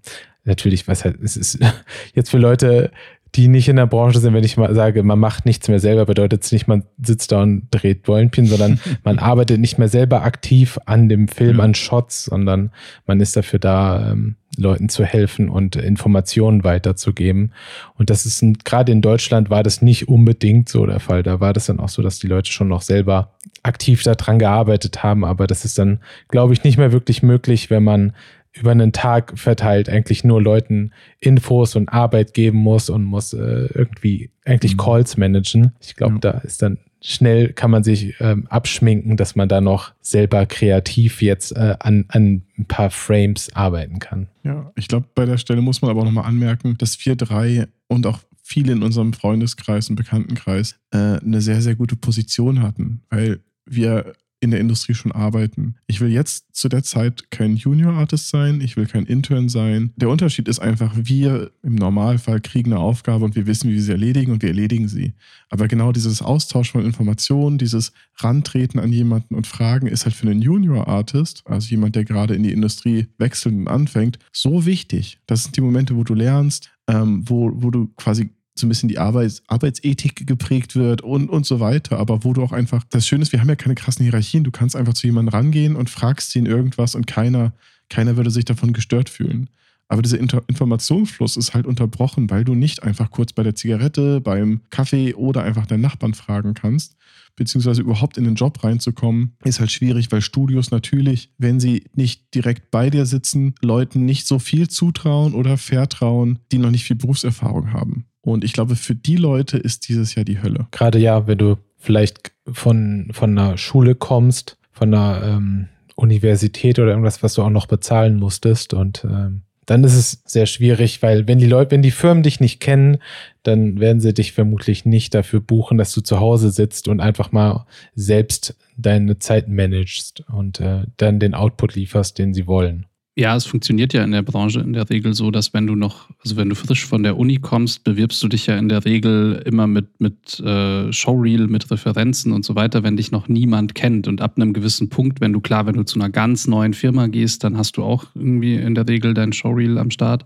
natürlich, 0.50 0.88
was 0.88 1.06
halt, 1.06 1.22
es 1.24 1.38
ist 1.38 1.60
jetzt 2.14 2.30
für 2.30 2.38
Leute, 2.38 2.92
die 3.36 3.48
nicht 3.48 3.70
in 3.70 3.76
der 3.76 3.86
Branche 3.86 4.20
sind, 4.20 4.34
wenn 4.34 4.44
ich 4.44 4.58
mal 4.58 4.74
sage, 4.74 5.04
man 5.04 5.20
macht 5.20 5.46
nichts 5.46 5.68
mehr 5.68 5.80
selber, 5.80 6.06
bedeutet 6.06 6.44
es 6.44 6.52
nicht, 6.52 6.68
man 6.68 6.84
sitzt 7.02 7.32
da 7.32 7.44
und 7.44 7.68
dreht 7.72 8.08
Wollnpin, 8.08 8.48
sondern 8.48 8.80
man 9.04 9.20
arbeitet 9.20 9.60
nicht 9.60 9.78
mehr 9.78 9.88
selber 9.88 10.24
aktiv 10.24 10.80
an 10.86 11.10
dem 11.10 11.28
Film, 11.28 11.60
ja. 11.60 11.64
an 11.64 11.76
Shots, 11.76 12.26
sondern 12.26 12.72
man 13.06 13.22
ist 13.22 13.38
dafür 13.38 13.60
da, 13.60 14.12
ähm, 14.12 14.36
Leuten 14.58 14.90
zu 14.90 15.06
helfen 15.06 15.50
und 15.50 15.76
Informationen 15.76 16.64
weiterzugeben. 16.64 17.54
Und 17.98 18.10
das 18.10 18.26
ist 18.26 18.44
gerade 18.66 18.92
in 18.92 19.02
Deutschland 19.02 19.50
war 19.50 19.64
das 19.64 19.82
nicht 19.82 20.08
unbedingt 20.08 20.70
so 20.70 20.86
der 20.86 21.00
Fall. 21.00 21.24
Da 21.24 21.40
war 21.40 21.54
das 21.54 21.68
dann 21.68 21.80
auch 21.80 21.90
so, 21.90 22.02
dass 22.02 22.20
die 22.20 22.28
Leute 22.28 22.52
schon 22.52 22.68
noch 22.68 22.82
selber 22.82 23.34
aktiv 23.64 24.04
daran 24.04 24.40
gearbeitet 24.40 25.04
haben, 25.04 25.26
aber 25.26 25.48
das 25.48 25.66
ist 25.66 25.78
dann, 25.78 26.00
glaube 26.30 26.54
ich, 26.54 26.64
nicht 26.64 26.78
mehr 26.78 26.92
wirklich 26.92 27.24
möglich, 27.24 27.70
wenn 27.70 27.84
man 27.84 28.14
über 28.60 28.72
einen 28.72 28.92
Tag 28.92 29.38
verteilt 29.38 29.90
eigentlich 29.90 30.24
nur 30.24 30.42
Leuten 30.42 30.92
Infos 31.20 31.76
und 31.76 31.90
Arbeit 31.90 32.34
geben 32.34 32.58
muss 32.58 32.90
und 32.90 33.04
muss 33.04 33.34
äh, 33.34 33.70
irgendwie 33.74 34.32
eigentlich 34.46 34.74
mhm. 34.74 34.82
Calls 34.82 35.18
managen. 35.18 35.74
Ich 35.82 35.96
glaube, 35.96 36.16
ja. 36.16 36.20
da 36.20 36.32
ist 36.40 36.62
dann 36.62 36.78
schnell 37.02 37.54
kann 37.54 37.72
man 37.72 37.84
sich 37.84 38.16
ähm, 38.20 38.46
abschminken, 38.48 39.16
dass 39.18 39.36
man 39.36 39.48
da 39.48 39.62
noch 39.62 39.94
selber 40.02 40.46
kreativ 40.46 41.22
jetzt 41.22 41.56
äh, 41.56 41.76
an, 41.80 42.06
an 42.10 42.44
ein 42.58 42.66
paar 42.66 42.90
Frames 42.90 43.54
arbeiten 43.56 44.00
kann. 44.00 44.28
Ja, 44.44 44.72
ich 44.76 44.88
glaube, 44.88 45.08
bei 45.16 45.26
der 45.26 45.38
Stelle 45.38 45.62
muss 45.62 45.82
man 45.82 45.92
aber 45.92 46.02
auch 46.02 46.06
nochmal 46.06 46.26
anmerken, 46.26 46.76
dass 46.78 47.06
wir 47.06 47.16
drei 47.16 47.68
und 47.88 48.06
auch 48.06 48.20
viele 48.44 48.74
in 48.74 48.84
unserem 48.84 49.14
Freundeskreis 49.14 49.90
und 49.90 49.96
Bekanntenkreis 49.96 50.80
äh, 50.92 50.98
eine 50.98 51.42
sehr, 51.42 51.62
sehr 51.62 51.76
gute 51.76 51.96
Position 51.96 52.62
hatten, 52.62 53.02
weil 53.10 53.40
wir 53.66 54.14
in 54.42 54.52
der 54.52 54.60
Industrie 54.60 54.94
schon 54.94 55.12
arbeiten. 55.12 55.76
Ich 55.88 56.00
will 56.00 56.10
jetzt 56.10 56.46
zu 56.56 56.70
der 56.70 56.84
Zeit 56.84 57.30
kein 57.30 57.56
Junior 57.56 57.94
Artist 57.94 58.30
sein, 58.30 58.62
ich 58.62 58.78
will 58.78 58.86
kein 58.86 59.06
Intern 59.06 59.50
sein. 59.50 59.92
Der 59.96 60.10
Unterschied 60.10 60.48
ist 60.48 60.60
einfach, 60.60 60.94
wir 60.96 61.52
im 61.62 61.76
Normalfall 61.76 62.40
kriegen 62.40 62.72
eine 62.72 62.82
Aufgabe 62.82 63.26
und 63.26 63.36
wir 63.36 63.48
wissen, 63.48 63.70
wie 63.70 63.76
wir 63.76 63.82
sie 63.82 63.92
erledigen 63.92 64.32
und 64.32 64.42
wir 64.42 64.50
erledigen 64.50 64.88
sie. 64.88 65.14
Aber 65.50 65.68
genau 65.68 65.92
dieses 65.92 66.22
Austausch 66.22 66.72
von 66.72 66.86
Informationen, 66.86 67.58
dieses 67.58 67.92
Rantreten 68.18 68.80
an 68.80 68.94
jemanden 68.94 69.36
und 69.36 69.48
Fragen 69.48 69.88
ist 69.88 70.06
halt 70.06 70.16
für 70.16 70.30
einen 70.30 70.42
Junior 70.42 70.88
Artist, 70.88 71.44
also 71.46 71.70
jemand, 71.70 71.96
der 71.96 72.06
gerade 72.06 72.36
in 72.36 72.44
die 72.44 72.54
Industrie 72.54 73.08
wechselt 73.18 73.56
und 73.56 73.68
anfängt, 73.68 74.20
so 74.32 74.66
wichtig. 74.66 75.20
Das 75.26 75.44
sind 75.44 75.58
die 75.58 75.62
Momente, 75.62 75.96
wo 75.96 76.04
du 76.04 76.14
lernst, 76.14 76.72
ähm, 76.88 77.24
wo, 77.28 77.52
wo 77.54 77.72
du 77.72 77.88
quasi 77.98 78.30
so 78.60 78.66
ein 78.66 78.70
bisschen 78.70 78.90
die 78.90 79.00
Arbeits 79.00 79.42
Arbeitsethik 79.48 80.28
geprägt 80.28 80.76
wird 80.76 81.02
und, 81.02 81.30
und 81.30 81.46
so 81.46 81.60
weiter. 81.60 81.98
Aber 81.98 82.24
wo 82.24 82.34
du 82.34 82.44
auch 82.44 82.52
einfach, 82.52 82.84
das 82.90 83.08
Schöne 83.08 83.24
ist, 83.24 83.32
wir 83.32 83.42
haben 83.42 83.50
ja 83.50 83.56
keine 83.56 83.76
krassen 83.76 84.04
Hierarchien. 84.04 84.44
Du 84.44 84.52
kannst 84.52 84.76
einfach 84.76 84.94
zu 84.94 85.08
jemandem 85.08 85.34
rangehen 85.34 85.76
und 85.76 85.90
fragst 85.90 86.36
ihn 86.36 86.46
irgendwas 86.46 86.96
und 86.96 87.08
keiner, 87.08 87.54
keiner 87.90 88.18
würde 88.18 88.32
sich 88.32 88.46
davon 88.46 88.74
gestört 88.74 89.10
fühlen. 89.10 89.50
Aber 89.90 90.04
dieser 90.04 90.20
Inter 90.20 90.44
Informationsfluss 90.48 91.36
ist 91.36 91.56
halt 91.56 91.66
unterbrochen, 91.66 92.30
weil 92.30 92.44
du 92.44 92.54
nicht 92.54 92.84
einfach 92.84 93.10
kurz 93.10 93.34
bei 93.34 93.42
der 93.42 93.56
Zigarette, 93.56 94.22
beim 94.22 94.62
Kaffee 94.70 95.16
oder 95.16 95.44
einfach 95.44 95.66
deinen 95.66 95.82
Nachbarn 95.82 96.14
fragen 96.14 96.54
kannst, 96.54 96.96
beziehungsweise 97.36 97.82
überhaupt 97.82 98.18
in 98.20 98.24
den 98.24 98.36
Job 98.36 98.64
reinzukommen, 98.64 99.36
ist 99.44 99.60
halt 99.60 99.72
schwierig, 99.72 100.12
weil 100.12 100.22
Studios 100.22 100.70
natürlich, 100.70 101.34
wenn 101.40 101.60
sie 101.60 101.86
nicht 101.96 102.36
direkt 102.36 102.70
bei 102.70 102.92
dir 102.92 103.08
sitzen, 103.08 103.56
Leuten 103.62 104.06
nicht 104.06 104.28
so 104.28 104.38
viel 104.38 104.68
zutrauen 104.68 105.34
oder 105.34 105.58
vertrauen, 105.58 106.38
die 106.52 106.60
noch 106.60 106.70
nicht 106.70 106.84
viel 106.84 106.96
Berufserfahrung 106.96 107.74
haben. 107.74 108.06
Und 108.22 108.44
ich 108.44 108.54
glaube, 108.54 108.76
für 108.76 108.96
die 108.96 109.16
Leute 109.16 109.58
ist 109.58 109.88
dieses 109.88 110.16
Jahr 110.16 110.26
die 110.26 110.42
Hölle. 110.42 110.68
Gerade 110.72 111.00
ja, 111.00 111.28
wenn 111.28 111.38
du 111.38 111.58
vielleicht 111.78 112.32
von, 112.52 113.10
von 113.12 113.38
einer 113.38 113.58
Schule 113.58 113.96
kommst, 113.96 114.58
von 114.72 114.94
einer 114.94 115.24
ähm, 115.24 115.68
Universität 115.96 116.80
oder 116.80 116.90
irgendwas, 116.90 117.24
was 117.24 117.34
du 117.34 117.44
auch 117.44 117.50
noch 117.50 117.68
bezahlen 117.68 118.18
musstest 118.18 118.74
und 118.74 119.04
ähm, 119.06 119.44
dann 119.70 119.84
ist 119.84 119.96
es 119.96 120.24
sehr 120.26 120.48
schwierig, 120.48 121.04
weil 121.04 121.28
wenn 121.28 121.38
die 121.38 121.46
Leute, 121.46 121.72
wenn 121.72 121.84
die 121.84 121.92
Firmen 121.92 122.24
dich 122.24 122.40
nicht 122.40 122.60
kennen, 122.60 122.98
dann 123.44 123.80
werden 123.80 124.00
sie 124.00 124.16
dich 124.16 124.32
vermutlich 124.32 124.84
nicht 124.84 125.14
dafür 125.14 125.42
buchen, 125.42 125.78
dass 125.78 125.94
du 125.94 126.02
zu 126.02 126.20
Hause 126.20 126.50
sitzt 126.50 126.88
und 126.88 127.00
einfach 127.00 127.32
mal 127.32 127.68
selbst 127.94 128.56
deine 128.78 129.20
Zeit 129.20 129.48
managst 129.48 130.24
und 130.32 130.60
äh, 130.60 130.86
dann 130.98 131.20
den 131.20 131.36
Output 131.36 131.76
lieferst, 131.76 132.18
den 132.18 132.34
sie 132.34 132.48
wollen. 132.48 132.88
Ja, 133.20 133.36
es 133.36 133.46
funktioniert 133.46 133.92
ja 133.92 134.02
in 134.06 134.14
der 134.14 134.22
Branche 134.22 134.62
in 134.62 134.72
der 134.72 134.90
Regel 134.90 135.14
so, 135.14 135.30
dass 135.30 135.54
wenn 135.54 135.68
du 135.68 135.76
noch, 135.76 136.10
also 136.24 136.38
wenn 136.38 136.48
du 136.48 136.56
frisch 136.56 136.86
von 136.86 137.04
der 137.04 137.18
Uni 137.18 137.36
kommst, 137.36 137.84
bewirbst 137.84 138.24
du 138.24 138.30
dich 138.30 138.46
ja 138.46 138.58
in 138.58 138.70
der 138.70 138.86
Regel 138.86 139.44
immer 139.46 139.68
mit, 139.68 140.00
mit 140.00 140.40
äh, 140.40 140.94
Showreel, 140.94 141.48
mit 141.48 141.70
Referenzen 141.70 142.32
und 142.32 142.46
so 142.46 142.56
weiter, 142.56 142.82
wenn 142.82 142.96
dich 142.96 143.12
noch 143.12 143.28
niemand 143.28 143.76
kennt. 143.76 144.08
Und 144.08 144.22
ab 144.22 144.36
einem 144.38 144.54
gewissen 144.54 144.88
Punkt, 144.88 145.20
wenn 145.20 145.34
du 145.34 145.42
klar, 145.42 145.66
wenn 145.66 145.76
du 145.76 145.84
zu 145.84 146.00
einer 146.00 146.10
ganz 146.10 146.48
neuen 146.48 146.74
Firma 146.74 147.08
gehst, 147.08 147.44
dann 147.44 147.58
hast 147.58 147.76
du 147.76 147.84
auch 147.84 148.06
irgendwie 148.16 148.56
in 148.56 148.74
der 148.74 148.88
Regel 148.88 149.14
dein 149.14 149.34
Showreel 149.34 149.78
am 149.80 149.92
Start. 149.92 150.24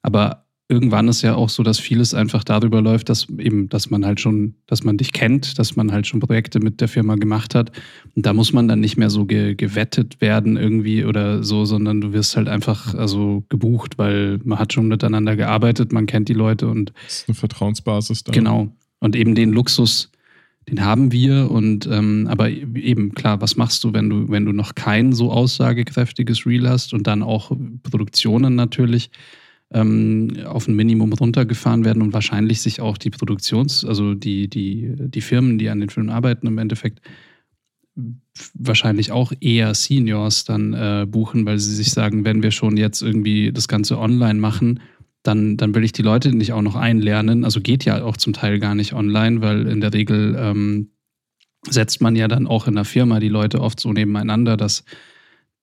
Aber 0.00 0.41
irgendwann 0.72 1.06
ist 1.08 1.20
ja 1.20 1.34
auch 1.34 1.50
so, 1.50 1.62
dass 1.62 1.78
vieles 1.78 2.14
einfach 2.14 2.44
darüber 2.44 2.80
läuft, 2.80 3.10
dass 3.10 3.28
eben, 3.38 3.68
dass 3.68 3.90
man 3.90 4.06
halt 4.06 4.20
schon, 4.20 4.54
dass 4.66 4.82
man 4.82 4.96
dich 4.96 5.12
kennt, 5.12 5.58
dass 5.58 5.76
man 5.76 5.92
halt 5.92 6.06
schon 6.06 6.18
Projekte 6.18 6.60
mit 6.60 6.80
der 6.80 6.88
Firma 6.88 7.16
gemacht 7.16 7.54
hat. 7.54 7.72
Und 8.16 8.24
da 8.24 8.32
muss 8.32 8.54
man 8.54 8.68
dann 8.68 8.80
nicht 8.80 8.96
mehr 8.96 9.10
so 9.10 9.26
ge 9.26 9.54
gewettet 9.54 10.22
werden 10.22 10.56
irgendwie 10.56 11.04
oder 11.04 11.42
so, 11.42 11.66
sondern 11.66 12.00
du 12.00 12.14
wirst 12.14 12.36
halt 12.36 12.48
einfach 12.48 12.94
also 12.94 13.44
gebucht, 13.50 13.98
weil 13.98 14.40
man 14.44 14.58
hat 14.58 14.72
schon 14.72 14.88
miteinander 14.88 15.36
gearbeitet, 15.36 15.92
man 15.92 16.06
kennt 16.06 16.30
die 16.30 16.34
Leute 16.34 16.68
und 16.68 16.92
das 17.04 17.16
ist 17.18 17.28
eine 17.28 17.34
Vertrauensbasis 17.34 18.24
da. 18.24 18.32
Genau. 18.32 18.72
Und 18.98 19.14
eben 19.14 19.34
den 19.34 19.52
Luxus, 19.52 20.10
den 20.70 20.82
haben 20.82 21.12
wir 21.12 21.50
und 21.50 21.86
ähm, 21.86 22.28
aber 22.30 22.48
eben 22.48 23.14
klar, 23.14 23.42
was 23.42 23.56
machst 23.56 23.84
du, 23.84 23.92
wenn 23.92 24.08
du 24.08 24.30
wenn 24.30 24.46
du 24.46 24.52
noch 24.52 24.74
kein 24.74 25.12
so 25.12 25.30
aussagekräftiges 25.30 26.46
Reel 26.46 26.66
hast 26.66 26.94
und 26.94 27.06
dann 27.06 27.22
auch 27.22 27.52
Produktionen 27.82 28.54
natürlich 28.54 29.10
ähm, 29.72 30.36
auf 30.46 30.68
ein 30.68 30.74
Minimum 30.74 31.12
runtergefahren 31.12 31.84
werden 31.84 32.02
und 32.02 32.12
wahrscheinlich 32.12 32.60
sich 32.60 32.80
auch 32.80 32.98
die 32.98 33.10
Produktions-, 33.10 33.84
also 33.84 34.14
die, 34.14 34.48
die, 34.48 34.94
die 34.98 35.20
Firmen, 35.20 35.58
die 35.58 35.68
an 35.68 35.80
den 35.80 35.88
Filmen 35.88 36.10
arbeiten, 36.10 36.46
im 36.46 36.58
Endeffekt 36.58 37.00
wahrscheinlich 38.54 39.12
auch 39.12 39.32
eher 39.40 39.74
Seniors 39.74 40.44
dann 40.44 40.72
äh, 40.72 41.06
buchen, 41.06 41.44
weil 41.44 41.58
sie 41.58 41.74
sich 41.74 41.92
sagen, 41.92 42.24
wenn 42.24 42.42
wir 42.42 42.50
schon 42.50 42.76
jetzt 42.76 43.02
irgendwie 43.02 43.52
das 43.52 43.68
Ganze 43.68 43.98
online 43.98 44.40
machen, 44.40 44.80
dann, 45.22 45.56
dann 45.56 45.74
will 45.74 45.84
ich 45.84 45.92
die 45.92 46.02
Leute 46.02 46.34
nicht 46.34 46.52
auch 46.52 46.62
noch 46.62 46.74
einlernen. 46.74 47.44
Also 47.44 47.60
geht 47.60 47.84
ja 47.84 48.02
auch 48.02 48.16
zum 48.16 48.32
Teil 48.32 48.58
gar 48.58 48.74
nicht 48.74 48.92
online, 48.94 49.40
weil 49.40 49.66
in 49.66 49.80
der 49.80 49.92
Regel 49.92 50.34
ähm, 50.38 50.90
setzt 51.68 52.00
man 52.00 52.16
ja 52.16 52.28
dann 52.28 52.46
auch 52.46 52.66
in 52.66 52.74
der 52.74 52.84
Firma 52.84 53.20
die 53.20 53.28
Leute 53.28 53.60
oft 53.60 53.78
so 53.78 53.92
nebeneinander, 53.92 54.56
dass 54.56 54.84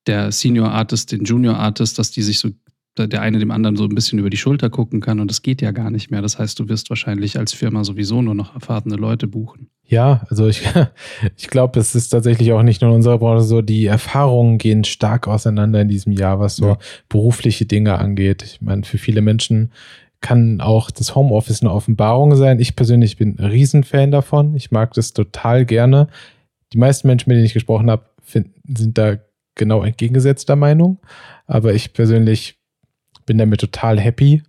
der 0.07 0.31
Senior 0.31 0.71
Artist, 0.71 1.11
den 1.11 1.25
Junior 1.25 1.57
Artist, 1.57 1.99
dass 1.99 2.11
die 2.11 2.21
sich 2.21 2.39
so 2.39 2.51
der 2.97 3.21
eine 3.21 3.39
dem 3.39 3.51
anderen 3.51 3.75
so 3.77 3.85
ein 3.85 3.95
bisschen 3.95 4.19
über 4.19 4.29
die 4.29 4.37
Schulter 4.37 4.69
gucken 4.69 4.99
kann 4.99 5.19
und 5.19 5.29
das 5.29 5.41
geht 5.41 5.61
ja 5.61 5.71
gar 5.71 5.89
nicht 5.89 6.11
mehr. 6.11 6.21
Das 6.21 6.37
heißt, 6.37 6.59
du 6.59 6.67
wirst 6.69 6.89
wahrscheinlich 6.89 7.37
als 7.37 7.53
Firma 7.53 7.83
sowieso 7.83 8.21
nur 8.21 8.35
noch 8.35 8.53
erfahrene 8.53 8.95
Leute 8.95 9.27
buchen. 9.27 9.69
Ja, 9.85 10.25
also 10.29 10.47
ich, 10.47 10.63
ich 11.37 11.47
glaube, 11.47 11.79
es 11.79 11.95
ist 11.95 12.09
tatsächlich 12.09 12.51
auch 12.51 12.61
nicht 12.61 12.81
nur 12.81 12.91
in 12.91 12.97
unserer 12.97 13.19
Branche 13.19 13.43
so, 13.43 13.61
die 13.61 13.85
Erfahrungen 13.85 14.57
gehen 14.57 14.83
stark 14.83 15.27
auseinander 15.27 15.81
in 15.81 15.87
diesem 15.87 16.11
Jahr, 16.11 16.39
was 16.39 16.57
so 16.57 16.67
ja. 16.67 16.77
berufliche 17.07 17.65
Dinge 17.65 17.97
angeht. 17.97 18.43
Ich 18.43 18.61
meine, 18.61 18.83
für 18.83 18.97
viele 18.97 19.21
Menschen 19.21 19.71
kann 20.21 20.59
auch 20.59 20.91
das 20.91 21.15
Homeoffice 21.15 21.61
eine 21.61 21.71
Offenbarung 21.71 22.35
sein. 22.35 22.59
Ich 22.59 22.75
persönlich 22.75 23.17
bin 23.17 23.39
ein 23.39 23.45
Riesenfan 23.45 24.11
davon. 24.11 24.55
Ich 24.55 24.69
mag 24.71 24.93
das 24.93 25.13
total 25.13 25.65
gerne. 25.65 26.07
Die 26.73 26.77
meisten 26.77 27.07
Menschen, 27.07 27.29
mit 27.29 27.37
denen 27.37 27.45
ich 27.45 27.53
gesprochen 27.53 27.89
habe, 27.89 28.03
sind 28.25 28.97
da 28.97 29.17
genau 29.55 29.83
entgegengesetzter 29.83 30.55
Meinung. 30.55 30.99
Aber 31.47 31.73
ich 31.73 31.93
persönlich 31.93 32.58
bin 33.29 33.37
damit 33.37 33.61
total 33.61 33.99
happy. 33.99 34.41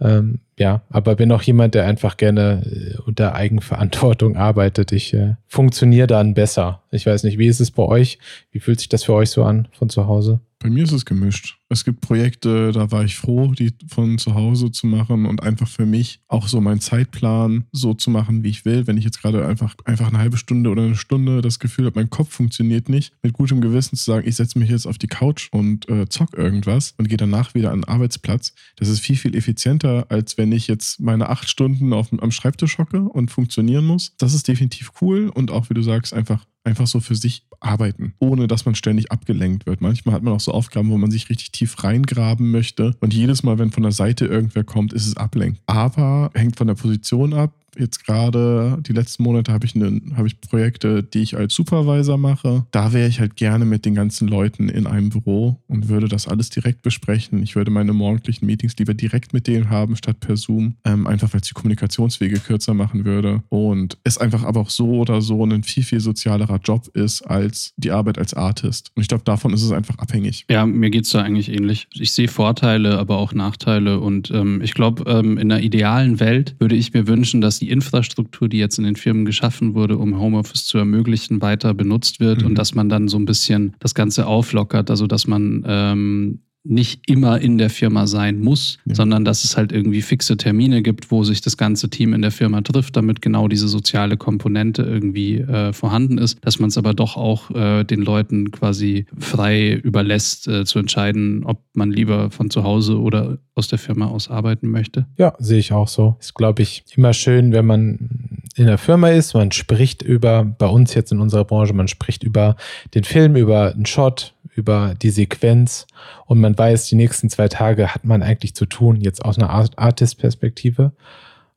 Ähm, 0.00 0.40
ja, 0.58 0.80
aber 0.88 1.16
bin 1.16 1.30
auch 1.32 1.42
jemand, 1.42 1.74
der 1.74 1.84
einfach 1.84 2.16
gerne 2.16 2.62
äh, 2.64 2.98
unter 3.06 3.34
Eigenverantwortung 3.34 4.36
arbeitet. 4.36 4.90
Ich 4.90 5.12
äh, 5.12 5.34
funktioniere 5.46 6.06
dann 6.06 6.32
besser. 6.32 6.80
Ich 6.96 7.06
weiß 7.06 7.22
nicht, 7.24 7.38
wie 7.38 7.46
ist 7.46 7.60
es 7.60 7.70
bei 7.70 7.82
euch? 7.82 8.18
Wie 8.50 8.60
fühlt 8.60 8.80
sich 8.80 8.88
das 8.88 9.04
für 9.04 9.12
euch 9.12 9.30
so 9.30 9.44
an 9.44 9.68
von 9.72 9.88
zu 9.88 10.06
Hause? 10.06 10.40
Bei 10.58 10.70
mir 10.70 10.84
ist 10.84 10.92
es 10.92 11.04
gemischt. 11.04 11.58
Es 11.68 11.84
gibt 11.84 12.00
Projekte, 12.00 12.72
da 12.72 12.90
war 12.90 13.04
ich 13.04 13.16
froh, 13.16 13.52
die 13.52 13.74
von 13.88 14.16
zu 14.16 14.34
Hause 14.34 14.70
zu 14.70 14.86
machen 14.86 15.26
und 15.26 15.42
einfach 15.42 15.68
für 15.68 15.84
mich 15.84 16.20
auch 16.28 16.48
so 16.48 16.60
meinen 16.60 16.80
Zeitplan 16.80 17.66
so 17.72 17.92
zu 17.92 18.10
machen, 18.10 18.42
wie 18.42 18.48
ich 18.48 18.64
will. 18.64 18.86
Wenn 18.86 18.96
ich 18.96 19.04
jetzt 19.04 19.20
gerade 19.20 19.46
einfach, 19.46 19.74
einfach 19.84 20.08
eine 20.08 20.18
halbe 20.18 20.38
Stunde 20.38 20.70
oder 20.70 20.82
eine 20.82 20.96
Stunde 20.96 21.42
das 21.42 21.58
Gefühl 21.58 21.86
habe, 21.86 22.00
mein 22.00 22.08
Kopf 22.08 22.32
funktioniert 22.32 22.88
nicht, 22.88 23.12
mit 23.22 23.34
gutem 23.34 23.60
Gewissen 23.60 23.96
zu 23.96 24.04
sagen, 24.04 24.26
ich 24.26 24.36
setze 24.36 24.58
mich 24.58 24.70
jetzt 24.70 24.86
auf 24.86 24.96
die 24.96 25.08
Couch 25.08 25.48
und 25.52 25.88
äh, 25.90 26.08
zock 26.08 26.36
irgendwas 26.38 26.94
und 26.96 27.08
gehe 27.08 27.18
danach 27.18 27.54
wieder 27.54 27.70
an 27.70 27.82
den 27.82 27.88
Arbeitsplatz. 27.88 28.54
Das 28.76 28.88
ist 28.88 29.00
viel, 29.00 29.16
viel 29.16 29.36
effizienter, 29.36 30.06
als 30.08 30.38
wenn 30.38 30.52
ich 30.52 30.68
jetzt 30.68 31.00
meine 31.00 31.28
acht 31.28 31.50
Stunden 31.50 31.92
auf, 31.92 32.08
am 32.12 32.30
Schreibtisch 32.30 32.78
hocke 32.78 33.02
und 33.02 33.30
funktionieren 33.30 33.84
muss. 33.84 34.14
Das 34.16 34.32
ist 34.32 34.48
definitiv 34.48 34.92
cool 35.02 35.28
und 35.28 35.50
auch, 35.50 35.68
wie 35.68 35.74
du 35.74 35.82
sagst, 35.82 36.14
einfach 36.14 36.46
einfach 36.66 36.86
so 36.86 37.00
für 37.00 37.14
sich 37.14 37.44
arbeiten, 37.60 38.14
ohne 38.18 38.46
dass 38.46 38.66
man 38.66 38.74
ständig 38.74 39.12
abgelenkt 39.12 39.66
wird. 39.66 39.80
Manchmal 39.80 40.14
hat 40.14 40.22
man 40.22 40.34
auch 40.34 40.40
so 40.40 40.52
Aufgaben, 40.52 40.90
wo 40.90 40.98
man 40.98 41.10
sich 41.10 41.30
richtig 41.30 41.52
tief 41.52 41.82
reingraben 41.84 42.50
möchte 42.50 42.96
und 43.00 43.14
jedes 43.14 43.42
Mal, 43.42 43.58
wenn 43.58 43.70
von 43.70 43.84
der 43.84 43.92
Seite 43.92 44.26
irgendwer 44.26 44.64
kommt, 44.64 44.92
ist 44.92 45.06
es 45.06 45.16
ablenkt. 45.16 45.60
Aber 45.66 46.30
hängt 46.34 46.56
von 46.56 46.66
der 46.66 46.74
Position 46.74 47.32
ab, 47.32 47.54
jetzt 47.78 48.04
gerade 48.04 48.78
die 48.86 48.92
letzten 48.92 49.22
Monate 49.22 49.52
habe 49.52 49.66
ich, 49.66 49.74
ne, 49.74 50.00
hab 50.16 50.26
ich 50.26 50.40
Projekte, 50.40 51.02
die 51.02 51.20
ich 51.20 51.36
als 51.36 51.54
Supervisor 51.54 52.18
mache. 52.18 52.66
Da 52.70 52.92
wäre 52.92 53.08
ich 53.08 53.20
halt 53.20 53.36
gerne 53.36 53.64
mit 53.64 53.84
den 53.84 53.94
ganzen 53.94 54.28
Leuten 54.28 54.68
in 54.68 54.86
einem 54.86 55.10
Büro 55.10 55.60
und 55.66 55.88
würde 55.88 56.08
das 56.08 56.28
alles 56.28 56.50
direkt 56.50 56.82
besprechen. 56.82 57.42
Ich 57.42 57.56
würde 57.56 57.70
meine 57.70 57.92
morgendlichen 57.92 58.46
Meetings 58.46 58.76
lieber 58.78 58.94
direkt 58.94 59.32
mit 59.32 59.46
denen 59.46 59.70
haben, 59.70 59.96
statt 59.96 60.20
per 60.20 60.36
Zoom. 60.36 60.76
Ähm, 60.84 61.06
einfach 61.06 61.32
weil 61.32 61.40
es 61.40 61.48
die 61.48 61.54
Kommunikationswege 61.54 62.40
kürzer 62.40 62.74
machen 62.74 63.04
würde. 63.04 63.42
Und 63.48 63.98
es 64.04 64.18
einfach 64.18 64.44
aber 64.44 64.60
auch 64.60 64.70
so 64.70 64.98
oder 65.00 65.20
so 65.22 65.44
ein 65.44 65.62
viel, 65.62 65.84
viel 65.84 66.00
sozialerer 66.00 66.60
Job 66.62 66.88
ist 66.94 67.22
als 67.22 67.72
die 67.76 67.90
Arbeit 67.90 68.18
als 68.18 68.34
Artist. 68.34 68.92
Und 68.94 69.02
ich 69.02 69.08
glaube, 69.08 69.24
davon 69.24 69.52
ist 69.52 69.62
es 69.62 69.72
einfach 69.72 69.98
abhängig. 69.98 70.44
Ja, 70.50 70.66
mir 70.66 70.90
geht 70.90 71.04
es 71.04 71.10
da 71.10 71.22
eigentlich 71.22 71.50
ähnlich. 71.50 71.88
Ich 71.94 72.12
sehe 72.12 72.28
Vorteile, 72.28 72.98
aber 72.98 73.18
auch 73.18 73.32
Nachteile. 73.32 74.00
Und 74.00 74.30
ähm, 74.30 74.60
ich 74.62 74.74
glaube, 74.74 75.04
ähm, 75.10 75.38
in 75.38 75.50
einer 75.50 75.62
idealen 75.62 76.20
Welt 76.20 76.56
würde 76.58 76.76
ich 76.76 76.92
mir 76.92 77.06
wünschen, 77.06 77.40
dass 77.40 77.62
die 77.66 77.72
Infrastruktur, 77.72 78.48
die 78.48 78.58
jetzt 78.58 78.78
in 78.78 78.84
den 78.84 78.96
Firmen 78.96 79.24
geschaffen 79.24 79.74
wurde, 79.74 79.98
um 79.98 80.18
Homeoffice 80.20 80.66
zu 80.66 80.78
ermöglichen, 80.78 81.42
weiter 81.42 81.74
benutzt 81.74 82.20
wird 82.20 82.42
mhm. 82.42 82.48
und 82.48 82.54
dass 82.54 82.74
man 82.74 82.88
dann 82.88 83.08
so 83.08 83.18
ein 83.18 83.26
bisschen 83.26 83.74
das 83.80 83.94
Ganze 83.94 84.26
auflockert, 84.26 84.88
also 84.88 85.06
dass 85.06 85.26
man 85.26 85.64
ähm, 85.66 86.40
nicht 86.68 87.08
immer 87.08 87.40
in 87.40 87.58
der 87.58 87.70
Firma 87.70 88.06
sein 88.06 88.40
muss, 88.40 88.78
ja. 88.84 88.94
sondern 88.94 89.24
dass 89.24 89.44
es 89.44 89.56
halt 89.56 89.72
irgendwie 89.72 90.02
fixe 90.02 90.36
Termine 90.36 90.82
gibt, 90.82 91.10
wo 91.10 91.24
sich 91.24 91.40
das 91.40 91.56
ganze 91.56 91.90
Team 91.90 92.12
in 92.12 92.22
der 92.22 92.30
Firma 92.30 92.60
trifft, 92.60 92.96
damit 92.96 93.22
genau 93.22 93.48
diese 93.48 93.68
soziale 93.68 94.16
Komponente 94.16 94.82
irgendwie 94.82 95.38
äh, 95.38 95.72
vorhanden 95.72 96.18
ist, 96.18 96.38
dass 96.44 96.58
man 96.58 96.68
es 96.68 96.78
aber 96.78 96.94
doch 96.94 97.16
auch 97.16 97.50
äh, 97.50 97.84
den 97.84 98.02
Leuten 98.02 98.50
quasi 98.50 99.06
frei 99.18 99.72
überlässt, 99.72 100.48
äh, 100.48 100.64
zu 100.64 100.78
entscheiden, 100.78 101.44
ob 101.44 101.60
man 101.74 101.90
lieber 101.90 102.30
von 102.30 102.50
zu 102.50 102.64
Hause 102.64 102.98
oder 102.98 103.38
aus 103.54 103.68
der 103.68 103.78
Firma 103.78 104.06
aus 104.06 104.28
arbeiten 104.28 104.70
möchte. 104.70 105.06
Ja, 105.16 105.34
sehe 105.38 105.58
ich 105.58 105.72
auch 105.72 105.88
so. 105.88 106.16
Ist, 106.20 106.34
glaube 106.34 106.62
ich, 106.62 106.84
immer 106.94 107.12
schön, 107.12 107.52
wenn 107.52 107.66
man 107.66 108.36
in 108.56 108.66
der 108.66 108.78
Firma 108.78 109.10
ist, 109.10 109.34
man 109.34 109.52
spricht 109.52 110.02
über, 110.02 110.44
bei 110.44 110.66
uns 110.66 110.94
jetzt 110.94 111.12
in 111.12 111.20
unserer 111.20 111.44
Branche, 111.44 111.74
man 111.74 111.88
spricht 111.88 112.22
über 112.22 112.56
den 112.94 113.04
Film, 113.04 113.36
über 113.36 113.72
einen 113.72 113.86
Shot, 113.86 114.34
über 114.56 114.94
die 115.00 115.10
Sequenz 115.10 115.86
und 116.26 116.40
man 116.40 116.56
weiß, 116.56 116.86
die 116.86 116.96
nächsten 116.96 117.30
zwei 117.30 117.48
Tage 117.48 117.94
hat 117.94 118.04
man 118.04 118.22
eigentlich 118.22 118.54
zu 118.54 118.66
tun, 118.66 119.00
jetzt 119.00 119.24
aus 119.24 119.38
einer 119.38 119.50
Artist-Perspektive 119.50 120.92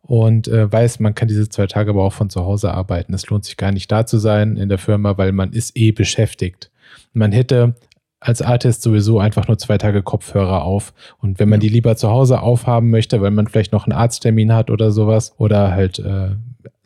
und 0.01 0.47
äh, 0.47 0.71
weiß, 0.71 0.99
man 0.99 1.15
kann 1.15 1.27
diese 1.27 1.49
zwei 1.49 1.67
Tage 1.67 1.91
aber 1.91 2.03
auch 2.03 2.13
von 2.13 2.29
zu 2.29 2.43
Hause 2.43 2.73
arbeiten. 2.73 3.13
Es 3.13 3.29
lohnt 3.29 3.45
sich 3.45 3.57
gar 3.57 3.71
nicht 3.71 3.91
da 3.91 4.05
zu 4.05 4.17
sein 4.17 4.57
in 4.57 4.69
der 4.69 4.77
Firma, 4.77 5.17
weil 5.17 5.31
man 5.31 5.53
ist 5.53 5.77
eh 5.77 5.91
beschäftigt. 5.91 6.71
Man 7.13 7.31
hätte 7.31 7.75
als 8.19 8.41
Artist 8.41 8.81
sowieso 8.81 9.19
einfach 9.19 9.47
nur 9.47 9.57
zwei 9.57 9.77
Tage 9.77 10.03
Kopfhörer 10.03 10.63
auf. 10.63 10.93
Und 11.19 11.39
wenn 11.39 11.49
man 11.49 11.59
die 11.59 11.69
lieber 11.69 11.95
zu 11.95 12.09
Hause 12.09 12.41
aufhaben 12.41 12.89
möchte, 12.89 13.21
weil 13.21 13.31
man 13.31 13.47
vielleicht 13.47 13.71
noch 13.71 13.85
einen 13.85 13.97
Arzttermin 13.97 14.53
hat 14.53 14.69
oder 14.69 14.91
sowas, 14.91 15.33
oder 15.37 15.71
halt 15.71 15.99
äh, 15.99 16.31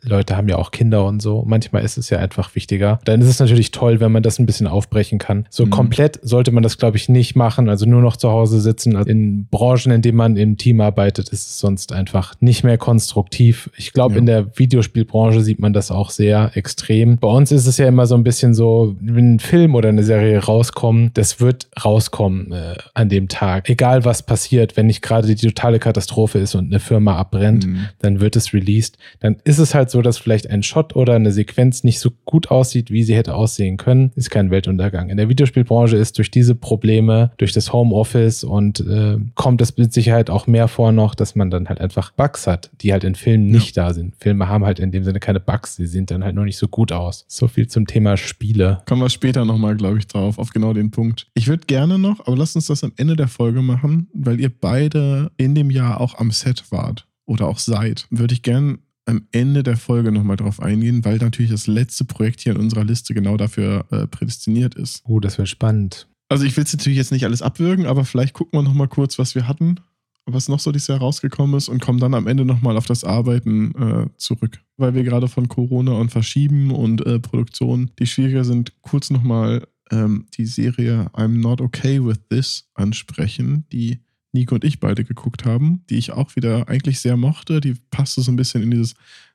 Leute 0.04 0.36
haben 0.36 0.48
ja 0.48 0.56
auch 0.56 0.70
Kinder 0.70 1.04
und 1.04 1.20
so. 1.20 1.44
Manchmal 1.46 1.82
ist 1.84 1.96
es 1.98 2.10
ja 2.10 2.18
einfach 2.18 2.54
wichtiger. 2.54 3.00
Dann 3.04 3.20
ist 3.20 3.28
es 3.28 3.38
natürlich 3.40 3.70
toll, 3.70 4.00
wenn 4.00 4.12
man 4.12 4.22
das 4.22 4.38
ein 4.38 4.46
bisschen 4.46 4.66
aufbrechen 4.66 5.18
kann. 5.18 5.46
So 5.50 5.66
Mhm. 5.66 5.70
komplett 5.70 6.18
sollte 6.22 6.52
man 6.52 6.62
das, 6.62 6.78
glaube 6.78 6.96
ich, 6.96 7.08
nicht 7.08 7.36
machen. 7.36 7.68
Also 7.68 7.86
nur 7.86 8.02
noch 8.02 8.16
zu 8.16 8.30
Hause 8.30 8.60
sitzen. 8.60 8.96
Also 8.96 9.10
in 9.10 9.46
Branchen, 9.50 9.92
in 9.92 10.02
denen 10.02 10.16
man 10.18 10.36
im 10.36 10.56
Team 10.56 10.80
arbeitet, 10.80 11.28
ist 11.30 11.46
es 11.48 11.58
sonst 11.58 11.92
einfach 11.92 12.34
nicht 12.40 12.64
mehr 12.64 12.78
konstruktiv. 12.78 13.70
Ich 13.76 13.92
glaube, 13.92 14.14
Ja. 14.14 14.20
in 14.20 14.26
der 14.26 14.58
Videospielbranche 14.58 15.40
sieht 15.42 15.60
man 15.60 15.72
das 15.72 15.90
auch 15.90 16.10
sehr 16.10 16.50
extrem. 16.54 17.18
Bei 17.18 17.28
uns 17.28 17.50
ist 17.52 17.66
es 17.66 17.78
ja 17.78 17.86
immer 17.88 18.06
so 18.06 18.14
ein 18.14 18.24
bisschen 18.24 18.54
so, 18.54 18.96
wenn 19.00 19.34
ein 19.36 19.40
Film 19.40 19.74
oder 19.74 19.88
eine 19.88 20.02
Serie 20.02 20.38
rauskommt, 20.38 21.16
das 21.16 21.40
wird 21.40 21.68
rauskommen 21.84 22.52
äh, 22.52 22.74
an 22.94 23.08
dem 23.08 23.28
Tag. 23.28 23.68
Egal 23.70 24.04
was 24.04 24.22
passiert, 24.22 24.76
wenn 24.76 24.86
nicht 24.86 25.02
gerade 25.02 25.26
die 25.34 25.34
totale 25.46 25.78
Katastrophe 25.78 26.38
ist 26.38 26.54
und 26.54 26.66
eine 26.66 26.80
Firma 26.80 27.16
abbrennt 27.16 27.66
Mhm. 27.66 27.86
dann 28.00 28.20
wird 28.20 28.36
es 28.36 28.52
released. 28.52 28.98
Dann 29.20 29.36
ist 29.44 29.58
es 29.58 29.74
halt 29.74 29.90
so, 29.90 29.93
dass 30.02 30.18
vielleicht 30.18 30.50
ein 30.50 30.62
Shot 30.62 30.96
oder 30.96 31.14
eine 31.14 31.32
Sequenz 31.32 31.84
nicht 31.84 32.00
so 32.00 32.10
gut 32.24 32.50
aussieht, 32.50 32.90
wie 32.90 33.02
sie 33.02 33.14
hätte 33.14 33.34
aussehen 33.34 33.76
können. 33.76 34.12
Ist 34.14 34.30
kein 34.30 34.50
Weltuntergang. 34.50 35.10
In 35.10 35.16
der 35.16 35.28
Videospielbranche 35.28 35.96
ist 35.96 36.18
durch 36.18 36.30
diese 36.30 36.54
Probleme, 36.54 37.32
durch 37.38 37.52
das 37.52 37.72
Homeoffice 37.72 38.44
und 38.44 38.80
äh, 38.80 39.18
kommt 39.34 39.60
es 39.60 39.76
mit 39.76 39.92
Sicherheit 39.92 40.30
auch 40.30 40.46
mehr 40.46 40.68
vor 40.68 40.92
noch, 40.92 41.14
dass 41.14 41.34
man 41.34 41.50
dann 41.50 41.68
halt 41.68 41.80
einfach 41.80 42.12
Bugs 42.12 42.46
hat, 42.46 42.70
die 42.80 42.92
halt 42.92 43.04
in 43.04 43.14
Filmen 43.14 43.46
nicht 43.50 43.76
da 43.76 43.92
sind. 43.92 44.14
Filme 44.18 44.48
haben 44.48 44.64
halt 44.64 44.78
in 44.78 44.90
dem 44.90 45.04
Sinne 45.04 45.20
keine 45.20 45.40
Bugs, 45.40 45.76
sie 45.76 45.86
sehen 45.86 46.06
dann 46.06 46.24
halt 46.24 46.34
nur 46.34 46.44
nicht 46.44 46.58
so 46.58 46.68
gut 46.68 46.92
aus. 46.92 47.24
So 47.28 47.48
viel 47.48 47.66
zum 47.68 47.86
Thema 47.86 48.16
Spiele. 48.16 48.82
Kommen 48.86 49.02
wir 49.02 49.10
später 49.10 49.44
nochmal, 49.44 49.76
glaube 49.76 49.98
ich, 49.98 50.06
drauf, 50.06 50.38
auf 50.38 50.50
genau 50.50 50.72
den 50.72 50.90
Punkt. 50.90 51.26
Ich 51.34 51.48
würde 51.48 51.66
gerne 51.66 51.98
noch, 51.98 52.26
aber 52.26 52.36
lasst 52.36 52.56
uns 52.56 52.66
das 52.66 52.84
am 52.84 52.92
Ende 52.96 53.16
der 53.16 53.28
Folge 53.28 53.62
machen, 53.62 54.08
weil 54.14 54.40
ihr 54.40 54.50
beide 54.50 55.30
in 55.36 55.54
dem 55.54 55.70
Jahr 55.70 56.00
auch 56.00 56.18
am 56.18 56.30
Set 56.30 56.64
wart 56.70 57.06
oder 57.26 57.46
auch 57.46 57.58
seid. 57.58 58.06
Würde 58.10 58.34
ich 58.34 58.42
gerne 58.42 58.78
am 59.06 59.26
Ende 59.32 59.62
der 59.62 59.76
Folge 59.76 60.12
nochmal 60.12 60.36
drauf 60.36 60.60
eingehen, 60.60 61.04
weil 61.04 61.18
natürlich 61.18 61.50
das 61.50 61.66
letzte 61.66 62.04
Projekt 62.04 62.40
hier 62.40 62.52
in 62.52 62.60
unserer 62.60 62.84
Liste 62.84 63.14
genau 63.14 63.36
dafür 63.36 63.86
äh, 63.90 64.06
prädestiniert 64.06 64.74
ist. 64.74 65.02
Oh, 65.04 65.20
das 65.20 65.38
wäre 65.38 65.46
spannend. 65.46 66.08
Also 66.28 66.44
ich 66.44 66.56
will 66.56 66.64
es 66.64 66.72
natürlich 66.72 66.96
jetzt 66.96 67.12
nicht 67.12 67.24
alles 67.24 67.42
abwürgen, 67.42 67.86
aber 67.86 68.04
vielleicht 68.04 68.34
gucken 68.34 68.58
wir 68.58 68.62
nochmal 68.62 68.88
kurz, 68.88 69.18
was 69.18 69.34
wir 69.34 69.46
hatten, 69.46 69.80
was 70.26 70.48
noch 70.48 70.58
so 70.58 70.72
dieses 70.72 70.88
Jahr 70.88 70.98
rausgekommen 70.98 71.56
ist 71.56 71.68
und 71.68 71.82
kommen 71.82 72.00
dann 72.00 72.14
am 72.14 72.26
Ende 72.26 72.44
nochmal 72.44 72.76
auf 72.76 72.86
das 72.86 73.04
Arbeiten 73.04 73.74
äh, 73.74 74.06
zurück. 74.16 74.60
Weil 74.76 74.94
wir 74.94 75.04
gerade 75.04 75.28
von 75.28 75.48
Corona 75.48 75.92
und 75.92 76.10
Verschieben 76.10 76.70
und 76.70 77.04
äh, 77.06 77.20
Produktion, 77.20 77.90
die 77.98 78.06
schwieriger 78.06 78.44
sind, 78.44 78.72
kurz 78.80 79.10
nochmal 79.10 79.66
ähm, 79.90 80.26
die 80.36 80.46
Serie 80.46 81.10
I'm 81.12 81.40
Not 81.40 81.60
Okay 81.60 82.02
With 82.04 82.20
This 82.30 82.70
ansprechen, 82.74 83.66
die 83.70 84.00
Nico 84.34 84.54
und 84.54 84.64
ich 84.64 84.80
beide 84.80 85.04
geguckt 85.04 85.44
haben, 85.44 85.82
die 85.88 85.96
ich 85.96 86.12
auch 86.12 86.36
wieder 86.36 86.68
eigentlich 86.68 87.00
sehr 87.00 87.16
mochte. 87.16 87.60
Die 87.60 87.74
passte 87.90 88.20
so 88.20 88.30
ein 88.30 88.36
bisschen 88.36 88.62
in 88.62 88.70
dieses 88.70 88.94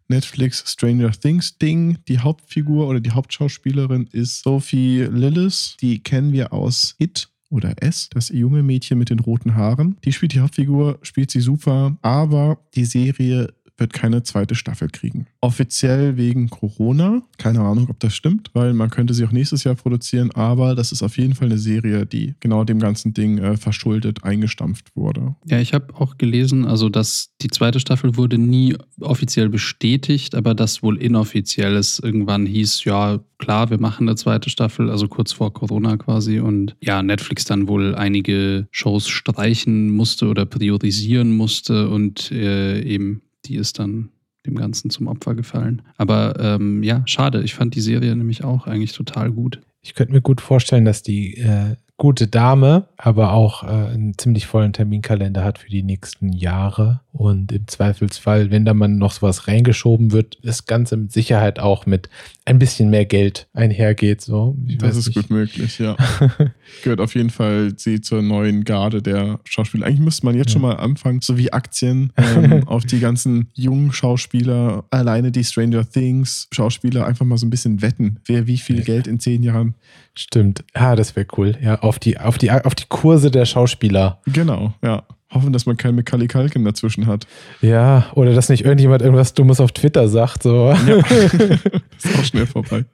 Netflix 0.10 0.64
Stranger 0.68 1.12
Things 1.12 1.58
Ding. 1.58 1.98
Die 2.08 2.20
Hauptfigur 2.20 2.88
oder 2.88 3.00
die 3.00 3.12
Hauptschauspielerin 3.12 4.10
ist 4.12 4.44
Sophie 4.44 5.08
Lillis. 5.10 5.78
Die 5.82 6.00
kennen 6.00 6.34
wir 6.34 6.52
aus 6.52 6.96
It 7.00 7.30
oder 7.50 7.82
S, 7.82 8.10
das 8.10 8.30
junge 8.30 8.62
Mädchen 8.62 8.98
mit 9.00 9.10
den 9.10 9.20
roten 9.20 9.56
Haaren. 9.56 9.98
Die 10.04 10.14
spielt 10.14 10.34
die 10.34 10.40
Hauptfigur, 10.40 11.00
spielt 11.02 11.32
sie 11.32 11.42
super, 11.42 11.98
aber 12.02 12.60
die 12.76 12.86
Serie 12.86 13.54
wird 13.80 13.94
keine 13.94 14.24
zweite 14.24 14.56
Staffel 14.56 14.90
kriegen. 14.90 15.28
Offiziell 15.42 16.18
wegen 16.18 16.50
Corona. 16.50 17.22
Keine 17.38 17.62
Ahnung, 17.62 17.88
ob 17.90 18.00
das 18.00 18.16
stimmt, 18.16 18.52
weil 18.54 18.74
man 18.74 18.90
könnte 18.90 19.14
sie 19.14 19.26
auch 19.26 19.32
nächstes 19.32 19.64
Jahr 19.64 19.76
produzieren, 19.76 20.32
aber 20.32 20.76
das 20.76 20.92
ist 20.92 21.04
auf 21.04 21.18
jeden 21.18 21.36
Fall 21.36 21.48
eine 21.48 21.58
Serie, 21.58 22.06
die 22.06 22.36
genau 22.40 22.64
dem 22.64 22.80
ganzen 22.80 23.14
Ding 23.14 23.38
äh, 23.38 23.58
verschuldet 23.58 24.24
eingestampft 24.24 24.96
wurde. 24.96 25.36
Ja, 25.46 25.60
ich 25.60 25.74
habe 25.74 25.96
auch 25.96 26.18
gelesen, 26.18 26.66
also 26.66 26.90
dass 26.90 27.32
die 27.42 27.50
zweite 27.50 27.80
Staffel 27.80 28.18
wurde 28.18 28.38
nie 28.38 28.76
offiziell 29.00 29.50
bestätigt, 29.50 30.36
aber 30.36 30.54
das 30.54 30.84
wohl 30.84 30.98
inoffiziell 30.98 31.76
es 31.76 32.00
irgendwann 32.00 32.46
hieß, 32.46 32.84
ja 32.84 33.20
klar, 33.40 33.72
wir 33.72 33.80
machen 33.80 34.08
eine 34.08 34.16
zweite 34.16 34.50
Staffel, 34.50 34.92
also 34.92 35.08
kurz 35.08 35.32
vor 35.32 35.52
Corona 35.54 35.98
quasi 35.98 36.40
und 36.40 36.76
ja, 36.82 37.02
Netflix 37.02 37.46
dann 37.46 37.68
wohl 37.68 37.96
einige 37.96 38.68
Shows 38.70 39.08
streichen 39.08 39.90
musste 39.90 40.28
oder 40.28 40.46
priorisieren 40.46 41.36
musste 41.36 41.90
und 41.90 42.32
äh, 42.32 42.82
eben 42.82 43.22
die 43.50 43.56
ist 43.56 43.80
dann 43.80 44.10
dem 44.46 44.56
Ganzen 44.56 44.90
zum 44.90 45.08
Opfer 45.08 45.36
gefallen. 45.36 45.82
Aber 45.98 46.40
ähm, 46.40 46.82
ja, 46.84 47.04
schade, 47.06 47.44
ich 47.44 47.56
fand 47.56 47.76
die 47.76 47.82
Serie 47.82 48.16
nämlich 48.16 48.44
auch 48.44 48.68
eigentlich 48.68 48.94
total 48.94 49.32
gut. 49.32 49.60
Ich 49.82 49.96
könnte 49.96 50.14
mir 50.14 50.22
gut 50.22 50.40
vorstellen, 50.40 50.86
dass 50.86 51.04
die 51.04 51.36
äh, 51.38 51.76
gute 52.00 52.28
Dame 52.28 52.88
aber 53.02 53.32
auch 53.32 53.64
äh, 53.64 53.68
einen 53.68 54.18
ziemlich 54.18 54.46
vollen 54.48 54.74
Terminkalender 54.74 55.42
hat 55.44 55.58
für 55.60 55.70
die 55.70 55.84
nächsten 55.84 56.34
Jahre. 56.34 57.00
Und 57.14 57.52
im 57.54 57.66
Zweifelsfall, 57.68 58.52
wenn 58.52 58.66
da 58.66 58.74
mal 58.74 58.90
noch 58.90 59.14
sowas 59.14 59.48
reingeschoben 59.48 60.12
wird, 60.12 60.38
das 60.44 60.66
Ganze 60.66 60.98
mit 60.98 61.12
Sicherheit 61.14 61.60
auch 61.60 61.86
mit 61.86 62.10
ein 62.46 62.60
bisschen 62.60 62.90
mehr 62.90 63.06
Geld 63.06 63.48
einhergeht. 63.54 64.20
So. 64.22 64.58
Ich 64.68 64.80
das 64.80 64.98
ist 64.98 65.08
nicht. 65.08 65.16
gut 65.16 65.30
möglich, 65.30 65.80
ja. 65.80 65.96
Gehört 66.84 67.00
auf 67.00 67.16
jeden 67.16 67.30
Fall 67.30 67.74
sie 67.78 68.02
zur 68.02 68.22
neuen 68.22 68.66
Garde 68.66 69.02
der 69.02 69.40
Schauspieler. 69.46 69.86
Eigentlich 69.88 70.00
müsste 70.02 70.26
man 70.26 70.36
jetzt 70.36 70.50
Ja. 70.50 70.54
schon 70.54 70.62
mal 70.64 70.76
anfangen, 70.76 71.22
so 71.22 71.38
wie 71.38 71.54
Aktien 71.54 72.12
ähm, 72.18 72.64
auf 72.68 72.84
die 72.86 73.00
ganzen 73.00 73.50
jungen 73.54 73.94
Schauspieler, 73.94 74.84
alleine 74.92 75.32
die 75.32 75.44
Stranger 75.46 75.90
Things 75.90 76.48
Schauspieler 76.52 77.06
einfach 77.06 77.26
mal 77.26 77.38
so 77.38 77.46
ein 77.46 77.50
bisschen 77.50 77.82
wetten, 77.82 78.20
wer 78.26 78.46
wie 78.48 78.58
viel. 78.58 78.82
Geld 78.82 79.08
in 79.08 79.20
zehn 79.20 79.44
Jahren. 79.44 79.76
Stimmt. 80.16 80.64
Ah, 80.74 80.96
das 80.96 81.16
wäre 81.16 81.26
cool. 81.38 81.58
Ja, 81.62 81.80
auf 81.80 82.00
die, 82.00 82.18
auf 82.18 82.38
die, 82.38 82.52
auf 82.52 82.76
die 82.76 82.86
Kurse 82.90 83.32
der 83.32 83.46
Schauspieler. 83.46 84.20
Genau, 84.26 84.74
ja. 84.84 85.04
Hoffen, 85.32 85.54
dass 85.54 85.68
man 85.68 85.78
keinen 85.78 85.96
Macaulay 85.96 86.28
Culkin 86.28 86.66
dazwischen 86.66 87.06
hat. 87.06 87.28
Ja, 87.62 88.08
oder 88.16 88.34
dass 88.34 88.50
nicht 88.50 88.66
irgendjemand 88.66 89.04
irgendwas 89.04 89.36
Dummes 89.36 89.60
auf 89.60 89.72
Twitter 89.72 90.08
sagt. 90.08 90.42
So, 90.44 90.70
Ja. 90.72 90.98
ist 91.06 92.18
auch 92.18 92.24
schnell 92.24 92.48
vorbei. 92.48 92.86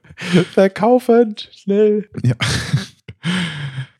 verkaufen, 0.52 1.34
schnell. 1.50 2.08
Ja. 2.22 2.34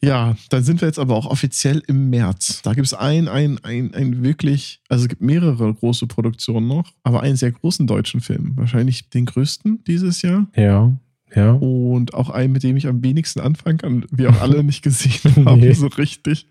Ja, 0.02 0.36
dann 0.50 0.62
sind 0.62 0.80
wir 0.82 0.86
jetzt 0.88 0.98
aber 0.98 1.16
auch 1.16 1.26
offiziell 1.26 1.82
im 1.88 2.10
März. 2.10 2.60
Da 2.62 2.74
gibt 2.74 2.86
es 2.86 2.94
ein, 2.94 3.26
ein, 3.28 3.58
ein, 3.64 3.92
ein 3.94 4.22
wirklich, 4.22 4.80
also 4.88 5.04
es 5.04 5.08
gibt 5.08 5.22
mehrere 5.22 5.72
große 5.74 6.06
Produktionen 6.06 6.68
noch, 6.68 6.92
aber 7.02 7.22
einen 7.22 7.36
sehr 7.36 7.50
großen 7.50 7.86
deutschen 7.86 8.20
Film. 8.20 8.52
Wahrscheinlich 8.56 9.08
den 9.10 9.24
größten 9.26 9.82
dieses 9.84 10.22
Jahr. 10.22 10.46
Ja, 10.54 10.92
ja. 11.34 11.52
Und 11.52 12.14
auch 12.14 12.30
einen, 12.30 12.52
mit 12.52 12.62
dem 12.62 12.76
ich 12.76 12.86
am 12.86 13.02
wenigsten 13.02 13.40
anfangen 13.40 13.78
kann, 13.78 14.06
wir 14.10 14.30
auch 14.30 14.40
alle 14.40 14.62
nicht 14.64 14.82
gesehen 14.82 15.44
haben, 15.46 15.60
Nee. 15.60 15.72
so 15.72 15.86
richtig. 15.88 16.46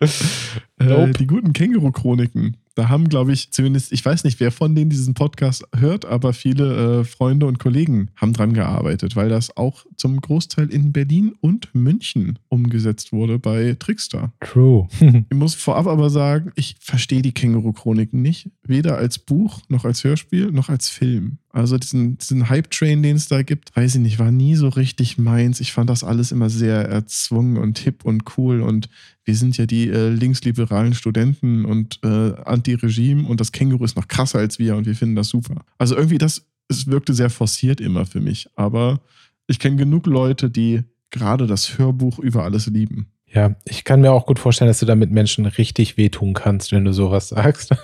Äh, 0.78 0.84
Nope. 0.84 1.12
die 1.12 1.26
guten 1.26 1.52
Känguru-Chroniken. 1.52 2.56
Da 2.74 2.90
haben, 2.90 3.08
glaube 3.08 3.32
ich, 3.32 3.52
zumindest, 3.52 3.90
ich 3.90 4.04
weiß 4.04 4.24
nicht, 4.24 4.38
wer 4.38 4.52
von 4.52 4.74
denen 4.74 4.90
diesen 4.90 5.14
Podcast 5.14 5.66
hört, 5.74 6.04
aber 6.04 6.34
viele 6.34 7.00
äh, 7.00 7.04
Freunde 7.04 7.46
und 7.46 7.58
Kollegen 7.58 8.10
haben 8.16 8.34
dran 8.34 8.52
gearbeitet, 8.52 9.16
weil 9.16 9.30
das 9.30 9.56
auch 9.56 9.86
zum 9.96 10.20
Großteil 10.20 10.68
in 10.68 10.92
Berlin 10.92 11.32
und 11.40 11.74
München 11.74 12.38
umgesetzt 12.48 13.12
wurde 13.12 13.38
bei 13.38 13.74
Trickster. 13.78 14.32
True. 14.40 14.86
Ich 15.30 15.36
muss 15.36 15.54
vorab 15.54 15.86
aber 15.86 16.10
sagen, 16.10 16.52
ich 16.54 16.76
verstehe 16.78 17.22
die 17.22 17.32
Känguru-Chroniken 17.32 18.20
nicht. 18.20 18.50
Weder 18.62 18.98
als 18.98 19.18
Buch, 19.18 19.60
noch 19.68 19.86
als 19.86 20.04
Hörspiel, 20.04 20.52
noch 20.52 20.68
als 20.68 20.90
Film. 20.90 21.38
Also 21.52 21.78
diesen, 21.78 22.18
diesen 22.18 22.50
Hype-Train, 22.50 23.02
den 23.02 23.16
es 23.16 23.28
da 23.28 23.40
gibt, 23.42 23.74
weiß 23.74 23.94
ich 23.94 24.00
nicht, 24.02 24.18
war 24.18 24.30
nie 24.30 24.54
so 24.54 24.68
richtig 24.68 25.16
meins. 25.16 25.60
Ich 25.60 25.72
fand 25.72 25.88
das 25.88 26.04
alles 26.04 26.30
immer 26.30 26.50
sehr 26.50 26.86
erzwungen 26.86 27.56
und 27.56 27.78
hip 27.78 28.04
und 28.04 28.24
cool. 28.36 28.60
Und 28.60 28.90
wir 29.26 29.34
sind 29.34 29.58
ja 29.58 29.66
die 29.66 29.90
äh, 29.90 30.08
linksliberalen 30.08 30.94
Studenten 30.94 31.64
und 31.64 31.98
äh, 32.04 32.32
Anti-Regime 32.44 33.28
und 33.28 33.40
das 33.40 33.52
Känguru 33.52 33.84
ist 33.84 33.96
noch 33.96 34.08
krasser 34.08 34.38
als 34.38 34.58
wir 34.58 34.76
und 34.76 34.86
wir 34.86 34.94
finden 34.94 35.16
das 35.16 35.28
super. 35.28 35.56
Also 35.78 35.96
irgendwie 35.96 36.18
das, 36.18 36.46
es 36.68 36.86
wirkte 36.86 37.12
sehr 37.12 37.28
forciert 37.28 37.80
immer 37.80 38.06
für 38.06 38.20
mich. 38.20 38.48
Aber 38.54 39.00
ich 39.48 39.58
kenne 39.58 39.76
genug 39.76 40.06
Leute, 40.06 40.48
die 40.48 40.84
gerade 41.10 41.48
das 41.48 41.76
Hörbuch 41.76 42.20
über 42.20 42.44
alles 42.44 42.68
lieben. 42.68 43.08
Ja, 43.32 43.56
ich 43.64 43.82
kann 43.82 44.00
mir 44.00 44.12
auch 44.12 44.26
gut 44.26 44.38
vorstellen, 44.38 44.68
dass 44.68 44.78
du 44.78 44.86
damit 44.86 45.10
Menschen 45.10 45.44
richtig 45.44 45.96
wehtun 45.96 46.32
kannst, 46.32 46.70
wenn 46.70 46.84
du 46.84 46.92
sowas 46.92 47.28
sagst. 47.28 47.74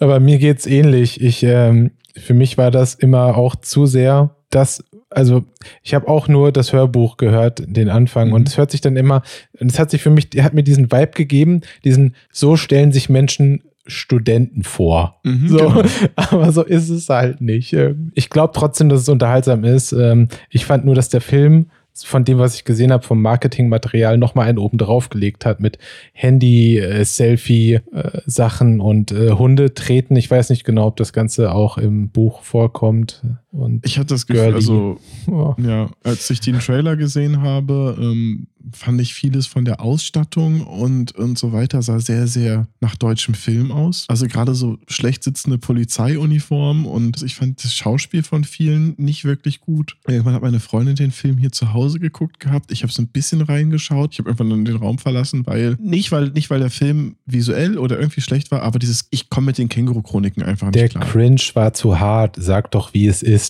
Aber 0.00 0.18
mir 0.18 0.38
geht's 0.38 0.66
ähnlich. 0.66 1.20
Ich, 1.20 1.44
ähm, 1.44 1.92
für 2.16 2.34
mich 2.34 2.58
war 2.58 2.72
das 2.72 2.94
immer 2.94 3.36
auch 3.36 3.54
zu 3.54 3.86
sehr 3.86 4.36
das, 4.50 4.84
also 5.14 5.44
ich 5.82 5.94
habe 5.94 6.08
auch 6.08 6.28
nur 6.28 6.52
das 6.52 6.72
Hörbuch 6.72 7.16
gehört, 7.16 7.62
den 7.66 7.88
Anfang, 7.88 8.28
Mhm. 8.28 8.34
und 8.34 8.48
es 8.48 8.56
hört 8.58 8.70
sich 8.70 8.80
dann 8.80 8.96
immer, 8.96 9.22
und 9.58 9.70
es 9.70 9.78
hat 9.78 9.90
sich 9.90 10.02
für 10.02 10.10
mich, 10.10 10.28
hat 10.40 10.54
mir 10.54 10.62
diesen 10.62 10.90
Vibe 10.92 11.12
gegeben, 11.14 11.60
diesen, 11.84 12.14
so 12.30 12.56
stellen 12.56 12.92
sich 12.92 13.08
Menschen 13.08 13.62
Studenten 13.86 14.62
vor. 14.62 15.20
Mhm, 15.24 15.48
So, 15.48 15.56
genau. 15.58 15.82
aber 16.16 16.52
so 16.52 16.62
ist 16.62 16.88
es 16.88 17.08
halt 17.08 17.40
nicht. 17.40 17.72
Ähm, 17.72 18.12
Ich 18.14 18.30
glaube 18.30 18.52
trotzdem, 18.54 18.88
dass 18.88 19.00
es 19.00 19.08
unterhaltsam 19.08 19.64
ist. 19.64 19.90
Ähm, 19.92 20.28
Ich 20.50 20.64
fand 20.66 20.84
nur, 20.84 20.94
dass 20.94 21.08
der 21.08 21.20
Film 21.20 21.66
von 21.94 22.24
dem, 22.24 22.38
was 22.38 22.54
ich 22.54 22.64
gesehen 22.64 22.90
habe, 22.92 23.02
vom 23.04 23.20
Marketingmaterial 23.20 24.16
nochmal 24.18 24.48
einen 24.48 24.58
oben 24.58 24.78
drauf 24.78 25.10
gelegt 25.10 25.44
hat 25.44 25.60
mit 25.60 25.78
Handy, 26.12 26.78
äh, 26.78 27.04
Selfie, 27.04 27.80
äh, 27.92 28.20
Sachen 28.24 28.80
und 28.80 29.10
äh, 29.12 29.32
Hunde 29.32 29.74
treten. 29.74 30.14
Ich 30.16 30.30
weiß 30.30 30.50
nicht 30.50 30.64
genau, 30.64 30.86
ob 30.86 30.96
das 30.96 31.12
Ganze 31.12 31.52
auch 31.52 31.76
im 31.76 32.08
Buch 32.08 32.42
vorkommt. 32.42 33.22
Und 33.52 33.86
Ich 33.86 33.98
hatte 33.98 34.14
das 34.14 34.26
Gefühl, 34.26 34.44
Girly. 34.44 34.54
also 34.56 34.98
oh, 35.26 35.54
Ja, 35.58 35.90
als 36.02 36.28
ich 36.30 36.40
den 36.40 36.58
Trailer 36.58 36.96
gesehen 36.96 37.42
habe, 37.42 37.96
ähm, 38.00 38.46
fand 38.72 39.00
ich 39.00 39.12
vieles 39.14 39.46
von 39.46 39.64
der 39.64 39.80
Ausstattung 39.80 40.60
und, 40.62 41.12
und 41.12 41.38
so 41.38 41.52
weiter 41.52 41.82
sah 41.82 41.98
sehr, 42.00 42.26
sehr 42.26 42.68
nach 42.80 42.96
deutschem 42.96 43.34
Film 43.34 43.72
aus. 43.72 44.06
Also 44.08 44.26
gerade 44.26 44.54
so 44.54 44.78
schlecht 44.88 45.24
sitzende 45.24 45.58
Polizeiuniform 45.58 46.86
und 46.86 47.22
ich 47.22 47.34
fand 47.34 47.62
das 47.62 47.74
Schauspiel 47.74 48.22
von 48.22 48.44
vielen 48.44 48.94
nicht 48.96 49.24
wirklich 49.24 49.60
gut. 49.60 49.96
Irgendwann 50.06 50.34
hat 50.34 50.42
meine 50.42 50.60
Freundin 50.60 50.96
den 50.96 51.10
Film 51.10 51.38
hier 51.38 51.52
zu 51.52 51.72
Hause 51.72 51.98
geguckt 51.98 52.40
gehabt. 52.40 52.72
Ich 52.72 52.82
habe 52.82 52.92
so 52.92 53.02
ein 53.02 53.08
bisschen 53.08 53.42
reingeschaut. 53.42 54.12
Ich 54.12 54.18
habe 54.18 54.30
irgendwann 54.30 54.50
dann 54.50 54.64
den 54.64 54.76
Raum 54.76 54.98
verlassen, 54.98 55.46
weil 55.46 55.76
nicht, 55.80 56.12
weil 56.12 56.30
nicht 56.30 56.50
weil 56.50 56.60
der 56.60 56.70
Film 56.70 57.16
visuell 57.26 57.78
oder 57.78 57.98
irgendwie 57.98 58.20
schlecht 58.20 58.50
war, 58.50 58.62
aber 58.62 58.78
dieses 58.78 59.06
ich 59.10 59.28
komme 59.28 59.46
mit 59.46 59.58
den 59.58 59.68
Känguru-Chroniken 59.68 60.42
einfach 60.42 60.68
nicht 60.68 60.76
der 60.76 60.88
klar. 60.88 61.04
Cringe 61.04 61.42
war 61.54 61.74
zu 61.74 61.98
hart. 61.98 62.36
Sag 62.38 62.70
doch, 62.70 62.94
wie 62.94 63.06
es 63.06 63.22
ist. 63.22 63.41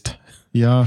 Ja, 0.54 0.86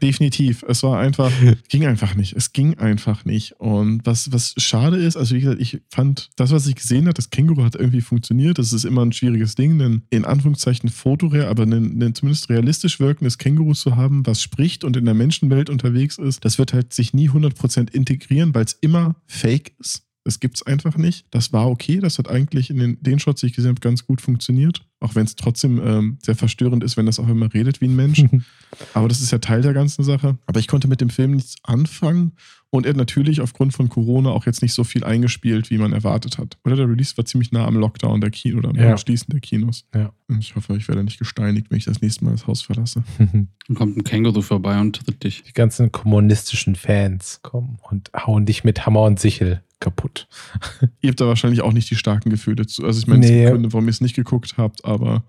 definitiv. 0.00 0.64
Es 0.68 0.84
war 0.84 1.00
einfach, 1.00 1.32
ging 1.68 1.84
einfach 1.84 2.14
nicht. 2.14 2.34
Es 2.34 2.52
ging 2.52 2.78
einfach 2.78 3.24
nicht. 3.24 3.58
Und 3.58 4.06
was, 4.06 4.30
was 4.32 4.54
schade 4.56 4.96
ist, 4.98 5.16
also 5.16 5.34
wie 5.34 5.40
gesagt, 5.40 5.60
ich 5.60 5.80
fand 5.90 6.30
das, 6.36 6.52
was 6.52 6.68
ich 6.68 6.76
gesehen 6.76 7.06
habe, 7.06 7.14
das 7.14 7.30
Känguru 7.30 7.64
hat 7.64 7.74
irgendwie 7.74 8.00
funktioniert. 8.00 8.58
Das 8.58 8.72
ist 8.72 8.84
immer 8.84 9.04
ein 9.04 9.12
schwieriges 9.12 9.56
Ding, 9.56 9.78
denn 9.80 10.02
in 10.10 10.24
Anführungszeichen 10.24 10.90
fotoreal, 10.90 11.48
aber 11.48 11.64
ein, 11.64 12.00
ein 12.00 12.14
zumindest 12.14 12.48
realistisch 12.50 13.00
wirkendes 13.00 13.38
Känguru 13.38 13.74
zu 13.74 13.96
haben, 13.96 14.24
was 14.26 14.40
spricht 14.40 14.84
und 14.84 14.96
in 14.96 15.06
der 15.06 15.14
Menschenwelt 15.14 15.70
unterwegs 15.70 16.16
ist, 16.18 16.44
das 16.44 16.58
wird 16.58 16.72
halt 16.72 16.92
sich 16.92 17.12
nie 17.12 17.28
100% 17.28 17.92
integrieren, 17.92 18.54
weil 18.54 18.64
es 18.64 18.74
immer 18.74 19.16
fake 19.26 19.72
ist. 19.80 20.04
Das 20.24 20.40
gibt 20.40 20.56
es 20.56 20.62
einfach 20.62 20.96
nicht. 20.96 21.26
Das 21.30 21.52
war 21.52 21.68
okay. 21.68 22.00
Das 22.00 22.18
hat 22.18 22.28
eigentlich 22.28 22.70
in 22.70 22.78
den, 22.78 23.02
den 23.02 23.18
Shots, 23.18 23.42
die 23.42 23.48
ich 23.48 23.52
gesehen 23.52 23.70
habe, 23.70 23.80
ganz 23.80 24.06
gut 24.06 24.22
funktioniert. 24.22 24.84
Auch 25.00 25.14
wenn 25.14 25.26
es 25.26 25.36
trotzdem 25.36 25.80
ähm, 25.84 26.18
sehr 26.22 26.34
verstörend 26.34 26.82
ist, 26.82 26.96
wenn 26.96 27.04
das 27.04 27.20
auch 27.20 27.28
immer 27.28 27.52
redet 27.52 27.82
wie 27.82 27.86
ein 27.86 27.96
Mensch. 27.96 28.24
Aber 28.94 29.06
das 29.06 29.20
ist 29.20 29.30
ja 29.30 29.38
Teil 29.38 29.60
der 29.60 29.74
ganzen 29.74 30.02
Sache. 30.02 30.38
Aber 30.46 30.60
ich 30.60 30.66
konnte 30.66 30.88
mit 30.88 31.02
dem 31.02 31.10
Film 31.10 31.32
nichts 31.32 31.56
anfangen 31.62 32.32
und 32.74 32.86
er 32.86 32.90
hat 32.90 32.96
natürlich 32.96 33.40
aufgrund 33.40 33.72
von 33.72 33.88
Corona 33.88 34.30
auch 34.30 34.46
jetzt 34.46 34.60
nicht 34.60 34.72
so 34.72 34.82
viel 34.82 35.04
eingespielt, 35.04 35.70
wie 35.70 35.78
man 35.78 35.92
erwartet 35.92 36.38
hat. 36.38 36.58
Oder 36.64 36.74
der 36.74 36.88
Release 36.88 37.16
war 37.16 37.24
ziemlich 37.24 37.52
nah 37.52 37.66
am 37.66 37.76
Lockdown 37.76 38.20
der 38.20 38.30
Kino 38.30 38.58
oder 38.58 38.70
am 38.70 38.74
Ja. 38.76 38.98
Schließen 38.98 39.28
der 39.30 39.38
Kinos. 39.38 39.84
Ja. 39.94 40.12
Und 40.26 40.40
ich 40.40 40.56
hoffe, 40.56 40.76
ich 40.76 40.88
werde 40.88 41.04
nicht 41.04 41.20
gesteinigt, 41.20 41.70
wenn 41.70 41.78
ich 41.78 41.84
das 41.84 42.00
nächste 42.00 42.24
Mal 42.24 42.32
das 42.32 42.48
Haus 42.48 42.62
verlasse. 42.62 43.04
Dann 43.18 43.48
kommt 43.74 43.96
ein 43.96 44.02
Känguru 44.02 44.42
vorbei 44.42 44.80
und 44.80 44.96
tritt 44.96 45.22
dich. 45.22 45.44
Die 45.44 45.52
ganzen 45.52 45.92
kommunistischen 45.92 46.74
Fans 46.74 47.38
kommen 47.42 47.78
und 47.90 48.10
hauen 48.12 48.44
dich 48.44 48.64
mit 48.64 48.86
Hammer 48.86 49.02
und 49.02 49.20
Sichel 49.20 49.62
kaputt. 49.84 50.26
Ihr 51.00 51.10
habt 51.10 51.20
da 51.20 51.26
wahrscheinlich 51.26 51.60
auch 51.62 51.72
nicht 51.72 51.90
die 51.90 51.96
starken 51.96 52.30
Gefühle 52.30 52.66
zu. 52.66 52.84
Also 52.84 52.98
ich 53.00 53.06
meine, 53.06 53.24
es 53.24 53.30
Nee. 53.30 53.44
Gründe, 53.50 53.72
warum 53.72 53.84
ihr 53.86 53.90
es 53.90 54.00
nicht 54.00 54.16
geguckt 54.16 54.54
habt, 54.56 54.84
aber 54.84 55.22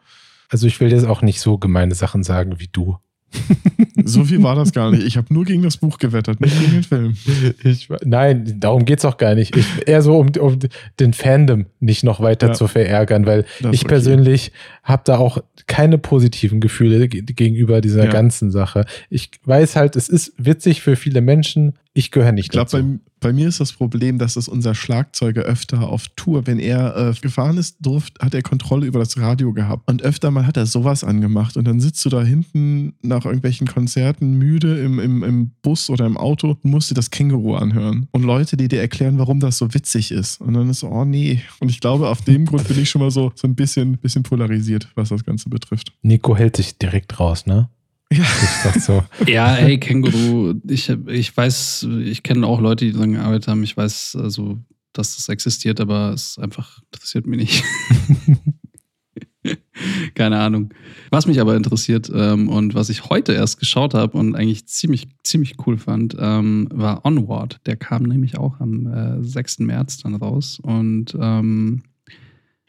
Also 0.50 0.66
ich 0.68 0.80
will 0.80 0.92
jetzt 0.92 1.06
auch 1.06 1.22
nicht 1.22 1.40
so 1.42 1.58
gemeine 1.58 1.94
Sachen 1.96 2.24
sagen 2.24 2.60
wie 2.60 2.70
du. 2.72 2.98
so 4.06 4.24
viel 4.24 4.42
war 4.44 4.56
das 4.56 4.72
gar 4.72 4.92
nicht. 4.92 5.04
Ich 5.06 5.18
habe 5.18 5.34
nur 5.34 5.44
gegen 5.44 5.62
das 5.62 5.76
Buch 5.78 5.98
gewettert, 5.98 6.40
nicht 6.40 6.58
gegen 6.58 6.72
den 6.72 6.84
Film. 6.84 7.16
Ich, 7.64 7.90
nein, 8.06 8.60
darum 8.62 8.86
geht 8.86 9.00
es 9.00 9.06
auch 9.06 9.18
gar 9.18 9.36
nicht. 9.36 9.58
Ich, 9.58 9.66
eher 9.88 10.02
so, 10.02 10.18
um, 10.18 10.30
um 10.40 10.60
den 11.02 11.12
Fandom 11.14 11.66
nicht 11.82 12.04
noch 12.04 12.22
weiter 12.22 12.48
Ja. 12.50 12.54
zu 12.54 12.68
verärgern, 12.68 13.26
weil 13.26 13.44
ich 13.60 13.82
okay. 13.82 13.88
persönlich 13.88 14.52
habe 14.84 15.02
da 15.06 15.18
auch 15.18 15.40
keine 15.68 15.98
positiven 15.98 16.62
Gefühle 16.62 17.10
ge- 17.10 17.24
gegenüber 17.24 17.82
dieser 17.82 18.06
Ja. 18.06 18.12
ganzen 18.12 18.52
Sache. 18.52 18.86
Ich 19.10 19.32
weiß 19.44 19.76
halt, 19.76 19.96
es 19.98 20.08
ist 20.08 20.34
witzig 20.38 20.82
für 20.82 20.96
viele 20.96 21.20
Menschen. 21.22 21.74
Ich 21.94 22.12
gehöre 22.12 22.32
nicht 22.32 22.46
Ich 22.46 22.52
glaube, 22.52 22.70
dazu. 22.72 22.84
bei, 22.84 23.00
bei 23.26 23.34
mir 23.34 23.48
ist 23.48 23.60
das 23.60 23.74
Problem, 23.74 24.20
dass 24.20 24.36
es 24.36 24.48
unser 24.48 24.76
Schlagzeuger 24.76 25.42
öfter 25.42 25.90
auf 25.90 26.10
Tour, 26.16 26.46
wenn 26.46 26.60
er 26.60 26.96
äh, 26.96 27.14
gefahren 27.20 27.58
ist, 27.58 27.78
durft, 27.80 28.20
hat 28.20 28.36
er 28.36 28.44
Kontrolle 28.44 28.86
über 28.86 29.00
das 29.00 29.18
Radio 29.18 29.52
gehabt. 29.52 29.90
Und 29.90 30.04
öfter 30.04 30.30
mal 30.30 30.46
hat 30.46 30.58
er 30.58 30.68
sowas 30.68 31.04
angemacht. 31.04 31.58
Und 31.58 31.66
dann 31.66 31.80
sitzt 31.80 32.06
du 32.06 32.10
da 32.10 32.22
hinten 32.22 32.94
nach 33.02 33.26
irgendwelchen 33.26 33.66
Konzerten 33.66 34.38
müde 34.38 34.78
im, 34.78 35.00
im, 35.00 35.24
im 35.24 35.50
Bus 35.64 35.90
oder 35.90 36.06
im 36.06 36.18
Auto 36.18 36.56
und 36.62 36.66
musst 36.66 36.92
dir 36.92 36.94
das 36.94 37.10
Känguru 37.10 37.56
anhören. 37.56 38.08
Und 38.12 38.22
Leute, 38.22 38.58
die 38.58 38.68
dir 38.68 38.80
erklären, 38.80 39.18
warum 39.18 39.40
das 39.40 39.58
so 39.58 39.74
witzig 39.74 40.12
ist. 40.12 40.40
Und 40.40 40.54
dann 40.54 40.70
ist 40.70 40.82
so, 40.82 40.90
oh 40.90 41.04
nee. 41.04 41.42
Und 41.60 41.72
ich 41.72 41.80
glaube, 41.80 42.10
auf 42.10 42.22
dem 42.22 42.46
Grund 42.46 42.68
bin 42.68 42.80
ich 42.80 42.92
schon 42.92 43.02
mal 43.02 43.10
so, 43.10 43.32
so 43.34 43.48
ein 43.48 43.56
bisschen, 43.56 43.98
bisschen 43.98 44.22
polarisiert, 44.22 44.88
was 44.94 45.10
das 45.10 45.26
Ganze 45.26 45.50
betrifft. 45.50 45.92
Nico 46.04 46.38
hält 46.38 46.58
sich 46.58 46.78
direkt 46.78 47.20
raus, 47.20 47.48
ne? 47.48 47.70
Ja. 48.18 48.80
So. 48.80 49.04
Ja, 49.28 49.54
hey, 49.54 49.80
Känguru, 49.80 50.56
ich, 50.68 50.90
ich 51.08 51.36
weiß, 51.36 51.88
ich 52.04 52.24
kenne 52.24 52.48
auch 52.48 52.62
Leute, 52.62 52.86
die 52.86 52.94
daran 52.94 53.14
gearbeitet 53.14 53.48
haben. 53.48 53.64
Ich 53.64 53.76
weiß 53.76 54.18
also, 54.22 54.60
dass 54.94 55.16
das 55.16 55.30
existiert, 55.30 55.82
aber 55.82 56.12
es 56.14 56.38
einfach 56.38 56.80
interessiert 56.92 57.26
mich 57.28 57.40
nicht. 57.40 57.64
Keine 60.16 60.40
Ahnung. 60.40 60.74
Was 61.12 61.28
mich 61.28 61.40
aber 61.40 61.56
interessiert 61.56 62.12
ähm, 62.14 62.50
und 62.50 62.74
was 62.74 62.90
ich 62.90 63.10
heute 63.10 63.34
erst 63.34 63.60
geschaut 63.60 63.94
habe 63.94 64.18
und 64.18 64.36
eigentlich 64.36 64.68
ziemlich, 64.68 65.08
ziemlich 65.24 65.56
cool 65.66 65.78
fand, 65.78 66.16
ähm, 66.20 66.68
war 66.74 67.06
Onward. 67.06 67.60
Der 67.66 67.76
kam 67.76 68.04
nämlich 68.04 68.38
auch 68.38 68.60
am 68.60 68.88
äh, 68.88 69.24
6. 69.24 69.60
März 69.60 69.98
dann 69.98 70.16
raus 70.16 70.60
und 70.62 71.16
ähm, 71.20 71.84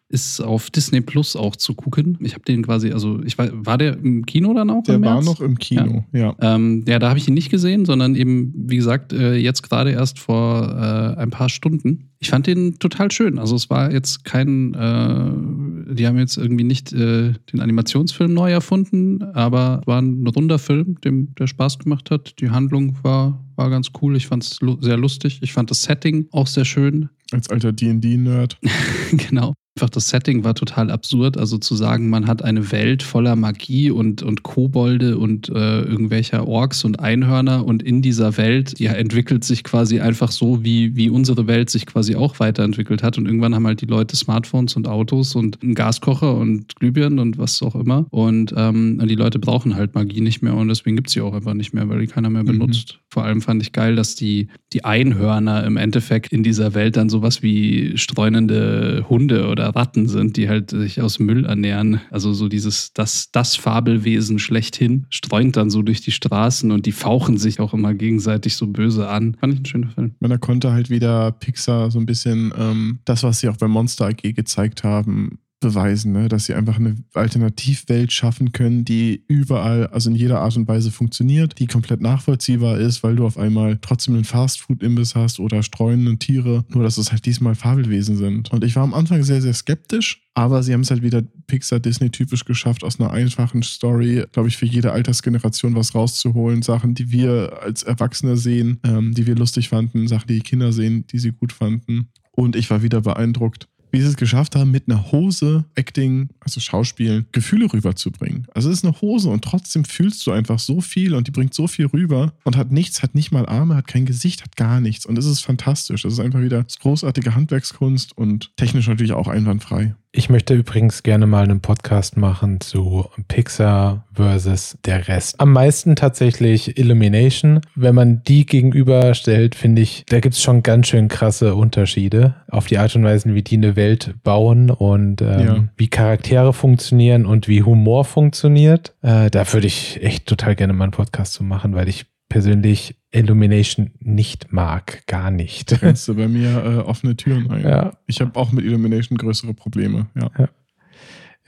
ist 0.09 0.41
auf 0.41 0.71
Disney 0.71 1.01
Plus 1.01 1.35
auch 1.35 1.57
zu 1.57 1.75
gucken. 1.75 2.17
Ich 2.21 2.35
habe 2.35 2.45
den 2.45 2.63
quasi, 2.63 2.93
also 2.93 3.21
ich 3.25 3.37
war, 3.39 3.49
war 3.53 3.77
der 3.77 3.97
im 3.97 4.25
Kino 4.25 4.55
dann 4.55 4.71
auch? 4.71 4.85
Der 4.85 5.03
war 5.03 5.23
noch 5.23 5.41
im 5.41 5.59
Kino, 5.59 6.05
ja. 6.13 6.37
Ähm, 6.41 6.85
ja, 6.87 7.01
da 7.01 7.09
habe 7.09 7.19
ich 7.19 7.27
ihn 7.27 7.35
nicht 7.35 7.51
gesehen, 7.51 7.85
sondern 7.85 8.15
eben, 8.15 8.53
wie 8.55 8.77
gesagt, 8.77 9.13
äh, 9.13 9.35
jetzt 9.35 9.63
gerade 9.63 9.91
erst 9.91 10.21
vor 10.21 10.69
äh, 10.69 11.21
ein 11.21 11.31
paar 11.31 11.49
Stunden. 11.49 12.11
Ich 12.21 12.31
fand 12.31 12.47
den 12.47 12.79
total 12.79 13.11
schön. 13.11 13.39
Also 13.39 13.57
es 13.57 13.69
war 13.69 13.93
jetzt 13.93 14.25
kein, 14.25 14.75
äh, 14.75 15.95
die 15.95 16.07
haben 16.07 16.19
jetzt 16.19 16.37
irgendwie 16.37 16.65
nicht 16.65 16.93
äh, 16.93 17.33
den 17.53 17.61
Animationsfilm 17.61 18.33
neu 18.33 18.53
erfunden, 18.53 19.23
aber 19.23 19.81
es 19.83 19.87
war 19.89 20.01
ein 20.01 20.25
runder 20.27 20.61
Film, 20.61 21.01
dem 21.01 21.35
der 21.35 21.49
Spaß 21.49 21.81
gemacht 21.81 22.13
hat. 22.13 22.41
Die 22.41 22.51
Handlung 22.51 22.97
war, 23.03 23.45
war 23.57 23.71
ganz 23.71 23.91
cool. 24.01 24.17
Ich 24.17 24.29
fand 24.29 24.45
es 24.45 24.61
lu 24.61 24.79
sehr 24.81 24.97
lustig. 24.97 25.41
Ich 25.43 25.53
fand 25.53 25.71
das 25.71 25.83
Setting 25.83 26.29
auch 26.31 26.47
sehr 26.47 26.65
schön. 26.65 27.09
Als 27.33 27.51
alter 27.51 27.73
D&D-Nerd. 27.73 28.59
genau. 29.11 29.55
Einfach 29.79 29.91
das 29.91 30.09
Setting 30.09 30.43
war 30.43 30.55
total 30.55 30.91
absurd. 30.91 31.37
Also 31.37 31.59
zu 31.59 31.75
sagen, 31.75 32.09
man 32.09 32.27
hat 32.27 32.43
eine 32.43 32.73
Welt 32.73 33.03
voller 33.03 33.37
Magie 33.37 33.91
und, 33.91 34.23
und 34.23 34.43
Kobolde 34.43 35.19
und 35.19 35.51
äh, 35.51 35.83
irgendwelcher 35.83 36.49
Orks 36.49 36.83
und 36.87 36.99
Einhörner 36.99 37.63
und 37.67 37.83
in 37.83 38.01
dieser 38.01 38.39
Welt, 38.39 38.81
ja, 38.81 38.93
entwickelt 38.93 39.45
sich 39.45 39.65
quasi 39.65 40.01
einfach 40.01 40.31
so, 40.33 40.65
wie, 40.65 40.97
wie 40.97 41.11
unsere 41.11 41.47
Welt 41.47 41.69
sich 41.69 41.85
quasi 41.85 42.15
auch 42.17 42.41
weiterentwickelt 42.41 43.03
hat. 43.03 43.19
Und 43.19 43.27
irgendwann 43.27 43.55
haben 43.55 43.67
halt 43.67 43.83
die 43.83 43.87
Leute 43.87 44.17
Smartphones 44.17 44.77
und 44.77 44.89
Autos 44.89 45.35
und 45.35 45.63
einen 45.63 45.75
Gaskocher 45.75 46.35
und 46.35 46.75
Glühbirnen 46.77 47.19
und 47.19 47.37
was 47.37 47.61
auch 47.61 47.75
immer. 47.75 48.07
Und, 48.09 48.55
ähm, 48.57 48.99
die 49.07 49.15
Leute 49.15 49.39
brauchen 49.39 49.77
halt 49.77 49.95
Magie 49.95 50.23
nicht 50.23 50.41
mehr 50.41 50.55
und 50.55 50.69
deswegen 50.69 50.97
gibt 50.97 51.09
es 51.09 51.13
sie 51.13 51.21
auch 51.21 51.35
einfach 51.35 51.53
nicht 51.53 51.75
mehr, 51.75 51.87
weil 51.91 52.01
die 52.01 52.07
keiner 52.07 52.31
mehr 52.31 52.45
Mhm. 52.45 52.47
benutzt. 52.47 52.99
Vor 53.11 53.25
allem 53.25 53.43
fand 53.43 53.61
ich 53.63 53.73
geil, 53.73 53.95
dass 53.95 54.15
die, 54.15 54.49
die 54.73 54.87
Einhörner 54.87 55.65
im 55.65 55.77
Endeffekt 55.77 56.33
in 56.33 56.43
dieser 56.43 56.73
Welt 56.75 56.97
dann 56.97 57.11
sowas 57.11 57.43
wie 57.43 57.93
streunende 57.99 59.05
Hunde 59.11 59.49
oder 59.49 59.66
Ratten 59.75 60.09
sind, 60.09 60.37
die 60.37 60.49
halt 60.49 60.71
sich 60.71 61.01
aus 61.01 61.19
Müll 61.19 61.45
ernähren. 61.45 62.01
Also 62.11 62.33
so 62.33 62.49
dieses, 62.49 62.93
das, 62.93 63.31
das 63.33 63.57
Fabelwesen 63.57 64.39
schlechthin 64.39 65.07
streunt 65.11 65.57
dann 65.57 65.71
so 65.71 65.83
durch 65.83 66.01
die 66.01 66.13
Straßen 66.13 66.71
und 66.71 66.87
die 66.87 66.93
fauchen 66.93 67.39
sich 67.39 67.61
auch 67.61 67.75
immer 67.75 67.95
gegenseitig 67.95 68.57
so 68.57 68.67
böse 68.67 69.09
an. 69.09 69.37
Fand 69.41 69.55
ich 69.55 69.61
ein 69.61 69.67
schöner 69.67 69.91
Film. 69.91 70.15
Man 70.21 70.31
da 70.31 70.39
konnte 70.39 70.73
halt 70.73 70.91
wieder 70.91 71.33
Pixar 71.33 71.91
so 71.91 71.99
ein 71.99 72.07
bisschen 72.07 72.53
ähm, 72.57 72.99
das, 73.05 73.23
was 73.23 73.41
sie 73.41 73.49
auch 73.49 73.57
bei 73.57 73.69
Monster 73.69 74.07
AG 74.07 74.35
gezeigt 74.35 74.85
haben, 74.85 75.39
beweisen, 75.61 76.13
ne? 76.13 76.29
dass 76.29 76.47
sie 76.47 76.55
einfach 76.55 76.77
eine 76.77 76.97
Alternativwelt 77.15 78.13
schaffen 78.13 78.53
können, 78.53 78.85
die 78.85 79.25
überall, 79.27 79.87
also 79.89 80.11
in 80.11 80.17
jeder 80.17 80.41
Art 80.41 80.57
und 80.57 80.69
Weise 80.69 80.91
funktioniert, 80.91 81.59
die 81.59 81.67
komplett 81.67 82.01
nachvollziehbar 82.01 82.79
ist, 82.79 83.03
weil 83.03 83.17
du 83.17 83.25
auf 83.25 83.39
einmal 83.39 83.79
trotzdem 83.81 84.15
einen 84.15 84.25
Fastfood-Imbiss 84.25 85.15
hast 85.15 85.41
oder 85.41 85.63
streunende 85.63 86.19
Tiere, 86.19 86.65
nur 86.69 86.85
dass 86.85 86.99
es 86.99 87.11
halt 87.11 87.25
diesmal 87.25 87.55
Fabelwesen 87.55 88.17
sind. 88.17 88.53
Und 88.53 88.65
ich 88.65 88.77
war 88.77 88.83
am 88.83 88.93
Anfang 88.95 89.23
sehr, 89.23 89.41
sehr 89.41 89.55
skeptisch, 89.55 90.23
aber 90.35 90.63
sie 90.63 90.75
haben 90.75 90.83
es 90.83 90.91
halt 90.91 91.03
wieder 91.03 91.23
Pixar 91.47 91.81
Disney 91.81 92.11
typisch 92.11 92.45
geschafft, 92.45 92.85
aus 92.85 93.01
einer 93.01 93.11
einfachen 93.11 93.63
Story, 93.63 94.25
glaube 94.33 94.49
ich, 94.49 94.59
für 94.59 94.67
jede 94.67 94.93
Altersgeneration 94.93 95.75
was 95.75 95.95
rauszuholen. 95.95 96.61
Sachen, 96.61 96.95
die 96.95 97.11
wir 97.11 97.63
als 97.63 97.83
Erwachsene 97.83 98.37
sehen, 98.37 98.79
ähm, 98.85 99.15
die 99.15 99.27
wir 99.27 99.35
lustig 99.35 99.71
fanden, 99.71 100.07
Sachen, 100.07 100.27
die 100.29 100.41
Kinder 100.41 100.73
sehen, 100.73 101.07
die 101.07 101.19
sie 101.19 101.33
gut 101.33 101.53
fanden. 101.53 102.11
Und 102.33 102.55
ich 102.55 102.69
war 102.69 102.83
wieder 102.83 103.01
beeindruckt, 103.01 103.67
wie 103.91 104.01
sie 104.01 104.09
es 104.09 104.17
geschafft 104.17 104.57
haben, 104.57 104.71
mit 104.71 104.85
einer 104.89 105.13
Hose 105.13 105.65
Acting, 105.75 106.29
also 106.41 106.61
Schauspielen, 106.61 107.27
Gefühle 107.33 107.73
rüberzubringen. 107.73 108.47
Also 108.55 108.71
es 108.71 108.79
ist 108.79 108.85
eine 108.85 109.01
Hose 109.01 109.31
und 109.31 109.45
trotzdem 109.45 109.85
fühlst 109.85 110.27
du 110.27 110.33
einfach 110.33 110.59
so 110.59 110.81
viel 110.81 111.15
und 111.15 111.27
die 111.27 111.33
bringt 111.33 111.55
so 111.55 111.67
viel 111.67 111.87
rüber 111.87 112.33
und 112.45 112.57
hat 112.57 112.73
nichts, 112.73 113.03
hat 113.03 113.15
nicht 113.15 113.33
mal 113.33 113.47
Arme, 113.47 113.77
hat 113.77 113.87
kein 113.87 114.07
Gesicht, 114.07 114.43
hat 114.43 114.57
gar 114.57 114.81
nichts. 114.81 115.07
Und 115.07 115.19
es 115.19 115.27
ist 115.27 115.41
fantastisch. 115.41 116.05
Es 116.05 116.15
ist 116.15 116.21
einfach 116.21 116.41
wieder 116.41 116.65
großartige 116.81 117.35
Handwerkskunst 117.35 118.17
und 118.17 118.51
technisch 118.57 118.89
natürlich 118.89 119.13
auch 119.13 119.29
einwandfrei. 119.29 119.95
Ich 120.19 120.31
möchte 120.31 120.55
übrigens 120.55 121.03
gerne 121.03 121.27
mal 121.27 121.45
einen 121.45 121.61
Podcast 121.61 122.17
machen 122.17 122.63
zu 122.63 123.05
Pixar 123.29 124.07
versus 124.15 124.79
der 124.87 125.09
Rest. 125.09 125.39
Am 125.39 125.53
meisten 125.53 125.95
tatsächlich 125.95 126.79
Illumination. 126.79 127.61
Wenn 127.75 127.95
man 127.95 128.23
die 128.23 128.47
gegenüberstellt, 128.47 129.55
finde 129.55 129.83
ich, 129.83 130.05
da 130.09 130.21
gibt 130.21 130.35
es 130.35 130.43
schon 130.43 130.63
ganz 130.63 130.89
schön 130.89 131.09
krasse 131.09 131.55
Unterschiede 131.55 132.35
auf 132.49 132.67
die 132.67 132.79
Art 132.79 132.97
und 132.97 133.05
Weise, 133.05 133.35
wie 133.35 133.43
die 133.43 133.59
eine 133.59 133.76
Welt 133.77 134.15
bauen 134.23 134.71
und 134.71 135.23
ähm, 135.23 135.41
Ja. 135.41 135.69
wie 135.77 135.89
Charaktere 135.89 136.53
funktionieren 136.53 137.27
und 137.27 137.47
wie 137.49 137.63
Humor 137.63 138.05
funktioniert. 138.05 138.95
Äh, 139.03 139.31
da 139.31 139.53
würde 139.53 139.67
ich 139.67 140.03
echt 140.03 140.27
total 140.27 140.57
gerne 140.57 140.73
mal 140.73 140.85
einen 140.85 140.93
Podcast 140.93 141.35
zu 141.35 141.45
machen, 141.45 141.75
weil 141.75 141.89
ich 141.89 142.07
persönlich 142.29 142.97
Illumination 143.13 143.93
nicht 144.01 144.53
mag. 144.53 145.07
Gar 145.07 145.31
nicht. 145.31 145.81
Rennst 145.83 146.09
du 146.09 146.15
bei 146.17 146.27
mir 146.29 146.49
äh, 146.65 146.79
offene 146.79 147.17
Türen 147.17 147.51
ein. 147.51 147.63
Ja. 147.63 147.93
Ich 148.07 148.21
habe 148.21 148.39
auch 148.39 148.51
mit 148.53 148.65
Illumination 148.65 149.17
größere 149.17 149.55
Probleme. 149.55 150.07
Ja. 150.17 150.31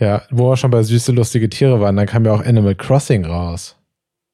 Ja, 0.00 0.22
wo 0.30 0.50
wir 0.50 0.56
schon 0.56 0.70
bei 0.70 0.82
süße, 0.84 1.10
lustige 1.10 1.48
Tiere 1.50 1.80
waren, 1.80 1.96
dann 1.96 2.06
kam 2.06 2.24
ja 2.24 2.32
auch 2.32 2.44
Animal 2.44 2.76
Crossing 2.76 3.24
raus. 3.24 3.76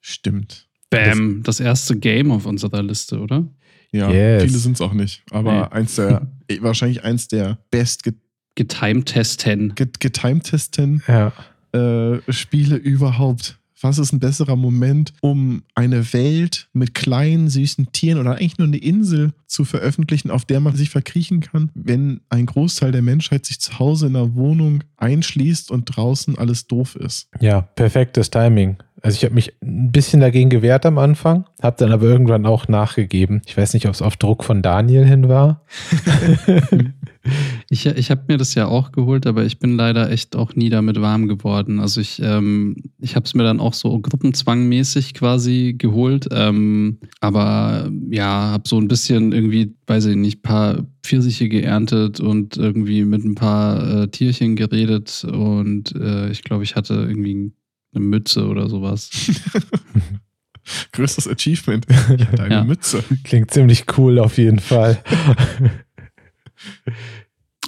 Stimmt. 0.00 0.68
Bam, 0.90 1.42
das 1.42 1.58
erste 1.58 1.96
Game 1.98 2.30
auf 2.30 2.44
unserer 2.44 2.82
Liste, 2.82 3.18
oder? 3.18 3.44
Ja, 3.94 4.10
Yes. 4.10 4.42
viele 4.44 4.58
sind 4.58 4.72
es 4.74 4.80
auch 4.80 4.92
nicht. 4.92 5.22
Aber 5.30 5.52
Nee. 5.52 5.66
eins 5.78 5.94
der, 5.94 6.26
eh, 6.48 6.58
wahrscheinlich 6.60 7.04
eins 7.04 7.28
der 7.28 7.58
best 7.70 8.02
get- 8.02 8.16
Getimed-Testen. 8.56 9.74
get- 9.74 10.00
getimtesten 10.00 11.02
Ja. 11.08 11.32
äh, 11.72 12.20
Spiele 12.32 12.76
überhaupt. 12.76 13.58
Was 13.80 13.98
ist 13.98 14.12
ein 14.12 14.20
besserer 14.20 14.56
Moment, 14.56 15.12
um 15.20 15.62
eine 15.74 16.12
Welt 16.14 16.68
mit 16.72 16.94
kleinen, 16.94 17.48
süßen 17.50 17.92
Tieren 17.92 18.18
oder 18.18 18.32
eigentlich 18.36 18.56
nur 18.58 18.66
eine 18.68 18.78
Insel 18.78 19.32
zu 19.46 19.64
veröffentlichen, 19.66 20.30
auf 20.30 20.44
der 20.46 20.60
man 20.60 20.74
sich 20.74 20.88
verkriechen 20.88 21.40
kann, 21.40 21.70
wenn 21.74 22.20
ein 22.30 22.46
Großteil 22.46 22.92
der 22.92 23.02
Menschheit 23.02 23.44
sich 23.44 23.60
zu 23.60 23.78
Hause 23.78 24.06
in 24.06 24.16
einer 24.16 24.34
Wohnung 24.34 24.82
einschließt 24.96 25.70
und 25.70 25.84
draußen 25.84 26.38
alles 26.38 26.66
doof 26.66 26.96
ist? 26.96 27.28
Ja, 27.40 27.60
perfektes 27.60 28.30
Timing. 28.30 28.78
Also 29.04 29.16
ich 29.16 29.24
habe 29.24 29.34
mich 29.34 29.52
ein 29.62 29.92
bisschen 29.92 30.20
dagegen 30.20 30.48
gewehrt 30.48 30.86
am 30.86 30.96
Anfang, 30.96 31.44
habe 31.62 31.76
dann 31.78 31.92
aber 31.92 32.06
irgendwann 32.06 32.46
auch 32.46 32.68
nachgegeben. 32.68 33.42
Ich 33.44 33.54
weiß 33.54 33.74
nicht, 33.74 33.86
ob 33.86 33.92
es 33.92 34.00
auf 34.00 34.16
Druck 34.16 34.42
von 34.44 34.62
Daniel 34.62 35.04
hin 35.04 35.28
war. 35.28 35.62
Ich, 37.70 37.86
ich 37.86 38.10
habe 38.10 38.24
mir 38.28 38.36
das 38.36 38.54
ja 38.54 38.66
auch 38.66 38.92
geholt, 38.92 39.26
aber 39.26 39.44
ich 39.44 39.58
bin 39.58 39.76
leider 39.76 40.10
echt 40.10 40.36
auch 40.36 40.54
nie 40.56 40.68
damit 40.68 41.00
warm 41.00 41.26
geworden. 41.26 41.80
Also 41.80 42.02
ich, 42.02 42.20
ähm, 42.22 42.76
ich 43.00 43.16
habe 43.16 43.24
es 43.24 43.34
mir 43.34 43.44
dann 43.44 43.60
auch 43.60 43.72
so 43.72 43.98
gruppenzwangmäßig 43.98 45.14
quasi 45.14 45.74
geholt. 45.76 46.28
Ähm, 46.30 46.98
aber 47.20 47.90
ja, 48.10 48.50
habe 48.50 48.68
so 48.68 48.78
ein 48.78 48.88
bisschen 48.88 49.32
irgendwie, 49.32 49.74
weiß 49.86 50.04
ich 50.04 50.16
nicht, 50.16 50.42
paar 50.42 50.86
Pfirsiche 51.02 51.48
geerntet 51.48 52.20
und 52.20 52.58
irgendwie 52.58 53.06
mit 53.06 53.24
ein 53.24 53.34
paar 53.34 54.02
äh, 54.02 54.08
Tierchen 54.08 54.54
geredet. 54.54 55.24
Und 55.24 55.96
äh, 55.96 56.30
ich 56.30 56.42
glaube, 56.42 56.64
ich 56.64 56.76
hatte 56.76 56.92
irgendwie 56.92 57.52
eine 57.94 58.04
Mütze 58.04 58.46
oder 58.46 58.68
sowas. 58.68 59.10
Größtes 60.92 61.28
Achievement. 61.28 61.86
Ich 62.16 62.26
hatte 62.26 62.42
eine 62.42 62.54
Ja. 62.54 62.64
Mütze. 62.64 63.04
Klingt 63.24 63.50
ziemlich 63.50 63.84
cool 63.98 64.18
auf 64.18 64.38
jeden 64.38 64.60
Fall. 64.60 65.02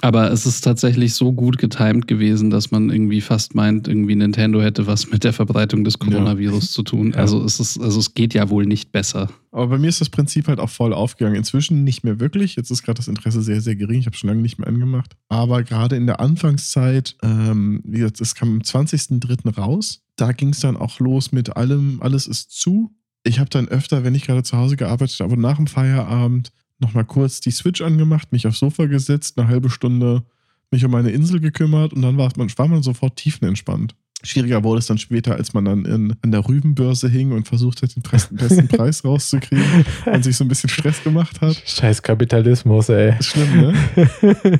Aber 0.01 0.31
es 0.31 0.45
ist 0.45 0.61
tatsächlich 0.61 1.15
so 1.15 1.33
gut 1.33 1.57
getimt 1.57 2.07
gewesen, 2.07 2.49
dass 2.49 2.71
man 2.71 2.89
irgendwie 2.89 3.21
fast 3.21 3.55
meint, 3.55 3.87
irgendwie 3.87 4.15
Nintendo 4.15 4.61
hätte 4.61 4.85
was 4.85 5.09
mit 5.09 5.23
der 5.23 5.33
Verbreitung 5.33 5.83
des 5.83 5.97
Coronavirus 5.97 6.71
zu 6.71 6.83
tun. 6.83 7.11
Ja. 7.11 7.19
Also 7.19 7.43
es 7.43 7.59
ist, 7.59 7.79
also 7.79 7.99
es 7.99 8.13
geht 8.13 8.33
ja 8.33 8.49
wohl 8.49 8.65
nicht 8.65 8.91
besser. 8.91 9.29
Aber 9.51 9.67
bei 9.67 9.77
mir 9.79 9.89
ist 9.89 10.01
das 10.01 10.09
Prinzip 10.09 10.47
halt 10.47 10.59
auch 10.59 10.69
voll 10.69 10.93
aufgegangen. 10.93 11.35
Inzwischen 11.35 11.83
nicht 11.83 12.03
mehr 12.03 12.19
wirklich. 12.19 12.55
Jetzt 12.55 12.69
ist 12.69 12.83
gerade 12.83 12.97
das 12.97 13.07
Interesse 13.07 13.41
sehr, 13.41 13.61
sehr 13.61 13.75
gering. 13.75 13.99
Ich 13.99 14.05
habe 14.05 14.15
schon 14.15 14.29
lange 14.29 14.41
nicht 14.41 14.59
mehr 14.59 14.67
angemacht. 14.67 15.15
Aber 15.29 15.63
gerade 15.63 15.95
in 15.95 16.05
der 16.05 16.19
Anfangszeit, 16.19 17.15
ähm, 17.23 17.81
wie 17.83 17.99
gesagt, 17.99 18.21
es 18.21 18.35
kam 18.35 18.49
am 18.49 18.59
20.03. 18.59 19.55
raus. 19.55 20.03
Da 20.15 20.31
ging 20.31 20.49
es 20.49 20.59
dann 20.59 20.77
auch 20.77 20.99
los 20.99 21.31
mit 21.31 21.57
allem, 21.57 21.97
alles 22.01 22.27
ist 22.27 22.51
zu. 22.51 22.91
Ich 23.23 23.39
habe 23.39 23.49
dann 23.49 23.67
öfter, 23.67 24.03
wenn 24.03 24.15
ich 24.15 24.25
gerade 24.25 24.43
zu 24.43 24.57
Hause 24.57 24.77
gearbeitet 24.77 25.19
habe, 25.19 25.39
nach 25.39 25.57
dem 25.57 25.67
Feierabend 25.67 26.51
nochmal 26.79 27.05
kurz 27.05 27.39
die 27.39 27.51
Switch 27.51 27.81
angemacht, 27.81 28.31
mich 28.31 28.47
aufs 28.47 28.59
Sofa 28.59 28.85
gesetzt, 28.85 29.37
eine 29.37 29.47
halbe 29.47 29.69
Stunde 29.69 30.23
mich 30.71 30.83
um 30.83 30.91
meine 30.91 31.11
Insel 31.11 31.39
gekümmert 31.39 31.93
und 31.93 32.01
dann 32.01 32.17
war 32.17 32.31
man, 32.35 32.49
war 32.57 32.67
man 32.67 32.83
sofort 32.83 33.15
tiefenentspannt. 33.15 33.95
Schwieriger 34.23 34.63
wurde 34.63 34.79
es 34.79 34.87
dann 34.87 34.97
später, 34.97 35.35
als 35.35 35.53
man 35.53 35.65
dann 35.65 35.85
in, 35.85 36.15
an 36.23 36.31
der 36.31 36.47
Rübenbörse 36.47 37.07
hing 37.07 37.31
und 37.31 37.47
versucht 37.47 37.83
hat, 37.83 37.95
den 37.95 38.01
besten, 38.31 38.67
Preis 38.67 39.05
rauszukriegen 39.05 39.85
und 40.05 40.23
sich 40.23 40.35
so 40.35 40.43
ein 40.43 40.47
bisschen 40.47 40.69
Stress 40.69 41.03
gemacht 41.03 41.39
hat. 41.39 41.61
Scheiß 41.65 42.01
Kapitalismus, 42.01 42.89
ey. 42.89 43.13
Ist 43.19 43.27
schlimm, 43.27 43.61
ne? 43.61 44.59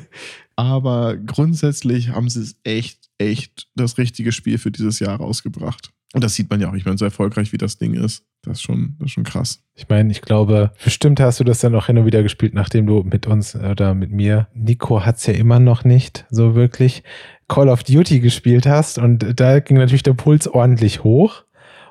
Aber 0.56 1.16
grundsätzlich 1.16 2.10
haben 2.10 2.28
sie 2.28 2.42
es 2.42 2.56
echt, 2.62 3.10
echt 3.18 3.68
das 3.74 3.98
richtige 3.98 4.30
Spiel 4.30 4.58
für 4.58 4.70
dieses 4.70 5.00
Jahr 5.00 5.16
rausgebracht. 5.16 5.90
Und 6.14 6.24
das 6.24 6.34
sieht 6.34 6.48
man 6.48 6.60
ja 6.60 6.70
auch. 6.70 6.74
Ich 6.74 6.86
meine, 6.86 6.96
so 6.96 7.04
erfolgreich 7.04 7.52
wie 7.52 7.58
das 7.58 7.76
Ding 7.76 7.92
ist, 7.92 8.24
das 8.42 8.58
ist 8.58 8.62
schon, 8.62 8.96
das 8.98 9.06
ist 9.06 9.12
schon 9.12 9.24
krass. 9.24 9.62
Ich 9.74 9.88
meine, 9.88 10.10
ich 10.10 10.22
glaube, 10.22 10.72
bestimmt 10.82 11.20
hast 11.20 11.38
du 11.38 11.44
das 11.44 11.60
dann 11.60 11.74
auch 11.74 11.86
hin 11.86 11.98
und 11.98 12.06
wieder 12.06 12.22
gespielt, 12.22 12.54
nachdem 12.54 12.86
du 12.86 13.02
mit 13.02 13.26
uns 13.26 13.54
oder 13.54 13.94
mit 13.94 14.10
mir, 14.10 14.48
Nico 14.54 15.04
hat's 15.04 15.26
ja 15.26 15.34
immer 15.34 15.60
noch 15.60 15.84
nicht 15.84 16.24
so 16.30 16.54
wirklich, 16.54 17.02
Call 17.46 17.68
of 17.68 17.82
Duty 17.82 18.20
gespielt 18.20 18.66
hast 18.66 18.98
und 18.98 19.38
da 19.40 19.60
ging 19.60 19.76
natürlich 19.76 20.02
der 20.02 20.14
Puls 20.14 20.48
ordentlich 20.48 21.04
hoch 21.04 21.44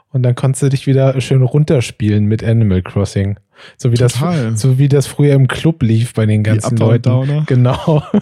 und 0.10 0.23
dann 0.23 0.35
konntest 0.35 0.64
du 0.64 0.69
dich 0.69 0.88
wieder 0.88 1.19
schön 1.22 1.41
runterspielen 1.41 2.26
mit 2.26 2.44
Animal 2.44 2.81
Crossing. 2.81 3.39
So 3.76 3.91
wie, 3.91 3.95
Total. 3.95 4.52
das, 4.52 4.61
so 4.61 4.77
wie 4.77 4.88
das 4.88 5.07
früher 5.07 5.34
im 5.34 5.48
Club 5.48 5.81
lief 5.81 6.14
bei 6.14 6.26
den 6.27 6.44
ganzen 6.44 6.77
Leuten. 6.77 7.44
Genau. 7.48 8.03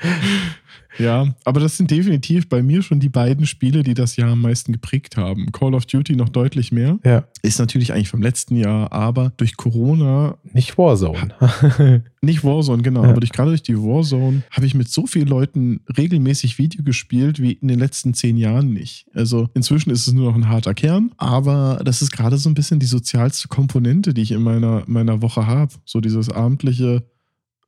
Ja, 0.98 1.34
aber 1.44 1.60
das 1.60 1.76
sind 1.76 1.90
definitiv 1.90 2.48
bei 2.48 2.62
mir 2.62 2.82
schon 2.82 3.00
die 3.00 3.08
beiden 3.08 3.46
Spiele, 3.46 3.82
die 3.82 3.94
das 3.94 4.16
Jahr 4.16 4.30
am 4.32 4.40
meisten 4.40 4.72
geprägt 4.72 5.16
haben. 5.16 5.50
Call 5.52 5.74
of 5.74 5.86
Duty 5.86 6.16
noch 6.16 6.28
deutlich 6.28 6.72
mehr. 6.72 6.98
ja, 7.04 7.24
Ist 7.42 7.58
natürlich 7.58 7.92
eigentlich 7.92 8.08
vom 8.08 8.22
letzten 8.22 8.56
Jahr, 8.56 8.92
aber 8.92 9.32
durch 9.36 9.56
Corona 9.56 10.36
nicht 10.52 10.78
Warzone. 10.78 11.34
Nicht 12.24 12.42
Warzone, 12.42 12.82
genau, 12.82 13.02
Ja. 13.04 13.10
aber 13.10 13.20
durch, 13.20 13.32
gerade 13.32 13.50
durch 13.50 13.62
die 13.62 13.76
Warzone 13.76 14.44
habe 14.50 14.64
ich 14.64 14.74
mit 14.74 14.88
so 14.88 15.06
vielen 15.06 15.28
Leuten 15.28 15.80
regelmäßig 15.98 16.56
Video 16.58 16.82
gespielt 16.82 17.40
wie 17.42 17.52
in 17.52 17.68
den 17.68 17.78
letzten 17.78 18.14
zehn 18.14 18.38
Jahren 18.38 18.72
nicht. 18.72 19.06
Also 19.14 19.50
inzwischen 19.52 19.90
ist 19.90 20.06
es 20.06 20.12
nur 20.14 20.30
noch 20.30 20.34
ein 20.34 20.48
harter 20.48 20.72
Kern, 20.72 21.10
aber 21.18 21.82
das 21.84 22.00
ist 22.00 22.12
gerade 22.12 22.38
so 22.38 22.48
ein 22.48 22.54
bisschen 22.54 22.80
die 22.80 22.86
sozialste 22.86 23.48
Komponente, 23.48 24.14
die 24.14 24.22
ich 24.22 24.32
in 24.32 24.42
meiner, 24.42 24.84
meiner 24.86 25.20
Woche 25.20 25.46
habe. 25.46 25.74
So 25.84 26.00
dieses 26.00 26.30
abendliche 26.30 27.02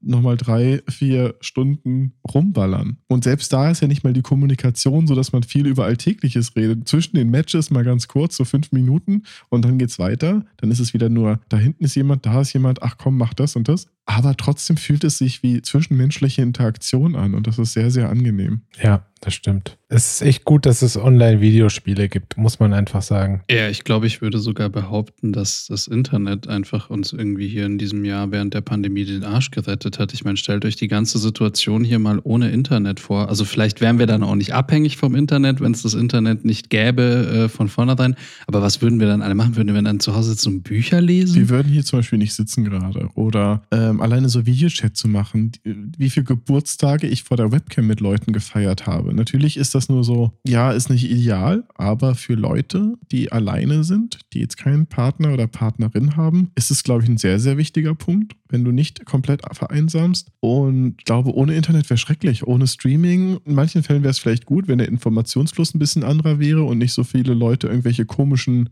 nochmal 0.00 0.36
drei, 0.36 0.82
vier 0.88 1.34
Stunden 1.40 2.12
rumballern. 2.32 2.98
Und 3.08 3.24
selbst 3.24 3.52
da 3.52 3.70
ist 3.70 3.82
ja 3.82 3.88
nicht 3.88 4.04
mal 4.04 4.12
die 4.12 4.22
Kommunikation 4.22 5.06
so, 5.06 5.14
dass 5.14 5.32
man 5.32 5.42
viel 5.42 5.66
über 5.66 5.84
Alltägliches 5.84 6.54
redet. 6.56 6.88
Zwischen 6.88 7.16
den 7.16 7.30
Matches 7.30 7.70
mal 7.70 7.84
ganz 7.84 8.08
kurz, 8.08 8.36
so 8.36 8.44
fünf 8.44 8.72
Minuten 8.72 9.22
und 9.48 9.64
dann 9.64 9.78
geht's 9.78 9.98
weiter. 9.98 10.44
Dann 10.58 10.70
ist 10.70 10.80
es 10.80 10.94
wieder 10.94 11.08
nur, 11.08 11.40
da 11.48 11.56
hinten 11.56 11.84
ist 11.84 11.94
jemand, 11.94 12.26
da 12.26 12.40
ist 12.40 12.52
jemand, 12.52 12.82
ach 12.82 12.96
komm, 12.98 13.16
mach 13.16 13.34
das 13.34 13.56
und 13.56 13.68
das. 13.68 13.86
Aber 14.04 14.36
trotzdem 14.36 14.76
fühlt 14.76 15.04
es 15.04 15.18
sich 15.18 15.42
wie 15.42 15.62
zwischenmenschliche 15.62 16.42
Interaktion 16.42 17.16
an 17.16 17.34
und 17.34 17.46
das 17.46 17.58
ist 17.58 17.72
sehr, 17.72 17.90
sehr 17.90 18.08
angenehm. 18.08 18.62
ja, 18.82 19.04
das 19.20 19.34
stimmt. 19.34 19.78
Es 19.88 20.14
ist 20.14 20.22
echt 20.22 20.44
gut, 20.44 20.66
dass 20.66 20.82
es 20.82 20.96
Online-Videospiele 20.96 22.08
gibt, 22.08 22.36
muss 22.36 22.58
man 22.58 22.72
einfach 22.72 23.02
sagen. 23.02 23.42
Ja, 23.48 23.68
ich 23.68 23.84
glaube, 23.84 24.06
ich 24.06 24.20
würde 24.20 24.38
sogar 24.38 24.68
behaupten, 24.68 25.32
dass 25.32 25.66
das 25.68 25.86
Internet 25.86 26.48
einfach 26.48 26.90
uns 26.90 27.12
irgendwie 27.12 27.46
hier 27.46 27.66
in 27.66 27.78
diesem 27.78 28.04
Jahr 28.04 28.32
während 28.32 28.52
der 28.52 28.62
Pandemie 28.62 29.04
den 29.04 29.22
Arsch 29.24 29.52
gerettet 29.52 29.98
hat. 29.98 30.12
Ich 30.12 30.24
meine, 30.24 30.36
stellt 30.36 30.64
euch 30.64 30.76
die 30.76 30.88
ganze 30.88 31.18
Situation 31.18 31.84
hier 31.84 32.00
mal 32.00 32.20
ohne 32.24 32.50
Internet 32.50 32.98
vor. 32.98 33.28
Also 33.28 33.44
vielleicht 33.44 33.80
wären 33.80 33.98
wir 33.98 34.06
dann 34.06 34.24
auch 34.24 34.34
nicht 34.34 34.54
abhängig 34.54 34.96
vom 34.96 35.14
Internet, 35.14 35.60
wenn 35.60 35.72
es 35.72 35.82
das 35.82 35.94
Internet 35.94 36.44
nicht 36.44 36.68
gäbe 36.68 37.44
äh, 37.44 37.48
von 37.48 37.68
vornherein. 37.68 38.16
Aber 38.46 38.62
was 38.62 38.82
würden 38.82 38.98
wir 38.98 39.06
dann 39.06 39.22
alle 39.22 39.36
machen? 39.36 39.56
Würden 39.56 39.72
wir 39.72 39.82
dann 39.82 40.00
zu 40.00 40.14
Hause 40.16 40.30
sitzen 40.30 40.48
und 40.48 40.62
Bücher 40.62 41.00
lesen? 41.00 41.36
Wir 41.36 41.48
würden 41.48 41.72
hier 41.72 41.84
zum 41.84 42.00
Beispiel 42.00 42.18
nicht 42.18 42.34
sitzen 42.34 42.64
gerade. 42.64 43.08
Oder 43.14 43.62
ähm, 43.70 44.00
alleine 44.00 44.28
so 44.28 44.46
Videochat 44.46 44.96
zu 44.96 45.06
machen, 45.06 45.52
wie 45.64 46.10
viele 46.10 46.24
Geburtstage 46.24 47.06
ich 47.06 47.22
vor 47.22 47.36
der 47.36 47.52
Webcam 47.52 47.86
mit 47.86 48.00
Leuten 48.00 48.32
gefeiert 48.32 48.86
habe. 48.86 49.05
Natürlich 49.12 49.56
ist 49.56 49.74
das 49.74 49.88
nur 49.88 50.04
so, 50.04 50.32
ja, 50.46 50.72
ist 50.72 50.90
nicht 50.90 51.10
ideal, 51.10 51.64
aber 51.74 52.14
für 52.14 52.34
Leute, 52.34 52.94
die 53.10 53.32
alleine 53.32 53.84
sind, 53.84 54.20
die 54.32 54.40
jetzt 54.40 54.56
keinen 54.56 54.86
Partner 54.86 55.32
oder 55.32 55.46
Partnerin 55.46 56.16
haben, 56.16 56.50
ist 56.54 56.70
es, 56.70 56.82
glaube 56.82 57.02
ich, 57.02 57.08
ein 57.08 57.18
sehr, 57.18 57.38
sehr 57.38 57.56
wichtiger 57.56 57.94
Punkt, 57.94 58.34
wenn 58.48 58.64
du 58.64 58.72
nicht 58.72 59.04
komplett 59.06 59.42
vereinsamst. 59.52 60.30
Und 60.40 60.94
ich 60.98 61.04
glaube, 61.04 61.34
ohne 61.34 61.54
Internet 61.54 61.88
wäre 61.90 61.98
schrecklich. 61.98 62.46
Ohne 62.46 62.66
Streaming, 62.66 63.38
in 63.44 63.54
manchen 63.54 63.82
Fällen 63.82 64.02
wäre 64.02 64.10
es 64.10 64.18
vielleicht 64.18 64.46
gut, 64.46 64.68
wenn 64.68 64.78
der 64.78 64.88
Informationsfluss 64.88 65.74
ein 65.74 65.78
bisschen 65.78 66.04
anderer 66.04 66.38
wäre 66.38 66.64
und 66.64 66.78
nicht 66.78 66.92
so 66.92 67.04
viele 67.04 67.34
Leute 67.34 67.68
irgendwelche 67.68 68.06
komischen 68.06 68.70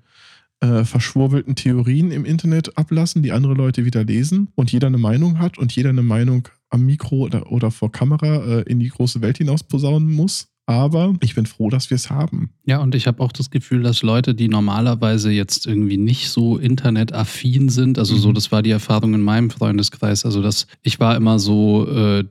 äh, 0.61 0.85
verschwurbelten 0.85 1.57
Theorien 1.57 2.11
im 2.11 2.25
Internet 2.25 2.79
ablassen, 2.79 3.23
die 3.23 3.33
andere 3.33 3.55
Leute 3.55 3.85
wieder 3.85 4.05
lesen 4.05 4.49
und 4.55 4.73
jeder 4.73 4.87
eine 4.87 4.99
Meinung 4.99 5.39
hat 5.39 5.59
und 5.59 5.75
jeder 5.75 5.91
eine 5.91 6.03
Meinung 6.03 6.49
am 6.75 6.85
Mikro 6.85 7.17
oder, 7.25 7.51
oder 7.51 7.71
vor 7.71 7.91
Kamera 7.91 8.45
äh, 8.45 8.63
in 8.63 8.81
die 8.81 8.89
große 8.89 9.21
Welt 9.23 9.39
hinaus 9.39 9.63
posaunen 9.63 10.11
muss. 10.13 10.49
Aber 10.67 11.13
ich 11.21 11.35
bin 11.35 11.45
froh, 11.45 11.69
dass 11.69 11.91
wir 11.91 11.97
es 11.97 12.09
haben. 12.09 12.51
Ja, 12.65 12.79
und 12.81 12.95
ich 12.95 13.07
habe 13.07 13.23
auch 13.23 13.33
das 13.33 13.51
Gefühl, 13.51 13.83
dass 13.83 14.03
Leute, 14.03 14.35
die 14.35 14.49
normalerweise 14.49 15.31
jetzt 15.31 15.67
irgendwie 15.67 15.99
nicht 15.99 16.31
so 16.31 16.57
internetaffin 16.57 17.69
sind, 17.69 17.99
also 17.99 18.17
so, 18.17 18.31
Mhm. 18.31 18.35
das 18.35 18.51
war 18.51 18.63
die 18.63 18.71
Erfahrung 18.71 19.13
in 19.13 19.21
meinem 19.21 19.51
Freundeskreis, 19.51 20.25
also 20.25 20.41
dass 20.41 20.67
ich 20.83 20.99
war 21.01 21.17
immer 21.17 21.39
so 21.39 21.87
äh, 21.89 22.25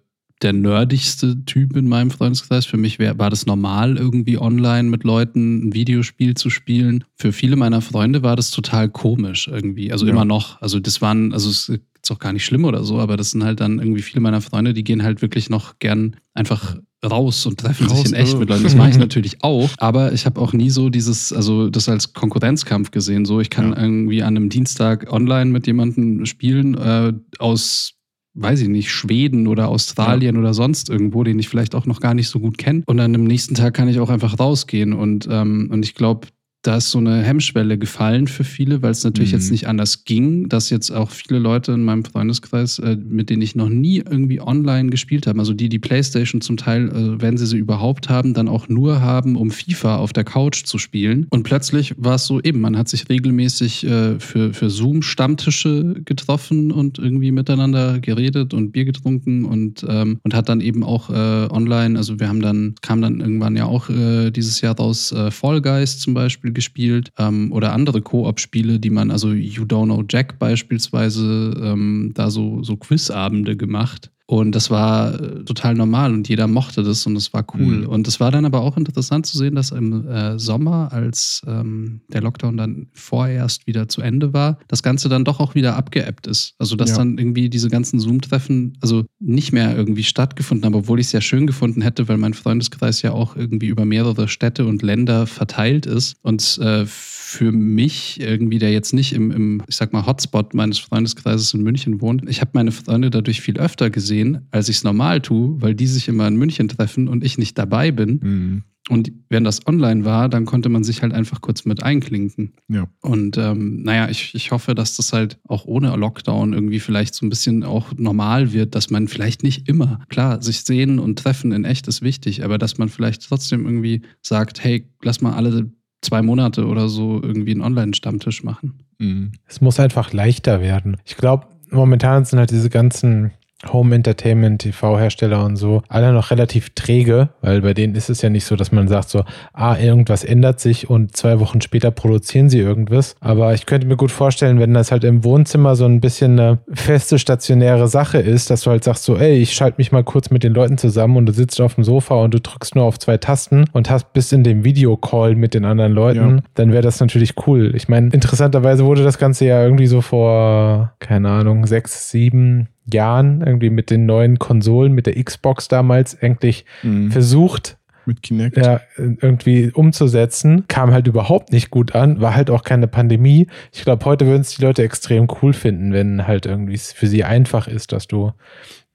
der 0.44 0.54
nerdigste 0.54 1.44
Typ 1.46 1.76
in 1.76 1.88
meinem 1.88 2.12
Freundeskreis. 2.12 2.66
Für 2.66 2.78
mich 2.78 3.00
wär, 3.00 3.18
war 3.18 3.30
das 3.30 3.46
normal, 3.46 3.98
irgendwie 3.98 4.38
online 4.38 4.90
mit 4.90 5.04
Leuten 5.04 5.68
ein 5.68 5.74
Videospiel 5.74 6.36
zu 6.36 6.50
spielen. 6.50 7.06
Für 7.16 7.32
viele 7.32 7.56
meiner 7.56 7.82
Freunde 7.82 8.24
war 8.24 8.36
das 8.36 8.52
total 8.52 8.90
komisch 8.90 9.48
irgendwie. 9.48 9.92
Also 9.92 10.06
ja. 10.06 10.12
immer 10.12 10.26
noch. 10.26 10.62
Also 10.62 10.80
das 10.80 11.02
waren, 11.02 11.34
also 11.34 11.50
es 11.50 11.70
ist 11.70 12.12
auch 12.12 12.20
gar 12.20 12.34
nicht 12.34 12.46
schlimm 12.46 12.66
oder 12.66 12.84
so, 12.84 13.00
aber 13.00 13.18
das 13.18 13.32
sind 13.32 13.44
halt 13.44 13.62
dann 13.62 13.80
irgendwie 13.80 14.02
viele 14.02 14.22
meiner 14.22 14.42
Freunde, 14.42 14.74
die 14.74 14.84
gehen 14.84 15.04
halt 15.04 15.22
wirklich 15.22 15.50
noch 15.50 15.80
gern 15.80 16.18
einfach 16.34 16.78
raus 17.04 17.46
und 17.46 17.60
treffen 17.60 17.88
raus, 17.88 18.02
sich 18.02 18.08
in 18.08 18.14
echt 18.14 18.36
oh. 18.36 18.40
mit 18.40 18.50
Leuten. 18.50 18.64
Das 18.64 18.76
mache 18.76 18.90
ich 18.90 18.98
natürlich 19.00 19.44
auch, 19.44 19.70
aber 19.78 20.14
ich 20.14 20.26
habe 20.26 20.40
auch 20.40 20.54
nie 20.54 20.70
so 20.70 20.90
dieses, 20.90 21.34
also 21.34 21.70
das 21.70 21.90
als 21.90 22.14
Konkurrenzkampf 22.14 22.92
gesehen. 22.92 23.26
So, 23.26 23.40
ich 23.40 23.50
kann 23.50 23.72
ja. 23.72 23.82
irgendwie 23.82 24.24
an 24.24 24.36
einem 24.36 24.50
Dienstag 24.50 25.12
online 25.12 25.52
mit 25.52 25.68
jemandem 25.68 26.26
spielen 26.26 26.76
äh, 26.76 27.14
aus 27.40 27.94
weiß 28.36 28.62
ich 28.62 28.68
nicht, 28.68 28.92
Schweden 28.92 29.48
oder 29.48 29.68
Australien 29.68 30.36
ja. 30.36 30.42
oder 30.42 30.54
sonst 30.54 30.90
irgendwo, 30.90 31.24
den 31.24 31.40
ich 31.40 31.50
vielleicht 31.50 31.76
auch 31.76 31.86
noch 31.86 32.00
gar 32.00 32.14
nicht 32.14 32.30
so 32.30 32.40
gut 32.40 32.58
kenne. 32.58 32.84
Und 32.86 32.98
dann 32.98 33.14
am 33.14 33.24
nächsten 33.24 33.56
Tag 33.56 33.74
kann 33.74 33.88
ich 33.88 34.00
auch 34.00 34.10
einfach 34.10 34.40
rausgehen. 34.40 34.94
Und, 34.94 35.28
ähm, 35.30 35.70
und 35.72 35.86
ich 35.86 35.96
glaube, 35.96 36.28
da 36.64 36.78
ist 36.78 36.92
so 36.92 36.98
eine 36.98 37.22
Hemmschwelle 37.22 37.78
gefallen 37.78 38.28
für 38.28 38.46
viele, 38.46 38.82
weil 38.82 38.92
es 38.92 39.04
natürlich 39.04 39.32
mhm. 39.32 39.38
jetzt 39.38 39.52
nicht 39.52 39.68
anders 39.68 40.06
ging, 40.06 40.48
dass 40.48 40.70
jetzt 40.70 40.92
auch 40.92 41.12
viele 41.12 41.38
Leute 41.38 41.74
in 41.74 41.84
meinem 41.84 42.06
Freundeskreis, 42.06 42.80
äh, 42.80 42.96
mit 42.96 43.30
denen 43.30 43.42
ich 43.42 43.56
noch 43.56 43.68
nie 43.68 43.98
irgendwie 43.98 44.40
online 44.40 44.90
gespielt 44.90 45.28
habe, 45.28 45.40
also 45.40 45.54
die 45.54 45.68
die 45.68 45.80
Playstation 45.80 46.40
zum 46.40 46.56
Teil, 46.56 46.88
äh, 46.88 47.22
wenn 47.22 47.36
sie 47.38 47.48
sie 47.48 47.58
überhaupt 47.58 48.08
haben, 48.08 48.34
dann 48.34 48.48
auch 48.48 48.70
nur 48.70 49.02
haben, 49.02 49.36
um 49.36 49.52
FIFA 49.52 49.98
auf 49.98 50.14
der 50.14 50.24
Couch 50.24 50.64
zu 50.64 50.78
spielen. 50.78 51.28
Und 51.30 51.44
plötzlich 51.44 51.96
war 51.98 52.16
es 52.16 52.26
so 52.26 52.40
eben, 52.40 52.62
man 52.62 52.78
hat 52.78 52.88
sich 52.88 53.10
regelmäßig 53.10 53.86
äh, 53.86 54.20
für, 54.20 54.54
für 54.54 54.70
Zoom-Stammtische 54.70 55.96
getroffen 56.06 56.72
und 56.72 56.98
irgendwie 56.98 57.32
miteinander 57.32 58.00
geredet 58.00 58.54
und 58.54 58.72
Bier 58.72 58.86
getrunken 58.86 59.44
und, 59.44 59.86
ähm, 59.90 60.20
und 60.24 60.34
hat 60.34 60.48
dann 60.48 60.62
eben 60.62 60.86
auch 60.86 61.10
äh, 61.10 61.14
online, 61.52 61.98
also 61.98 62.22
wir 62.22 62.30
haben 62.30 62.42
dann, 62.42 62.76
kam 62.82 63.02
dann 63.02 63.20
irgendwann 63.20 63.58
ja 63.58 63.66
auch 63.66 63.90
äh, 63.90 64.32
dieses 64.32 64.62
Jahr 64.62 64.78
raus 64.78 65.12
äh, 65.12 65.30
Fall 65.30 65.62
Guys 65.62 66.00
zum 66.00 66.14
Beispiel 66.14 66.53
gespielt 66.54 67.12
ähm, 67.18 67.52
oder 67.52 67.74
andere 67.74 68.02
Koop-Spiele, 68.02 68.80
die 68.80 68.90
man, 68.90 69.12
also 69.12 69.32
You 69.32 69.64
Don't 69.64 69.86
Know 69.86 70.04
Jack 70.08 70.40
beispielsweise, 70.40 71.60
ähm, 71.62 72.12
da 72.14 72.30
so, 72.30 72.64
so 72.64 72.78
Quizabende 72.78 73.58
gemacht. 73.58 74.13
Und 74.26 74.54
das 74.56 74.70
war 74.72 75.20
äh, 75.20 75.44
total 75.44 75.76
normal 75.76 76.14
und 76.14 76.30
jeder 76.30 76.48
mochte 76.48 76.82
das 76.82 77.06
und 77.06 77.18
es 77.18 77.34
war 77.34 77.46
cool. 77.54 77.80
Mhm. 77.80 77.88
Und 77.88 78.08
es 78.08 78.22
war 78.22 78.32
dann 78.32 78.46
aber 78.46 78.62
auch 78.62 78.78
interessant 78.78 79.26
zu 79.26 79.38
sehen, 79.38 79.56
dass 79.56 79.72
im 79.72 80.08
äh, 80.08 80.40
Sommer, 80.40 80.94
als 80.94 81.42
ähm, 81.46 82.02
der 82.08 82.22
Lockdown 82.22 82.56
dann 82.56 82.88
vorerst 82.94 83.68
wieder 83.68 83.90
zu 83.90 84.02
Ende 84.02 84.34
war, 84.34 84.60
das 84.70 84.82
Ganze 84.82 85.10
dann 85.10 85.26
doch 85.26 85.42
auch 85.42 85.56
wieder 85.56 85.76
abgeebbt 85.76 86.28
ist. 86.28 86.56
Also 86.58 86.78
dass 86.78 86.92
ja. 86.92 86.98
dann 86.98 87.18
irgendwie 87.18 87.50
diese 87.50 87.70
ganzen 87.70 88.00
Zoom-Treffen 88.00 88.78
also 88.80 89.04
nicht 89.20 89.52
mehr 89.52 89.76
irgendwie 89.76 90.04
stattgefunden 90.04 90.66
haben, 90.66 90.76
obwohl 90.76 91.02
ich 91.02 91.08
es 91.08 91.12
ja 91.12 91.20
schön 91.20 91.46
gefunden 91.46 91.82
hätte, 91.82 92.08
weil 92.08 92.18
mein 92.18 92.34
Freundeskreis 92.34 93.02
ja 93.02 93.12
auch 93.12 93.36
irgendwie 93.36 93.68
über 93.68 93.84
mehrere 93.84 94.30
Städte 94.30 94.66
und 94.66 94.82
Länder 94.84 95.28
verteilt 95.28 95.86
ist. 95.86 96.16
Und 96.22 96.58
äh, 96.60 96.86
für 97.34 97.52
mich 97.52 98.20
irgendwie, 98.20 98.60
der 98.60 98.72
jetzt 98.72 98.94
nicht 98.94 99.12
im, 99.14 99.32
im, 99.32 99.64
ich 99.68 99.76
sag 99.76 99.92
mal, 99.92 100.06
Hotspot 100.06 100.54
meines 100.54 100.78
Freundeskreises 100.78 101.54
in 101.56 101.64
München 101.64 102.00
wohnt, 102.00 102.30
ich 102.30 102.42
habe 102.42 102.52
meine 102.54 102.72
Freunde 102.72 103.10
dadurch 103.10 103.42
viel 103.42 103.58
öfter 103.58 103.90
gesehen, 103.90 104.48
als 104.52 104.70
ich 104.70 104.78
es 104.78 104.84
normal 104.84 105.20
tue, 105.20 105.60
weil 105.60 105.74
die 105.74 105.88
sich 105.88 106.08
immer 106.08 106.28
in 106.28 106.36
München 106.36 106.68
treffen 106.68 107.08
und 107.08 107.24
ich 107.24 107.40
nicht 107.40 107.58
dabei 107.58 107.92
bin. 107.92 108.20
Mhm. 108.22 108.64
Und 108.90 109.12
wenn 109.30 109.46
das 109.46 109.66
online 109.66 110.06
war, 110.06 110.28
dann 110.30 110.46
konnte 110.46 110.68
man 110.70 110.84
sich 110.84 111.02
halt 111.02 111.14
einfach 111.14 111.42
kurz 111.42 111.66
mit 111.66 111.82
einklinken. 111.82 112.54
Ja. 112.68 112.86
Und 113.02 113.38
ähm, 113.38 113.82
naja, 113.82 114.10
ich, 114.10 114.36
ich 114.36 114.52
hoffe, 114.52 114.76
dass 114.76 114.98
das 114.98 115.14
halt 115.14 115.40
auch 115.48 115.66
ohne 115.66 115.96
Lockdown 115.96 116.54
irgendwie 116.54 116.82
vielleicht 116.82 117.16
so 117.16 117.26
ein 117.26 117.30
bisschen 117.30 117.64
auch 117.64 117.94
normal 117.96 118.52
wird, 118.52 118.76
dass 118.76 118.90
man 118.90 119.08
vielleicht 119.08 119.42
nicht 119.42 119.70
immer, 119.70 120.02
klar, 120.10 120.42
sich 120.42 120.66
sehen 120.66 121.00
und 121.00 121.18
treffen 121.18 121.54
in 121.54 121.64
echt 121.64 121.88
ist 121.88 122.02
wichtig, 122.02 122.44
aber 122.44 122.58
dass 122.58 122.78
man 122.78 122.90
vielleicht 122.90 123.24
trotzdem 123.28 123.66
irgendwie 123.66 124.02
sagt, 124.22 124.64
hey, 124.64 124.90
lass 125.02 125.22
mal 125.22 125.34
alle 125.34 125.72
zwei 126.04 126.22
Monate 126.22 126.66
oder 126.68 126.90
so 126.90 127.22
irgendwie 127.22 127.52
einen 127.52 127.62
Online-Stammtisch 127.62 128.44
machen. 128.44 128.80
Mhm. 129.00 129.34
Es 129.48 129.62
muss 129.62 129.80
einfach 129.80 130.14
leichter 130.14 130.62
werden. 130.62 130.98
Ich 131.06 131.18
glaube, 131.18 131.48
momentan 131.70 132.26
sind 132.26 132.40
halt 132.40 132.52
diese 132.52 132.70
ganzen 132.70 133.32
Home 133.72 133.96
Entertainment, 133.96 134.62
TV-Hersteller 134.62 135.44
und 135.46 135.56
so, 135.56 135.84
alle 135.88 136.12
noch 136.14 136.32
relativ 136.32 136.72
träge, 136.72 137.30
weil 137.42 137.62
bei 137.62 137.74
denen 137.74 137.96
ist 137.96 138.10
es 138.10 138.22
ja 138.22 138.30
nicht 138.30 138.46
so, 138.46 138.56
dass 138.56 138.72
man 138.72 138.88
sagt 138.88 139.10
so, 139.10 139.24
ah, 139.54 139.78
irgendwas 139.78 140.24
ändert 140.24 140.60
sich 140.60 140.90
und 140.90 141.16
zwei 141.16 141.40
Wochen 141.40 141.62
später 141.62 141.92
produzieren 141.92 142.50
sie 142.50 142.60
irgendwas. 142.60 143.16
Aber 143.20 143.54
ich 143.54 143.66
könnte 143.66 143.88
mir 143.88 143.98
gut 143.98 144.12
vorstellen, 144.12 144.60
wenn 144.60 144.74
das 144.74 144.92
halt 144.92 145.04
im 145.04 145.24
Wohnzimmer 145.24 145.76
so 145.76 145.86
ein 145.86 146.02
bisschen 146.02 146.40
eine 146.40 146.60
feste, 146.72 147.20
stationäre 147.20 147.88
Sache 147.88 148.18
ist, 148.18 148.50
dass 148.50 148.62
du 148.62 148.72
halt 148.72 148.84
sagst 148.84 149.04
so, 149.04 149.18
ey, 149.18 149.36
ich 149.36 149.54
schalte 149.54 149.76
mich 149.78 149.92
mal 149.92 150.04
kurz 150.04 150.30
mit 150.30 150.44
den 150.44 150.54
Leuten 150.54 150.78
zusammen 150.78 151.18
und 151.18 151.26
du 151.26 151.34
sitzt 151.34 151.60
auf 151.62 151.76
dem 151.76 151.84
Sofa 151.84 152.16
und 152.16 152.34
du 152.34 152.40
drückst 152.40 152.76
nur 152.76 152.86
auf 152.86 153.00
zwei 153.00 153.18
Tasten 153.18 153.66
und 153.72 153.90
hast 153.90 154.14
bis 154.14 154.32
in 154.32 154.44
dem 154.44 154.64
Videocall 154.64 155.36
mit 155.36 155.54
den 155.54 155.66
anderen 155.66 155.94
Leuten, 155.94 156.38
ja. 156.38 156.44
dann 156.56 156.72
wäre 156.72 156.84
das 156.84 157.00
natürlich 157.00 157.36
cool. 157.48 157.74
Ich 157.76 157.88
meine, 157.88 158.10
interessanterweise 158.10 158.86
wurde 158.86 159.04
das 159.04 159.18
Ganze 159.18 159.46
ja 159.46 159.64
irgendwie 159.64 159.88
so 159.88 160.02
vor, 160.02 160.94
keine 161.00 161.30
Ahnung, 161.30 161.66
sechs, 161.66 162.10
sieben, 162.10 162.68
Jahren 162.86 163.42
irgendwie 163.42 163.70
mit 163.70 163.90
den 163.90 164.06
neuen 164.06 164.40
Konsolen, 164.40 164.94
mit 164.94 165.06
der 165.06 165.22
Xbox 165.22 165.68
damals 165.68 166.22
eigentlich 166.22 166.66
mhm. 166.84 167.12
versucht, 167.12 167.78
mit 168.06 168.22
Kinect. 168.22 168.58
Ja, 168.58 168.82
irgendwie 168.98 169.72
umzusetzen. 169.74 170.66
Kam 170.68 170.92
halt 170.92 171.08
überhaupt 171.08 171.52
nicht 171.52 171.70
gut 171.70 171.96
an, 171.96 172.20
war 172.20 172.36
halt 172.36 172.50
auch 172.50 172.64
keine 172.64 172.88
Pandemie. 172.88 173.48
Ich 173.72 173.84
glaube, 173.84 174.04
heute 174.06 174.26
würden 174.26 174.42
es 174.42 174.56
die 174.56 174.62
Leute 174.62 174.84
extrem 174.84 175.28
cool 175.42 175.54
finden, 175.54 175.94
wenn 175.94 176.28
halt 176.28 176.46
irgendwie 176.46 176.74
es 176.74 176.92
für 176.92 177.08
sie 177.08 177.24
einfach 177.24 177.68
ist, 177.68 177.92
dass 177.92 178.08
du. 178.08 178.34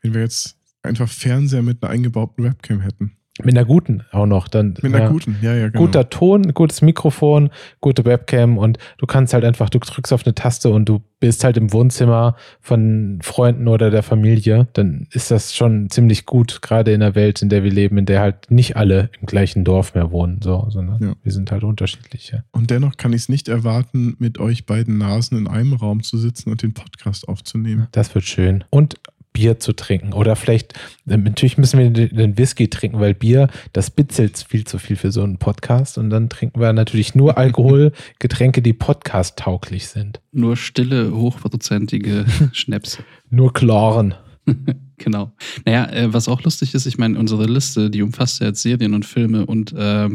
Wenn 0.03 0.15
wir 0.15 0.21
jetzt 0.21 0.57
einfach 0.83 1.09
Fernseher 1.09 1.63
mit 1.63 1.83
einer 1.83 1.93
eingebauten 1.93 2.45
Webcam 2.45 2.81
hätten. 2.81 3.13
Mit 3.45 3.57
einer 3.57 3.65
guten 3.65 4.03
auch 4.13 4.27
noch. 4.27 4.49
Dann, 4.49 4.75
Mit 4.83 4.95
einer 4.95 5.05
ja, 5.05 5.09
guten, 5.09 5.37
ja, 5.43 5.55
ja, 5.55 5.69
genau. 5.69 5.85
Guter 5.85 6.11
Ton, 6.11 6.55
gutes 6.55 6.83
Mikrofon, 6.83 7.51
gute 7.81 8.05
Webcam 8.05 8.59
und 8.59 8.79
du 8.99 9.07
kannst 9.07 9.35
halt 9.35 9.45
einfach, 9.45 9.71
du 9.71 9.79
drückst 9.79 10.13
auf 10.13 10.27
eine 10.27 10.35
Taste 10.35 10.71
und 10.71 10.89
du 10.89 11.01
bist 11.21 11.45
halt 11.45 11.57
im 11.57 11.73
Wohnzimmer 11.73 12.37
von 12.61 13.19
Freunden 13.23 13.69
oder 13.69 13.91
der 13.91 14.03
Familie. 14.03 14.69
Dann 14.73 15.09
ist 15.13 15.31
das 15.31 15.55
schon 15.55 15.91
ziemlich 15.91 16.27
gut, 16.27 16.63
gerade 16.63 16.93
in 16.93 17.01
der 17.01 17.15
Welt, 17.15 17.43
in 17.43 17.49
der 17.49 17.65
wir 17.65 17.73
leben, 17.73 17.99
in 17.99 18.07
der 18.07 18.21
halt 18.21 18.51
nicht 18.51 18.77
alle 18.77 19.11
im 19.21 19.27
gleichen 19.27 19.65
Dorf 19.65 19.95
mehr 19.95 20.11
wohnen, 20.11 20.41
so, 20.43 20.67
sondern 20.71 21.03
ja. 21.03 21.13
wir 21.23 21.33
sind 21.33 21.51
halt 21.51 21.65
unterschiedlich. 21.65 22.31
Ja. 22.31 22.45
Und 22.53 22.71
dennoch 22.71 22.97
kann 22.97 23.13
ich 23.13 23.23
es 23.23 23.29
nicht 23.29 23.49
erwarten, 23.49 24.17
mit 24.19 24.39
euch 24.39 24.67
beiden 24.67 24.99
Nasen 24.99 25.39
in 25.39 25.47
einem 25.49 25.73
Raum 25.75 26.03
zu 26.03 26.19
sitzen 26.19 26.51
und 26.51 26.63
den 26.63 26.75
Podcast 26.75 27.29
aufzunehmen. 27.29 27.89
Das 27.93 28.15
wird 28.15 28.25
schön. 28.25 28.65
Und 28.71 28.97
Bier 29.39 29.61
zu 29.61 29.73
trinken. 29.73 30.15
Oder 30.15 30.35
vielleicht, 30.35 30.75
ähm, 31.09 31.23
natürlich 31.23 31.59
müssen 31.59 31.79
wir 31.79 31.91
den 31.91 32.37
Whisky 32.37 32.69
trinken, 32.69 32.99
weil 32.99 33.15
Bier, 33.15 33.47
das 33.73 33.93
bitzelt 33.93 34.37
viel 34.37 34.65
zu 34.65 34.79
viel 34.79 34.97
für 34.97 35.13
so 35.13 35.23
einen 35.23 35.39
Podcast. 35.39 35.97
Und 35.97 36.11
dann 36.11 36.29
trinken 36.29 36.61
wir 36.61 36.73
natürlich 36.73 37.15
nur 37.15 37.39
Alkoholgetränke, 37.39 38.63
die 38.63 38.73
podcast-tauglich 38.73 39.87
sind. 39.87 40.21
Nur 40.33 40.57
stille, 40.57 41.15
hochprozentige 41.15 42.27
Schnäpse. 42.53 43.05
nur 43.31 43.53
klaren. 43.53 44.15
genau. 44.99 45.31
Naja, 45.65 45.89
äh, 45.89 46.13
was 46.13 46.27
auch 46.27 46.43
lustig 46.43 46.75
ist, 46.75 46.87
ich 46.87 46.99
meine, 46.99 47.17
unsere 47.17 47.47
Liste, 47.47 47.91
die 47.91 48.03
umfasst 48.03 48.41
ja 48.41 48.49
jetzt 48.49 48.63
Serien 48.63 48.93
und 48.93 49.07
Filme 49.07 49.47
und 49.47 49.73
äh, 49.73 50.09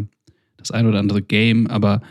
das 0.57 0.71
ein 0.71 0.85
oder 0.85 0.99
andere 0.99 1.21
Game, 1.21 1.67
aber 1.67 2.01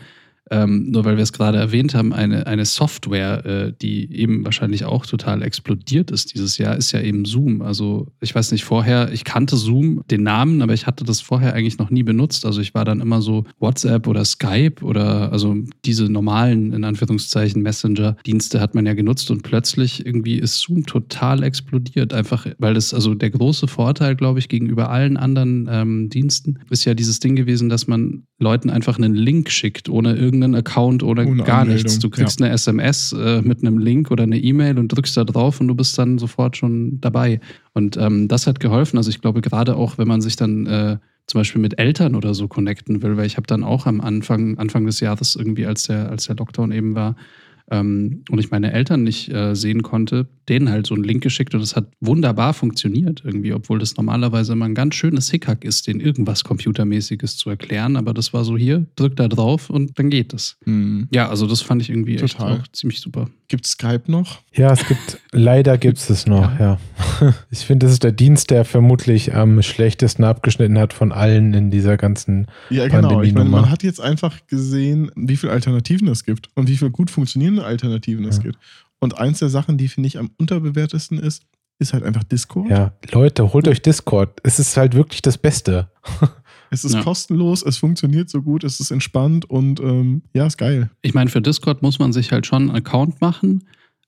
ähm, 0.53 0.91
nur 0.91 1.03
weil 1.03 1.17
wir 1.17 1.23
es 1.23 1.33
gerade 1.33 1.57
erwähnt 1.57 1.95
haben, 1.95 2.13
eine, 2.13 2.45
eine 2.45 2.65
Software, 2.65 3.45
äh, 3.45 3.73
die 3.81 4.13
eben 4.13 4.45
wahrscheinlich 4.45 4.85
auch 4.85 5.05
total 5.05 5.41
explodiert 5.41 6.11
ist 6.11 6.33
dieses 6.33 6.57
Jahr, 6.57 6.77
ist 6.77 6.91
ja 6.91 7.01
eben 7.01 7.25
Zoom. 7.25 7.61
Also 7.61 8.07
ich 8.21 8.35
weiß 8.35 8.51
nicht, 8.51 8.63
vorher, 8.63 9.11
ich 9.11 9.23
kannte 9.23 9.57
Zoom, 9.57 10.03
den 10.11 10.23
Namen, 10.23 10.61
aber 10.61 10.73
ich 10.73 10.85
hatte 10.85 11.03
das 11.03 11.21
vorher 11.21 11.53
eigentlich 11.53 11.79
noch 11.79 11.89
nie 11.89 12.03
benutzt. 12.03 12.45
Also 12.45 12.61
ich 12.61 12.75
war 12.75 12.85
dann 12.85 13.01
immer 13.01 13.21
so 13.21 13.45
WhatsApp 13.59 14.07
oder 14.07 14.23
Skype 14.25 14.83
oder 14.83 15.31
also 15.31 15.55
diese 15.85 16.05
normalen, 16.05 16.71
in 16.71 16.83
Anführungszeichen, 16.83 17.61
Messenger-Dienste 17.61 18.59
hat 18.59 18.75
man 18.75 18.85
ja 18.85 18.93
genutzt 18.93 19.31
und 19.31 19.41
plötzlich 19.41 20.05
irgendwie 20.05 20.37
ist 20.37 20.59
Zoom 20.59 20.85
total 20.85 21.41
explodiert. 21.41 22.13
Einfach, 22.13 22.45
weil 22.59 22.75
das, 22.75 22.93
also 22.93 23.15
der 23.15 23.31
große 23.31 23.67
Vorteil, 23.67 24.15
glaube 24.15 24.37
ich, 24.37 24.49
gegenüber 24.49 24.91
allen 24.91 25.17
anderen 25.17 25.67
ähm, 25.71 26.09
Diensten 26.09 26.59
ist 26.69 26.85
ja 26.85 26.93
dieses 26.93 27.19
Ding 27.19 27.35
gewesen, 27.35 27.69
dass 27.69 27.87
man 27.87 28.23
Leuten 28.39 28.69
einfach 28.69 28.97
einen 28.97 29.15
Link 29.15 29.49
schickt, 29.49 29.89
ohne 29.89 30.13
irgendeinen 30.43 30.65
Account 30.65 31.03
oder 31.03 31.25
ohne 31.25 31.43
gar 31.43 31.61
Anmeldung. 31.61 31.83
nichts. 31.83 31.99
Du 31.99 32.09
kriegst 32.09 32.39
ja. 32.39 32.45
eine 32.45 32.53
SMS 32.53 33.13
äh, 33.13 33.41
mit 33.41 33.61
einem 33.61 33.79
Link 33.79 34.11
oder 34.11 34.23
eine 34.23 34.37
E-Mail 34.37 34.77
und 34.77 34.89
drückst 34.89 35.17
da 35.17 35.23
drauf 35.23 35.59
und 35.59 35.67
du 35.67 35.75
bist 35.75 35.97
dann 35.97 36.19
sofort 36.19 36.57
schon 36.57 36.99
dabei. 37.01 37.39
Und 37.73 37.97
ähm, 37.97 38.27
das 38.27 38.47
hat 38.47 38.59
geholfen. 38.59 38.97
Also 38.97 39.09
ich 39.09 39.21
glaube, 39.21 39.41
gerade 39.41 39.75
auch, 39.75 39.97
wenn 39.97 40.07
man 40.07 40.21
sich 40.21 40.35
dann 40.35 40.65
äh, 40.67 40.97
zum 41.27 41.39
Beispiel 41.39 41.61
mit 41.61 41.79
Eltern 41.79 42.15
oder 42.15 42.33
so 42.33 42.47
connecten 42.47 43.01
will, 43.01 43.17
weil 43.17 43.25
ich 43.25 43.37
habe 43.37 43.47
dann 43.47 43.63
auch 43.63 43.85
am 43.85 44.01
Anfang, 44.01 44.57
Anfang 44.57 44.85
des 44.85 44.99
Jahres 44.99 45.35
irgendwie, 45.35 45.65
als 45.65 45.83
der, 45.83 46.09
als 46.09 46.27
der 46.27 46.35
Lockdown 46.35 46.71
eben 46.71 46.95
war, 46.95 47.15
ähm, 47.71 48.23
und 48.29 48.39
ich 48.39 48.51
meine 48.51 48.73
Eltern 48.73 49.03
nicht 49.03 49.31
äh, 49.31 49.55
sehen 49.55 49.83
konnte, 49.83 50.27
denen 50.49 50.69
halt 50.69 50.87
so 50.87 50.95
einen 50.95 51.03
Link 51.03 51.23
geschickt 51.23 51.53
und 51.55 51.61
es 51.61 51.75
hat 51.75 51.87
wunderbar 52.01 52.53
funktioniert 52.53 53.21
irgendwie, 53.25 53.53
obwohl 53.53 53.79
das 53.79 53.95
normalerweise 53.97 54.53
immer 54.53 54.65
ein 54.65 54.75
ganz 54.75 54.95
schönes 54.95 55.29
Hickhack 55.31 55.63
ist, 55.63 55.87
den 55.87 55.99
irgendwas 55.99 56.43
Computermäßiges 56.43 57.37
zu 57.37 57.49
erklären. 57.49 57.95
Aber 57.97 58.13
das 58.13 58.33
war 58.33 58.43
so 58.43 58.57
hier, 58.57 58.85
drück 58.95 59.15
da 59.15 59.27
drauf 59.27 59.69
und 59.69 59.97
dann 59.97 60.09
geht 60.09 60.33
es. 60.33 60.57
Hm. 60.65 61.07
Ja, 61.11 61.29
also 61.29 61.47
das 61.47 61.61
fand 61.61 61.81
ich 61.81 61.89
irgendwie 61.89 62.15
Total. 62.17 62.53
echt 62.53 62.61
auch 62.61 62.67
ziemlich 62.73 62.99
super. 62.99 63.29
Gibt 63.47 63.67
Skype 63.67 64.03
noch? 64.07 64.41
Ja, 64.53 64.71
es 64.71 64.85
gibt, 64.87 65.19
leider 65.31 65.77
gibt 65.77 65.97
es 65.99 66.09
es 66.09 66.25
noch, 66.25 66.59
ja. 66.59 66.79
Ich 67.51 67.59
finde, 67.59 67.85
das 67.85 67.93
ist 67.93 68.03
der 68.03 68.11
Dienst, 68.11 68.49
der 68.49 68.65
vermutlich 68.65 69.33
am 69.35 69.61
schlechtesten 69.61 70.23
abgeschnitten 70.23 70.77
hat 70.79 70.91
von 70.93 71.11
allen 71.11 71.53
in 71.53 71.69
dieser 71.71 71.97
ganzen 71.97 72.47
Ja, 72.69 72.87
genau. 72.87 73.21
Ich 73.21 73.33
meine, 73.33 73.49
man 73.49 73.69
hat 73.69 73.83
jetzt 73.83 74.01
einfach 74.01 74.39
gesehen, 74.47 75.11
wie 75.15 75.37
viele 75.37 75.51
Alternativen 75.51 76.07
es 76.07 76.23
gibt 76.23 76.49
und 76.55 76.67
wie 76.67 76.77
viele 76.77 76.91
gut 76.91 77.11
funktionierende 77.11 77.63
Alternativen 77.63 78.25
es 78.25 78.37
Ja. 78.37 78.43
gibt. 78.43 78.57
Und 79.03 79.17
eins 79.17 79.39
der 79.39 79.49
Sachen, 79.49 79.77
die 79.77 79.87
finde 79.87 80.07
ich 80.07 80.17
am 80.17 80.31
unterbewertesten 80.37 81.19
ist, 81.19 81.43
ist 81.79 81.93
halt 81.93 82.03
einfach 82.03 82.23
Discord. 82.23 82.69
Ja, 82.69 82.93
Leute, 83.11 83.51
holt 83.53 83.67
euch 83.67 83.81
Discord. 83.81 84.39
Es 84.43 84.59
ist 84.59 84.77
halt 84.77 84.93
wirklich 84.95 85.21
das 85.21 85.37
Beste. 85.37 85.89
Es 86.69 86.83
ist 86.83 86.93
Ja. 86.95 87.03
kostenlos, 87.03 87.61
es 87.61 87.77
funktioniert 87.77 88.31
so 88.31 88.41
gut, 88.41 88.63
es 88.63 88.79
ist 88.79 88.89
entspannt 88.89 89.45
und 89.47 89.79
ähm, 89.79 90.23
ja, 90.33 90.47
ist 90.47 90.57
geil. 90.57 90.89
Ich 91.03 91.13
meine, 91.13 91.29
für 91.29 91.39
Discord 91.39 91.83
muss 91.83 91.99
man 91.99 92.13
sich 92.13 92.31
halt 92.31 92.47
schon 92.47 92.63
einen 92.63 92.71
Account 92.75 93.21
machen, 93.21 93.65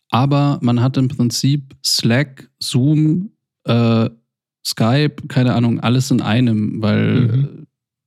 aber 0.10 0.58
man 0.64 0.82
hat 0.82 0.98
im 0.98 1.08
Prinzip 1.08 1.76
Slack, 1.86 2.50
Zoom, 2.58 3.30
äh, 3.66 4.10
Skype, 4.66 5.28
keine 5.28 5.54
Ahnung, 5.54 5.80
alles 5.80 6.10
in 6.10 6.22
einem, 6.22 6.82
weil 6.82 7.28
Mhm. 7.28 7.65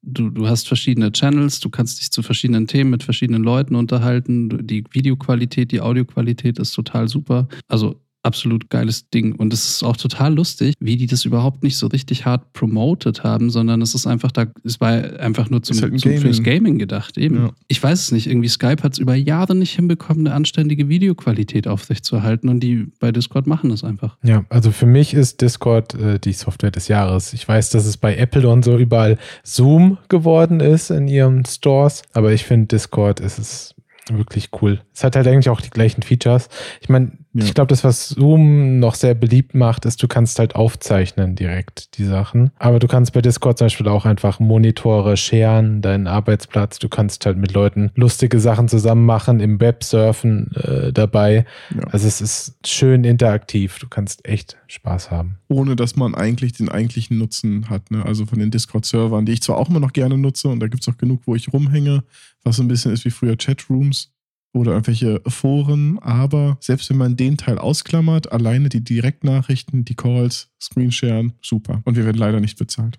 Du, 0.09 0.30
du 0.30 0.48
hast 0.48 0.68
verschiedene 0.68 1.12
Channels, 1.12 1.60
du 1.60 1.70
kannst 1.70 2.01
dich 2.01 2.10
zu 2.10 2.22
verschiedenen 2.22 2.66
Themen 2.66 2.90
mit 2.90 3.02
verschiedenen 3.02 3.43
Leuten 3.43 3.74
unterhalten. 3.74 4.66
Die 4.66 4.85
Videoqualität, 4.90 5.72
die 5.72 5.80
Audioqualität 5.80 6.59
ist 6.59 6.72
total 6.72 7.09
super. 7.09 7.48
Also 7.68 8.01
absolut 8.23 8.70
geiles 8.70 9.09
Ding. 9.11 9.35
Und 9.35 9.53
es 9.53 9.69
ist 9.69 9.82
auch 9.82 9.97
total 9.97 10.35
lustig, 10.35 10.74
wie 10.81 10.97
die 10.97 11.07
das 11.07 11.24
überhaupt 11.24 11.62
nicht 11.62 11.77
so 11.77 11.86
richtig 11.86 12.27
hart 12.27 12.53
promoted 12.53 13.24
haben, 13.24 13.51
sondern 13.51 13.82
es 13.82 13.95
ist 13.95 14.07
einfach 14.07 14.32
da, 14.32 14.47
es 14.65 14.81
war 14.81 15.19
einfach 15.20 15.51
nur 15.51 15.62
zum, 15.62 15.81
halt 15.81 15.93
ein 15.93 15.99
zum 15.99 16.12
fürs 16.19 16.43
Gaming. 16.43 16.59
Gaming 16.59 16.78
gedacht. 16.78 17.19
Eben. 17.19 17.36
Ja. 17.36 17.51
Ich 17.69 17.82
weiß 17.82 18.01
es 18.01 18.12
nicht. 18.12 18.27
Irgendwie 18.27 18.49
Skype 18.49 18.82
hat 18.82 18.95
es 18.95 18.99
über 18.99 19.15
Jahre 19.15 19.55
nicht 19.55 19.74
hinbekommen, 19.74 20.27
eine 20.27 20.35
anständige 20.35 20.89
Videoqualität 20.89 21.69
aufrechtzuerhalten 21.69 22.49
und 22.49 22.61
die 22.61 22.89
bei 23.01 23.12
Discord 23.12 23.47
machen 23.47 23.70
das 23.70 23.85
einfach. 23.85 24.16
Ja, 24.23 24.45
also 24.49 24.73
für 24.73 24.86
mich 24.86 25.15
ist 25.15 25.40
Discord 25.40 25.95
äh, 25.95 26.19
die 26.19 26.32
Software 26.32 26.70
des 26.70 26.89
Jahres. 26.89 27.32
Ich 27.32 27.47
weiß, 27.47 27.70
dass 27.70 27.86
es 27.86 27.97
bei 27.97 28.16
Apple 28.16 28.49
und 28.49 28.65
so 28.65 28.77
überall 28.77 29.19
Zoom 29.45 29.99
geworden 30.09 30.61
ist 30.61 30.90
in 30.90 31.09
ihren 31.09 31.45
Stores, 31.45 32.03
aber 32.12 32.32
ich 32.32 32.45
finde 32.45 32.66
Discord 32.66 33.20
ist 33.20 33.39
es 33.39 33.74
wirklich 34.16 34.51
cool. 34.62 34.80
Es 34.94 35.05
hat 35.05 35.16
halt 35.16 35.26
eigentlich 35.26 35.48
auch 35.48 35.60
die 35.60 35.70
gleichen 35.70 36.02
Features. 36.02 36.48
Ich 36.80 36.89
meine, 36.89 37.12
Ja. 37.35 37.44
ich 37.44 37.55
glaube, 37.55 37.68
das, 37.68 37.85
was 37.85 38.09
Zoom 38.10 38.78
noch 38.78 38.94
sehr 38.94 39.14
beliebt 39.14 39.55
macht, 39.55 39.85
ist, 39.85 40.02
du 40.02 40.09
kannst 40.09 40.39
halt 40.39 40.55
aufzeichnen 40.56 41.36
direkt 41.36 41.98
die 41.98 42.05
Sachen. 42.05 42.51
Aber 42.59 42.78
du 42.78 42.86
kannst 42.89 43.12
bei 43.12 43.20
Discord 43.20 43.59
zum 43.59 43.66
Beispiel 43.66 43.89
auch 43.89 44.05
einfach 44.06 44.40
Monitore 44.40 45.16
sharen, 45.16 45.82
deinen 45.82 46.06
Arbeitsplatz. 46.06 46.78
Du 46.78 46.89
kannst 46.89 47.26
halt 47.26 47.36
mit 47.36 47.52
Leuten 47.52 47.90
lustige 47.94 48.40
Sachen 48.40 48.68
zusammen 48.68 49.05
machen, 49.05 49.40
im 49.40 49.60
Web 49.60 49.85
surfen 49.85 50.51
äh, 50.56 50.93
dabei. 50.93 51.44
Ja. 51.74 51.82
Also 51.90 52.06
es 52.09 52.20
ist 52.20 52.56
schön 52.66 53.05
interaktiv. 53.05 53.78
Du 53.78 53.89
kannst 53.89 54.26
echt 54.26 54.56
Spaß 54.66 55.10
haben. 55.10 55.36
Ohne 55.48 55.76
dass 55.76 55.97
man 55.97 56.14
eigentlich 56.14 56.52
den 56.52 56.68
eigentlichen 56.68 57.18
Nutzen 57.18 57.70
hat. 57.70 57.90
Ne? 57.90 58.05
Also 58.05 58.26
von 58.26 58.39
den 58.39 58.51
Discord-Servern, 58.51 59.24
die 59.26 59.32
ich 59.32 59.43
zwar 59.43 59.56
auch 59.59 59.68
immer 59.68 59.80
noch 59.80 59.93
gerne 59.93 60.18
nutze 60.18 60.48
und 60.48 60.60
da 60.60 60.66
gibt 60.68 60.82
es 60.82 60.89
auch 60.93 60.98
genug, 60.98 61.22
wo 61.26 61.35
ich 61.35 61.52
rumhänge, 61.52 62.05
was 62.49 62.57
so 62.57 62.62
ein 62.62 62.69
bisschen 62.69 62.93
ist 62.93 63.05
wie 63.05 63.11
früher 63.11 63.37
Chatrooms 63.37 64.11
oder 64.53 64.73
irgendwelche 64.73 65.20
Foren, 65.27 65.99
aber 66.01 66.57
selbst 66.61 66.91
wenn 66.91 66.97
man 66.97 67.16
den 67.16 67.37
Teil 67.37 67.59
ausklammert, 67.59 68.33
alleine 68.33 68.69
die 68.69 68.83
Direktnachrichten, 68.83 69.85
die 69.85 69.95
Calls, 69.95 70.49
Screensharen, 70.61 71.35
super. 71.43 71.83
Und 71.85 71.97
wir 71.97 72.05
werden 72.05 72.19
leider 72.19 72.41
nicht 72.41 72.59
bezahlt. 72.59 72.99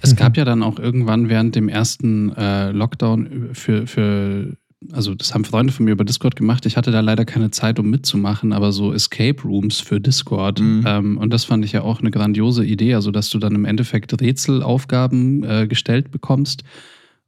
Es 0.00 0.14
gab 0.14 0.36
ja 0.36 0.44
dann 0.44 0.62
auch 0.62 0.78
irgendwann 0.78 1.28
während 1.28 1.56
dem 1.56 1.68
ersten 1.68 2.32
äh, 2.36 2.70
Lockdown 2.70 3.50
für, 3.52 3.88
für, 3.88 4.56
also 4.92 5.14
das 5.16 5.34
haben 5.34 5.44
Freunde 5.44 5.72
von 5.72 5.86
mir 5.86 5.92
über 5.92 6.04
Discord 6.04 6.36
gemacht. 6.36 6.66
Ich 6.66 6.76
hatte 6.76 6.92
da 6.92 7.00
leider 7.00 7.24
keine 7.24 7.50
Zeit, 7.50 7.80
um 7.80 7.90
mitzumachen, 7.90 8.52
aber 8.52 8.70
so 8.70 8.92
Escape 8.92 9.42
Rooms 9.42 9.80
für 9.80 10.00
Discord. 10.00 10.60
Mhm. 10.60 10.84
Ähm, 10.86 11.18
und 11.18 11.32
das 11.32 11.44
fand 11.44 11.64
ich 11.64 11.72
ja 11.72 11.82
auch 11.82 11.98
eine 11.98 12.12
grandiose 12.12 12.64
Idee, 12.64 12.94
also 12.94 13.10
dass 13.10 13.30
du 13.30 13.38
dann 13.38 13.56
im 13.56 13.64
Endeffekt 13.64 14.20
Rätselaufgaben 14.20 15.42
äh, 15.42 15.66
gestellt 15.66 16.12
bekommst. 16.12 16.62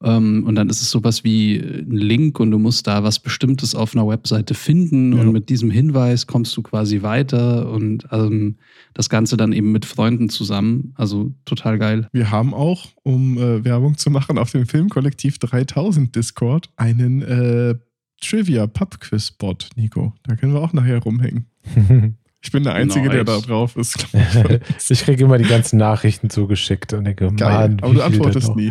Ähm, 0.04 0.44
und 0.46 0.54
dann 0.54 0.68
ist 0.68 0.82
es 0.82 0.90
sowas 0.90 1.24
wie 1.24 1.56
ein 1.56 1.90
Link 1.90 2.38
und 2.38 2.50
du 2.50 2.58
musst 2.58 2.86
da 2.86 3.02
was 3.02 3.18
Bestimmtes 3.18 3.74
auf 3.74 3.94
einer 3.96 4.06
Webseite 4.06 4.54
finden 4.54 5.14
Ja. 5.14 5.22
und 5.22 5.32
mit 5.32 5.48
diesem 5.48 5.70
Hinweis 5.70 6.26
kommst 6.26 6.56
du 6.56 6.62
quasi 6.62 7.02
weiter 7.02 7.70
und 7.70 8.06
ähm, 8.12 8.56
das 8.92 9.08
Ganze 9.08 9.36
dann 9.36 9.52
eben 9.52 9.72
mit 9.72 9.84
Freunden 9.86 10.28
zusammen. 10.28 10.92
Also 10.96 11.32
total 11.46 11.78
geil. 11.78 12.08
Wir 12.12 12.30
haben 12.30 12.52
auch, 12.54 12.86
um 13.02 13.38
äh, 13.38 13.64
Werbung 13.64 13.96
zu 13.96 14.10
machen, 14.10 14.36
auf 14.38 14.50
dem 14.52 14.66
Filmkollektiv 14.66 15.38
3000 15.38 16.14
Discord 16.14 16.68
einen 16.76 17.22
äh, 17.22 17.74
Trivia-Pub-Quiz-Bot, 18.20 19.70
Nico. 19.76 20.12
Da 20.24 20.36
können 20.36 20.52
wir 20.54 20.60
auch 20.60 20.72
nachher 20.72 20.98
rumhängen. 21.02 21.46
Ich 22.44 22.52
bin 22.52 22.62
der 22.62 22.74
Einzige, 22.74 23.08
der 23.08 23.24
da 23.24 23.36
Nice. 23.36 23.46
drauf 23.46 23.76
ist. 23.76 24.06
ich. 24.78 24.90
ich 24.90 25.02
kriege 25.04 25.24
immer 25.24 25.38
die 25.38 25.48
ganzen 25.48 25.78
Nachrichten 25.78 26.28
zugeschickt 26.28 26.92
und 26.92 27.04
denke, 27.04 27.32
Geil. 27.32 27.70
Mann, 27.70 27.80
Aber 27.80 27.94
du 27.94 28.02
antwortest 28.02 28.54
nie. 28.54 28.70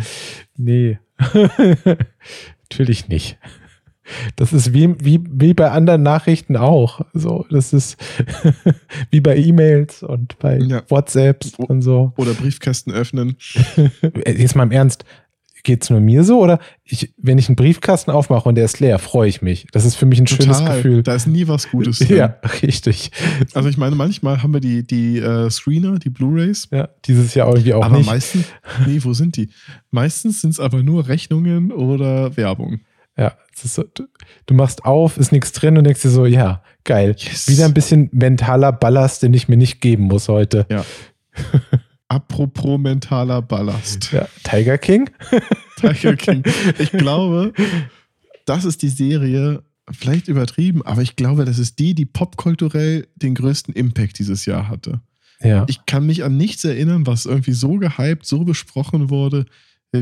Nee. 0.56 0.98
Natürlich 2.70 3.08
nicht. 3.08 3.36
Das 4.36 4.52
ist 4.52 4.72
wie, 4.74 4.94
wie, 5.04 5.20
wie 5.28 5.54
bei 5.54 5.70
anderen 5.70 6.02
Nachrichten 6.02 6.56
auch. 6.56 7.00
So, 7.14 7.46
das 7.50 7.72
ist 7.72 7.96
wie 9.10 9.20
bei 9.20 9.36
E-Mails 9.36 10.02
und 10.04 10.38
bei 10.38 10.58
Ja. 10.58 10.82
WhatsApps 10.88 11.54
und 11.56 11.82
so. 11.82 12.12
Oder 12.16 12.34
Briefkästen 12.34 12.92
öffnen. 12.92 13.36
Jetzt 14.26 14.54
mal 14.54 14.64
im 14.64 14.70
Ernst, 14.72 15.04
geht's 15.64 15.90
nur 15.90 16.00
mir 16.00 16.22
so? 16.22 16.38
Oder 16.38 16.60
ich, 16.84 17.12
wenn 17.16 17.38
ich 17.38 17.48
einen 17.48 17.56
Briefkasten 17.56 18.12
aufmache 18.12 18.48
und 18.48 18.54
der 18.54 18.64
ist 18.64 18.78
leer, 18.78 18.98
freue 18.98 19.28
ich 19.28 19.42
mich. 19.42 19.66
Das 19.72 19.84
ist 19.84 19.96
für 19.96 20.06
mich 20.06 20.20
ein 20.20 20.26
schönes 20.26 20.64
Gefühl. 20.64 21.02
Da 21.02 21.14
ist 21.14 21.26
nie 21.26 21.48
was 21.48 21.70
Gutes 21.70 21.98
drin. 22.06 22.16
Ja, 22.16 22.36
richtig. 22.62 23.10
Also 23.54 23.68
ich 23.68 23.76
meine, 23.76 23.96
manchmal 23.96 24.42
haben 24.42 24.52
wir 24.52 24.60
die, 24.60 24.86
die 24.86 25.18
äh, 25.18 25.50
Screener, 25.50 25.98
die 25.98 26.10
Blu-Rays. 26.10 26.68
Ja, 26.70 26.88
dieses 27.06 27.34
Jahr 27.34 27.48
irgendwie 27.48 27.74
auch 27.74 27.84
aber 27.84 27.96
nicht. 27.96 28.06
meistens, 28.06 28.44
nee, 28.86 29.00
wo 29.02 29.12
sind 29.12 29.36
die? 29.36 29.50
Meistens 29.90 30.42
sind 30.42 30.50
es 30.50 30.60
aber 30.60 30.82
nur 30.82 31.08
Rechnungen 31.08 31.72
oder 31.72 32.36
Werbung. 32.36 32.80
Ja, 33.16 33.34
es 33.54 33.74
so, 33.74 33.84
du, 33.94 34.04
du 34.46 34.54
machst 34.54 34.84
auf, 34.84 35.18
ist 35.18 35.32
nichts 35.32 35.52
drin 35.52 35.78
und 35.78 35.84
denkst 35.84 36.02
dir 36.02 36.10
so, 36.10 36.26
ja, 36.26 36.62
geil. 36.82 37.14
Yes. 37.16 37.48
Wieder 37.48 37.64
ein 37.64 37.74
bisschen 37.74 38.10
mentaler 38.12 38.72
Ballast, 38.72 39.22
den 39.22 39.32
ich 39.34 39.48
mir 39.48 39.56
nicht 39.56 39.80
geben 39.80 40.04
muss 40.04 40.28
heute. 40.28 40.66
Ja. 40.68 40.84
Apropos 42.14 42.78
mentaler 42.78 43.42
Ballast. 43.42 44.12
Ja, 44.12 44.28
Tiger 44.44 44.78
King? 44.78 45.10
Tiger 45.76 46.14
King. 46.14 46.44
Ich 46.78 46.92
glaube, 46.92 47.52
das 48.44 48.64
ist 48.64 48.82
die 48.82 48.88
Serie, 48.88 49.64
vielleicht 49.90 50.28
übertrieben, 50.28 50.86
aber 50.86 51.02
ich 51.02 51.16
glaube, 51.16 51.44
das 51.44 51.58
ist 51.58 51.80
die, 51.80 51.92
die 51.92 52.04
popkulturell 52.04 53.08
den 53.16 53.34
größten 53.34 53.74
Impact 53.74 54.20
dieses 54.20 54.46
Jahr 54.46 54.68
hatte. 54.68 55.00
Ja. 55.40 55.64
Ich 55.68 55.86
kann 55.86 56.06
mich 56.06 56.22
an 56.22 56.36
nichts 56.36 56.64
erinnern, 56.64 57.04
was 57.04 57.26
irgendwie 57.26 57.52
so 57.52 57.78
gehypt, 57.78 58.24
so 58.24 58.44
besprochen 58.44 59.10
wurde, 59.10 59.44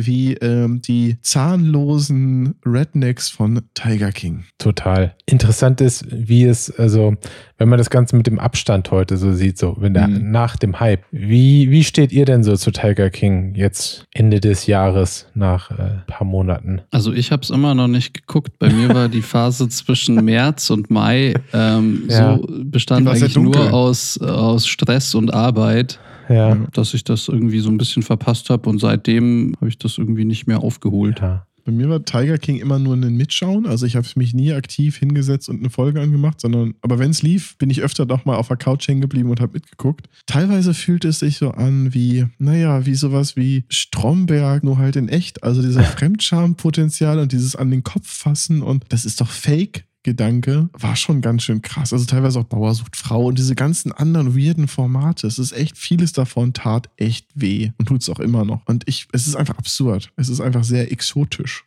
wie 0.07 0.35
ähm, 0.35 0.81
die 0.83 1.17
zahnlosen 1.23 2.55
Rednecks 2.67 3.29
von 3.29 3.61
Tiger 3.75 4.11
King. 4.13 4.45
Total. 4.59 5.15
Interessant 5.27 5.81
ist, 5.81 6.05
wie 6.11 6.45
es, 6.45 6.71
also, 6.79 7.15
wenn 7.59 7.69
man 7.69 7.79
das 7.79 7.91
Ganze 7.91 8.17
mit 8.17 8.27
dem 8.27 8.39
Abstand 8.39 8.91
heute 8.91 9.17
so 9.17 9.33
sieht, 9.33 9.59
so, 9.59 9.77
wenn 9.79 9.95
der, 9.95 10.09
Mhm. 10.09 10.31
nach 10.31 10.57
dem 10.57 10.81
Hype, 10.81 11.05
wie, 11.13 11.71
wie 11.71 11.85
steht 11.85 12.13
ihr 12.13 12.25
denn 12.25 12.43
so 12.43 12.57
zu 12.57 12.71
Tiger 12.73 13.11
King 13.11 13.55
jetzt 13.55 14.05
Ende 14.13 14.41
des 14.41 14.67
Jahres 14.67 15.27
nach 15.35 15.71
äh, 15.71 15.75
ein 15.83 16.03
paar 16.07 16.27
Monaten? 16.27 16.81
Also 16.91 17.13
ich 17.13 17.31
habe 17.31 17.43
es 17.43 17.51
immer 17.51 17.75
noch 17.75 17.89
nicht 17.89 18.15
geguckt. 18.15 18.59
Bei 18.59 18.71
mir 18.71 18.89
war 18.95 19.09
die 19.09 19.23
Phase 19.33 19.69
zwischen 19.69 20.17
März 20.25 20.71
und 20.71 20.91
Mai 20.91 21.35
ähm, 21.53 22.05
Ja. 22.09 22.37
so 22.37 22.47
bestand 22.65 23.07
eigentlich 23.09 23.37
nur 23.37 23.73
aus, 23.73 24.19
aus 24.21 24.67
Stress 24.67 25.15
und 25.15 25.33
Arbeit, 25.33 25.99
Ja. 26.29 26.55
dass 26.73 26.95
ich 26.95 27.05
das 27.05 27.29
irgendwie 27.29 27.61
so 27.61 27.71
ein 27.71 27.79
bisschen 27.79 28.03
verpasst 28.03 28.51
habe 28.51 28.69
und 28.69 28.79
seitdem 28.79 29.55
habe 29.57 29.69
ich 29.69 29.79
das 29.79 29.99
irgendwie 29.99 30.25
nicht 30.25 30.47
mehr 30.47 30.61
aufgeholt. 30.61 31.21
ja. 31.21 31.47
Bei 31.65 31.71
mir 31.71 31.89
war 31.89 32.05
Tiger 32.05 32.39
King 32.39 32.59
immer 32.59 32.79
nur 32.79 32.95
ein 32.95 33.17
Mitschauen. 33.17 33.67
Also 33.67 33.87
ich 33.87 33.95
habe 33.95 34.07
mich 34.17 34.35
nie 34.35 34.53
aktiv 34.53 34.97
hingesetzt 34.97 35.49
und 35.49 35.61
eine 35.61 35.71
Folge 35.71 36.01
angemacht, 36.01 36.41
sondern, 36.41 36.75
aber 36.81 36.99
wenn 36.99 37.11
es 37.11 37.23
lief, 37.23 37.57
bin 37.59 37.71
ich 37.71 37.83
öfter 37.83 38.05
doch 38.05 38.25
mal 38.25 38.37
auf 38.37 38.49
der 38.49 38.57
Couch 38.57 38.89
hängen 38.89 39.01
geblieben 39.01 39.31
und 39.31 39.41
habe 39.41 39.53
mitgeguckt. 39.55 40.09
Teilweise 40.27 40.75
fühlt 40.75 41.05
es 41.05 41.21
sich 41.21 41.39
so 41.39 41.53
an 41.53 41.95
wie, 41.95 42.27
naja, 42.39 42.85
wie 42.85 42.95
sowas 42.95 43.37
wie 43.37 43.65
Stromberg, 43.69 44.65
nur 44.65 44.79
halt 44.79 44.97
in 44.97 45.09
echt. 45.09 45.45
Also 45.45 45.63
dieser 45.63 45.85
Fremdschampotenzial 45.85 47.19
und 47.19 47.33
dieses 47.33 47.55
an 47.55 47.71
den 47.71 47.85
Kopf 47.85 48.09
fassen 48.09 48.63
und 48.63 48.85
das 48.89 49.05
ist 49.05 49.21
doch 49.21 49.31
Fake. 49.31 49.85
Gedanke 50.03 50.69
war 50.73 50.97
schon 50.97 51.21
ganz 51.21 51.45
schön 51.45 51.63
krass. 51.63 51.93
Also 51.93 52.05
teilweise 52.07 52.41
auch 52.41 52.45
Bauer 52.45 52.75
sucht 52.75 52.97
Frau 52.97 53.27
und 53.27 53.39
diese 53.39 53.55
ganzen 53.55 53.93
anderen 53.93 54.37
weirden 54.37 54.69
Formate. 54.69 55.27
Es 55.27 55.39
ist 55.39 55.53
echt, 55.53 55.79
vieles 55.79 56.13
davon 56.13 56.53
tat 56.53 56.91
echt 56.97 57.27
weh 57.35 57.71
und 57.79 57.87
tut 57.87 58.03
es 58.03 58.09
auch 58.09 58.21
immer 58.21 58.45
noch. 58.45 58.63
Und 58.67 58.85
ich, 58.87 59.07
es 59.13 59.27
ist 59.27 59.37
einfach 59.37 59.59
absurd. 59.59 60.13
Es 60.17 60.29
ist 60.29 60.41
einfach 60.41 60.65
sehr 60.65 60.91
exotisch. 60.91 61.65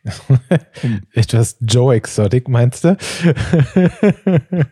Etwas 1.12 1.56
Joe 1.60 1.94
Exotic, 1.94 2.48
meinst 2.48 2.84
du? 2.84 2.96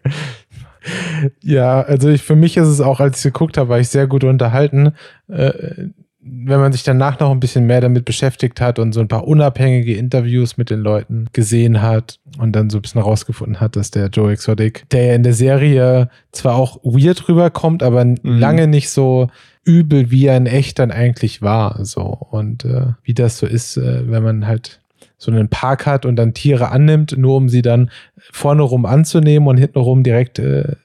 Ja, 1.43 1.81
also 1.81 2.11
ich, 2.11 2.23
für 2.23 2.37
mich 2.37 2.59
ist 2.59 2.69
es 2.69 2.83
auch, 2.83 3.01
als 3.01 3.19
ich 3.19 3.33
geguckt 3.33 3.57
habe, 3.57 3.71
war 3.71 3.81
ich 3.81 3.89
sehr 3.89 4.07
gut 4.07 4.25
unterhalten. 4.25 4.93
Äh, 5.29 5.89
wenn 6.27 6.61
man 6.61 6.73
sich 6.73 6.83
danach 6.83 7.21
noch 7.21 7.31
ein 7.31 7.41
bisschen 7.41 7.67
mehr 7.67 7.83
damit 7.83 8.07
beschäftigt 8.07 8.61
hat 8.61 8.79
und 8.79 8.95
so 8.95 9.01
ein 9.01 9.09
paar 9.09 9.29
unabhängige 9.29 9.95
Interviews 9.95 10.57
mit 10.57 10.71
den 10.71 10.81
Leuten 10.81 11.27
gesehen 11.35 11.83
hat 11.83 12.19
und 12.39 12.53
dann 12.53 12.71
so 12.71 12.79
ein 12.79 12.83
bisschen 12.83 13.03
herausgefunden 13.03 13.61
hat, 13.61 13.77
dass 13.77 13.91
der 13.91 14.07
Joe 14.09 14.33
Exotic, 14.33 14.89
der 14.91 15.05
ja 15.05 15.15
in 15.15 15.23
der 15.23 15.35
Serie 15.35 16.09
zwar 16.33 16.55
auch 16.55 16.79
weird 16.83 17.29
rüberkommt, 17.29 17.83
aber 17.83 18.05
mhm. 18.05 18.19
lange 18.23 18.67
nicht 18.67 18.89
so 18.89 19.29
übel, 19.65 20.11
wie 20.11 20.27
er 20.27 20.39
in 20.39 20.47
echt 20.47 20.79
dann 20.79 20.91
eigentlich 20.91 21.43
war. 21.43 21.85
So 21.85 22.03
und 22.03 22.65
äh, 22.65 22.87
wie 23.03 23.15
das 23.15 23.37
so 23.37 23.47
ist, 23.47 23.77
äh, 23.77 24.11
wenn 24.11 24.23
man 24.23 24.47
halt 24.47 24.81
so 25.19 25.31
einen 25.31 25.49
Park 25.49 25.85
hat 25.85 26.07
und 26.07 26.17
dann 26.17 26.33
Tiere 26.33 26.71
annimmt, 26.71 27.17
nur 27.19 27.37
um 27.37 27.51
sie 27.51 27.63
dann 27.63 27.91
vorne 28.33 28.63
rum 28.63 28.87
anzunehmen 28.87 29.47
und 29.47 29.59
hinten 29.59 29.79
rum 29.79 30.03
direkt 30.03 30.39
äh, 30.39 30.77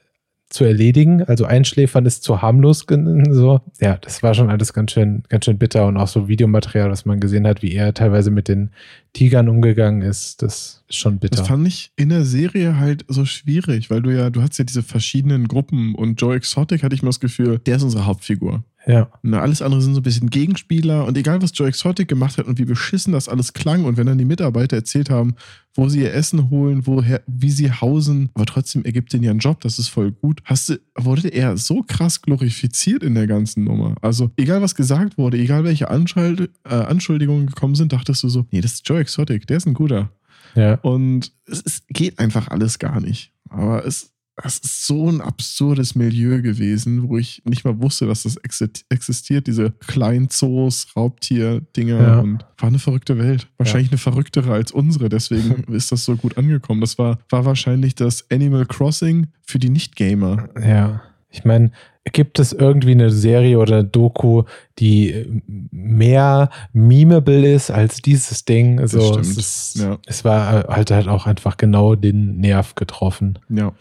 zu 0.50 0.64
erledigen. 0.64 1.22
Also 1.22 1.44
einschläfern 1.44 2.04
ist 2.04 2.24
zu 2.24 2.42
harmlos. 2.42 2.84
So. 3.30 3.60
Ja, 3.80 3.96
das 3.96 4.22
war 4.22 4.34
schon 4.34 4.50
alles 4.50 4.72
ganz 4.72 4.92
schön, 4.92 5.22
ganz 5.28 5.44
schön 5.44 5.58
bitter 5.58 5.86
und 5.86 5.96
auch 5.96 6.08
so 6.08 6.28
Videomaterial, 6.28 6.90
was 6.90 7.06
man 7.06 7.20
gesehen 7.20 7.46
hat, 7.46 7.62
wie 7.62 7.72
er 7.72 7.94
teilweise 7.94 8.30
mit 8.30 8.48
den 8.48 8.70
Tigern 9.12 9.48
umgegangen 9.48 10.02
ist. 10.02 10.42
Das 10.42 10.84
ist 10.88 10.96
schon 10.96 11.18
bitter. 11.18 11.38
Das 11.38 11.48
fand 11.48 11.66
ich 11.66 11.92
in 11.96 12.08
der 12.08 12.24
Serie 12.24 12.78
halt 12.78 13.04
so 13.08 13.24
schwierig, 13.24 13.90
weil 13.90 14.02
du 14.02 14.10
ja, 14.10 14.28
du 14.28 14.42
hast 14.42 14.58
ja 14.58 14.64
diese 14.64 14.82
verschiedenen 14.82 15.48
Gruppen 15.48 15.94
und 15.94 16.20
Joe 16.20 16.34
Exotic 16.34 16.82
hatte 16.82 16.94
ich 16.94 17.02
mir 17.02 17.08
das 17.08 17.20
Gefühl, 17.20 17.60
der 17.60 17.76
ist 17.76 17.84
unsere 17.84 18.06
Hauptfigur. 18.06 18.64
Ja. 18.86 19.10
Na, 19.22 19.40
alles 19.40 19.60
andere 19.60 19.82
sind 19.82 19.94
so 19.94 20.00
ein 20.00 20.04
bisschen 20.04 20.30
Gegenspieler 20.30 21.04
und 21.04 21.16
egal, 21.16 21.42
was 21.42 21.52
Joe 21.54 21.68
Exotic 21.68 22.08
gemacht 22.08 22.38
hat 22.38 22.46
und 22.46 22.58
wie 22.58 22.64
beschissen 22.64 23.12
das 23.12 23.28
alles 23.28 23.52
klang 23.52 23.84
und 23.84 23.96
wenn 23.96 24.06
dann 24.06 24.18
die 24.18 24.24
Mitarbeiter 24.24 24.76
erzählt 24.76 25.10
haben, 25.10 25.34
wo 25.74 25.88
sie 25.88 26.00
ihr 26.00 26.14
Essen 26.14 26.50
holen, 26.50 26.86
woher, 26.86 27.22
wie 27.26 27.50
sie 27.50 27.70
hausen, 27.70 28.30
aber 28.34 28.46
trotzdem 28.46 28.84
ergibt 28.84 29.12
den 29.12 29.22
ja 29.22 29.30
einen 29.30 29.40
Job, 29.40 29.60
das 29.60 29.78
ist 29.78 29.88
voll 29.88 30.12
gut. 30.12 30.40
Hast 30.44 30.70
du, 30.70 30.80
wurde 30.96 31.28
er 31.28 31.56
so 31.58 31.82
krass 31.86 32.22
glorifiziert 32.22 33.02
in 33.02 33.14
der 33.14 33.26
ganzen 33.26 33.64
Nummer? 33.64 33.96
Also, 34.00 34.30
egal 34.36 34.62
was 34.62 34.74
gesagt 34.74 35.18
wurde, 35.18 35.36
egal 35.36 35.64
welche 35.64 35.90
Anschuld, 35.90 36.50
äh, 36.64 36.74
Anschuldigungen 36.74 37.46
gekommen 37.46 37.74
sind, 37.74 37.92
dachtest 37.92 38.22
du 38.22 38.28
so, 38.28 38.46
nee, 38.50 38.60
das 38.60 38.74
ist 38.74 38.88
Joe 38.88 39.00
Exotic, 39.00 39.46
der 39.46 39.58
ist 39.58 39.66
ein 39.66 39.74
guter. 39.74 40.10
Ja. 40.54 40.74
Und 40.76 41.32
es, 41.46 41.62
es 41.64 41.82
geht 41.88 42.18
einfach 42.18 42.48
alles 42.48 42.78
gar 42.78 43.00
nicht. 43.00 43.32
Aber 43.48 43.84
es, 43.84 44.12
das 44.42 44.58
ist 44.58 44.86
so 44.86 45.08
ein 45.08 45.20
absurdes 45.20 45.94
Milieu 45.94 46.42
gewesen, 46.42 47.08
wo 47.08 47.18
ich 47.18 47.42
nicht 47.44 47.64
mal 47.64 47.80
wusste, 47.80 48.06
dass 48.06 48.22
das 48.22 48.36
existiert, 48.36 49.46
diese 49.46 49.72
kleinen 49.86 50.28
Zoos, 50.30 50.88
Raubtier-Dinger 50.96 52.00
ja. 52.00 52.20
und 52.20 52.44
war 52.58 52.68
eine 52.68 52.78
verrückte 52.78 53.18
Welt. 53.18 53.48
Wahrscheinlich 53.58 53.88
ja. 53.88 53.92
eine 53.92 53.98
verrücktere 53.98 54.52
als 54.52 54.72
unsere, 54.72 55.08
deswegen 55.08 55.64
ist 55.72 55.92
das 55.92 56.04
so 56.04 56.16
gut 56.16 56.38
angekommen. 56.38 56.80
Das 56.80 56.98
war, 56.98 57.18
war 57.30 57.44
wahrscheinlich 57.44 57.94
das 57.94 58.30
Animal 58.30 58.66
Crossing 58.66 59.28
für 59.42 59.58
die 59.58 59.70
Nicht-Gamer. 59.70 60.48
Ja. 60.60 61.02
Ich 61.32 61.44
meine, 61.44 61.70
gibt 62.12 62.38
es 62.38 62.52
irgendwie 62.52 62.92
eine 62.92 63.10
Serie 63.10 63.58
oder 63.58 63.78
eine 63.78 63.84
Doku, 63.84 64.44
die 64.78 65.42
mehr 65.70 66.50
memeable 66.72 67.52
ist 67.52 67.70
als 67.70 68.02
dieses 68.02 68.44
Ding? 68.44 68.80
Also 68.80 69.18
es, 69.18 69.36
ist, 69.36 69.76
ja. 69.76 69.98
es 70.06 70.24
war 70.24 70.64
halt 70.68 70.90
halt 70.90 71.08
auch 71.08 71.26
einfach 71.26 71.56
genau 71.56 71.94
den 71.94 72.38
Nerv 72.38 72.74
getroffen. 72.74 73.38
Ja. 73.48 73.72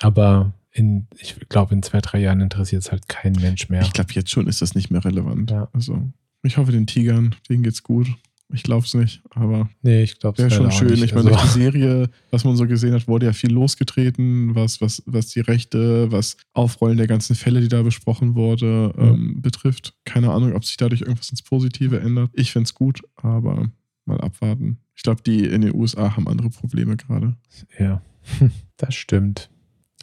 Aber 0.00 0.52
in, 0.72 1.06
ich 1.16 1.36
glaube, 1.48 1.74
in 1.74 1.82
zwei, 1.82 2.00
drei 2.00 2.20
Jahren 2.20 2.40
interessiert 2.40 2.82
es 2.82 2.92
halt 2.92 3.08
kein 3.08 3.32
Mensch 3.32 3.68
mehr. 3.68 3.82
Ich 3.82 3.92
glaube, 3.92 4.12
jetzt 4.12 4.30
schon 4.30 4.46
ist 4.46 4.62
das 4.62 4.74
nicht 4.74 4.90
mehr 4.90 5.04
relevant. 5.04 5.50
Ja. 5.50 5.68
Also, 5.72 6.10
ich 6.42 6.56
hoffe, 6.56 6.72
den 6.72 6.86
Tigern, 6.86 7.34
denen 7.48 7.62
geht's 7.62 7.82
gut. 7.82 8.06
Ich 8.50 8.62
glaube 8.62 8.86
es 8.86 8.94
nicht, 8.94 9.20
aber 9.30 9.68
nee, 9.82 10.02
ich 10.02 10.20
glaube 10.20 10.38
wäre 10.38 10.50
schon 10.50 10.72
schön. 10.72 10.88
Nicht. 10.88 11.02
Ich 11.04 11.14
meine, 11.14 11.32
also. 11.32 11.42
die 11.42 11.48
Serie, 11.64 12.08
was 12.30 12.44
man 12.44 12.56
so 12.56 12.66
gesehen 12.66 12.94
hat, 12.94 13.06
wurde 13.06 13.26
ja 13.26 13.34
viel 13.34 13.52
losgetreten, 13.52 14.54
was, 14.54 14.80
was, 14.80 15.02
was 15.04 15.28
die 15.28 15.40
Rechte, 15.40 16.10
was 16.10 16.38
Aufrollen 16.54 16.96
der 16.96 17.06
ganzen 17.06 17.36
Fälle, 17.36 17.60
die 17.60 17.68
da 17.68 17.82
besprochen 17.82 18.36
wurde, 18.36 18.94
mhm. 18.96 19.04
ähm, 19.04 19.42
betrifft. 19.42 19.94
Keine 20.06 20.30
Ahnung, 20.30 20.54
ob 20.54 20.64
sich 20.64 20.78
dadurch 20.78 21.02
irgendwas 21.02 21.28
ins 21.28 21.42
Positive 21.42 22.00
ändert. 22.00 22.30
Ich 22.32 22.50
fände 22.50 22.66
es 22.66 22.74
gut, 22.74 23.02
aber 23.16 23.70
mal 24.06 24.20
abwarten. 24.20 24.78
Ich 24.96 25.02
glaube, 25.02 25.22
die 25.22 25.44
in 25.44 25.60
den 25.60 25.74
USA 25.74 26.16
haben 26.16 26.26
andere 26.26 26.48
Probleme 26.48 26.96
gerade. 26.96 27.36
Ja, 27.78 28.00
das 28.78 28.94
stimmt. 28.94 29.50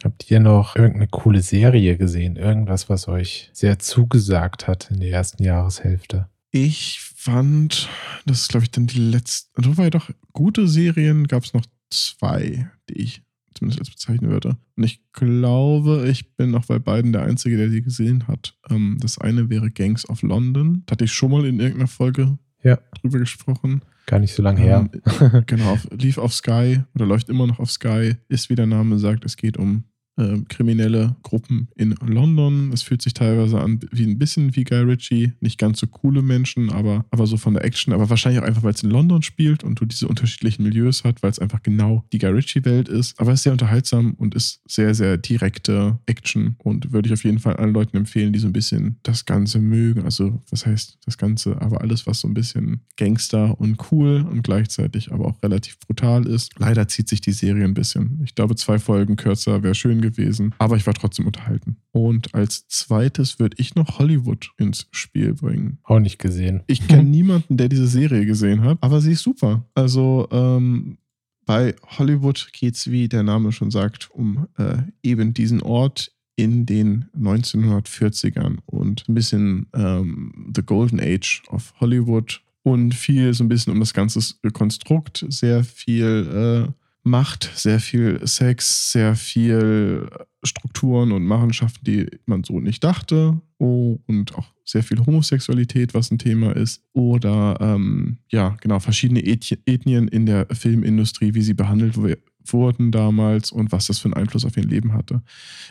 Habt 0.04 0.30
ihr 0.30 0.40
noch 0.40 0.76
irgendeine 0.76 1.08
coole 1.08 1.42
Serie 1.42 1.98
gesehen? 1.98 2.36
Irgendwas, 2.36 2.90
was 2.90 3.08
euch 3.08 3.50
sehr 3.54 3.80
zugesagt 3.80 4.68
hat 4.68 4.92
in 4.92 5.00
der 5.00 5.10
ersten 5.10 5.44
Jahreshälfte? 5.44 6.30
Ich 6.52 7.00
fand, 7.02 7.90
das 8.26 8.42
ist, 8.42 8.50
glaube 8.50 8.66
ich, 8.66 8.72
dann 8.72 8.88
die 8.88 9.00
letzte. 9.00 9.50
Also, 9.56 9.78
war 9.78 9.86
ja 9.86 9.90
doch 9.90 10.10
gute 10.32 10.68
Serien, 10.68 11.28
gab 11.28 11.44
es 11.44 11.54
noch 11.54 11.66
zwei, 11.90 12.70
die 12.90 13.02
ich 13.02 13.24
zumindest 13.56 13.80
als 13.80 13.90
bezeichnen 13.90 14.30
würde. 14.30 14.58
Und 14.76 14.84
ich 14.84 15.02
glaube, 15.14 16.08
ich 16.10 16.36
bin 16.36 16.54
auch 16.56 16.66
bei 16.66 16.78
beiden 16.78 17.14
der 17.14 17.24
Einzige, 17.24 17.58
der 17.58 17.70
die 17.70 17.82
gesehen 17.82 18.28
hat. 18.28 18.58
Ähm, 18.70 18.98
das 19.00 19.18
eine 19.18 19.50
wäre 19.50 19.72
Gangs 19.72 20.08
of 20.10 20.22
London. 20.22 20.84
Da 20.86 20.92
hatte 20.92 21.06
ich 21.06 21.14
schon 21.14 21.32
mal 21.32 21.46
in 21.46 21.60
irgendeiner 21.60 21.88
Folge 21.88 22.38
ja. 22.64 22.78
drüber 23.02 23.20
gesprochen. 23.20 23.82
Gar 24.06 24.20
nicht 24.20 24.34
so 24.36 24.44
lange 24.44 24.60
her. 24.60 24.88
Ähm, 25.20 25.44
genau, 25.46 25.78
lief 25.92 26.18
auf 26.18 26.34
Sky 26.34 26.82
oder 26.94 27.06
läuft 27.06 27.30
immer 27.30 27.48
noch 27.48 27.60
auf 27.60 27.72
Sky. 27.72 28.16
Ist, 28.28 28.50
wie 28.50 28.56
der 28.56 28.68
Name 28.68 29.00
sagt, 29.00 29.26
es 29.26 29.36
geht 29.36 29.58
um 29.58 29.86
äh, 30.18 30.40
kriminelle 30.48 31.16
Gruppen 31.24 31.68
in 31.76 31.96
London. 32.06 32.72
Es 32.74 32.82
fühlt 32.82 33.02
sich 33.02 33.14
teilweise 33.14 33.60
an 33.60 33.80
wie 33.92 34.06
ein 34.06 34.18
bisschen 34.18 34.56
wie 34.56 34.64
Guy 34.64 34.80
Ritchie. 34.80 35.34
Nicht 35.40 35.58
ganz 35.58 35.80
so 35.80 35.88
coole 35.88 36.22
Menschen, 36.22 36.72
aber, 36.72 37.06
aber 37.12 37.28
so 37.28 37.38
von 37.38 37.54
der 37.54 37.66
Action. 37.66 37.94
Aber 37.94 38.10
wahrscheinlich 38.10 38.42
auch 38.42 38.48
einfach, 38.48 38.64
weil 38.64 38.74
es 38.74 38.84
in 38.84 38.90
London 38.90 39.22
spielt 39.22 39.64
und 39.64 39.80
du 39.80 39.86
diese 39.86 40.08
unterschiedlichen 40.08 40.64
Milieus 40.64 41.04
hat, 41.04 41.22
weil 41.24 41.32
es 41.32 41.40
einfach 41.40 41.62
genau 41.64 42.06
die 42.14 42.20
Guy 42.20 42.30
Ritchie-Welt 42.30 42.88
ist. 42.88 43.20
Aber 43.20 43.32
es 43.32 43.40
ist 43.40 43.44
sehr 43.44 43.52
unterhaltsam 43.52 44.14
und 44.14 44.36
ist 44.36 44.62
sehr, 44.68 44.96
sehr 44.96 45.18
direkte 45.18 46.00
Action 46.06 46.56
und 46.60 46.94
würde 46.94 47.08
ich 47.08 47.14
auf 47.14 47.24
jeden 47.24 47.40
Fall 47.40 47.56
allen 47.58 47.74
Leuten 47.74 47.98
empfehlen, 47.98 48.34
die 48.34 48.40
so 48.40 48.48
ein 48.48 48.54
bisschen 48.54 48.98
das 49.04 49.26
Ganze 49.26 49.60
mögen. 49.60 50.04
Also, 50.04 50.42
was 50.50 50.66
heißt 50.66 51.00
das 51.06 51.18
Ganze? 51.18 51.62
Aber 51.62 51.82
alles, 51.82 52.08
was 52.08 52.22
so 52.22 52.28
ein 52.28 52.34
bisschen 52.34 52.82
Gangster 52.98 53.60
und 53.60 53.92
cool 53.92 54.26
und 54.30 54.44
gleichzeitig 54.44 55.12
aber 55.12 55.26
auch 55.26 55.44
relativ 55.44 55.80
brutal 55.80 56.26
ist. 56.26 56.54
Leider 56.58 56.88
zieht 56.88 57.10
sich 57.10 57.22
die 57.22 57.32
Serie 57.32 57.66
ein 57.66 57.74
bisschen. 57.74 58.22
Ich 58.24 58.36
glaube, 58.36 58.56
zwei 58.56 58.80
Folgen 58.80 59.16
kürzer 59.16 59.64
wäre 59.64 59.76
schön 59.76 60.02
gewesen, 60.10 60.54
aber 60.58 60.78
ich 60.78 60.86
war 60.86 60.94
trotzdem 60.94 61.26
unterhalten. 61.26 61.78
Und 61.92 62.34
als 62.34 62.68
zweites 62.68 63.40
würde 63.40 63.58
ich 63.60 63.76
noch 63.76 64.00
Hollywood 64.00 64.52
ins 64.58 64.88
Spiel 64.92 65.34
bringen. 65.34 65.80
Auch 65.84 66.00
nicht 66.00 66.20
gesehen. 66.20 66.64
Ich 66.68 66.88
kenne 66.88 67.04
niemanden, 67.04 67.58
der 67.58 67.70
diese 67.70 67.88
Serie 67.88 68.26
gesehen 68.26 68.62
hat, 68.62 68.78
aber 68.82 69.02
sie 69.02 69.14
ist 69.14 69.24
super. 69.24 69.66
Also 69.74 70.28
ähm, 70.32 70.98
bei 71.46 71.76
Hollywood 71.98 72.50
geht 72.54 72.76
es, 72.76 72.90
wie 72.90 73.08
der 73.08 73.24
Name 73.24 73.52
schon 73.52 73.72
sagt, 73.72 74.10
um 74.12 74.48
äh, 74.58 74.78
eben 75.04 75.34
diesen 75.34 75.62
Ort 75.62 76.12
in 76.36 76.66
den 76.66 77.06
1940ern 77.18 78.58
und 78.66 79.08
ein 79.08 79.14
bisschen 79.14 79.68
ähm, 79.74 80.52
The 80.56 80.64
Golden 80.64 81.00
Age 81.00 81.44
of 81.50 81.74
Hollywood 81.80 82.42
und 82.64 82.94
viel 82.94 83.34
so 83.34 83.44
ein 83.44 83.48
bisschen 83.48 83.72
um 83.72 83.80
das 83.80 83.94
ganze 83.94 84.20
Konstrukt, 84.52 85.26
sehr 85.30 85.64
viel 85.64 86.68
äh, 86.68 86.85
Macht, 87.08 87.52
sehr 87.54 87.80
viel 87.80 88.20
Sex, 88.26 88.92
sehr 88.92 89.16
viel 89.16 90.10
Strukturen 90.44 91.12
und 91.12 91.24
Machenschaften, 91.24 91.86
die 91.86 92.08
man 92.26 92.44
so 92.44 92.60
nicht 92.60 92.84
dachte. 92.84 93.40
Oh, 93.60 94.00
und 94.08 94.36
auch 94.36 94.48
sehr 94.66 94.82
viel 94.82 95.06
Homosexualität, 95.06 95.94
was 95.94 96.10
ein 96.10 96.18
Thema 96.18 96.56
ist. 96.56 96.82
Oder 96.94 97.58
ähm, 97.62 98.18
ja, 98.30 98.58
genau, 98.60 98.80
verschiedene 98.80 99.24
Ethnien 99.24 100.08
in 100.08 100.26
der 100.26 100.48
Filmindustrie, 100.52 101.36
wie 101.36 101.42
sie 101.42 101.54
behandelt 101.54 101.96
wurden 102.44 102.92
damals 102.92 103.52
und 103.52 103.72
was 103.72 103.88
das 103.88 104.00
für 104.00 104.06
einen 104.06 104.16
Einfluss 104.16 104.44
auf 104.44 104.58
ihr 104.58 104.64
Leben 104.64 104.94
hatte. 104.94 105.22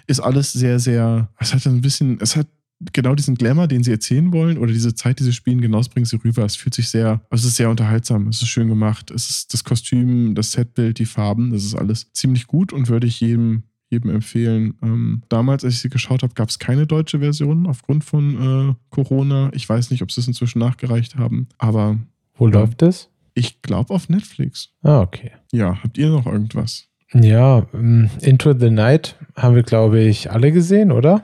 Ist 0.07 0.21
alles 0.21 0.53
sehr, 0.53 0.79
sehr, 0.79 1.29
es 1.39 1.53
hat 1.53 1.67
ein 1.67 1.81
bisschen, 1.81 2.19
es 2.21 2.37
hat 2.37 2.47
genau 2.93 3.15
diesen 3.15 3.35
Glamour, 3.35 3.67
den 3.67 3.83
sie 3.83 3.91
erzählen 3.91 4.33
wollen, 4.33 4.59
oder 4.59 4.73
diese 4.73 4.95
Zeit, 4.95 5.19
die 5.19 5.25
sie 5.25 5.33
spielen, 5.33 5.61
genau 5.61 5.81
bringen 5.83 6.07
sie 6.07 6.17
rüber. 6.17 6.45
Es 6.45 6.57
fühlt 6.57 6.75
sich 6.75 6.89
sehr, 6.89 7.21
also 7.31 7.45
es 7.45 7.53
ist 7.53 7.57
sehr 7.57 7.71
unterhaltsam, 7.71 8.29
es 8.29 8.43
ist 8.43 8.49
schön 8.49 8.69
gemacht, 8.69 9.11
es 9.11 9.31
ist 9.31 9.53
das 9.53 9.65
Kostüm, 9.65 10.35
das 10.35 10.53
Setbild, 10.53 10.99
die 10.99 11.07
Farben, 11.07 11.51
das 11.51 11.65
ist 11.65 11.75
alles 11.75 12.13
ziemlich 12.13 12.47
gut 12.47 12.73
und 12.73 12.89
würde 12.89 13.07
ich 13.07 13.21
jedem, 13.21 13.65
jedem 13.91 14.11
empfehlen. 14.11 14.75
Ähm, 14.83 15.23
damals, 15.29 15.65
als 15.65 15.75
ich 15.75 15.81
sie 15.81 15.91
geschaut 15.91 16.23
habe, 16.23 16.35
gab 16.35 16.49
es 16.49 16.59
keine 16.59 16.87
deutsche 16.87 17.21
Version 17.21 17.67
aufgrund 17.67 18.05
von 18.05 18.71
äh, 18.71 18.75
Corona. 18.91 19.51
Ich 19.53 19.69
weiß 19.69 19.91
nicht, 19.91 20.03
ob 20.03 20.13
sie 20.13 20.21
es 20.21 20.29
inzwischen 20.29 20.59
nachgereicht 20.59 21.17
haben, 21.17 21.49
aber. 21.59 21.99
Wo 22.37 22.49
ja, 22.49 22.55
läuft 22.55 22.83
es? 22.83 23.11
Ich 23.35 23.63
glaube 23.63 23.93
auf 23.93 24.09
Netflix. 24.09 24.71
Ah, 24.83 25.01
okay. 25.01 25.33
Ja, 25.53 25.83
habt 25.83 25.99
ihr 25.99 26.09
noch 26.09 26.27
irgendwas? 26.27 26.89
Ja, 27.13 27.67
um, 27.73 28.11
Into 28.23 28.59
the 28.59 28.71
Night 28.71 29.17
haben 29.37 29.55
wir, 29.55 29.63
glaube 29.63 30.01
ich, 30.01 30.31
alle 30.31 30.51
gesehen, 30.51 30.91
oder? 30.91 31.23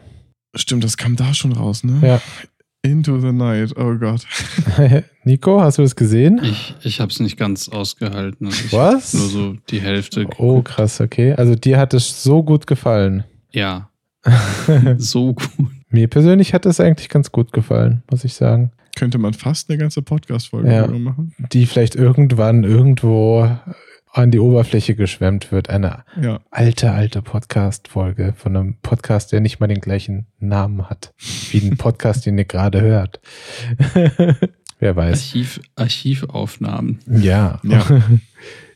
Stimmt, 0.54 0.84
das 0.84 0.96
kam 0.96 1.16
da 1.16 1.34
schon 1.34 1.52
raus, 1.52 1.84
ne? 1.84 2.00
Ja. 2.06 2.20
Into 2.82 3.20
the 3.20 3.30
Night, 3.30 3.76
oh 3.76 3.94
Gott. 3.96 4.26
Nico, 5.24 5.60
hast 5.60 5.76
du 5.76 5.82
das 5.82 5.96
gesehen? 5.96 6.40
Ich, 6.42 6.74
ich 6.82 7.00
habe 7.00 7.12
es 7.12 7.20
nicht 7.20 7.36
ganz 7.36 7.68
ausgehalten. 7.68 8.46
Also 8.46 8.72
Was? 8.72 9.12
Nur 9.12 9.28
so 9.28 9.56
die 9.68 9.80
Hälfte. 9.80 10.20
Geguckt. 10.20 10.40
Oh, 10.40 10.62
krass, 10.62 11.00
okay. 11.00 11.34
Also 11.34 11.54
dir 11.54 11.78
hat 11.78 11.92
es 11.92 12.22
so 12.22 12.42
gut 12.42 12.66
gefallen. 12.66 13.24
Ja. 13.52 13.90
so 14.96 15.34
gut. 15.34 15.50
Mir 15.90 16.08
persönlich 16.08 16.54
hat 16.54 16.64
es 16.64 16.80
eigentlich 16.80 17.10
ganz 17.10 17.30
gut 17.32 17.52
gefallen, 17.52 18.02
muss 18.10 18.24
ich 18.24 18.32
sagen. 18.32 18.72
Könnte 18.96 19.18
man 19.18 19.34
fast 19.34 19.68
eine 19.68 19.78
ganze 19.78 20.02
Podcast-Folge 20.02 20.72
ja, 20.72 20.86
machen. 20.86 21.34
Die 21.52 21.66
vielleicht 21.66 21.96
irgendwann 21.96 22.64
irgendwo 22.64 23.58
an 24.12 24.30
die 24.30 24.40
Oberfläche 24.40 24.94
geschwemmt 24.94 25.52
wird. 25.52 25.70
Eine 25.70 26.04
Ja. 26.20 26.40
alte, 26.50 26.90
alte 26.92 27.22
Podcast-Folge 27.22 28.34
von 28.36 28.56
einem 28.56 28.76
Podcast, 28.82 29.30
der 29.32 29.40
nicht 29.40 29.60
mal 29.60 29.66
den 29.68 29.80
gleichen 29.80 30.26
Namen 30.38 30.88
hat, 30.90 31.12
wie 31.50 31.58
ein 31.58 31.76
Podcast, 31.78 32.26
den 32.26 32.36
ihr 32.38 32.44
gerade 32.44 32.80
hört. 32.80 33.20
Wer 34.80 34.96
weiß. 34.96 35.18
Archiv, 35.20 35.60
Archivaufnahmen. 35.76 37.00
Ja. 37.06 37.60
Ja. 37.62 37.84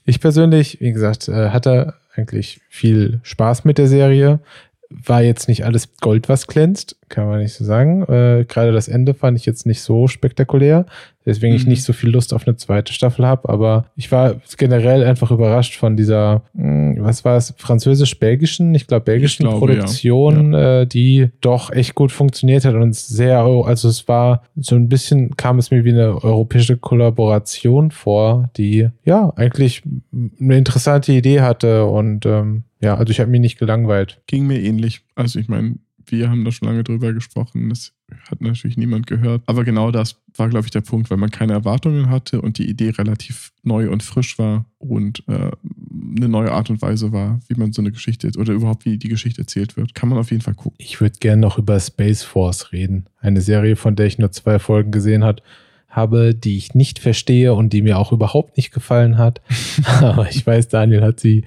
Ich 0.07 0.21
persönlich, 0.21 0.83
wie 0.83 0.93
gesagt, 0.93 1.29
äh, 1.29 1.49
hatte 1.49 1.95
eigentlich 2.15 2.61
viel 2.69 3.21
Spaß 3.23 3.65
mit 3.65 3.79
der 3.79 3.87
Serie. 3.89 4.41
War 4.91 5.23
jetzt 5.23 5.49
nicht 5.49 5.65
alles 5.65 5.97
Gold, 5.97 6.29
was 6.29 6.47
glänzt, 6.47 6.97
kann 7.15 7.27
man 7.29 7.39
nicht 7.41 7.55
so 7.55 7.65
sagen. 7.65 8.03
Äh, 8.03 8.45
Gerade 8.49 8.73
das 8.73 8.89
Ende 8.89 9.15
fand 9.15 9.39
ich 9.39 9.47
jetzt 9.47 9.65
nicht 9.67 9.81
so 9.83 10.09
spektakulär, 10.09 10.85
deswegen 11.25 11.55
ich 11.55 11.65
Mhm. 11.65 11.71
nicht 11.71 11.85
so 11.85 11.93
viel 11.93 12.11
Lust 12.11 12.35
auf 12.35 12.47
eine 12.47 12.57
zweite 12.57 12.93
Staffel 12.93 13.25
habe. 13.27 13.49
Aber 13.49 13.87
ich 13.97 14.11
war 14.13 14.35
generell 14.59 15.05
einfach 15.05 15.31
überrascht 15.31 15.77
von 15.77 15.97
dieser, 15.97 16.43
mh, 16.55 16.97
was 16.99 17.25
war 17.25 17.37
es, 17.37 17.55
französisch-belgischen, 17.57 18.75
ich 18.75 18.87
glaube 18.87 19.05
belgischen 19.05 19.47
Ich 19.47 19.51
glaube, 19.51 19.73
ja. 19.73 19.79
Produktion, 19.81 20.55
Äh, 20.55 20.87
die 20.87 21.31
doch 21.41 21.71
echt 21.71 21.95
gut 21.95 22.13
funktioniert 22.13 22.65
hat 22.65 22.75
und 22.75 22.95
sehr, 22.95 23.39
also 23.41 23.89
es 23.89 24.07
war 24.09 24.43
so 24.57 24.75
ein 24.77 24.89
bisschen, 24.89 25.37
kam 25.37 25.59
es 25.59 25.71
mir 25.71 25.85
wie 25.85 25.93
eine 25.93 26.23
europäische 26.23 26.77
Kollaboration 26.77 27.91
vor, 27.91 28.51
die 28.57 28.89
ja 29.05 29.33
eigentlich 29.37 29.83
eine 30.41 30.57
interessante 30.59 31.13
Idee 31.13 31.41
hatte 31.41 31.85
und 31.87 32.27
ähm, 32.27 32.65
ja, 32.81 32.97
also 32.97 33.11
ich 33.11 33.21
habe 33.21 33.31
mich 33.31 33.41
nicht 33.41 33.59
gelangweilt. 33.59 34.21
Ging 34.27 34.47
mir 34.47 34.61
ähnlich. 34.61 35.01
Also 35.15 35.39
ich 35.39 35.49
meine, 35.49 35.77
wir 36.07 36.31
haben 36.31 36.45
da 36.45 36.53
schon 36.53 36.69
lange 36.69 36.85
drüber 36.85 37.13
gesprochen. 37.13 37.69
Das 37.69 37.93
hat 38.31 38.41
natürlich 38.41 38.77
niemand 38.77 39.07
gehört. 39.07 39.43
Aber 39.47 39.65
genau 39.65 39.91
das 39.91 40.21
war, 40.37 40.49
glaube 40.49 40.67
ich, 40.67 40.71
der 40.71 40.81
Punkt, 40.81 41.11
weil 41.11 41.19
man 41.19 41.31
keine 41.31 41.53
Erwartungen 41.53 42.11
hatte 42.11 42.41
und 42.41 42.59
die 42.59 42.69
Idee 42.69 42.91
relativ 42.91 43.53
neu 43.63 43.91
und 43.91 44.03
frisch 44.03 44.39
war 44.39 44.67
und 44.79 45.23
äh, 45.29 45.51
eine 46.17 46.29
neue 46.29 46.53
Art 46.53 46.71
und 46.71 46.83
Weise 46.83 47.13
war, 47.13 47.41
wie 47.49 47.55
man 47.55 47.73
so 47.73 47.83
eine 47.83 47.93
Geschichte 47.93 48.31
oder 48.39 48.53
überhaupt 48.53 48.85
wie 48.85 48.99
die 48.99 49.09
Geschichte 49.09 49.43
erzählt 49.43 49.77
wird. 49.77 49.95
Kann 49.95 50.09
man 50.09 50.19
auf 50.19 50.31
jeden 50.31 50.43
Fall 50.43 50.55
gucken. 50.55 50.77
Ich 50.79 51.01
würde 51.01 51.19
gerne 51.19 51.41
noch 51.41 51.59
über 51.59 51.79
Space 51.81 52.23
Force 52.23 52.73
reden. 52.73 53.07
Eine 53.21 53.41
Serie, 53.41 53.77
von 53.77 53.97
der 53.97 54.07
ich 54.07 54.19
nur 54.19 54.33
zwei 54.33 54.59
Folgen 54.59 54.91
gesehen 54.91 55.25
hat, 55.25 55.43
habe, 55.95 56.35
die 56.35 56.57
ich 56.57 56.75
nicht 56.75 56.99
verstehe 56.99 57.55
und 57.55 57.73
die 57.73 57.83
mir 57.83 57.99
auch 57.99 58.13
überhaupt 58.13 58.57
nicht 58.57 58.73
gefallen 58.73 59.19
hat. 59.19 59.41
Aber 60.01 60.29
ich 60.29 60.47
weiß, 60.47 60.69
Daniel 60.69 61.03
hat 61.03 61.21
sie 61.21 61.45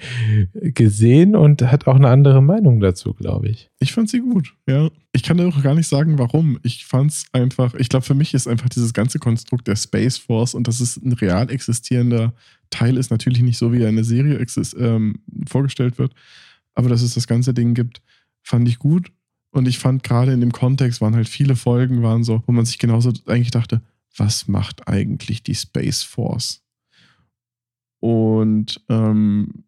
gesehen 0.53 1.35
und 1.35 1.61
hat 1.61 1.87
auch 1.87 1.95
eine 1.95 2.09
andere 2.09 2.41
Meinung 2.41 2.79
dazu, 2.79 3.13
glaube 3.13 3.49
ich. 3.49 3.69
Ich 3.79 3.93
fand 3.93 4.09
sie 4.09 4.19
gut, 4.19 4.53
ja. 4.67 4.89
Ich 5.11 5.23
kann 5.23 5.37
dir 5.37 5.47
auch 5.47 5.63
gar 5.63 5.75
nicht 5.75 5.87
sagen, 5.87 6.19
warum. 6.19 6.59
Ich 6.63 6.85
fand 6.85 7.11
es 7.11 7.25
einfach, 7.33 7.73
ich 7.75 7.89
glaube, 7.89 8.05
für 8.05 8.13
mich 8.13 8.33
ist 8.33 8.47
einfach 8.47 8.69
dieses 8.69 8.93
ganze 8.93 9.19
Konstrukt 9.19 9.67
der 9.67 9.75
Space 9.75 10.17
Force 10.17 10.53
und 10.53 10.67
dass 10.67 10.79
es 10.79 10.97
ein 10.97 11.13
real 11.13 11.49
existierender 11.49 12.33
Teil 12.69 12.97
ist, 12.97 13.11
natürlich 13.11 13.41
nicht 13.41 13.57
so, 13.57 13.73
wie 13.73 13.81
er 13.81 13.89
in 13.89 13.95
der 13.95 14.05
Serie 14.05 14.45
ähm, 14.77 15.19
vorgestellt 15.47 15.97
wird, 15.97 16.13
aber 16.75 16.89
dass 16.89 17.01
es 17.01 17.15
das 17.15 17.27
ganze 17.27 17.53
Ding 17.53 17.73
gibt, 17.73 18.01
fand 18.43 18.67
ich 18.67 18.79
gut. 18.79 19.11
Und 19.51 19.67
ich 19.67 19.79
fand 19.79 20.03
gerade 20.03 20.33
in 20.33 20.41
dem 20.41 20.51
Kontext 20.51 21.01
waren 21.01 21.15
halt 21.15 21.27
viele 21.27 21.55
Folgen, 21.55 22.03
waren 22.03 22.23
so, 22.23 22.43
wo 22.45 22.51
man 22.51 22.65
sich 22.65 22.77
genauso 22.77 23.11
eigentlich 23.25 23.51
dachte, 23.51 23.81
was 24.17 24.47
macht 24.47 24.87
eigentlich 24.87 25.43
die 25.43 25.55
Space 25.55 26.03
Force? 26.03 26.63
Und 27.99 28.81
ähm, 28.89 29.63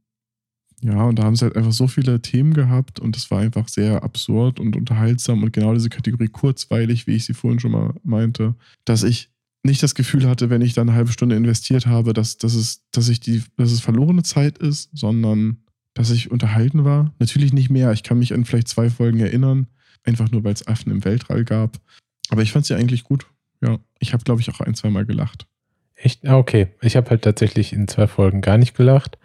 ja, 0.81 1.03
und 1.03 1.19
da 1.19 1.23
haben 1.23 1.35
sie 1.35 1.45
halt 1.45 1.57
einfach 1.57 1.73
so 1.73 1.87
viele 1.87 2.21
Themen 2.21 2.53
gehabt 2.53 2.99
und 2.99 3.17
es 3.17 3.29
war 3.31 3.39
einfach 3.39 3.67
sehr 3.67 4.03
absurd 4.03 4.59
und 4.59 4.75
unterhaltsam 4.75 5.43
und 5.43 5.51
genau 5.51 5.73
diese 5.73 5.89
Kategorie 5.89 6.29
kurzweilig, 6.29 7.05
wie 7.05 7.15
ich 7.15 7.25
sie 7.25 7.33
vorhin 7.33 7.59
schon 7.59 7.71
mal 7.71 7.93
meinte, 8.03 8.55
dass 8.85 9.03
ich 9.03 9.29
nicht 9.63 9.83
das 9.83 9.93
Gefühl 9.93 10.27
hatte, 10.27 10.49
wenn 10.49 10.61
ich 10.61 10.73
da 10.73 10.81
eine 10.81 10.93
halbe 10.93 11.11
Stunde 11.11 11.35
investiert 11.35 11.85
habe, 11.85 12.13
dass, 12.13 12.37
dass, 12.37 12.53
es, 12.53 12.81
dass, 12.91 13.09
ich 13.09 13.19
die, 13.19 13.43
dass 13.57 13.71
es 13.71 13.81
verlorene 13.81 14.23
Zeit 14.23 14.57
ist, 14.57 14.89
sondern 14.93 15.57
dass 15.93 16.11
ich 16.11 16.31
unterhalten 16.31 16.85
war. 16.85 17.13
Natürlich 17.19 17.51
nicht 17.51 17.69
mehr. 17.69 17.91
Ich 17.91 18.03
kann 18.03 18.19
mich 18.19 18.33
an 18.33 18.45
vielleicht 18.45 18.69
zwei 18.69 18.89
Folgen 18.89 19.19
erinnern, 19.19 19.67
einfach 20.03 20.31
nur 20.31 20.45
weil 20.45 20.53
es 20.53 20.65
Affen 20.65 20.93
im 20.93 21.03
Weltall 21.03 21.43
gab. 21.43 21.77
Aber 22.29 22.41
ich 22.41 22.53
fand 22.53 22.65
sie 22.65 22.75
eigentlich 22.75 23.03
gut. 23.03 23.27
Ja, 23.61 23.77
ich 23.99 24.13
habe, 24.13 24.23
glaube 24.23 24.41
ich, 24.41 24.49
auch 24.49 24.61
ein, 24.61 24.75
zweimal 24.75 25.05
gelacht. 25.05 25.45
Echt? 25.95 26.25
Ah, 26.27 26.37
Okay. 26.37 26.67
Ich 26.81 26.95
habe 26.95 27.09
halt 27.09 27.23
tatsächlich 27.23 27.73
in 27.73 27.87
zwei 27.87 28.07
Folgen 28.07 28.41
gar 28.41 28.57
nicht 28.57 28.75
gelacht. 28.75 29.17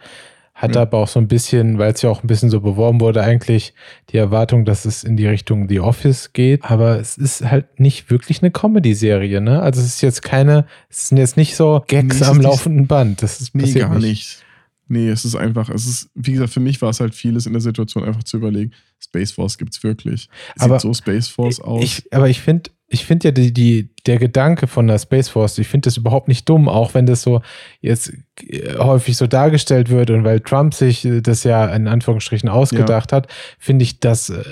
Hatte 0.53 0.75
Ja. 0.75 0.83
aber 0.83 0.99
auch 0.99 1.07
so 1.09 1.19
ein 1.19 1.27
bisschen, 1.27 1.77
weil 1.79 1.91
es 1.93 2.01
ja 2.01 2.09
auch 2.09 2.23
ein 2.23 2.27
bisschen 2.27 2.49
so 2.49 2.61
beworben 2.61 3.01
wurde, 3.01 3.21
eigentlich 3.21 3.73
die 4.09 4.17
Erwartung, 4.17 4.63
dass 4.63 4.85
es 4.85 5.03
in 5.03 5.17
die 5.17 5.27
Richtung 5.27 5.67
The 5.67 5.81
Office 5.81 6.31
geht. 6.31 6.63
Aber 6.63 6.97
es 6.99 7.17
ist 7.17 7.43
halt 7.49 7.79
nicht 7.79 8.09
wirklich 8.09 8.41
eine 8.41 8.51
Comedy-Serie, 8.51 9.41
ne? 9.41 9.61
Also 9.61 9.81
es 9.81 9.87
ist 9.87 10.01
jetzt 10.01 10.21
keine, 10.21 10.65
es 10.89 11.09
sind 11.09 11.17
jetzt 11.17 11.35
nicht 11.35 11.55
so 11.57 11.83
Gags 11.87 12.21
Nee, 12.21 12.25
am 12.25 12.37
nicht- 12.37 12.43
laufenden 12.45 12.87
Band. 12.87 13.21
Das 13.21 13.41
ist 13.41 13.53
Nee, 13.53 13.71
gar 13.73 13.99
nicht. 13.99 14.43
Nee, 14.87 15.09
es 15.09 15.25
ist 15.25 15.35
einfach, 15.35 15.69
es 15.69 15.87
ist, 15.87 16.09
wie 16.13 16.33
gesagt, 16.33 16.51
für 16.53 16.59
mich 16.59 16.81
war 16.81 16.89
es 16.89 16.99
halt 16.99 17.15
vieles 17.15 17.47
in 17.47 17.53
der 17.53 17.61
Situation 17.61 18.03
einfach 18.05 18.23
zu 18.23 18.37
überlegen, 18.37 18.71
Space 18.99 19.31
Force 19.31 19.57
gibt's 19.57 19.83
wirklich. 19.83 20.21
Sieht 20.21 20.29
Aber 20.61 20.79
so 20.79 20.93
Space 20.93 21.27
Force 21.27 21.59
aus. 21.59 21.83
Ich, 21.83 22.13
aber 22.13 22.29
ich 22.29 22.41
finde, 22.41 22.71
ich 22.87 23.05
finde 23.05 23.27
ja 23.27 23.31
die, 23.31 23.53
die, 23.53 23.89
der 24.05 24.17
Gedanke 24.17 24.67
von 24.67 24.87
der 24.87 24.99
Space 24.99 25.29
Force, 25.29 25.57
ich 25.57 25.67
finde 25.67 25.87
das 25.87 25.97
überhaupt 25.97 26.27
nicht 26.27 26.47
dumm, 26.47 26.69
auch 26.69 26.93
wenn 26.93 27.05
das 27.05 27.21
so 27.21 27.41
jetzt 27.81 28.13
äh, 28.41 28.77
häufig 28.77 29.17
so 29.17 29.27
dargestellt 29.27 29.89
wird 29.89 30.09
und 30.11 30.23
weil 30.23 30.39
Trump 30.39 30.73
sich 30.73 31.05
äh, 31.05 31.21
das 31.21 31.43
ja 31.43 31.65
in 31.67 31.87
Anführungsstrichen 31.87 32.49
ausgedacht 32.49 33.11
hat, 33.11 33.27
finde 33.57 33.83
ich, 33.83 33.99
dass 33.99 34.29
äh, 34.29 34.43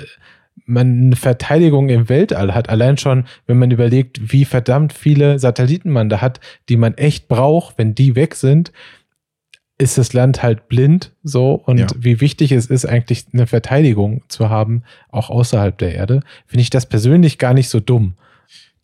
man 0.65 1.05
eine 1.05 1.15
Verteidigung 1.15 1.89
im 1.89 2.09
Weltall 2.09 2.53
hat. 2.53 2.69
Allein 2.69 2.97
schon, 2.97 3.25
wenn 3.47 3.59
man 3.59 3.71
überlegt, 3.71 4.31
wie 4.31 4.45
verdammt 4.45 4.93
viele 4.93 5.39
Satelliten 5.39 5.89
man 5.89 6.09
da 6.09 6.21
hat, 6.21 6.39
die 6.69 6.77
man 6.77 6.93
echt 6.95 7.27
braucht, 7.27 7.77
wenn 7.77 7.95
die 7.95 8.15
weg 8.15 8.35
sind, 8.35 8.71
ist 9.84 9.97
das 9.97 10.14
Land 10.14 10.41
halt 10.41 10.68
blind 10.68 11.14
so 11.23 11.53
und 11.53 11.77
Ja. 11.80 11.88
wie 11.97 12.19
wichtig 12.22 12.51
es 12.51 12.65
ist, 12.68 12.85
eigentlich 12.85 13.26
eine 13.34 13.45
Verteidigung 13.47 14.23
zu 14.30 14.49
haben, 14.49 14.84
auch 15.10 15.30
außerhalb 15.30 15.77
der 15.77 15.93
Erde, 15.93 16.22
finde 16.47 16.61
ich 16.61 16.69
das 16.69 16.88
persönlich 16.88 17.38
gar 17.38 17.53
nicht 17.53 17.69
so 17.69 17.80
dumm. 17.80 18.15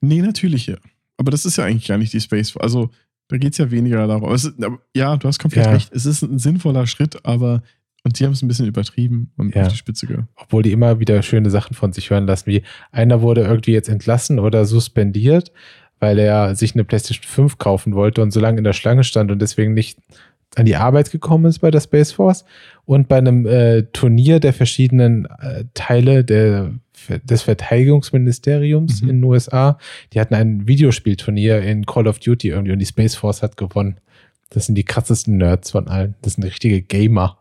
nee, 0.01 0.21
natürlich 0.21 0.67
ja. 0.67 0.75
Aber 1.17 1.31
das 1.31 1.43
ist 1.45 1.57
ja 1.57 1.65
eigentlich 1.65 1.87
gar 1.87 1.97
nicht 1.97 2.13
die 2.13 2.21
Space 2.21 2.51
Force. 2.51 2.63
Also, 2.63 2.89
da 3.27 3.37
geht's 3.37 3.57
ja 3.57 3.69
weniger 3.71 4.07
darum. 4.07 4.31
Es 4.33 4.45
ist, 4.45 4.55
ja, 4.95 5.17
du 5.17 5.27
hast 5.27 5.39
komplett 5.39 5.65
Ja. 5.65 5.71
recht. 5.73 5.91
Es 5.93 6.05
ist 6.05 6.21
ein 6.21 6.39
sinnvoller 6.39 6.87
Schritt, 6.87 7.25
aber 7.25 7.61
und 8.05 8.15
sie 8.15 8.23
haben 8.25 8.31
es 8.31 8.41
ein 8.41 8.47
bisschen 8.47 8.65
übertrieben 8.67 9.31
und 9.35 9.53
Ja. 9.53 9.63
auf 9.63 9.67
die 9.67 9.75
Spitze 9.77 10.07
ge. 10.07 10.19
Obwohl 10.37 10.63
die 10.63 10.71
immer 10.71 11.01
wieder 11.01 11.21
schöne 11.21 11.49
Sachen 11.49 11.75
von 11.75 11.91
sich 11.91 12.09
hören 12.09 12.25
lassen, 12.27 12.45
wie 12.47 12.61
einer 12.93 13.21
wurde 13.21 13.41
irgendwie 13.41 13.73
jetzt 13.73 13.89
entlassen 13.89 14.39
oder 14.39 14.65
suspendiert, 14.65 15.51
weil 15.99 16.17
er 16.17 16.55
sich 16.55 16.73
eine 16.73 16.85
PlayStation 16.85 17.25
5 17.27 17.57
kaufen 17.57 17.93
wollte 17.93 18.21
und 18.21 18.31
so 18.31 18.39
lange 18.39 18.57
in 18.59 18.63
der 18.63 18.71
Schlange 18.71 19.03
stand 19.03 19.31
und 19.31 19.39
deswegen 19.41 19.73
nicht 19.73 19.99
an 20.55 20.65
die 20.65 20.75
Arbeit 20.75 21.11
gekommen 21.11 21.45
ist 21.45 21.59
bei 21.59 21.71
der 21.71 21.79
Space 21.81 22.11
Force 22.11 22.43
und 22.85 23.07
bei 23.07 23.17
einem 23.17 23.45
äh, 23.45 23.83
Turnier 23.93 24.39
der 24.39 24.53
verschiedenen 24.53 25.25
äh, 25.25 25.65
Teile 25.73 26.23
der, 26.23 26.71
des 27.23 27.43
Verteidigungsministeriums 27.43 29.01
Mhm. 29.01 29.09
in 29.09 29.15
den 29.17 29.23
USA. 29.23 29.77
Die 30.13 30.19
hatten 30.19 30.33
ein 30.33 30.67
Videospielturnier 30.67 31.61
in 31.61 31.85
Call 31.85 32.07
of 32.07 32.19
Duty 32.19 32.49
irgendwie 32.49 32.71
und 32.73 32.79
die 32.79 32.85
Space 32.85 33.15
Force 33.15 33.41
hat 33.41 33.57
gewonnen. 33.57 33.97
Das 34.49 34.65
sind 34.65 34.75
die 34.75 34.83
krassesten 34.83 35.37
Nerds 35.37 35.71
von 35.71 35.87
allen. 35.87 36.15
Das 36.23 36.33
sind 36.33 36.43
richtige 36.43 36.81
Gamer. 36.81 37.37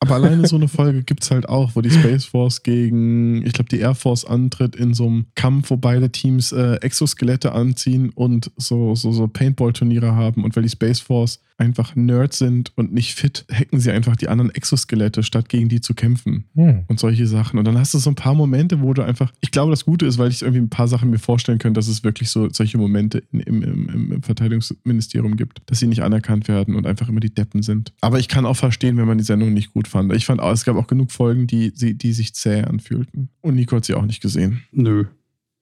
Aber 0.00 0.14
alleine 0.16 0.46
so 0.46 0.56
eine 0.56 0.68
Folge 0.68 1.02
gibt's 1.04 1.30
halt 1.30 1.48
auch, 1.48 1.70
wo 1.74 1.80
die 1.80 1.90
Space 1.90 2.24
Force 2.24 2.62
gegen, 2.62 3.44
ich 3.46 3.52
glaube, 3.52 3.68
die 3.68 3.80
Air 3.80 3.94
Force 3.94 4.24
antritt 4.24 4.74
in 4.76 4.94
so 4.94 5.06
einem 5.06 5.26
Kampf, 5.36 5.70
wo 5.70 5.76
beide 5.76 6.10
Teams 6.10 6.52
äh, 6.52 6.74
Exoskelette 6.76 7.52
anziehen 7.52 8.10
und 8.14 8.50
so, 8.56 8.94
so, 8.96 9.12
so 9.12 9.28
Paintball-Turniere 9.28 10.14
haben. 10.14 10.44
Und 10.44 10.54
weil 10.56 10.64
die 10.64 10.68
Space 10.68 11.00
Force 11.00 11.40
einfach 11.58 11.96
Nerds 11.96 12.38
sind 12.38 12.72
und 12.76 12.92
nicht 12.92 13.14
fit, 13.14 13.44
hacken 13.52 13.80
sie 13.80 13.90
einfach 13.90 14.16
die 14.16 14.28
anderen 14.28 14.54
Exoskelette, 14.54 15.22
statt 15.22 15.48
gegen 15.48 15.68
die 15.68 15.80
zu 15.80 15.94
kämpfen. 15.94 16.44
Hm. 16.54 16.84
und 16.86 16.98
solche 16.98 17.26
Sachen. 17.26 17.58
Und 17.58 17.64
dann 17.66 17.78
hast 17.78 17.94
du 17.94 17.98
so 17.98 18.10
ein 18.10 18.14
paar 18.14 18.34
Momente, 18.34 18.80
wo 18.80 18.94
du 18.94 19.02
einfach, 19.02 19.32
ich 19.40 19.50
glaube, 19.50 19.70
das 19.70 19.84
Gute 19.84 20.06
ist, 20.06 20.18
weil 20.18 20.30
ich 20.30 20.42
irgendwie 20.42 20.62
ein 20.62 20.70
paar 20.70 20.88
Sachen 20.88 21.10
mir 21.10 21.18
vorstellen 21.18 21.58
könnte, 21.58 21.78
dass 21.78 21.88
es 21.88 22.04
wirklich 22.04 22.30
so 22.30 22.48
solche 22.50 22.78
Momente 22.78 23.22
im, 23.32 23.62
im, 23.62 24.12
im 24.12 24.22
Verteidigungsministerium 24.22 25.36
gibt, 25.36 25.62
dass 25.66 25.80
sie 25.80 25.86
nicht 25.86 26.02
anerkannt 26.02 26.48
werden 26.48 26.74
und 26.74 26.86
einfach 26.86 27.08
immer 27.08 27.20
die 27.20 27.34
Deppen 27.34 27.62
sind. 27.62 27.92
Aber 28.00 28.18
ich 28.18 28.28
kann 28.28 28.46
auch 28.46 28.56
verstehen, 28.56 28.96
wenn 28.96 29.06
man 29.06 29.18
die 29.18 29.24
Sendung 29.24 29.52
nicht 29.52 29.72
gut 29.72 29.88
fand. 29.88 30.12
Ich 30.14 30.26
fand 30.26 30.40
auch, 30.40 30.52
es 30.52 30.64
gab 30.64 30.76
auch 30.76 30.86
genug 30.86 31.12
Folgen, 31.12 31.46
die, 31.46 31.72
die 31.72 32.12
sich 32.12 32.34
zäh 32.34 32.62
anfühlten. 32.62 33.28
Und 33.40 33.54
Nico 33.54 33.76
hat 33.76 33.84
sie 33.84 33.94
auch 33.94 34.06
nicht 34.06 34.22
gesehen. 34.22 34.62
Nö. 34.72 35.06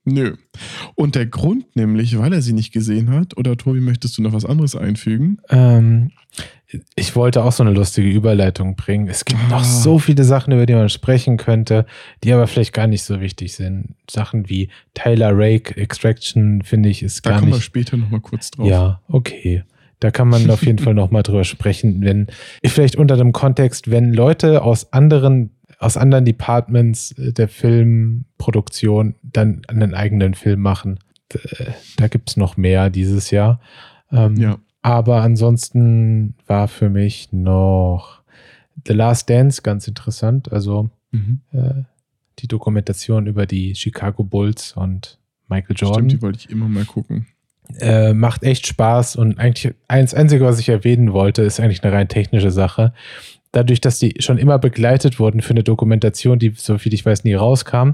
Nö. 0.09 0.37
Und 0.95 1.17
der 1.17 1.27
Grund 1.27 1.75
nämlich, 1.77 2.17
weil 2.17 2.33
er 2.33 2.41
sie 2.41 2.53
nicht 2.53 2.73
gesehen 2.73 3.11
hat, 3.11 3.37
oder 3.37 3.57
Tobi, 3.57 3.81
möchtest 3.81 4.17
du 4.17 4.23
noch 4.23 4.33
was 4.33 4.45
anderes 4.45 4.77
einfügen? 4.77 5.39
Ähm, 5.51 6.13
ich 6.95 7.15
wollte 7.17 7.43
auch 7.45 7.53
so 7.53 7.63
eine 7.65 7.73
lustige 7.73 8.09
Überleitung 8.09 8.77
bringen. 8.77 9.09
Es 9.09 9.25
gibt 9.25 9.41
Ah. 9.47 9.49
noch 9.51 9.65
so 9.65 9.99
viele 9.99 10.25
Sachen, 10.25 10.53
über 10.53 10.65
die 10.67 10.75
man 10.75 10.89
sprechen 10.89 11.37
könnte, 11.39 11.87
die 12.25 12.33
aber 12.33 12.47
vielleicht 12.47 12.73
gar 12.73 12.87
nicht 12.87 13.03
so 13.03 13.21
wichtig 13.21 13.55
sind. 13.55 13.95
Sachen 14.11 14.49
wie 14.49 14.69
Tyler 14.95 15.31
Rake, 15.33 15.77
Extraction, 15.77 16.63
finde 16.63 16.89
ich, 16.89 17.03
ist 17.03 17.25
Da 17.27 17.31
gar 17.31 17.39
kommen 17.41 17.53
wir 17.53 17.57
nicht. 17.57 17.65
später 17.65 17.97
nochmal 17.97 18.21
kurz 18.21 18.51
drauf. 18.53 18.69
Ja, 18.69 19.01
okay. 19.09 19.65
Da 19.99 20.11
kann 20.11 20.29
man 20.29 20.51
auf 20.51 20.65
jeden 20.65 20.79
Fall 20.85 20.95
nochmal 20.95 21.23
drüber 21.23 21.45
sprechen, 21.45 22.03
wenn, 22.03 22.27
vielleicht 22.65 22.97
unter 22.97 23.17
dem 23.17 23.33
Kontext, 23.33 23.91
wenn 23.91 24.13
Leute 24.13 24.63
aus 24.63 24.93
anderen, 24.93 25.51
aus 25.79 25.97
anderen 25.97 26.25
Departments 26.25 27.13
äh, 27.13 27.33
der 27.33 27.49
Filmproduktion 27.49 29.15
dann 29.23 29.63
einen 29.69 29.95
eigenen 29.95 30.35
Film 30.35 30.61
machen. 30.61 30.99
Äh, 31.33 31.73
Da 31.97 32.09
gibt 32.09 32.31
es 32.31 32.37
noch 32.37 32.57
mehr 32.57 32.91
dieses 32.91 33.31
Jahr. 33.31 33.61
Ähm, 34.13 34.37
Ja. 34.37 34.59
Aber 34.83 35.23
ansonsten 35.23 36.35
war 36.47 36.69
für 36.69 36.89
mich 36.89 37.33
noch 37.33 38.23
The 38.87 38.93
Last 38.93 39.29
Dance 39.29 39.63
ganz 39.63 39.89
interessant. 39.89 40.53
Also 40.53 40.91
Mhm. 41.11 41.41
äh, 41.53 41.83
die 42.39 42.47
Dokumentation 42.47 43.27
über 43.27 43.47
die 43.47 43.75
Chicago 43.75 44.23
Bulls 44.23 44.75
und 44.75 45.19
Michael 45.49 45.75
Jordan. 45.77 45.95
Stimmt, 46.05 46.13
die 46.13 46.23
wollte 46.23 46.39
ich 46.41 46.51
immer 46.51 46.69
mal 46.69 46.85
gucken. 46.85 47.27
Äh, 47.81 48.13
macht 48.15 48.45
echt 48.45 48.67
Spaß 48.69 49.17
und 49.17 49.39
eigentlich 49.41 49.75
eins 49.89 50.15
Einzige, 50.15 50.45
was 50.45 50.61
ich 50.61 50.69
erwähnen 50.69 51.13
wollte, 51.13 51.43
ist 51.43 51.59
eigentlich 51.59 51.83
eine 51.83 51.93
rein 51.93 52.07
technische 52.09 52.53
Sache. 52.53 52.93
Dadurch, 53.57 53.81
dass 53.81 53.99
die 53.99 54.17
schon 54.19 54.37
immer 54.37 54.59
begleitet 54.59 55.19
wurden 55.19 55.41
für 55.41 55.53
eine 55.53 55.63
Dokumentation, 55.63 56.39
die, 56.39 56.53
so 56.55 56.77
viel 56.77 56.93
ich 56.93 57.07
weiß, 57.07 57.25
nie 57.25 57.33
rauskam, 57.33 57.93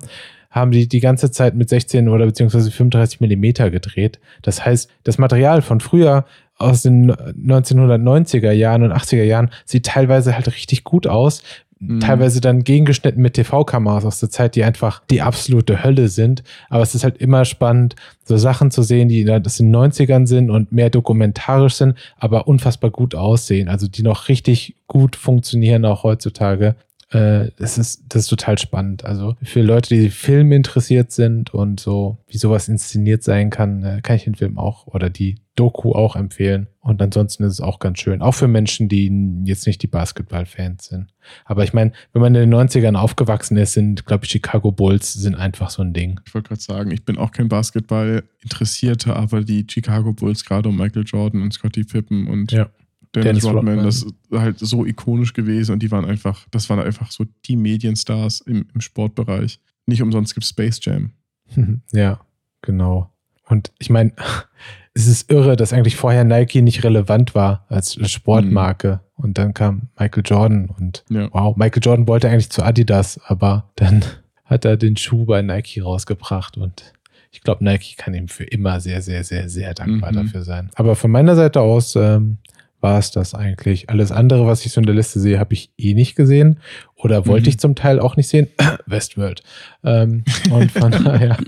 haben 0.51 0.72
die 0.72 0.89
die 0.89 0.98
ganze 0.98 1.30
Zeit 1.30 1.55
mit 1.55 1.68
16 1.68 2.09
oder 2.09 2.26
beziehungsweise 2.26 2.72
35 2.72 3.20
Millimeter 3.20 3.70
gedreht. 3.70 4.18
Das 4.43 4.66
heißt, 4.66 4.90
das 5.05 5.18
Material 5.18 5.62
von 5.62 5.78
früher 5.78 6.24
aus 6.59 6.82
den 6.82 7.12
1990er 7.12 8.51
Jahren 8.51 8.82
und 8.82 8.93
80er 8.93 9.22
Jahren 9.22 9.51
sieht 9.64 9.86
teilweise 9.86 10.34
halt 10.34 10.48
richtig 10.48 10.82
gut 10.82 11.06
aus. 11.06 11.44
Mhm. 11.85 11.99
Teilweise 11.99 12.41
dann 12.41 12.63
gegengeschnitten 12.63 13.21
mit 13.21 13.35
TV-Kameras 13.35 14.05
aus 14.05 14.21
der 14.21 14.31
Zeit, 14.31 14.55
die 14.55 14.63
einfach 14.63 15.03
die 15.11 15.21
absolute 15.21 15.83
Hölle 15.83 16.09
sind. 16.09 16.45
Aber 16.69 16.83
es 16.83 16.95
ist 16.95 17.03
halt 17.03 17.19
immer 17.19 17.45
spannend, 17.45 17.97
so 18.25 18.37
Sachen 18.37 18.71
zu 18.71 18.83
sehen, 18.83 19.09
die 19.09 19.23
in 19.23 19.27
den 19.27 19.43
90ern 19.43 20.27
sind 20.27 20.51
und 20.51 20.71
mehr 20.71 20.91
dokumentarisch 20.91 21.75
sind, 21.75 21.99
aber 22.17 22.47
unfassbar 22.47 22.91
gut 22.91 23.17
aussehen. 23.17 23.69
Also 23.69 23.89
die 23.89 24.05
noch 24.05 24.29
richtig 24.29 24.77
gut 24.87 25.17
funktionieren 25.17 25.85
auch 25.85 26.05
heutzutage. 26.05 26.77
Äh, 27.12 27.51
Das 27.59 27.78
ist, 27.78 28.05
das 28.09 28.22
ist 28.22 28.28
total 28.28 28.59
spannend. 28.59 29.05
Also 29.05 29.36
für 29.43 29.62
Leute, 29.62 29.94
die 29.94 30.10
Film 30.10 30.52
interessiert 30.52 31.12
sind 31.12 31.52
und 31.55 31.80
so, 31.80 32.18
wie 32.26 32.39
sowas 32.39 32.68
inszeniert 32.68 33.22
sein 33.22 33.51
kann, 33.51 33.82
äh, 33.82 34.01
kann 34.02 34.16
ich 34.16 34.24
den 34.24 34.34
Film 34.34 34.59
auch 34.59 34.86
oder 34.86 35.10
die 35.10 35.36
Doku 35.55 35.93
auch 35.93 36.16
empfehlen. 36.16 36.68
Und 36.80 37.02
ansonsten 37.02 37.44
ist 37.44 37.52
es 37.52 37.60
auch 37.60 37.78
ganz 37.78 37.98
schön. 38.01 38.22
Auch 38.22 38.32
für 38.34 38.48
Menschen, 38.48 38.89
die 38.89 39.43
jetzt 39.44 39.66
nicht 39.66 39.82
die 39.82 39.86
Basketball-Fans 39.86 40.86
sind. 40.86 41.09
Aber 41.44 41.62
ich 41.62 41.74
meine, 41.74 41.93
wenn 42.12 42.22
man 42.22 42.34
in 42.34 42.51
den 42.51 42.55
90ern 42.55 42.97
aufgewachsen 42.97 43.56
ist, 43.59 43.74
sind, 43.74 44.06
glaube 44.06 44.24
ich, 44.24 44.30
Chicago 44.30 44.72
Bulls 44.72 45.12
sind 45.12 45.34
einfach 45.34 45.68
so 45.68 45.82
ein 45.82 45.93
Ding. 45.93 46.20
Ich 46.24 46.34
wollte 46.34 46.48
gerade 46.48 46.62
sagen, 46.62 46.90
ich 46.90 47.05
bin 47.05 47.18
auch 47.18 47.30
kein 47.30 47.48
Basketball-Interessierter, 47.48 49.14
aber 49.16 49.43
die 49.43 49.66
Chicago 49.68 50.12
Bulls, 50.12 50.44
gerade 50.44 50.68
um 50.70 50.76
Michael 50.76 51.05
Jordan 51.06 51.43
und 51.43 51.52
Scottie 51.52 51.84
Pippen 51.84 52.26
und 52.26 52.51
Ja. 52.52 52.68
Dennis, 53.14 53.26
Dennis 53.26 53.44
Rodman, 53.44 53.64
Rodman. 53.74 53.84
das 53.84 53.97
ist 54.02 54.14
halt 54.32 54.59
so 54.59 54.86
ikonisch 54.86 55.32
gewesen 55.34 55.72
und 55.72 55.82
die 55.82 55.90
waren 55.90 56.05
einfach, 56.05 56.47
das 56.51 56.68
waren 56.70 56.80
einfach 56.80 57.10
so 57.10 57.24
die 57.47 57.56
Medienstars 57.56 58.40
im, 58.43 58.66
im 58.74 58.80
Sportbereich. 58.80 59.60
Nicht 59.86 60.01
umsonst 60.02 60.34
gibt 60.34 60.44
es 60.44 60.51
Space 60.51 60.78
Jam. 60.82 61.10
ja, 61.93 62.20
genau. 62.62 63.10
Und 63.48 63.72
ich 63.78 63.90
meine, 63.90 64.12
es 64.94 65.06
ist 65.06 65.30
irre, 65.30 65.56
dass 65.56 65.72
eigentlich 65.72 65.97
vorher 65.97 66.24
Nike 66.24 66.62
nicht 66.62 66.84
relevant 66.84 67.34
war 67.34 67.66
als 67.68 67.94
Sportmarke. 68.10 69.01
Und 69.14 69.39
dann 69.39 69.55
kam 69.55 69.89
Michael 69.98 70.22
Jordan 70.26 70.66
und 70.70 71.05
Ja. 71.10 71.28
wow, 71.32 71.56
Michael 71.56 71.82
Jordan 71.82 72.09
wollte 72.09 72.28
eigentlich 72.28 72.51
zu 72.51 72.62
Adidas, 72.62 73.20
aber 73.26 73.70
dann 73.76 74.05
hat 74.44 74.64
er 74.64 74.76
den 74.76 74.97
Schuh 74.97 75.24
bei 75.26 75.43
Nike 75.43 75.80
rausgebracht 75.80 76.56
und 76.56 76.93
ich 77.30 77.40
glaube, 77.40 77.64
Nike 77.64 77.94
kann 77.97 78.12
ihm 78.14 78.28
für 78.28 78.44
immer 78.44 78.80
sehr, 78.80 79.01
sehr, 79.01 79.24
sehr, 79.24 79.48
sehr 79.48 79.72
dankbar 79.74 80.12
Mhm. 80.12 80.16
dafür 80.16 80.43
sein. 80.43 80.70
Aber 80.74 80.94
von 80.97 81.10
meiner 81.10 81.34
Seite 81.34 81.60
aus 81.60 81.97
ähm, 81.97 82.39
war 82.83 82.99
es 82.99 83.11
das 83.13 83.35
eigentlich. 83.35 83.89
Alles 83.89 84.13
andere, 84.13 84.47
was 84.47 84.67
ich 84.67 84.73
so 84.73 84.81
in 84.81 84.87
der 84.87 84.95
Liste 84.95 85.21
sehe, 85.21 85.39
habe 85.39 85.55
ich 85.55 85.71
eh 85.79 85.95
nicht 85.95 86.15
gesehen 86.17 86.59
oder 86.97 87.27
wollte 87.27 87.45
Mhm. 87.45 87.49
ich 87.51 87.59
zum 87.59 87.75
Teil 87.75 87.99
auch 88.01 88.17
nicht 88.17 88.29
sehen. 88.29 88.49
Westworld. 88.87 89.43
Ähm, 89.85 90.25
und 90.51 90.71
von 90.73 90.91
daher. 91.05 91.39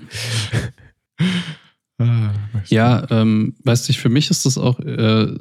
Ah. 1.98 2.30
Ja, 2.68 3.06
ähm, 3.10 3.54
weißt 3.64 3.88
du, 3.88 3.92
für 3.92 4.08
mich 4.08 4.30
ist 4.30 4.46
das 4.46 4.58
auch 4.58 4.80
äh, 4.80 5.32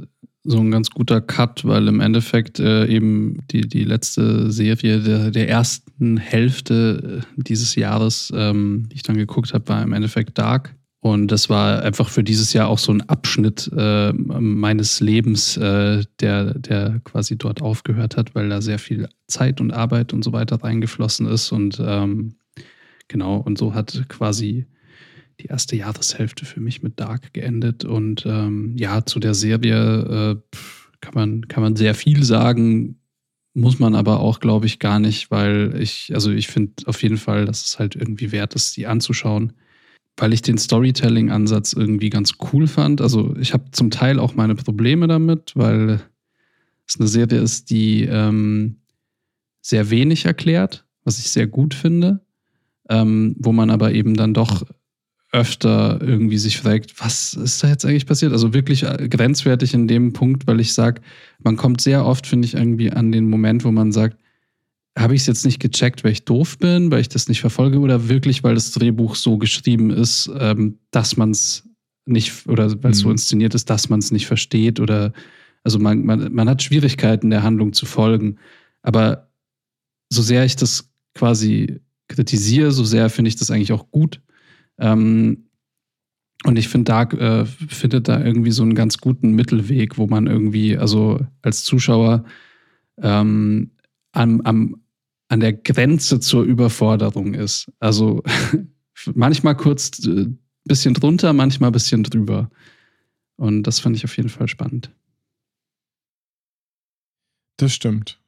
so 0.44 0.60
ein 0.60 0.72
ganz 0.72 0.90
guter 0.90 1.22
Cut, 1.22 1.66
weil 1.66 1.88
im 1.88 2.00
Endeffekt 2.00 2.60
äh, 2.60 2.86
eben 2.88 3.38
die, 3.52 3.62
die 3.62 3.84
letzte 3.86 4.52
Serie 4.52 5.00
der, 5.00 5.32
der 5.32 5.50
ersten 5.50 6.18
Hälfte 6.18 7.22
äh, 7.38 7.42
dieses 7.42 7.76
Jahres, 7.76 8.32
ähm, 8.36 8.88
die 8.92 8.96
ich 8.98 9.04
dann 9.04 9.18
geguckt 9.18 9.54
habe, 9.54 9.68
war 9.70 9.82
im 9.82 9.94
Endeffekt 9.94 10.38
Dark. 10.38 10.76
Und 11.04 11.34
das 11.34 11.50
war 11.50 11.84
einfach 11.84 12.08
für 12.08 12.24
dieses 12.24 12.54
Jahr 12.54 12.70
auch 12.70 12.78
so 12.78 12.94
ein 12.94 13.02
Abschnitt 13.02 13.70
äh, 13.76 14.14
meines 14.14 15.02
Lebens, 15.02 15.58
äh, 15.58 16.06
der, 16.22 16.54
der 16.58 17.02
quasi 17.04 17.38
dort 17.38 17.62
aufgehört 17.62 18.16
hat, 18.16 18.34
weil 18.36 18.48
da 18.48 18.62
sehr 18.62 18.80
viel 18.80 19.10
Zeit 19.28 19.60
und 19.60 19.72
Arbeit 19.72 20.14
und 20.14 20.24
so 20.24 20.32
weiter 20.32 20.64
reingeflossen 20.64 21.26
ist. 21.26 21.52
Und 21.52 21.78
ähm, 21.86 22.36
genau, 23.10 23.36
und 23.36 23.58
so 23.58 23.74
hat 23.74 24.06
quasi 24.08 24.66
die 25.42 25.48
erste 25.48 25.76
Jahreshälfte 25.76 26.46
für 26.46 26.62
mich 26.62 26.84
mit 26.84 27.02
Dark 27.02 27.34
geendet. 27.34 27.84
Und 27.84 28.26
ähm, 28.26 28.78
ja, 28.78 29.06
zu 29.06 29.20
der 29.20 29.34
Serie 29.34 30.38
äh, 30.38 30.58
kann, 31.02 31.16
man, 31.16 31.48
kann 31.50 31.64
man 31.64 31.76
sehr 31.76 31.96
viel 31.96 32.24
sagen, 32.24 32.98
muss 33.54 33.78
man 33.78 33.96
aber 33.96 34.22
auch, 34.22 34.40
glaube 34.40 34.68
ich, 34.68 34.80
gar 34.80 35.00
nicht, 35.00 35.32
weil 35.32 35.76
ich, 35.82 36.12
also 36.14 36.32
ich 36.32 36.48
finde 36.48 36.72
auf 36.86 37.04
jeden 37.04 37.18
Fall, 37.18 37.44
dass 37.44 37.66
es 37.66 37.78
halt 37.78 37.98
irgendwie 37.98 38.32
wert 38.32 38.56
ist, 38.56 38.78
die 38.78 38.88
anzuschauen, 38.88 39.52
weil 40.18 40.34
ich 40.34 40.42
den 40.42 40.58
Storytelling-Ansatz 40.58 41.74
irgendwie 41.74 42.10
ganz 42.10 42.34
cool 42.52 42.68
fand. 42.68 43.02
Also 43.02 43.36
ich 43.40 43.54
habe 43.54 43.66
zum 43.72 43.90
Teil 43.90 44.20
auch 44.20 44.36
meine 44.36 44.56
Probleme 44.56 45.08
damit, 45.08 45.54
weil 45.56 46.02
es 46.88 47.00
eine 47.00 47.08
Serie 47.08 47.40
ist, 47.40 47.70
die 47.70 48.04
ähm, 48.04 48.78
sehr 49.62 49.90
wenig 49.90 50.26
erklärt, 50.26 50.86
was 51.04 51.20
ich 51.20 51.30
sehr 51.30 51.48
gut 51.48 51.74
finde, 51.74 52.22
ähm, 52.90 53.36
wo 53.40 53.52
man 53.52 53.70
aber 53.70 53.94
eben 53.94 54.16
dann 54.16 54.34
doch 54.34 54.64
öfter 55.32 56.00
irgendwie 56.00 56.38
sich 56.38 56.60
fragt, 56.60 57.02
was 57.02 57.34
ist 57.34 57.64
da 57.64 57.68
jetzt 57.68 57.86
eigentlich 57.86 58.06
passiert? 58.06 58.34
Also 58.34 58.54
wirklich 58.54 58.84
äh, 58.84 59.10
grenzwertig 59.10 59.74
in 59.74 59.88
dem 59.88 60.14
Punkt, 60.14 60.46
weil 60.46 60.60
ich 60.60 60.74
sage, 60.74 61.02
man 61.44 61.58
kommt 61.58 61.82
sehr 61.82 62.06
oft, 62.06 62.28
finde 62.28 62.46
ich, 62.46 62.54
irgendwie 62.54 62.92
an 62.92 63.12
den 63.12 63.30
Moment, 63.30 63.64
wo 63.66 63.72
man 63.72 63.92
sagt, 63.92 64.18
habe 64.98 65.16
ich 65.16 65.22
es 65.22 65.28
jetzt 65.28 65.46
nicht 65.46 65.60
gecheckt, 65.60 66.04
weil 66.04 66.12
ich 66.12 66.26
doof 66.26 66.58
bin, 66.60 66.92
weil 66.92 67.02
ich 67.02 67.10
das 67.10 67.28
nicht 67.28 67.42
verfolge 67.42 67.80
oder 67.80 68.10
wirklich, 68.10 68.44
weil 68.44 68.56
das 68.56 68.72
Drehbuch 68.72 69.16
so 69.16 69.38
geschrieben 69.38 69.90
ist, 69.90 70.30
ähm, 70.38 70.78
dass 70.92 71.18
man 71.18 71.32
es 71.32 71.68
nicht 72.06 72.48
oder 72.48 72.84
weil 72.84 72.92
es 72.92 73.00
so 73.00 73.08
Mhm. 73.08 73.14
inszeniert 73.14 73.56
ist, 73.56 73.70
dass 73.70 73.90
man 73.90 74.00
es 74.00 74.12
nicht 74.12 74.28
versteht 74.28 74.80
oder 74.80 75.14
also 75.64 75.80
man, 75.80 76.06
man, 76.06 76.34
man 76.34 76.50
hat 76.50 76.62
Schwierigkeiten 76.62 77.30
der 77.30 77.44
Handlung 77.44 77.74
zu 77.74 77.86
folgen. 77.86 78.38
Aber 78.82 79.30
so 80.10 80.22
sehr 80.22 80.44
ich 80.44 80.56
das 80.58 80.92
quasi 81.16 81.80
kritisiere, 82.10 82.72
so 82.72 82.84
sehr 82.84 83.10
finde 83.10 83.30
ich 83.30 83.38
das 83.38 83.50
eigentlich 83.50 83.72
auch 83.72 83.90
gut. 83.90 84.22
Ähm, 84.78 85.46
und 86.44 86.60
ich 86.60 86.68
finde, 86.68 86.92
Dark 86.92 87.14
äh, 87.14 87.46
findet 87.46 88.10
da 88.10 88.24
irgendwie 88.24 88.52
so 88.52 88.64
einen 88.64 88.76
ganz 88.76 88.98
guten 88.98 89.32
Mittelweg, 89.32 89.98
wo 89.98 90.08
man 90.08 90.28
irgendwie, 90.28 90.78
also 90.78 91.26
als 91.42 91.64
Zuschauer 91.64 92.26
ähm, 93.02 93.72
am, 94.12 94.42
am, 94.42 94.83
an 95.34 95.40
der 95.40 95.54
Grenze 95.54 96.20
zur 96.20 96.44
Überforderung 96.44 97.34
ist. 97.34 97.72
Also 97.80 98.22
manchmal 99.16 99.58
kurz 99.58 100.06
äh, 100.06 100.28
bisschen 100.64 100.94
drunter, 100.94 101.34
manchmal 101.34 101.72
bisschen 101.72 102.04
drüber. 102.04 102.52
Und 103.36 103.64
das 103.64 103.80
fand 103.80 103.96
ich 103.96 104.06
auf 104.06 104.16
jeden 104.16 104.30
Fall 104.30 104.48
spannend. 104.48 104.92
Das 107.58 107.74
stimmt. 107.74 108.22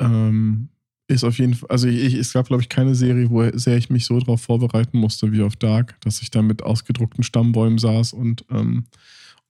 Ähm, 0.00 0.70
ist 1.06 1.22
auf 1.22 1.38
jeden 1.38 1.54
Fall, 1.54 1.70
also 1.70 1.86
ich, 1.86 2.02
ich, 2.02 2.14
es 2.14 2.32
gab, 2.32 2.48
glaube 2.48 2.64
ich, 2.64 2.68
keine 2.68 2.96
Serie, 2.96 3.30
wo 3.30 3.48
sehr 3.56 3.76
ich 3.76 3.88
mich 3.88 4.04
so 4.04 4.18
darauf 4.18 4.42
vorbereiten 4.42 4.98
musste 4.98 5.30
wie 5.30 5.42
auf 5.42 5.54
Dark, 5.54 5.96
dass 6.00 6.22
ich 6.22 6.32
da 6.32 6.42
mit 6.42 6.64
ausgedruckten 6.64 7.22
Stammbäumen 7.22 7.78
saß 7.78 8.14
und 8.14 8.44
ähm, 8.50 8.86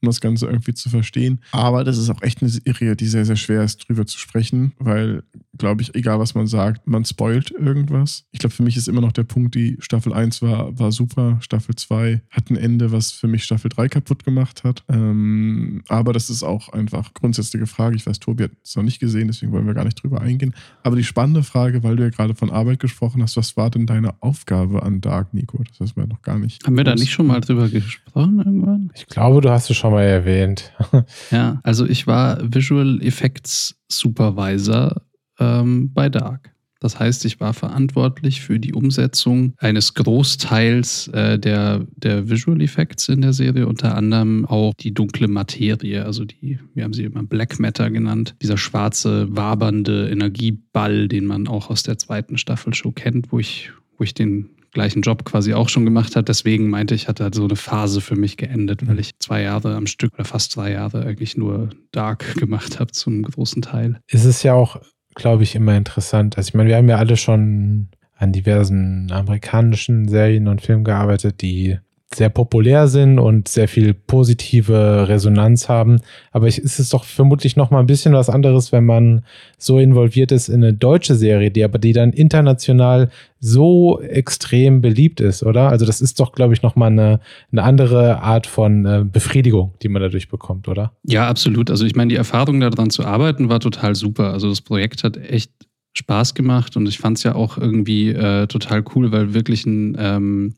um 0.01 0.07
das 0.07 0.21
Ganze 0.21 0.47
irgendwie 0.47 0.75
zu 0.75 0.89
verstehen. 0.89 1.41
Aber 1.53 1.85
das 1.85 1.99
ist 1.99 2.11
auch 2.11 2.23
echt 2.23 2.43
eine 2.43 2.51
Serie, 2.51 2.97
die 2.97 3.07
sehr, 3.07 3.25
sehr 3.25 3.37
schwer 3.37 3.63
ist, 3.63 3.89
drüber 3.89 4.07
zu 4.07 4.19
sprechen, 4.19 4.73
weil, 4.79 5.23
glaube 5.57 5.83
ich, 5.83 5.95
egal 5.95 6.19
was 6.19 6.35
man 6.35 6.47
sagt, 6.47 6.87
man 6.87 7.05
spoilt 7.05 7.51
irgendwas. 7.51 8.25
Ich 8.31 8.39
glaube, 8.39 8.55
für 8.55 8.63
mich 8.63 8.77
ist 8.77 8.89
immer 8.89 9.01
noch 9.01 9.13
der 9.13 9.25
Punkt, 9.25 9.55
die 9.55 9.77
Staffel 9.81 10.13
1 10.13 10.43
war, 10.43 10.79
war 10.79 10.93
super, 10.93 11.39
Staffel 11.41 11.75
2 11.75 12.23
hat 12.31 12.51
ein 12.51 12.57
Ende, 12.57 12.93
was 12.93 13.11
für 13.13 13.29
mich 13.29 13.45
Staffel 13.45 13.69
3 13.69 13.89
kaputt 13.89 14.25
gemacht 14.25 14.65
hat. 14.65 14.85
Ähm, 14.89 15.83
aber 15.89 16.13
das 16.13 16.31
ist 16.31 16.43
auch 16.43 16.69
einfach 16.71 17.15
grundsätzliche 17.15 17.67
Frage. 17.67 17.97
Ich 17.97 18.07
weiß, 18.07 18.21
Tobi 18.21 18.45
hat 18.45 18.53
es 18.63 18.77
noch 18.77 18.85
nicht 18.85 19.01
gesehen, 19.01 19.29
deswegen 19.29 19.53
wollen 19.53 19.67
wir 19.67 19.75
gar 19.75 19.85
nicht 19.85 20.03
drüber 20.03 20.21
eingehen. 20.21 20.55
Aber 20.83 20.97
die 20.97 21.05
spannende 21.05 21.43
Frage, 21.43 21.83
weil 21.83 21.97
du 21.97 22.05
ja 22.05 22.11
gerade 22.11 22.35
von 22.35 22.51
Arbeit 22.51 22.79
gesprochen 22.79 23.23
hast, 23.23 23.37
was 23.37 23.57
war 23.57 23.71
denn 23.71 23.87
deine 23.87 24.15
Aufgabe 24.23 24.83
an 24.83 25.01
Dark, 25.01 25.35
Nico? 25.35 25.63
Das 25.69 25.81
wissen 25.81 25.97
wir 25.97 26.07
noch 26.07 26.23
gar 26.23 26.39
nicht. 26.39 26.65
Haben 26.65 26.77
wir 26.77 26.85
da 26.85 26.95
nicht 26.95 27.13
schon 27.13 27.27
mal 27.27 27.41
drüber 27.41 27.69
gesprochen 27.69 28.39
irgendwann? 28.39 28.91
Ich 28.95 29.07
glaube, 29.07 29.41
du 29.41 29.51
hast 29.51 29.71
es 29.71 29.77
schon 29.77 29.88
mal 29.91 30.05
erwähnt. 30.05 30.73
Ja, 31.31 31.61
also 31.63 31.87
ich 31.87 32.07
war 32.07 32.39
Visual 32.43 33.01
Effects 33.03 33.77
Supervisor 33.89 35.03
ähm, 35.39 35.93
bei 35.93 36.09
Dark. 36.09 36.53
Das 36.81 36.99
heißt, 36.99 37.25
ich 37.25 37.41
war 37.41 37.55
verantwortlich 37.55 38.41
für 38.41 38.61
die 38.61 38.73
Umsetzung 38.73 39.55
eines 39.59 39.95
Großteils 39.95 41.09
äh, 41.09 41.39
der, 41.39 41.87
der 41.97 42.31
Visual 42.31 42.61
Effects 42.61 43.09
in 43.09 43.21
der 43.21 43.33
Serie, 43.33 43.67
unter 43.67 43.97
anderem 43.97 44.47
auch 44.47 44.75
die 44.75 44.95
dunkle 44.95 45.27
Materie, 45.27 46.05
also 46.05 46.25
die, 46.25 46.61
wir 46.75 46.85
haben 46.85 46.93
sie 46.93 47.05
immer 47.05 47.25
Black 47.25 47.59
Matter 47.59 47.91
genannt, 47.91 48.37
dieser 48.43 48.57
schwarze, 48.57 49.27
wabernde 49.35 50.09
Energieball, 50.09 51.09
den 51.09 51.27
man 51.27 51.49
auch 51.49 51.69
aus 51.69 51.83
der 51.83 51.99
zweiten 51.99 52.39
Staffel 52.39 52.75
schon 52.75 52.95
kennt, 52.95 53.33
wo 53.33 53.41
ich, 53.41 53.73
wo 53.97 54.05
ich 54.05 54.15
den 54.15 54.51
gleichen 54.79 55.03
Job 55.03 55.25
quasi 55.25 55.55
auch 55.55 55.69
schon 55.69 55.85
gemacht 55.85 56.15
hat. 56.15 56.29
Deswegen 56.29 56.71
meinte 56.71 56.95
ich, 56.95 57.09
hat 57.09 57.19
halt 57.19 57.35
so 57.35 57.43
eine 57.43 57.57
Phase 57.57 58.01
für 58.01 58.15
mich 58.15 58.37
geendet, 58.37 58.87
weil 58.87 59.01
ich 59.01 59.19
zwei 59.19 59.43
Jahre 59.43 59.75
am 59.75 59.89
Stück 59.89 60.15
oder 60.15 60.25
fast 60.25 60.53
zwei 60.53 60.71
Jahre 60.71 61.05
eigentlich 61.05 61.37
nur 61.37 61.71
Dark 61.91 62.35
gemacht 62.37 62.79
habe 62.79 62.93
zum 62.93 63.25
großen 63.25 63.61
Teil. 63.61 64.01
Es 64.07 64.25
ist 64.25 64.45
ja 64.45 64.55
auch, 64.55 64.81
glaube 65.17 65.43
ich, 65.43 65.57
immer 65.57 65.77
interessant. 65.77 66.39
Also 66.39 66.51
ich 66.51 66.55
meine, 66.55 66.69
wir 66.69 66.77
haben 66.77 66.89
ja 66.89 66.97
alle 66.97 67.17
schon 67.17 67.89
an 68.15 68.31
diversen 68.31 69.11
amerikanischen 69.11 70.07
Serien 70.07 70.47
und 70.47 70.63
Filmen 70.63 70.85
gearbeitet, 70.85 71.43
die 71.43 71.79
sehr 72.15 72.31
populär 72.31 72.89
sind 72.89 73.19
und 73.19 73.49
sehr 73.49 73.69
viel 73.69 73.93
positive 73.93 75.09
Resonanz 75.09 75.69
haben. 75.69 76.01
Aber 76.33 76.47
es 76.47 76.57
ist 76.57 76.95
doch 76.95 77.05
vermutlich 77.05 77.55
noch 77.55 77.71
mal 77.71 77.81
ein 77.81 77.87
bisschen 77.87 78.15
was 78.15 78.31
anderes, 78.31 78.73
wenn 78.73 78.87
man 78.87 79.25
so 79.59 79.79
involviert 79.79 80.33
ist 80.33 80.49
in 80.49 80.65
eine 80.65 80.73
deutsche 80.73 81.15
Serie, 81.15 81.51
die 81.51 81.63
aber 81.63 81.79
die 81.79 81.93
dann 81.93 82.13
international 82.13 83.11
so 83.41 84.01
extrem 84.01 84.81
beliebt 84.81 85.21
ist, 85.21 85.43
oder? 85.43 85.69
Also 85.69 85.85
das 85.85 86.01
ist 86.01 86.19
doch, 86.19 86.33
glaube 86.33 86.55
ich, 86.55 86.63
noch 86.63 86.77
mal 86.77 86.87
eine, 86.87 87.21
eine 87.53 87.63
andere 87.63 88.21
Art 88.23 88.47
von 88.47 88.87
äh, 88.87 89.05
Befriedigung, 89.05 89.75
die 89.83 89.89
man 89.89 90.01
dadurch 90.01 90.29
bekommt, 90.29 90.67
oder? 90.67 90.93
Ja, 91.05 91.29
absolut. 91.29 91.71
Also 91.71 91.85
ich 91.85 91.95
meine, 91.95 92.09
die 92.09 92.17
Erfahrung 92.17 92.59
daran 92.61 92.89
zu 92.89 93.05
arbeiten 93.05 93.51
war 93.51 93.61
total 93.61 93.95
super. 93.95 94.33
Also 94.33 94.49
das 94.49 94.63
Projekt 94.63 95.05
hat 95.05 95.19
echt 95.19 95.53
Spaß 95.93 96.35
gemacht 96.35 96.77
und 96.77 96.89
ich 96.89 96.99
fand 96.99 97.19
es 97.19 97.25
ja 97.25 97.35
auch 97.35 97.59
irgendwie 97.59 98.11
äh, 98.11 98.47
total 98.47 98.83
cool, 98.95 99.13
weil 99.13 99.35
wirklich 99.35 99.67
ein 99.67 99.97
ähm, 99.99 100.55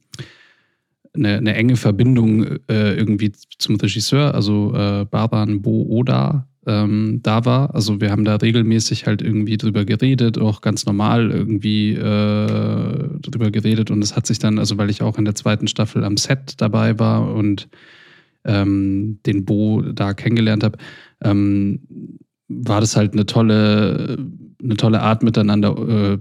eine, 1.15 1.39
eine 1.39 1.55
enge 1.55 1.77
Verbindung 1.77 2.45
äh, 2.69 2.95
irgendwie 2.95 3.32
zum 3.59 3.77
Regisseur, 3.77 4.35
also 4.35 4.74
äh, 4.74 5.05
Baban 5.05 5.62
Bo 5.62 5.87
Oda, 5.89 6.47
ähm, 6.66 7.20
da 7.23 7.45
war. 7.45 7.74
Also 7.74 8.01
wir 8.01 8.11
haben 8.11 8.24
da 8.24 8.37
regelmäßig 8.37 9.07
halt 9.07 9.23
irgendwie 9.23 9.57
drüber 9.57 9.85
geredet, 9.85 10.39
auch 10.39 10.61
ganz 10.61 10.87
normal 10.87 11.31
irgendwie 11.31 11.93
äh, 11.95 13.19
drüber 13.20 13.51
geredet 13.51 13.91
und 13.91 14.03
es 14.03 14.15
hat 14.15 14.27
sich 14.27 14.39
dann, 14.39 14.59
also 14.59 14.77
weil 14.78 14.91
ich 14.91 15.03
auch 15.03 15.19
in 15.19 15.24
der 15.24 15.35
zweiten 15.35 15.69
Staffel 15.69 16.05
am 16.05 16.16
Set 16.16 16.55
dabei 16.59 16.99
war 16.99 17.35
und 17.35 17.69
ähm, 18.45 19.20
den 19.27 19.45
Bo 19.45 19.82
da 19.82 20.15
kennengelernt 20.15 20.65
habe, 20.65 20.78
ähm, 21.23 21.81
war 22.49 22.81
das 22.81 22.97
halt 22.97 23.12
eine 23.12 23.27
tolle, 23.27 24.19
eine 24.62 24.77
tolle 24.77 25.01
Art 25.03 25.23
miteinander 25.23 25.77
äh, 25.89 26.19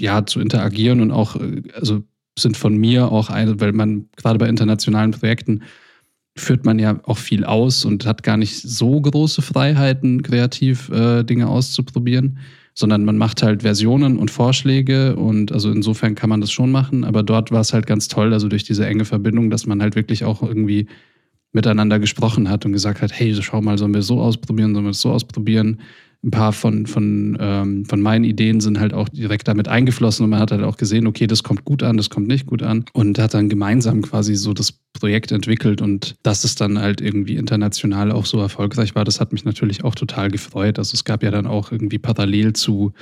ja 0.00 0.26
zu 0.26 0.40
interagieren 0.40 1.00
und 1.00 1.10
auch, 1.10 1.36
äh, 1.36 1.62
also 1.74 2.02
sind 2.38 2.56
von 2.56 2.76
mir 2.76 3.10
auch 3.10 3.30
eine, 3.30 3.60
weil 3.60 3.72
man 3.72 4.06
gerade 4.16 4.38
bei 4.38 4.48
internationalen 4.48 5.12
Projekten 5.12 5.62
führt 6.36 6.64
man 6.66 6.78
ja 6.78 7.00
auch 7.04 7.16
viel 7.16 7.44
aus 7.44 7.84
und 7.84 8.04
hat 8.04 8.22
gar 8.22 8.36
nicht 8.36 8.60
so 8.60 9.00
große 9.00 9.40
Freiheiten, 9.40 10.22
kreativ 10.22 10.90
äh, 10.90 11.24
Dinge 11.24 11.48
auszuprobieren, 11.48 12.38
sondern 12.74 13.06
man 13.06 13.16
macht 13.16 13.42
halt 13.42 13.62
Versionen 13.62 14.18
und 14.18 14.30
Vorschläge 14.30 15.16
und 15.16 15.50
also 15.50 15.70
insofern 15.70 16.14
kann 16.14 16.28
man 16.28 16.42
das 16.42 16.52
schon 16.52 16.70
machen, 16.70 17.04
aber 17.04 17.22
dort 17.22 17.52
war 17.52 17.62
es 17.62 17.72
halt 17.72 17.86
ganz 17.86 18.08
toll, 18.08 18.34
also 18.34 18.48
durch 18.48 18.64
diese 18.64 18.86
enge 18.86 19.06
Verbindung, 19.06 19.48
dass 19.48 19.66
man 19.66 19.80
halt 19.80 19.96
wirklich 19.96 20.24
auch 20.24 20.42
irgendwie 20.42 20.88
miteinander 21.52 21.98
gesprochen 21.98 22.50
hat 22.50 22.66
und 22.66 22.72
gesagt 22.72 23.00
hat, 23.00 23.18
hey, 23.18 23.34
schau 23.40 23.62
mal, 23.62 23.78
sollen 23.78 23.94
wir 23.94 24.02
so 24.02 24.20
ausprobieren, 24.20 24.74
sollen 24.74 24.84
wir 24.84 24.90
das 24.90 25.00
so 25.00 25.10
ausprobieren? 25.10 25.80
Ein 26.24 26.30
paar 26.30 26.52
von, 26.52 26.86
von, 26.86 27.36
ähm, 27.40 27.84
von 27.84 28.00
meinen 28.00 28.24
Ideen 28.24 28.60
sind 28.60 28.80
halt 28.80 28.92
auch 28.94 29.08
direkt 29.08 29.48
damit 29.48 29.68
eingeflossen 29.68 30.24
und 30.24 30.30
man 30.30 30.40
hat 30.40 30.50
halt 30.50 30.62
auch 30.62 30.76
gesehen, 30.76 31.06
okay, 31.06 31.26
das 31.26 31.42
kommt 31.42 31.64
gut 31.64 31.82
an, 31.82 31.96
das 31.96 32.10
kommt 32.10 32.26
nicht 32.26 32.46
gut 32.46 32.62
an 32.62 32.84
und 32.92 33.18
hat 33.18 33.34
dann 33.34 33.48
gemeinsam 33.48 34.02
quasi 34.02 34.34
so 34.34 34.52
das 34.52 34.72
Projekt 34.92 35.30
entwickelt 35.30 35.80
und 35.82 36.16
dass 36.22 36.44
es 36.44 36.54
dann 36.54 36.78
halt 36.78 37.00
irgendwie 37.00 37.36
international 37.36 38.10
auch 38.10 38.26
so 38.26 38.40
erfolgreich 38.40 38.94
war, 38.94 39.04
das 39.04 39.20
hat 39.20 39.32
mich 39.32 39.44
natürlich 39.44 39.84
auch 39.84 39.94
total 39.94 40.30
gefreut. 40.30 40.78
Also 40.78 40.94
es 40.94 41.04
gab 41.04 41.22
ja 41.22 41.30
dann 41.30 41.46
auch 41.46 41.70
irgendwie 41.70 41.98
parallel 41.98 42.54
zu 42.54 42.92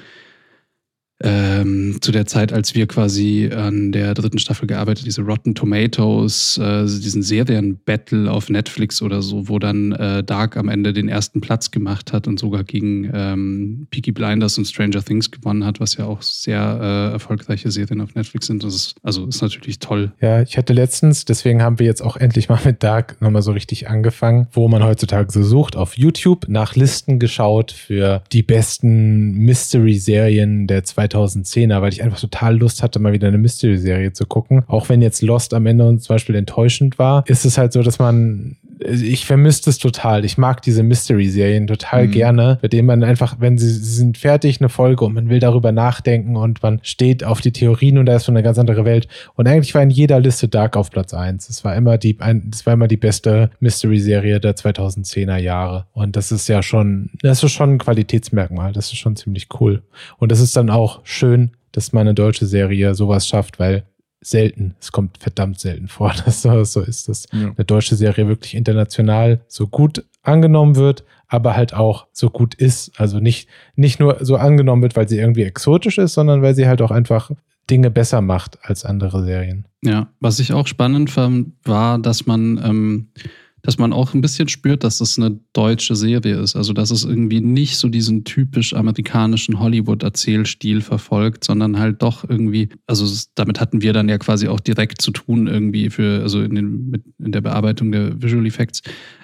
ähm, 1.25 1.97
zu 2.03 2.13
der 2.13 2.27
Zeit, 2.27 2.53
als 2.53 2.75
wir 2.75 2.87
quasi 2.87 3.51
an 3.51 3.93
der 3.93 4.13
dritten 4.13 4.39
Staffel 4.39 4.67
gearbeitet, 4.67 5.07
diese 5.07 5.23
Rotten 5.23 5.55
Tomatoes, 5.55 6.59
äh, 6.59 6.85
diesen 6.85 7.23
Serienbattle 7.23 8.31
auf 8.31 8.51
Netflix 8.51 9.01
oder 9.01 9.23
so, 9.23 9.49
wo 9.49 9.59
dann 9.59 9.93
äh, 9.93 10.23
Dark 10.23 10.59
am 10.59 10.69
Ende 10.69 10.93
den 10.93 11.09
ersten 11.09 11.41
Platz 11.41 11.71
gemacht 11.71 12.13
hat 12.13 12.29
und 12.29 12.39
sogar 12.39 12.63
gegen 12.63 13.11
ähm, 13.15 13.87
Peaky 13.91 14.13
Blinders 14.13 14.59
und 14.59 14.67
Stranger 14.67 15.03
Things 15.03 15.31
gewonnen 15.31 15.65
hat, 15.65 15.81
was 15.81 15.97
ja 15.97 16.05
auch 16.05 16.21
sehr 16.21 16.61
äh, 16.61 17.13
erfolgreiche 17.13 17.71
Serien 17.71 18.03
auf 18.03 18.15
Netflix 18.15 18.47
sind. 18.47 18.63
Das 18.63 18.75
ist, 18.75 18.97
also 19.03 19.27
ist 19.27 19.41
natürlich 19.41 19.79
toll. 19.79 20.13
Ja, 20.21 20.43
ich 20.43 20.59
hatte 20.59 20.75
letztens, 20.75 21.25
deswegen 21.25 21.63
haben 21.63 21.79
wir 21.79 21.87
jetzt 21.87 22.03
auch 22.03 22.19
endlich 22.19 22.51
mal 22.51 22.61
mit 22.67 22.83
Dark 22.83 23.21
nochmal 23.23 23.43
so 23.43 23.53
richtig 23.53 23.89
angefangen, 23.89 24.49
wo 24.53 24.69
man 24.69 24.85
heutzutage 24.85 25.33
so 25.33 25.43
sucht, 25.43 25.75
auf 25.75 25.97
YouTube 25.97 26.49
nach 26.49 26.77
Listen 26.77 27.19
geschaut 27.19 27.73
für 27.73 28.23
die 28.33 28.43
besten 28.43 29.33
Mystery-Serien 29.39 30.67
der 30.67 30.85
zwei 30.85 31.09
2010er, 31.15 31.81
weil 31.81 31.93
ich 31.93 32.03
einfach 32.03 32.21
total 32.21 32.57
Lust 32.57 32.83
hatte, 32.83 32.99
mal 32.99 33.13
wieder 33.13 33.29
eine 33.29 33.39
Mystery-Serie 33.39 34.13
zu 34.13 34.27
gucken. 34.27 34.65
Auch 34.67 34.89
wenn 34.89 35.03
jetzt 35.03 35.23
Lost 35.23 35.55
am 35.55 35.67
Ende 35.67 35.99
zum 35.99 36.15
Beispiel 36.15 36.35
enttäuschend 36.35 36.99
war, 36.99 37.25
ist 37.27 37.45
es 37.45 37.59
halt 37.59 37.73
so, 37.73 37.83
dass 37.83 37.99
man 37.99 38.57
ich 38.85 39.27
vermisse 39.27 39.71
es 39.71 39.79
total. 39.79 40.25
Ich 40.25 40.39
mag 40.39 40.63
diese 40.63 40.83
Mystery-Serien 40.83 41.67
total 41.67 42.07
mhm. 42.07 42.11
gerne, 42.11 42.59
bei 42.61 42.69
denen 42.69 42.87
man 42.87 43.03
einfach, 43.03 43.37
wenn 43.41 43.59
sie, 43.59 43.69
sie, 43.69 43.95
sind 43.95 44.19
fertig, 44.19 44.61
eine 44.61 44.69
Folge 44.69 45.05
und 45.05 45.15
man 45.15 45.29
will 45.29 45.41
darüber 45.41 45.73
nachdenken 45.73 46.37
und 46.37 46.63
man 46.63 46.81
steht 46.83 47.25
auf 47.25 47.41
die 47.41 47.53
Theorien 47.53 47.99
und 47.99 48.07
da 48.07 48.17
ist 48.17 48.27
schon 48.27 48.37
eine 48.37 48.43
ganz 48.43 48.59
andere 48.59 48.85
Welt. 48.85 49.09
Und 49.35 49.49
eigentlich 49.49 49.75
war 49.75 49.83
in 49.83 49.91
jeder 49.91 50.21
Liste 50.21 50.49
Dark 50.49 50.77
auf 50.77 50.91
Platz 50.91 51.15
1. 51.15 51.49
Es 51.49 51.65
war 51.65 51.75
immer 51.75 51.99
die, 51.99 52.19
ein, 52.21 52.51
das 52.51 52.67
war 52.67 52.75
immer 52.75 52.89
die 52.89 52.97
beste 52.97 53.51
Mystery-Serie 53.61 54.41
der 54.41 54.57
2010er 54.57 55.39
Jahre. 55.39 55.87
Und 55.93 56.17
das 56.17 56.33
ist 56.33 56.49
ja 56.49 56.63
schon, 56.63 57.11
das 57.23 57.43
ist 57.43 57.53
schon 57.53 57.75
ein 57.75 57.79
Qualitätsmerkmal. 57.79 58.73
Das 58.73 58.87
ist 58.87 58.99
schon 58.99 59.17
ziemlich 59.17 59.49
cool. 59.61 59.83
Und 60.19 60.33
das 60.33 60.41
ist 60.41 60.57
dann 60.57 60.71
auch 60.71 61.01
schön, 61.05 61.53
dass 61.73 61.93
meine 61.93 62.15
deutsche 62.15 62.47
Serie 62.47 62.95
sowas 62.95 63.27
schafft, 63.27 63.59
weil 63.59 63.85
selten, 64.27 64.75
es 64.81 64.93
kommt 64.93 65.19
verdammt 65.19 65.61
selten 65.61 65.89
vor, 65.89 66.13
dass 66.25 66.43
so, 66.43 66.65
so 66.65 66.81
ist, 66.81 67.09
dass 67.09 67.27
ja. 67.33 67.53
eine 67.57 67.65
deutsche 67.65 67.97
Serie 67.97 68.29
wirklich 68.29 68.55
international 68.55 69.41
so 69.49 69.67
gut 69.67 70.05
angenommen 70.23 70.77
wird, 70.77 71.05
aber 71.29 71.57
halt 71.57 71.75
auch 71.75 72.07
so 72.13 72.31
gut 72.31 72.55
ist. 72.55 72.99
Also 72.99 73.19
nicht, 73.19 73.49
nicht 73.77 74.01
nur 74.01 74.19
so 74.21 74.37
angenommen 74.37 74.83
wird, 74.83 74.97
weil 74.97 75.09
sie 75.09 75.19
irgendwie 75.19 75.43
exotisch 75.43 75.99
ist, 75.99 76.15
sondern 76.15 76.43
weil 76.43 76.55
sie 76.55 76.67
halt 76.67 76.81
auch 76.83 76.91
einfach 76.91 77.31
Dinge 77.71 77.91
besser 77.91 78.21
macht 78.21 78.59
als 78.63 78.85
andere 78.85 79.25
Serien. 79.25 79.67
Ja, 79.83 80.09
was 80.21 80.39
ich 80.39 80.53
auch 80.53 80.67
spannend 80.67 81.11
fand, 81.11 81.53
war, 81.65 81.99
dass 81.99 82.27
man 82.27 82.61
ähm, 82.63 83.09
dass 83.65 83.79
man 83.79 83.95
auch 83.95 84.13
ein 84.13 84.21
bisschen 84.21 84.49
spürt, 84.49 84.85
dass 84.85 84.99
das 84.99 85.19
eine 85.19 85.41
deutsche 85.55 85.97
Serie 85.97 86.39
ist. 86.39 86.55
Also, 86.55 86.75
dass 86.75 86.91
es 86.91 87.05
irgendwie 87.05 87.41
nicht 87.41 87.79
so 87.79 87.89
diesen 87.89 88.25
typisch 88.25 88.75
amerikanischen 88.75 89.59
Hollywood-Erzählstil 89.59 90.83
verfolgt, 90.83 91.45
sondern 91.45 91.79
halt 91.79 92.03
doch 92.03 92.29
irgendwie, 92.29 92.69
also 92.87 93.07
damit 93.35 93.61
hatten 93.61 93.81
wir 93.81 93.95
dann 93.95 94.11
ja 94.11 94.19
quasi 94.19 94.49
auch 94.49 94.61
direkt 94.61 95.01
zu 95.01 95.13
tun, 95.13 95.47
irgendwie 95.47 95.89
für, 95.89 96.21
also 96.21 96.43
in, 96.43 96.55
den, 96.55 96.91
mit, 96.91 97.05
in 97.19 97.33
der 97.33 97.41
Bearbeitung 97.41 97.91
der 97.91 98.23
Visual 98.23 98.45
Effects, 98.45 98.83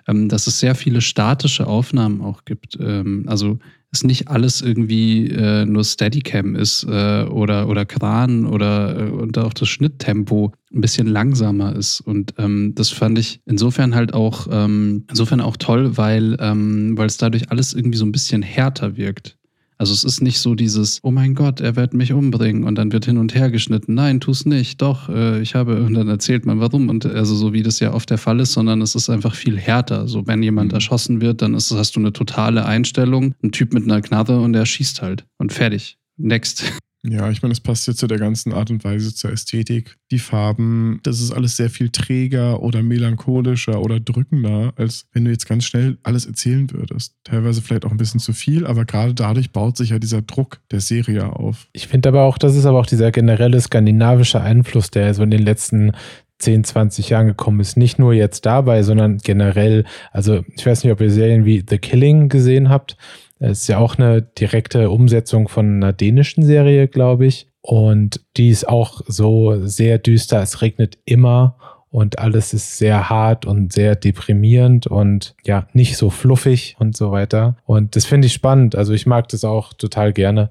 ähm, 0.09 0.31
dass 0.31 0.47
es 0.47 0.59
sehr 0.59 0.75
viele 0.75 1.03
statische 1.03 1.67
Aufnahmen 1.67 2.23
auch 2.23 2.47
gibt. 2.47 2.79
Ähm, 2.81 3.25
also 3.27 3.59
es 3.93 4.05
nicht 4.05 4.29
alles 4.29 4.63
irgendwie 4.63 5.29
äh, 5.29 5.65
nur 5.67 5.85
Steadicam 5.85 6.55
ist 6.55 6.85
äh, 6.85 7.25
oder, 7.25 7.69
oder 7.69 7.85
Kran 7.85 8.47
oder 8.47 8.99
äh, 8.99 9.11
und 9.11 9.37
auch 9.39 9.53
das 9.53 9.69
Schnitttempo 9.69 10.53
ein 10.73 10.81
bisschen 10.81 11.09
langsamer 11.09 11.75
ist. 11.75 12.01
Und 12.01 12.35
ähm, 12.39 12.73
das 12.75 12.91
fand 12.91 13.19
ich 13.19 13.41
insofern 13.47 13.95
halt 13.95 14.15
auch 14.15 14.47
ähm, 14.51 15.05
insofern 15.11 15.41
auch 15.41 15.57
toll, 15.57 15.97
weil, 15.97 16.37
ähm, 16.41 16.97
weil 16.97 17.07
es 17.07 17.17
dadurch 17.17 17.51
alles 17.51 17.75
irgendwie 17.75 17.99
so 17.99 18.05
ein 18.05 18.13
bisschen 18.13 18.43
härter 18.43 18.97
wirkt. 18.97 19.40
Also 19.81 19.95
es 19.95 20.05
ist 20.05 20.21
nicht 20.21 20.41
so 20.41 20.55
dieses, 20.55 21.01
oh 21.03 21.11
mein 21.11 21.35
Gott, 21.35 21.63
er 21.63 21.75
wird 21.75 21.95
mich 21.95 22.13
umbringen 22.13 22.65
und 22.65 22.75
dann 22.75 22.93
wird 22.93 23.07
hin 23.07 23.17
und 23.17 23.35
her 23.35 23.51
geschnitten. 23.51 23.95
Nein, 23.95 24.21
tu's 24.21 24.45
nicht. 24.45 24.83
Doch, 24.83 25.09
äh, 25.09 25.41
ich 25.41 25.55
habe, 25.55 25.83
und 25.83 25.95
dann 25.95 26.07
erzählt 26.07 26.45
man 26.45 26.61
warum. 26.61 26.91
Und 26.91 27.07
also 27.07 27.35
so 27.35 27.55
wie 27.55 27.63
das 27.63 27.81
ja 27.81 27.95
oft 27.95 28.11
der 28.11 28.19
Fall 28.19 28.41
ist, 28.41 28.53
sondern 28.53 28.83
es 28.83 28.95
ist 28.95 29.09
einfach 29.09 29.35
viel 29.35 29.57
härter. 29.57 30.07
So, 30.07 30.27
wenn 30.27 30.43
jemand 30.43 30.73
mhm. 30.73 30.75
erschossen 30.75 31.23
wird, 31.23 31.41
dann 31.41 31.55
ist, 31.55 31.71
hast 31.71 31.97
du 31.97 32.01
eine 32.01 32.13
totale 32.13 32.67
Einstellung, 32.67 33.35
ein 33.43 33.53
Typ 33.53 33.73
mit 33.73 33.85
einer 33.85 34.03
Knarre 34.03 34.41
und 34.41 34.53
der 34.53 34.67
schießt 34.67 35.01
halt. 35.01 35.25
Und 35.39 35.51
fertig. 35.51 35.97
Next. 36.19 36.63
Ja, 37.03 37.31
ich 37.31 37.41
meine, 37.41 37.53
es 37.53 37.61
passt 37.61 37.87
jetzt 37.89 37.99
zu 37.99 38.07
der 38.07 38.19
ganzen 38.19 38.53
Art 38.53 38.71
und 38.71 38.85
Weise 38.85 39.15
zur 39.15 39.33
Ästhetik. 39.33 39.97
Die 40.11 40.19
Farben, 40.19 41.01
das 41.03 41.21
ist 41.21 41.33
alles 41.33 41.57
sehr 41.57 41.71
viel 41.71 41.89
träger 41.89 42.63
oder 42.63 42.83
melancholischer 42.83 43.81
oder 43.81 44.01
drückender, 44.01 44.75
als 44.77 45.07
wenn 45.13 45.25
du 45.25 45.31
jetzt 45.31 45.49
ganz 45.49 45.65
schnell 45.65 45.97
alles 46.03 46.27
erzählen 46.27 46.71
würdest. 46.71 47.15
Teilweise 47.25 47.63
vielleicht 47.63 47.87
auch 47.87 47.91
ein 47.91 47.97
bisschen 47.97 48.21
zu 48.21 48.35
viel, 48.35 48.67
aber 48.67 48.85
gerade 48.85 49.15
dadurch 49.15 49.51
baut 49.51 49.79
sich 49.79 49.91
ja 49.91 49.99
dieser 49.99 50.21
Druck 50.21 50.61
der 50.71 50.81
Serie 50.81 51.33
auf. 51.33 51.69
Ich 51.73 51.89
finde 51.89 52.11
aber 52.11 52.23
auch, 52.23 52.37
das 52.37 52.55
ist 52.55 52.67
aber 52.67 52.79
auch 52.79 52.87
dieser 52.87 53.11
generelle 53.13 53.61
skandinavische 53.61 54.43
Einfluss, 54.43 54.91
der 54.91 55.15
so 55.15 55.23
in 55.23 55.31
den 55.31 55.43
letzten 55.43 55.93
10, 56.41 56.65
20 56.65 57.09
Jahren 57.09 57.29
gekommen 57.29 57.61
ist. 57.61 57.77
Nicht 57.77 57.99
nur 57.99 58.13
jetzt 58.13 58.45
dabei, 58.45 58.83
sondern 58.83 59.19
generell. 59.19 59.85
Also 60.13 60.45
ich 60.55 60.67
weiß 60.67 60.85
nicht, 60.85 60.93
ob 60.93 61.01
ihr 61.01 61.11
Serien 61.11 61.45
wie 61.45 61.65
The 61.67 61.79
Killing 61.79 62.29
gesehen 62.29 62.69
habt. 62.69 62.97
Es 63.41 63.63
ist 63.63 63.69
ja 63.69 63.79
auch 63.79 63.97
eine 63.97 64.23
direkte 64.23 64.91
Umsetzung 64.91 65.49
von 65.49 65.77
einer 65.77 65.93
dänischen 65.93 66.45
Serie, 66.45 66.89
glaube 66.89 67.27
ich. 67.27 67.49
Und 67.63 68.21
die 68.37 68.51
ist 68.51 68.69
auch 68.69 69.01
so 69.07 69.67
sehr 69.67 69.99
düster. 69.99 70.41
Es 70.43 70.63
regnet 70.63 70.99
immer 71.05 71.57
und 71.91 72.19
alles 72.19 72.55
ist 72.55 72.79
sehr 72.79 73.11
hart 73.11 73.47
und 73.47 73.73
sehr 73.73 73.97
deprimierend 73.97 74.87
und 74.87 75.35
ja, 75.45 75.67
nicht 75.73 75.97
so 75.97 76.11
fluffig 76.11 76.77
und 76.79 76.97
so 76.97 77.11
weiter. 77.11 77.57
Und 77.65 77.97
das 77.97 78.05
finde 78.05 78.27
ich 78.27 78.33
spannend. 78.33 78.77
Also 78.77 78.93
ich 78.93 79.07
mag 79.07 79.29
das 79.29 79.45
auch 79.45 79.73
total 79.73 80.13
gerne. 80.13 80.51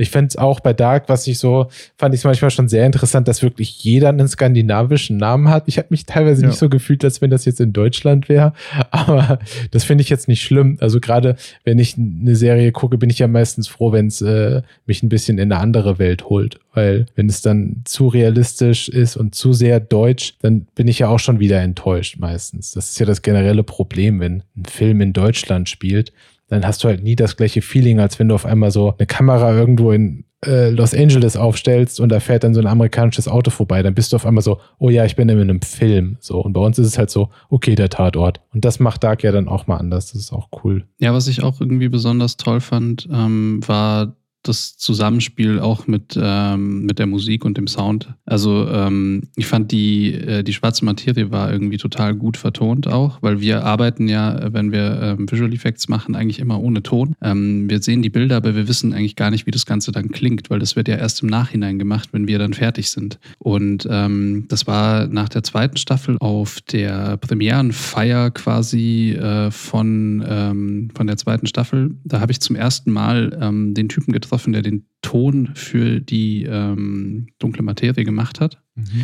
Ich 0.00 0.10
fände 0.10 0.28
es 0.28 0.36
auch 0.36 0.60
bei 0.60 0.72
Dark, 0.72 1.08
was 1.08 1.26
ich 1.26 1.38
so, 1.38 1.68
fand 1.96 2.14
ich 2.14 2.20
es 2.20 2.24
manchmal 2.24 2.50
schon 2.50 2.68
sehr 2.68 2.86
interessant, 2.86 3.28
dass 3.28 3.42
wirklich 3.42 3.82
jeder 3.84 4.08
einen 4.08 4.28
skandinavischen 4.28 5.16
Namen 5.16 5.48
hat. 5.48 5.64
Ich 5.66 5.78
habe 5.78 5.88
mich 5.90 6.06
teilweise 6.06 6.42
Ja. 6.42 6.48
nicht 6.48 6.58
so 6.58 6.68
gefühlt, 6.68 7.04
als 7.04 7.20
wenn 7.20 7.30
das 7.30 7.44
jetzt 7.44 7.60
in 7.60 7.72
Deutschland 7.72 8.28
wäre. 8.28 8.52
Aber 8.90 9.38
das 9.70 9.84
finde 9.84 10.02
ich 10.02 10.08
jetzt 10.10 10.28
nicht 10.28 10.42
schlimm. 10.42 10.78
Also 10.80 11.00
gerade 11.00 11.36
wenn 11.64 11.78
ich 11.78 11.96
eine 11.98 12.36
Serie 12.36 12.72
gucke, 12.72 12.98
bin 12.98 13.10
ich 13.10 13.18
ja 13.18 13.28
meistens 13.28 13.68
froh, 13.68 13.92
wenn 13.92 14.06
es 14.06 14.20
äh, 14.22 14.62
mich 14.86 15.02
ein 15.02 15.08
bisschen 15.08 15.38
in 15.38 15.52
eine 15.52 15.60
andere 15.60 15.98
Welt 15.98 16.28
holt. 16.28 16.58
Weil 16.72 17.06
wenn 17.16 17.28
es 17.28 17.42
dann 17.42 17.82
zu 17.84 18.06
realistisch 18.08 18.88
ist 18.88 19.16
und 19.16 19.34
zu 19.34 19.52
sehr 19.52 19.80
deutsch, 19.80 20.34
dann 20.40 20.66
bin 20.74 20.86
ich 20.88 21.00
ja 21.00 21.08
auch 21.08 21.18
schon 21.18 21.40
wieder 21.40 21.60
enttäuscht 21.60 22.16
meistens. 22.18 22.70
Das 22.72 22.90
ist 22.90 23.00
ja 23.00 23.06
das 23.06 23.22
generelle 23.22 23.64
Problem, 23.64 24.20
wenn 24.20 24.42
ein 24.56 24.64
Film 24.64 25.00
in 25.00 25.12
Deutschland 25.12 25.68
spielt, 25.68 26.12
dann 26.50 26.66
hast 26.66 26.84
du 26.84 26.88
halt 26.88 27.02
nie 27.02 27.16
das 27.16 27.36
gleiche 27.36 27.62
Feeling, 27.62 28.00
als 28.00 28.18
wenn 28.18 28.28
du 28.28 28.34
auf 28.34 28.44
einmal 28.44 28.70
so 28.70 28.94
eine 28.98 29.06
Kamera 29.06 29.52
irgendwo 29.52 29.92
in 29.92 30.24
äh, 30.44 30.70
Los 30.70 30.94
Angeles 30.94 31.36
aufstellst 31.36 32.00
und 32.00 32.08
da 32.08 32.18
fährt 32.18 32.44
dann 32.44 32.54
so 32.54 32.60
ein 32.60 32.66
amerikanisches 32.66 33.28
Auto 33.28 33.50
vorbei. 33.50 33.82
Dann 33.82 33.94
bist 33.94 34.12
du 34.12 34.16
auf 34.16 34.26
einmal 34.26 34.42
so, 34.42 34.58
oh 34.78 34.90
ja, 34.90 35.04
ich 35.04 35.16
bin 35.16 35.28
in 35.28 35.38
einem 35.38 35.62
Film. 35.62 36.16
So. 36.20 36.40
Und 36.40 36.52
bei 36.52 36.60
uns 36.60 36.78
ist 36.78 36.86
es 36.86 36.98
halt 36.98 37.10
so, 37.10 37.28
okay, 37.48 37.74
der 37.74 37.88
Tatort. 37.88 38.40
Und 38.52 38.64
das 38.64 38.80
macht 38.80 39.04
Dark 39.04 39.22
ja 39.22 39.32
dann 39.32 39.48
auch 39.48 39.66
mal 39.66 39.76
anders. 39.76 40.12
Das 40.12 40.20
ist 40.20 40.32
auch 40.32 40.48
cool. 40.64 40.84
Ja, 40.98 41.12
was 41.12 41.28
ich 41.28 41.42
auch 41.42 41.60
irgendwie 41.60 41.88
besonders 41.88 42.36
toll 42.36 42.60
fand, 42.60 43.08
ähm, 43.12 43.60
war 43.66 44.16
das 44.42 44.76
Zusammenspiel 44.78 45.60
auch 45.60 45.86
mit, 45.86 46.18
ähm, 46.20 46.86
mit 46.86 46.98
der 46.98 47.06
Musik 47.06 47.44
und 47.44 47.58
dem 47.58 47.66
Sound. 47.66 48.14
Also 48.24 48.66
ähm, 48.68 49.24
ich 49.36 49.46
fand 49.46 49.70
die, 49.70 50.14
äh, 50.14 50.42
die 50.42 50.54
schwarze 50.54 50.84
Materie 50.84 51.30
war 51.30 51.52
irgendwie 51.52 51.76
total 51.76 52.14
gut 52.14 52.38
vertont 52.38 52.88
auch, 52.88 53.18
weil 53.20 53.40
wir 53.40 53.64
arbeiten 53.64 54.08
ja, 54.08 54.52
wenn 54.52 54.72
wir 54.72 55.00
ähm, 55.02 55.30
Visual 55.30 55.52
Effects 55.52 55.88
machen, 55.88 56.14
eigentlich 56.14 56.38
immer 56.38 56.60
ohne 56.60 56.82
Ton. 56.82 57.14
Ähm, 57.20 57.68
wir 57.68 57.82
sehen 57.82 58.00
die 58.00 58.08
Bilder, 58.08 58.36
aber 58.36 58.54
wir 58.54 58.66
wissen 58.66 58.94
eigentlich 58.94 59.16
gar 59.16 59.30
nicht, 59.30 59.46
wie 59.46 59.50
das 59.50 59.66
Ganze 59.66 59.92
dann 59.92 60.10
klingt, 60.10 60.48
weil 60.48 60.58
das 60.58 60.74
wird 60.74 60.88
ja 60.88 60.96
erst 60.96 61.22
im 61.22 61.28
Nachhinein 61.28 61.78
gemacht, 61.78 62.08
wenn 62.12 62.26
wir 62.26 62.38
dann 62.38 62.54
fertig 62.54 62.90
sind. 62.90 63.18
Und 63.38 63.86
ähm, 63.90 64.46
das 64.48 64.66
war 64.66 65.06
nach 65.06 65.28
der 65.28 65.42
zweiten 65.42 65.76
Staffel 65.76 66.16
auf 66.18 66.60
der 66.62 67.18
Premierenfeier 67.18 68.30
quasi 68.30 69.10
äh, 69.10 69.50
von, 69.50 70.24
ähm, 70.26 70.88
von 70.96 71.06
der 71.06 71.18
zweiten 71.18 71.46
Staffel. 71.46 71.94
Da 72.04 72.20
habe 72.20 72.32
ich 72.32 72.40
zum 72.40 72.56
ersten 72.56 72.90
Mal 72.90 73.30
den 73.40 73.88
Typen 73.88 74.12
getroffen, 74.12 74.29
der 74.30 74.62
den 74.62 74.86
Ton 75.02 75.50
für 75.54 76.00
die 76.00 76.44
ähm, 76.44 77.28
dunkle 77.38 77.62
Materie 77.62 78.04
gemacht 78.04 78.40
hat. 78.40 78.58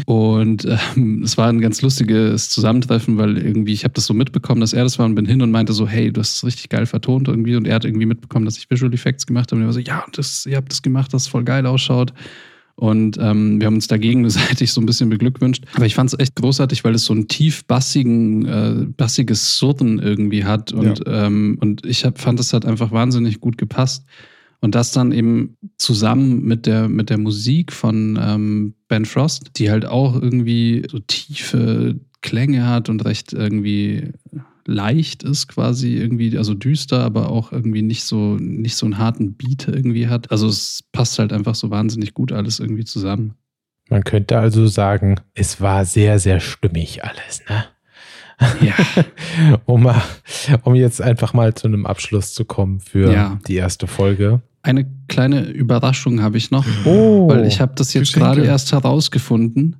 Und 0.07 0.65
ähm, 0.65 1.23
es 1.23 1.37
war 1.37 1.49
ein 1.49 1.61
ganz 1.61 1.83
lustiges 1.83 2.51
Zusammentreffen, 2.51 3.19
weil 3.19 3.39
irgendwie 3.39 3.73
ich 3.73 3.85
habe 3.85 3.95
das 3.95 4.07
so 4.07 4.15
mitbekommen, 4.15 4.61
dass 4.61 4.73
er 4.73 4.85
das 4.85 4.99
war 4.99 5.07
und 5.07 5.15
bin 5.15 5.27
hin 5.27 5.43
und 5.43 5.51
meinte 5.51 5.73
so, 5.73 5.87
hey, 5.87 6.13
du 6.13 6.21
hast 6.21 6.37
es 6.37 6.45
richtig 6.45 6.69
geil 6.69 6.87
vertont 6.87 7.29
irgendwie. 7.29 7.57
Und 7.57 7.67
er 7.67 7.77
hat 7.77 7.85
irgendwie 7.85 8.07
mitbekommen, 8.07 8.45
dass 8.45 8.59
ich 8.59 8.71
Visual 8.71 8.93
Effects 8.93 9.27
gemacht 9.27 9.51
habe. 9.51 9.57
Und 9.57 9.65
er 9.65 9.67
war 9.67 9.73
so, 9.75 9.81
ja, 9.81 10.05
das, 10.13 10.47
ihr 10.47 10.57
habt 10.57 10.71
das 10.71 10.83
gemacht, 10.83 11.13
das 11.13 11.27
voll 11.27 11.45
geil 11.45 11.67
ausschaut. 11.67 12.13
Und 12.77 13.17
ähm, 13.19 13.59
wir 13.59 13.67
haben 13.67 13.77
uns 13.77 13.89
da 13.89 13.97
gegenseitig 13.97 14.71
so 14.73 14.81
ein 14.81 14.87
bisschen 14.87 15.09
beglückwünscht. 15.09 15.65
Aber 15.75 15.87
ich 15.87 15.95
fand 15.95 16.13
es 16.13 16.19
echt 16.19 16.37
großartig, 16.37 16.85
weil 16.85 16.95
es 16.95 17.07
so 17.07 17.15
einen 17.15 17.27
tief 17.27 17.65
bassigen, 17.65 18.45
äh, 18.45 18.87
bassiges 18.97 19.59
Surren 19.59 19.99
irgendwie 19.99 20.45
hat. 20.45 20.73
Und, 20.73 21.03
ähm, 21.07 21.59
und 21.61 21.85
ich 21.87 22.05
hab, 22.05 22.19
fand, 22.19 22.39
es 22.39 22.53
hat 22.53 22.67
einfach 22.67 22.93
wahnsinnig 22.93 23.41
gut 23.41 23.57
gepasst. 23.57 24.05
Und 24.61 24.75
das 24.75 24.93
dann 24.93 25.13
eben 25.13 25.57
zusammen 25.77 26.45
mit 26.45 26.67
der, 26.67 26.89
mit 26.89 27.11
der 27.11 27.19
Musik 27.19 27.73
von 27.73 28.19
ähm, 28.21 28.75
Ben 28.89 29.05
Frost, 29.05 29.51
die 29.57 29.71
halt 29.71 29.87
auch 29.87 30.21
irgendwie 30.21 30.87
so 30.91 30.99
tiefe 30.99 32.01
Klänge 32.23 32.67
hat 32.67 32.89
und 32.89 33.05
recht 33.05 33.33
irgendwie 33.33 34.13
leicht 34.67 35.23
ist 35.23 35.49
quasi 35.49 35.97
irgendwie, 35.97 36.37
also 36.37 36.55
düster, 36.55 37.05
aber 37.05 37.31
auch 37.31 37.53
irgendwie 37.53 37.83
nicht 37.83 38.05
so, 38.05 38.37
nicht 38.37 38.77
so 38.77 38.87
einen 38.87 38.99
harten 38.99 39.35
Beat 39.35 39.69
irgendwie 39.69 40.09
hat. 40.09 40.31
Also 40.31 40.49
es 40.49 40.83
passt 40.93 41.19
halt 41.19 41.33
einfach 41.33 41.55
so 41.55 41.71
wahnsinnig 41.71 42.15
gut 42.15 42.33
alles 42.33 42.59
irgendwie 42.59 42.85
zusammen. 42.85 43.35
Man 43.89 44.03
könnte 44.03 44.39
also 44.39 44.67
sagen, 44.67 45.21
es 45.35 45.61
war 45.61 45.85
sehr, 45.85 46.19
sehr 46.19 46.41
stimmig 46.41 47.05
alles, 47.05 47.43
ne? 47.49 47.65
Ja. 48.61 48.75
um, 49.67 49.91
um 50.63 50.75
jetzt 50.75 51.01
einfach 51.01 51.33
mal 51.33 51.55
zu 51.55 51.67
einem 51.67 51.87
Abschluss 51.87 52.35
zu 52.35 52.45
kommen 52.45 52.81
für 52.81 53.13
Ja. 53.13 53.39
die 53.49 53.57
erste 53.57 53.87
Folge. 53.87 54.43
Eine 54.63 54.87
kleine 55.09 55.43
Überraschung 55.49 56.23
habe 56.23 56.37
ich 56.39 56.51
noch, 56.51 56.67
Oh, 56.85 57.29
weil 57.29 57.47
ich 57.47 57.61
habe 57.61 57.73
das 57.77 57.95
jetzt 57.95 58.13
gerade 58.13 58.45
erst 58.45 58.73
herausgefunden 58.73 59.77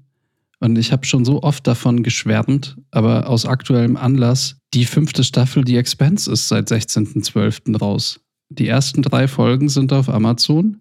und 0.61 0.79
ich 0.79 0.93
habe 0.93 1.05
schon 1.05 1.25
so 1.25 1.43
oft 1.43 1.67
davon 1.67 2.03
geschwärmt, 2.03 2.77
aber 2.93 3.29
aus 3.29 3.47
aktuellem 3.47 3.97
Anlass, 3.97 4.57
die 4.75 4.85
fünfte 4.85 5.25
Staffel 5.25 5.65
The 5.67 5.77
Expanse 5.77 6.31
ist 6.31 6.49
seit 6.49 6.69
16.12. 6.71 7.77
raus. 7.79 8.21
Die 8.49 8.69
ersten 8.69 9.03
drei 9.03 9.27
Folgen 9.27 9.69
sind 9.69 9.93
auf 9.93 10.09
Amazon 10.09 10.81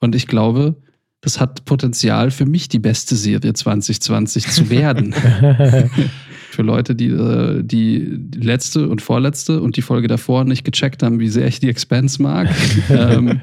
und 0.00 0.14
ich 0.14 0.26
glaube, 0.26 0.76
das 1.22 1.40
hat 1.40 1.64
Potenzial 1.64 2.30
für 2.30 2.46
mich 2.46 2.68
die 2.68 2.78
beste 2.78 3.16
Serie 3.16 3.54
2020 3.54 4.46
zu 4.48 4.68
werden. 4.70 5.14
für 6.58 6.64
Leute, 6.64 6.96
die, 6.96 7.06
äh, 7.06 7.62
die 7.62 8.18
letzte 8.34 8.88
und 8.88 9.00
vorletzte 9.00 9.60
und 9.60 9.76
die 9.76 9.82
Folge 9.82 10.08
davor 10.08 10.42
nicht 10.42 10.64
gecheckt 10.64 11.04
haben, 11.04 11.20
wie 11.20 11.28
sehr 11.28 11.46
ich 11.46 11.60
die 11.60 11.68
Expanse 11.68 12.20
mag. 12.20 12.48
ähm, 12.90 13.40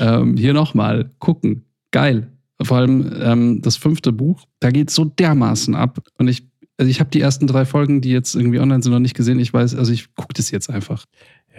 ähm, 0.00 0.36
hier 0.36 0.52
nochmal 0.52 1.12
gucken. 1.20 1.66
Geil. 1.92 2.26
Vor 2.60 2.78
allem 2.78 3.12
ähm, 3.22 3.62
das 3.62 3.76
fünfte 3.76 4.10
Buch, 4.10 4.46
da 4.58 4.72
geht 4.72 4.90
so 4.90 5.04
dermaßen 5.04 5.76
ab. 5.76 6.00
Und 6.18 6.26
ich, 6.26 6.42
also 6.76 6.90
ich 6.90 6.98
habe 6.98 7.10
die 7.10 7.20
ersten 7.20 7.46
drei 7.46 7.64
Folgen, 7.64 8.00
die 8.00 8.10
jetzt 8.10 8.34
irgendwie 8.34 8.58
online 8.58 8.82
sind, 8.82 8.90
noch 8.90 8.98
nicht 8.98 9.14
gesehen. 9.14 9.38
Ich 9.38 9.54
weiß, 9.54 9.76
also 9.76 9.92
ich 9.92 10.12
gucke 10.16 10.34
das 10.34 10.50
jetzt 10.50 10.68
einfach. 10.70 11.04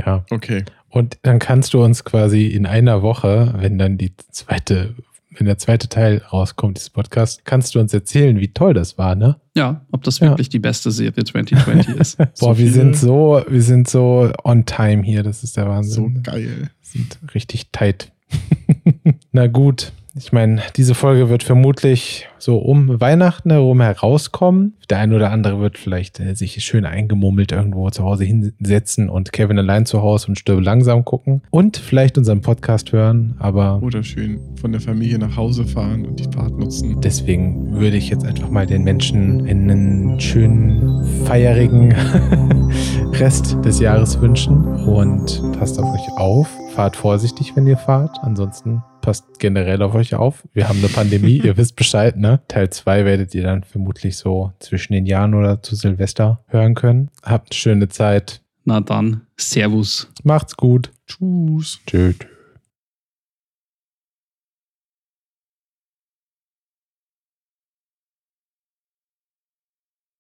ja. 0.05 0.25
Okay. 0.29 0.65
Und 0.89 1.19
dann 1.21 1.39
kannst 1.39 1.73
du 1.73 1.81
uns 1.81 2.03
quasi 2.03 2.47
in 2.47 2.65
einer 2.65 3.01
Woche, 3.01 3.53
wenn 3.59 3.77
dann 3.77 3.97
die 3.97 4.11
zweite, 4.29 4.95
wenn 5.39 5.45
der 5.47 5.57
zweite 5.57 5.87
Teil 5.87 6.21
rauskommt, 6.31 6.77
dieses 6.77 6.89
Podcast, 6.89 7.45
kannst 7.45 7.73
du 7.73 7.79
uns 7.79 7.93
erzählen, 7.93 8.39
wie 8.39 8.49
toll 8.49 8.73
das 8.73 8.97
war, 8.97 9.15
ne? 9.15 9.37
Ja, 9.55 9.85
ob 9.91 10.03
das 10.03 10.19
Ja. 10.19 10.29
wirklich 10.29 10.49
die 10.49 10.59
beste 10.59 10.91
Serie 10.91 11.23
2020 11.23 11.95
ist. 11.95 12.17
Boah, 12.17 12.27
So 12.33 12.57
wir 12.57 12.71
sind 12.71 12.97
so, 12.97 13.41
wir 13.47 13.61
sind 13.63 13.87
so 13.89 14.31
on 14.43 14.65
time 14.65 15.01
hier, 15.03 15.23
das 15.23 15.43
ist 15.43 15.55
der 15.57 15.67
Wahnsinn. 15.67 16.15
So 16.15 16.21
geil. 16.23 16.69
sind 16.81 17.17
richtig 17.33 17.71
tight. 17.71 18.11
Na 19.31 19.47
gut, 19.47 19.91
ich 20.19 20.33
meine, 20.33 20.61
diese 20.75 20.95
Folge 20.95 21.29
wird 21.29 21.43
vermutlich 21.43 22.27
so 22.39 22.57
um 22.57 22.99
Weihnachten 22.99 23.51
herum 23.51 23.79
herauskommen. 23.79 24.73
Der 24.89 24.97
ein 24.99 25.13
oder 25.13 25.31
andere 25.31 25.61
wird 25.61 25.77
vielleicht 25.77 26.19
äh, 26.19 26.35
sich 26.35 26.61
schön 26.63 26.85
eingemummelt 26.85 27.53
irgendwo 27.53 27.89
zu 27.89 28.03
Hause 28.03 28.25
hinsetzen 28.25 29.09
und 29.09 29.31
Kevin 29.31 29.57
allein 29.57 29.85
zu 29.85 30.01
Hause 30.01 30.27
und 30.27 30.35
stirbe 30.37 30.61
langsam 30.61 31.05
gucken 31.05 31.41
und 31.51 31.77
vielleicht 31.77 32.17
unseren 32.17 32.41
Podcast 32.41 32.91
hören, 32.91 33.35
aber 33.39 33.81
Oder 33.81 34.03
schön 34.03 34.39
von 34.59 34.73
der 34.73 34.81
Familie 34.81 35.19
nach 35.19 35.37
Hause 35.37 35.63
fahren 35.63 36.05
und 36.05 36.19
die 36.19 36.25
Fahrt 36.31 36.57
nutzen. 36.57 36.99
deswegen 37.01 37.79
würde 37.79 37.95
ich 37.95 38.09
jetzt 38.09 38.25
einfach 38.25 38.49
mal 38.49 38.65
den 38.65 38.83
Menschen 38.83 39.47
einen 39.47 40.19
schönen, 40.19 41.05
feierigen 41.25 41.93
Rest 43.13 43.57
des 43.63 43.79
Jahres 43.79 44.19
wünschen 44.19 44.65
und 44.65 45.41
passt 45.57 45.79
auf 45.79 45.93
euch 45.93 46.17
auf. 46.17 46.49
Fahrt 46.75 46.95
vorsichtig, 46.95 47.55
wenn 47.55 47.67
ihr 47.67 47.77
fahrt. 47.77 48.17
Ansonsten 48.21 48.81
passt 49.01 49.39
generell 49.39 49.81
auf 49.81 49.95
euch 49.95 50.15
auf. 50.15 50.47
Wir 50.53 50.69
haben 50.69 50.79
eine 50.79 50.89
Pandemie, 50.89 51.37
ihr 51.43 51.57
wisst 51.57 51.75
Bescheid, 51.75 52.17
ne? 52.17 52.41
Teil 52.47 52.69
2 52.69 53.05
werdet 53.05 53.33
ihr 53.35 53.43
dann 53.43 53.63
vermutlich 53.63 54.17
so 54.17 54.53
zwischen 54.59 54.93
den 54.93 55.05
Jahren 55.05 55.33
oder 55.33 55.61
zu 55.61 55.75
Silvester 55.75 56.43
hören 56.47 56.75
können. 56.75 57.09
Habt 57.23 57.51
eine 57.51 57.57
schöne 57.57 57.89
Zeit. 57.89 58.41
Na 58.65 58.81
dann, 58.81 59.21
Servus. 59.37 60.11
Macht's 60.23 60.55
gut. 60.55 60.91
Tschüss. 61.07 61.79
Tschüss. 61.87 62.15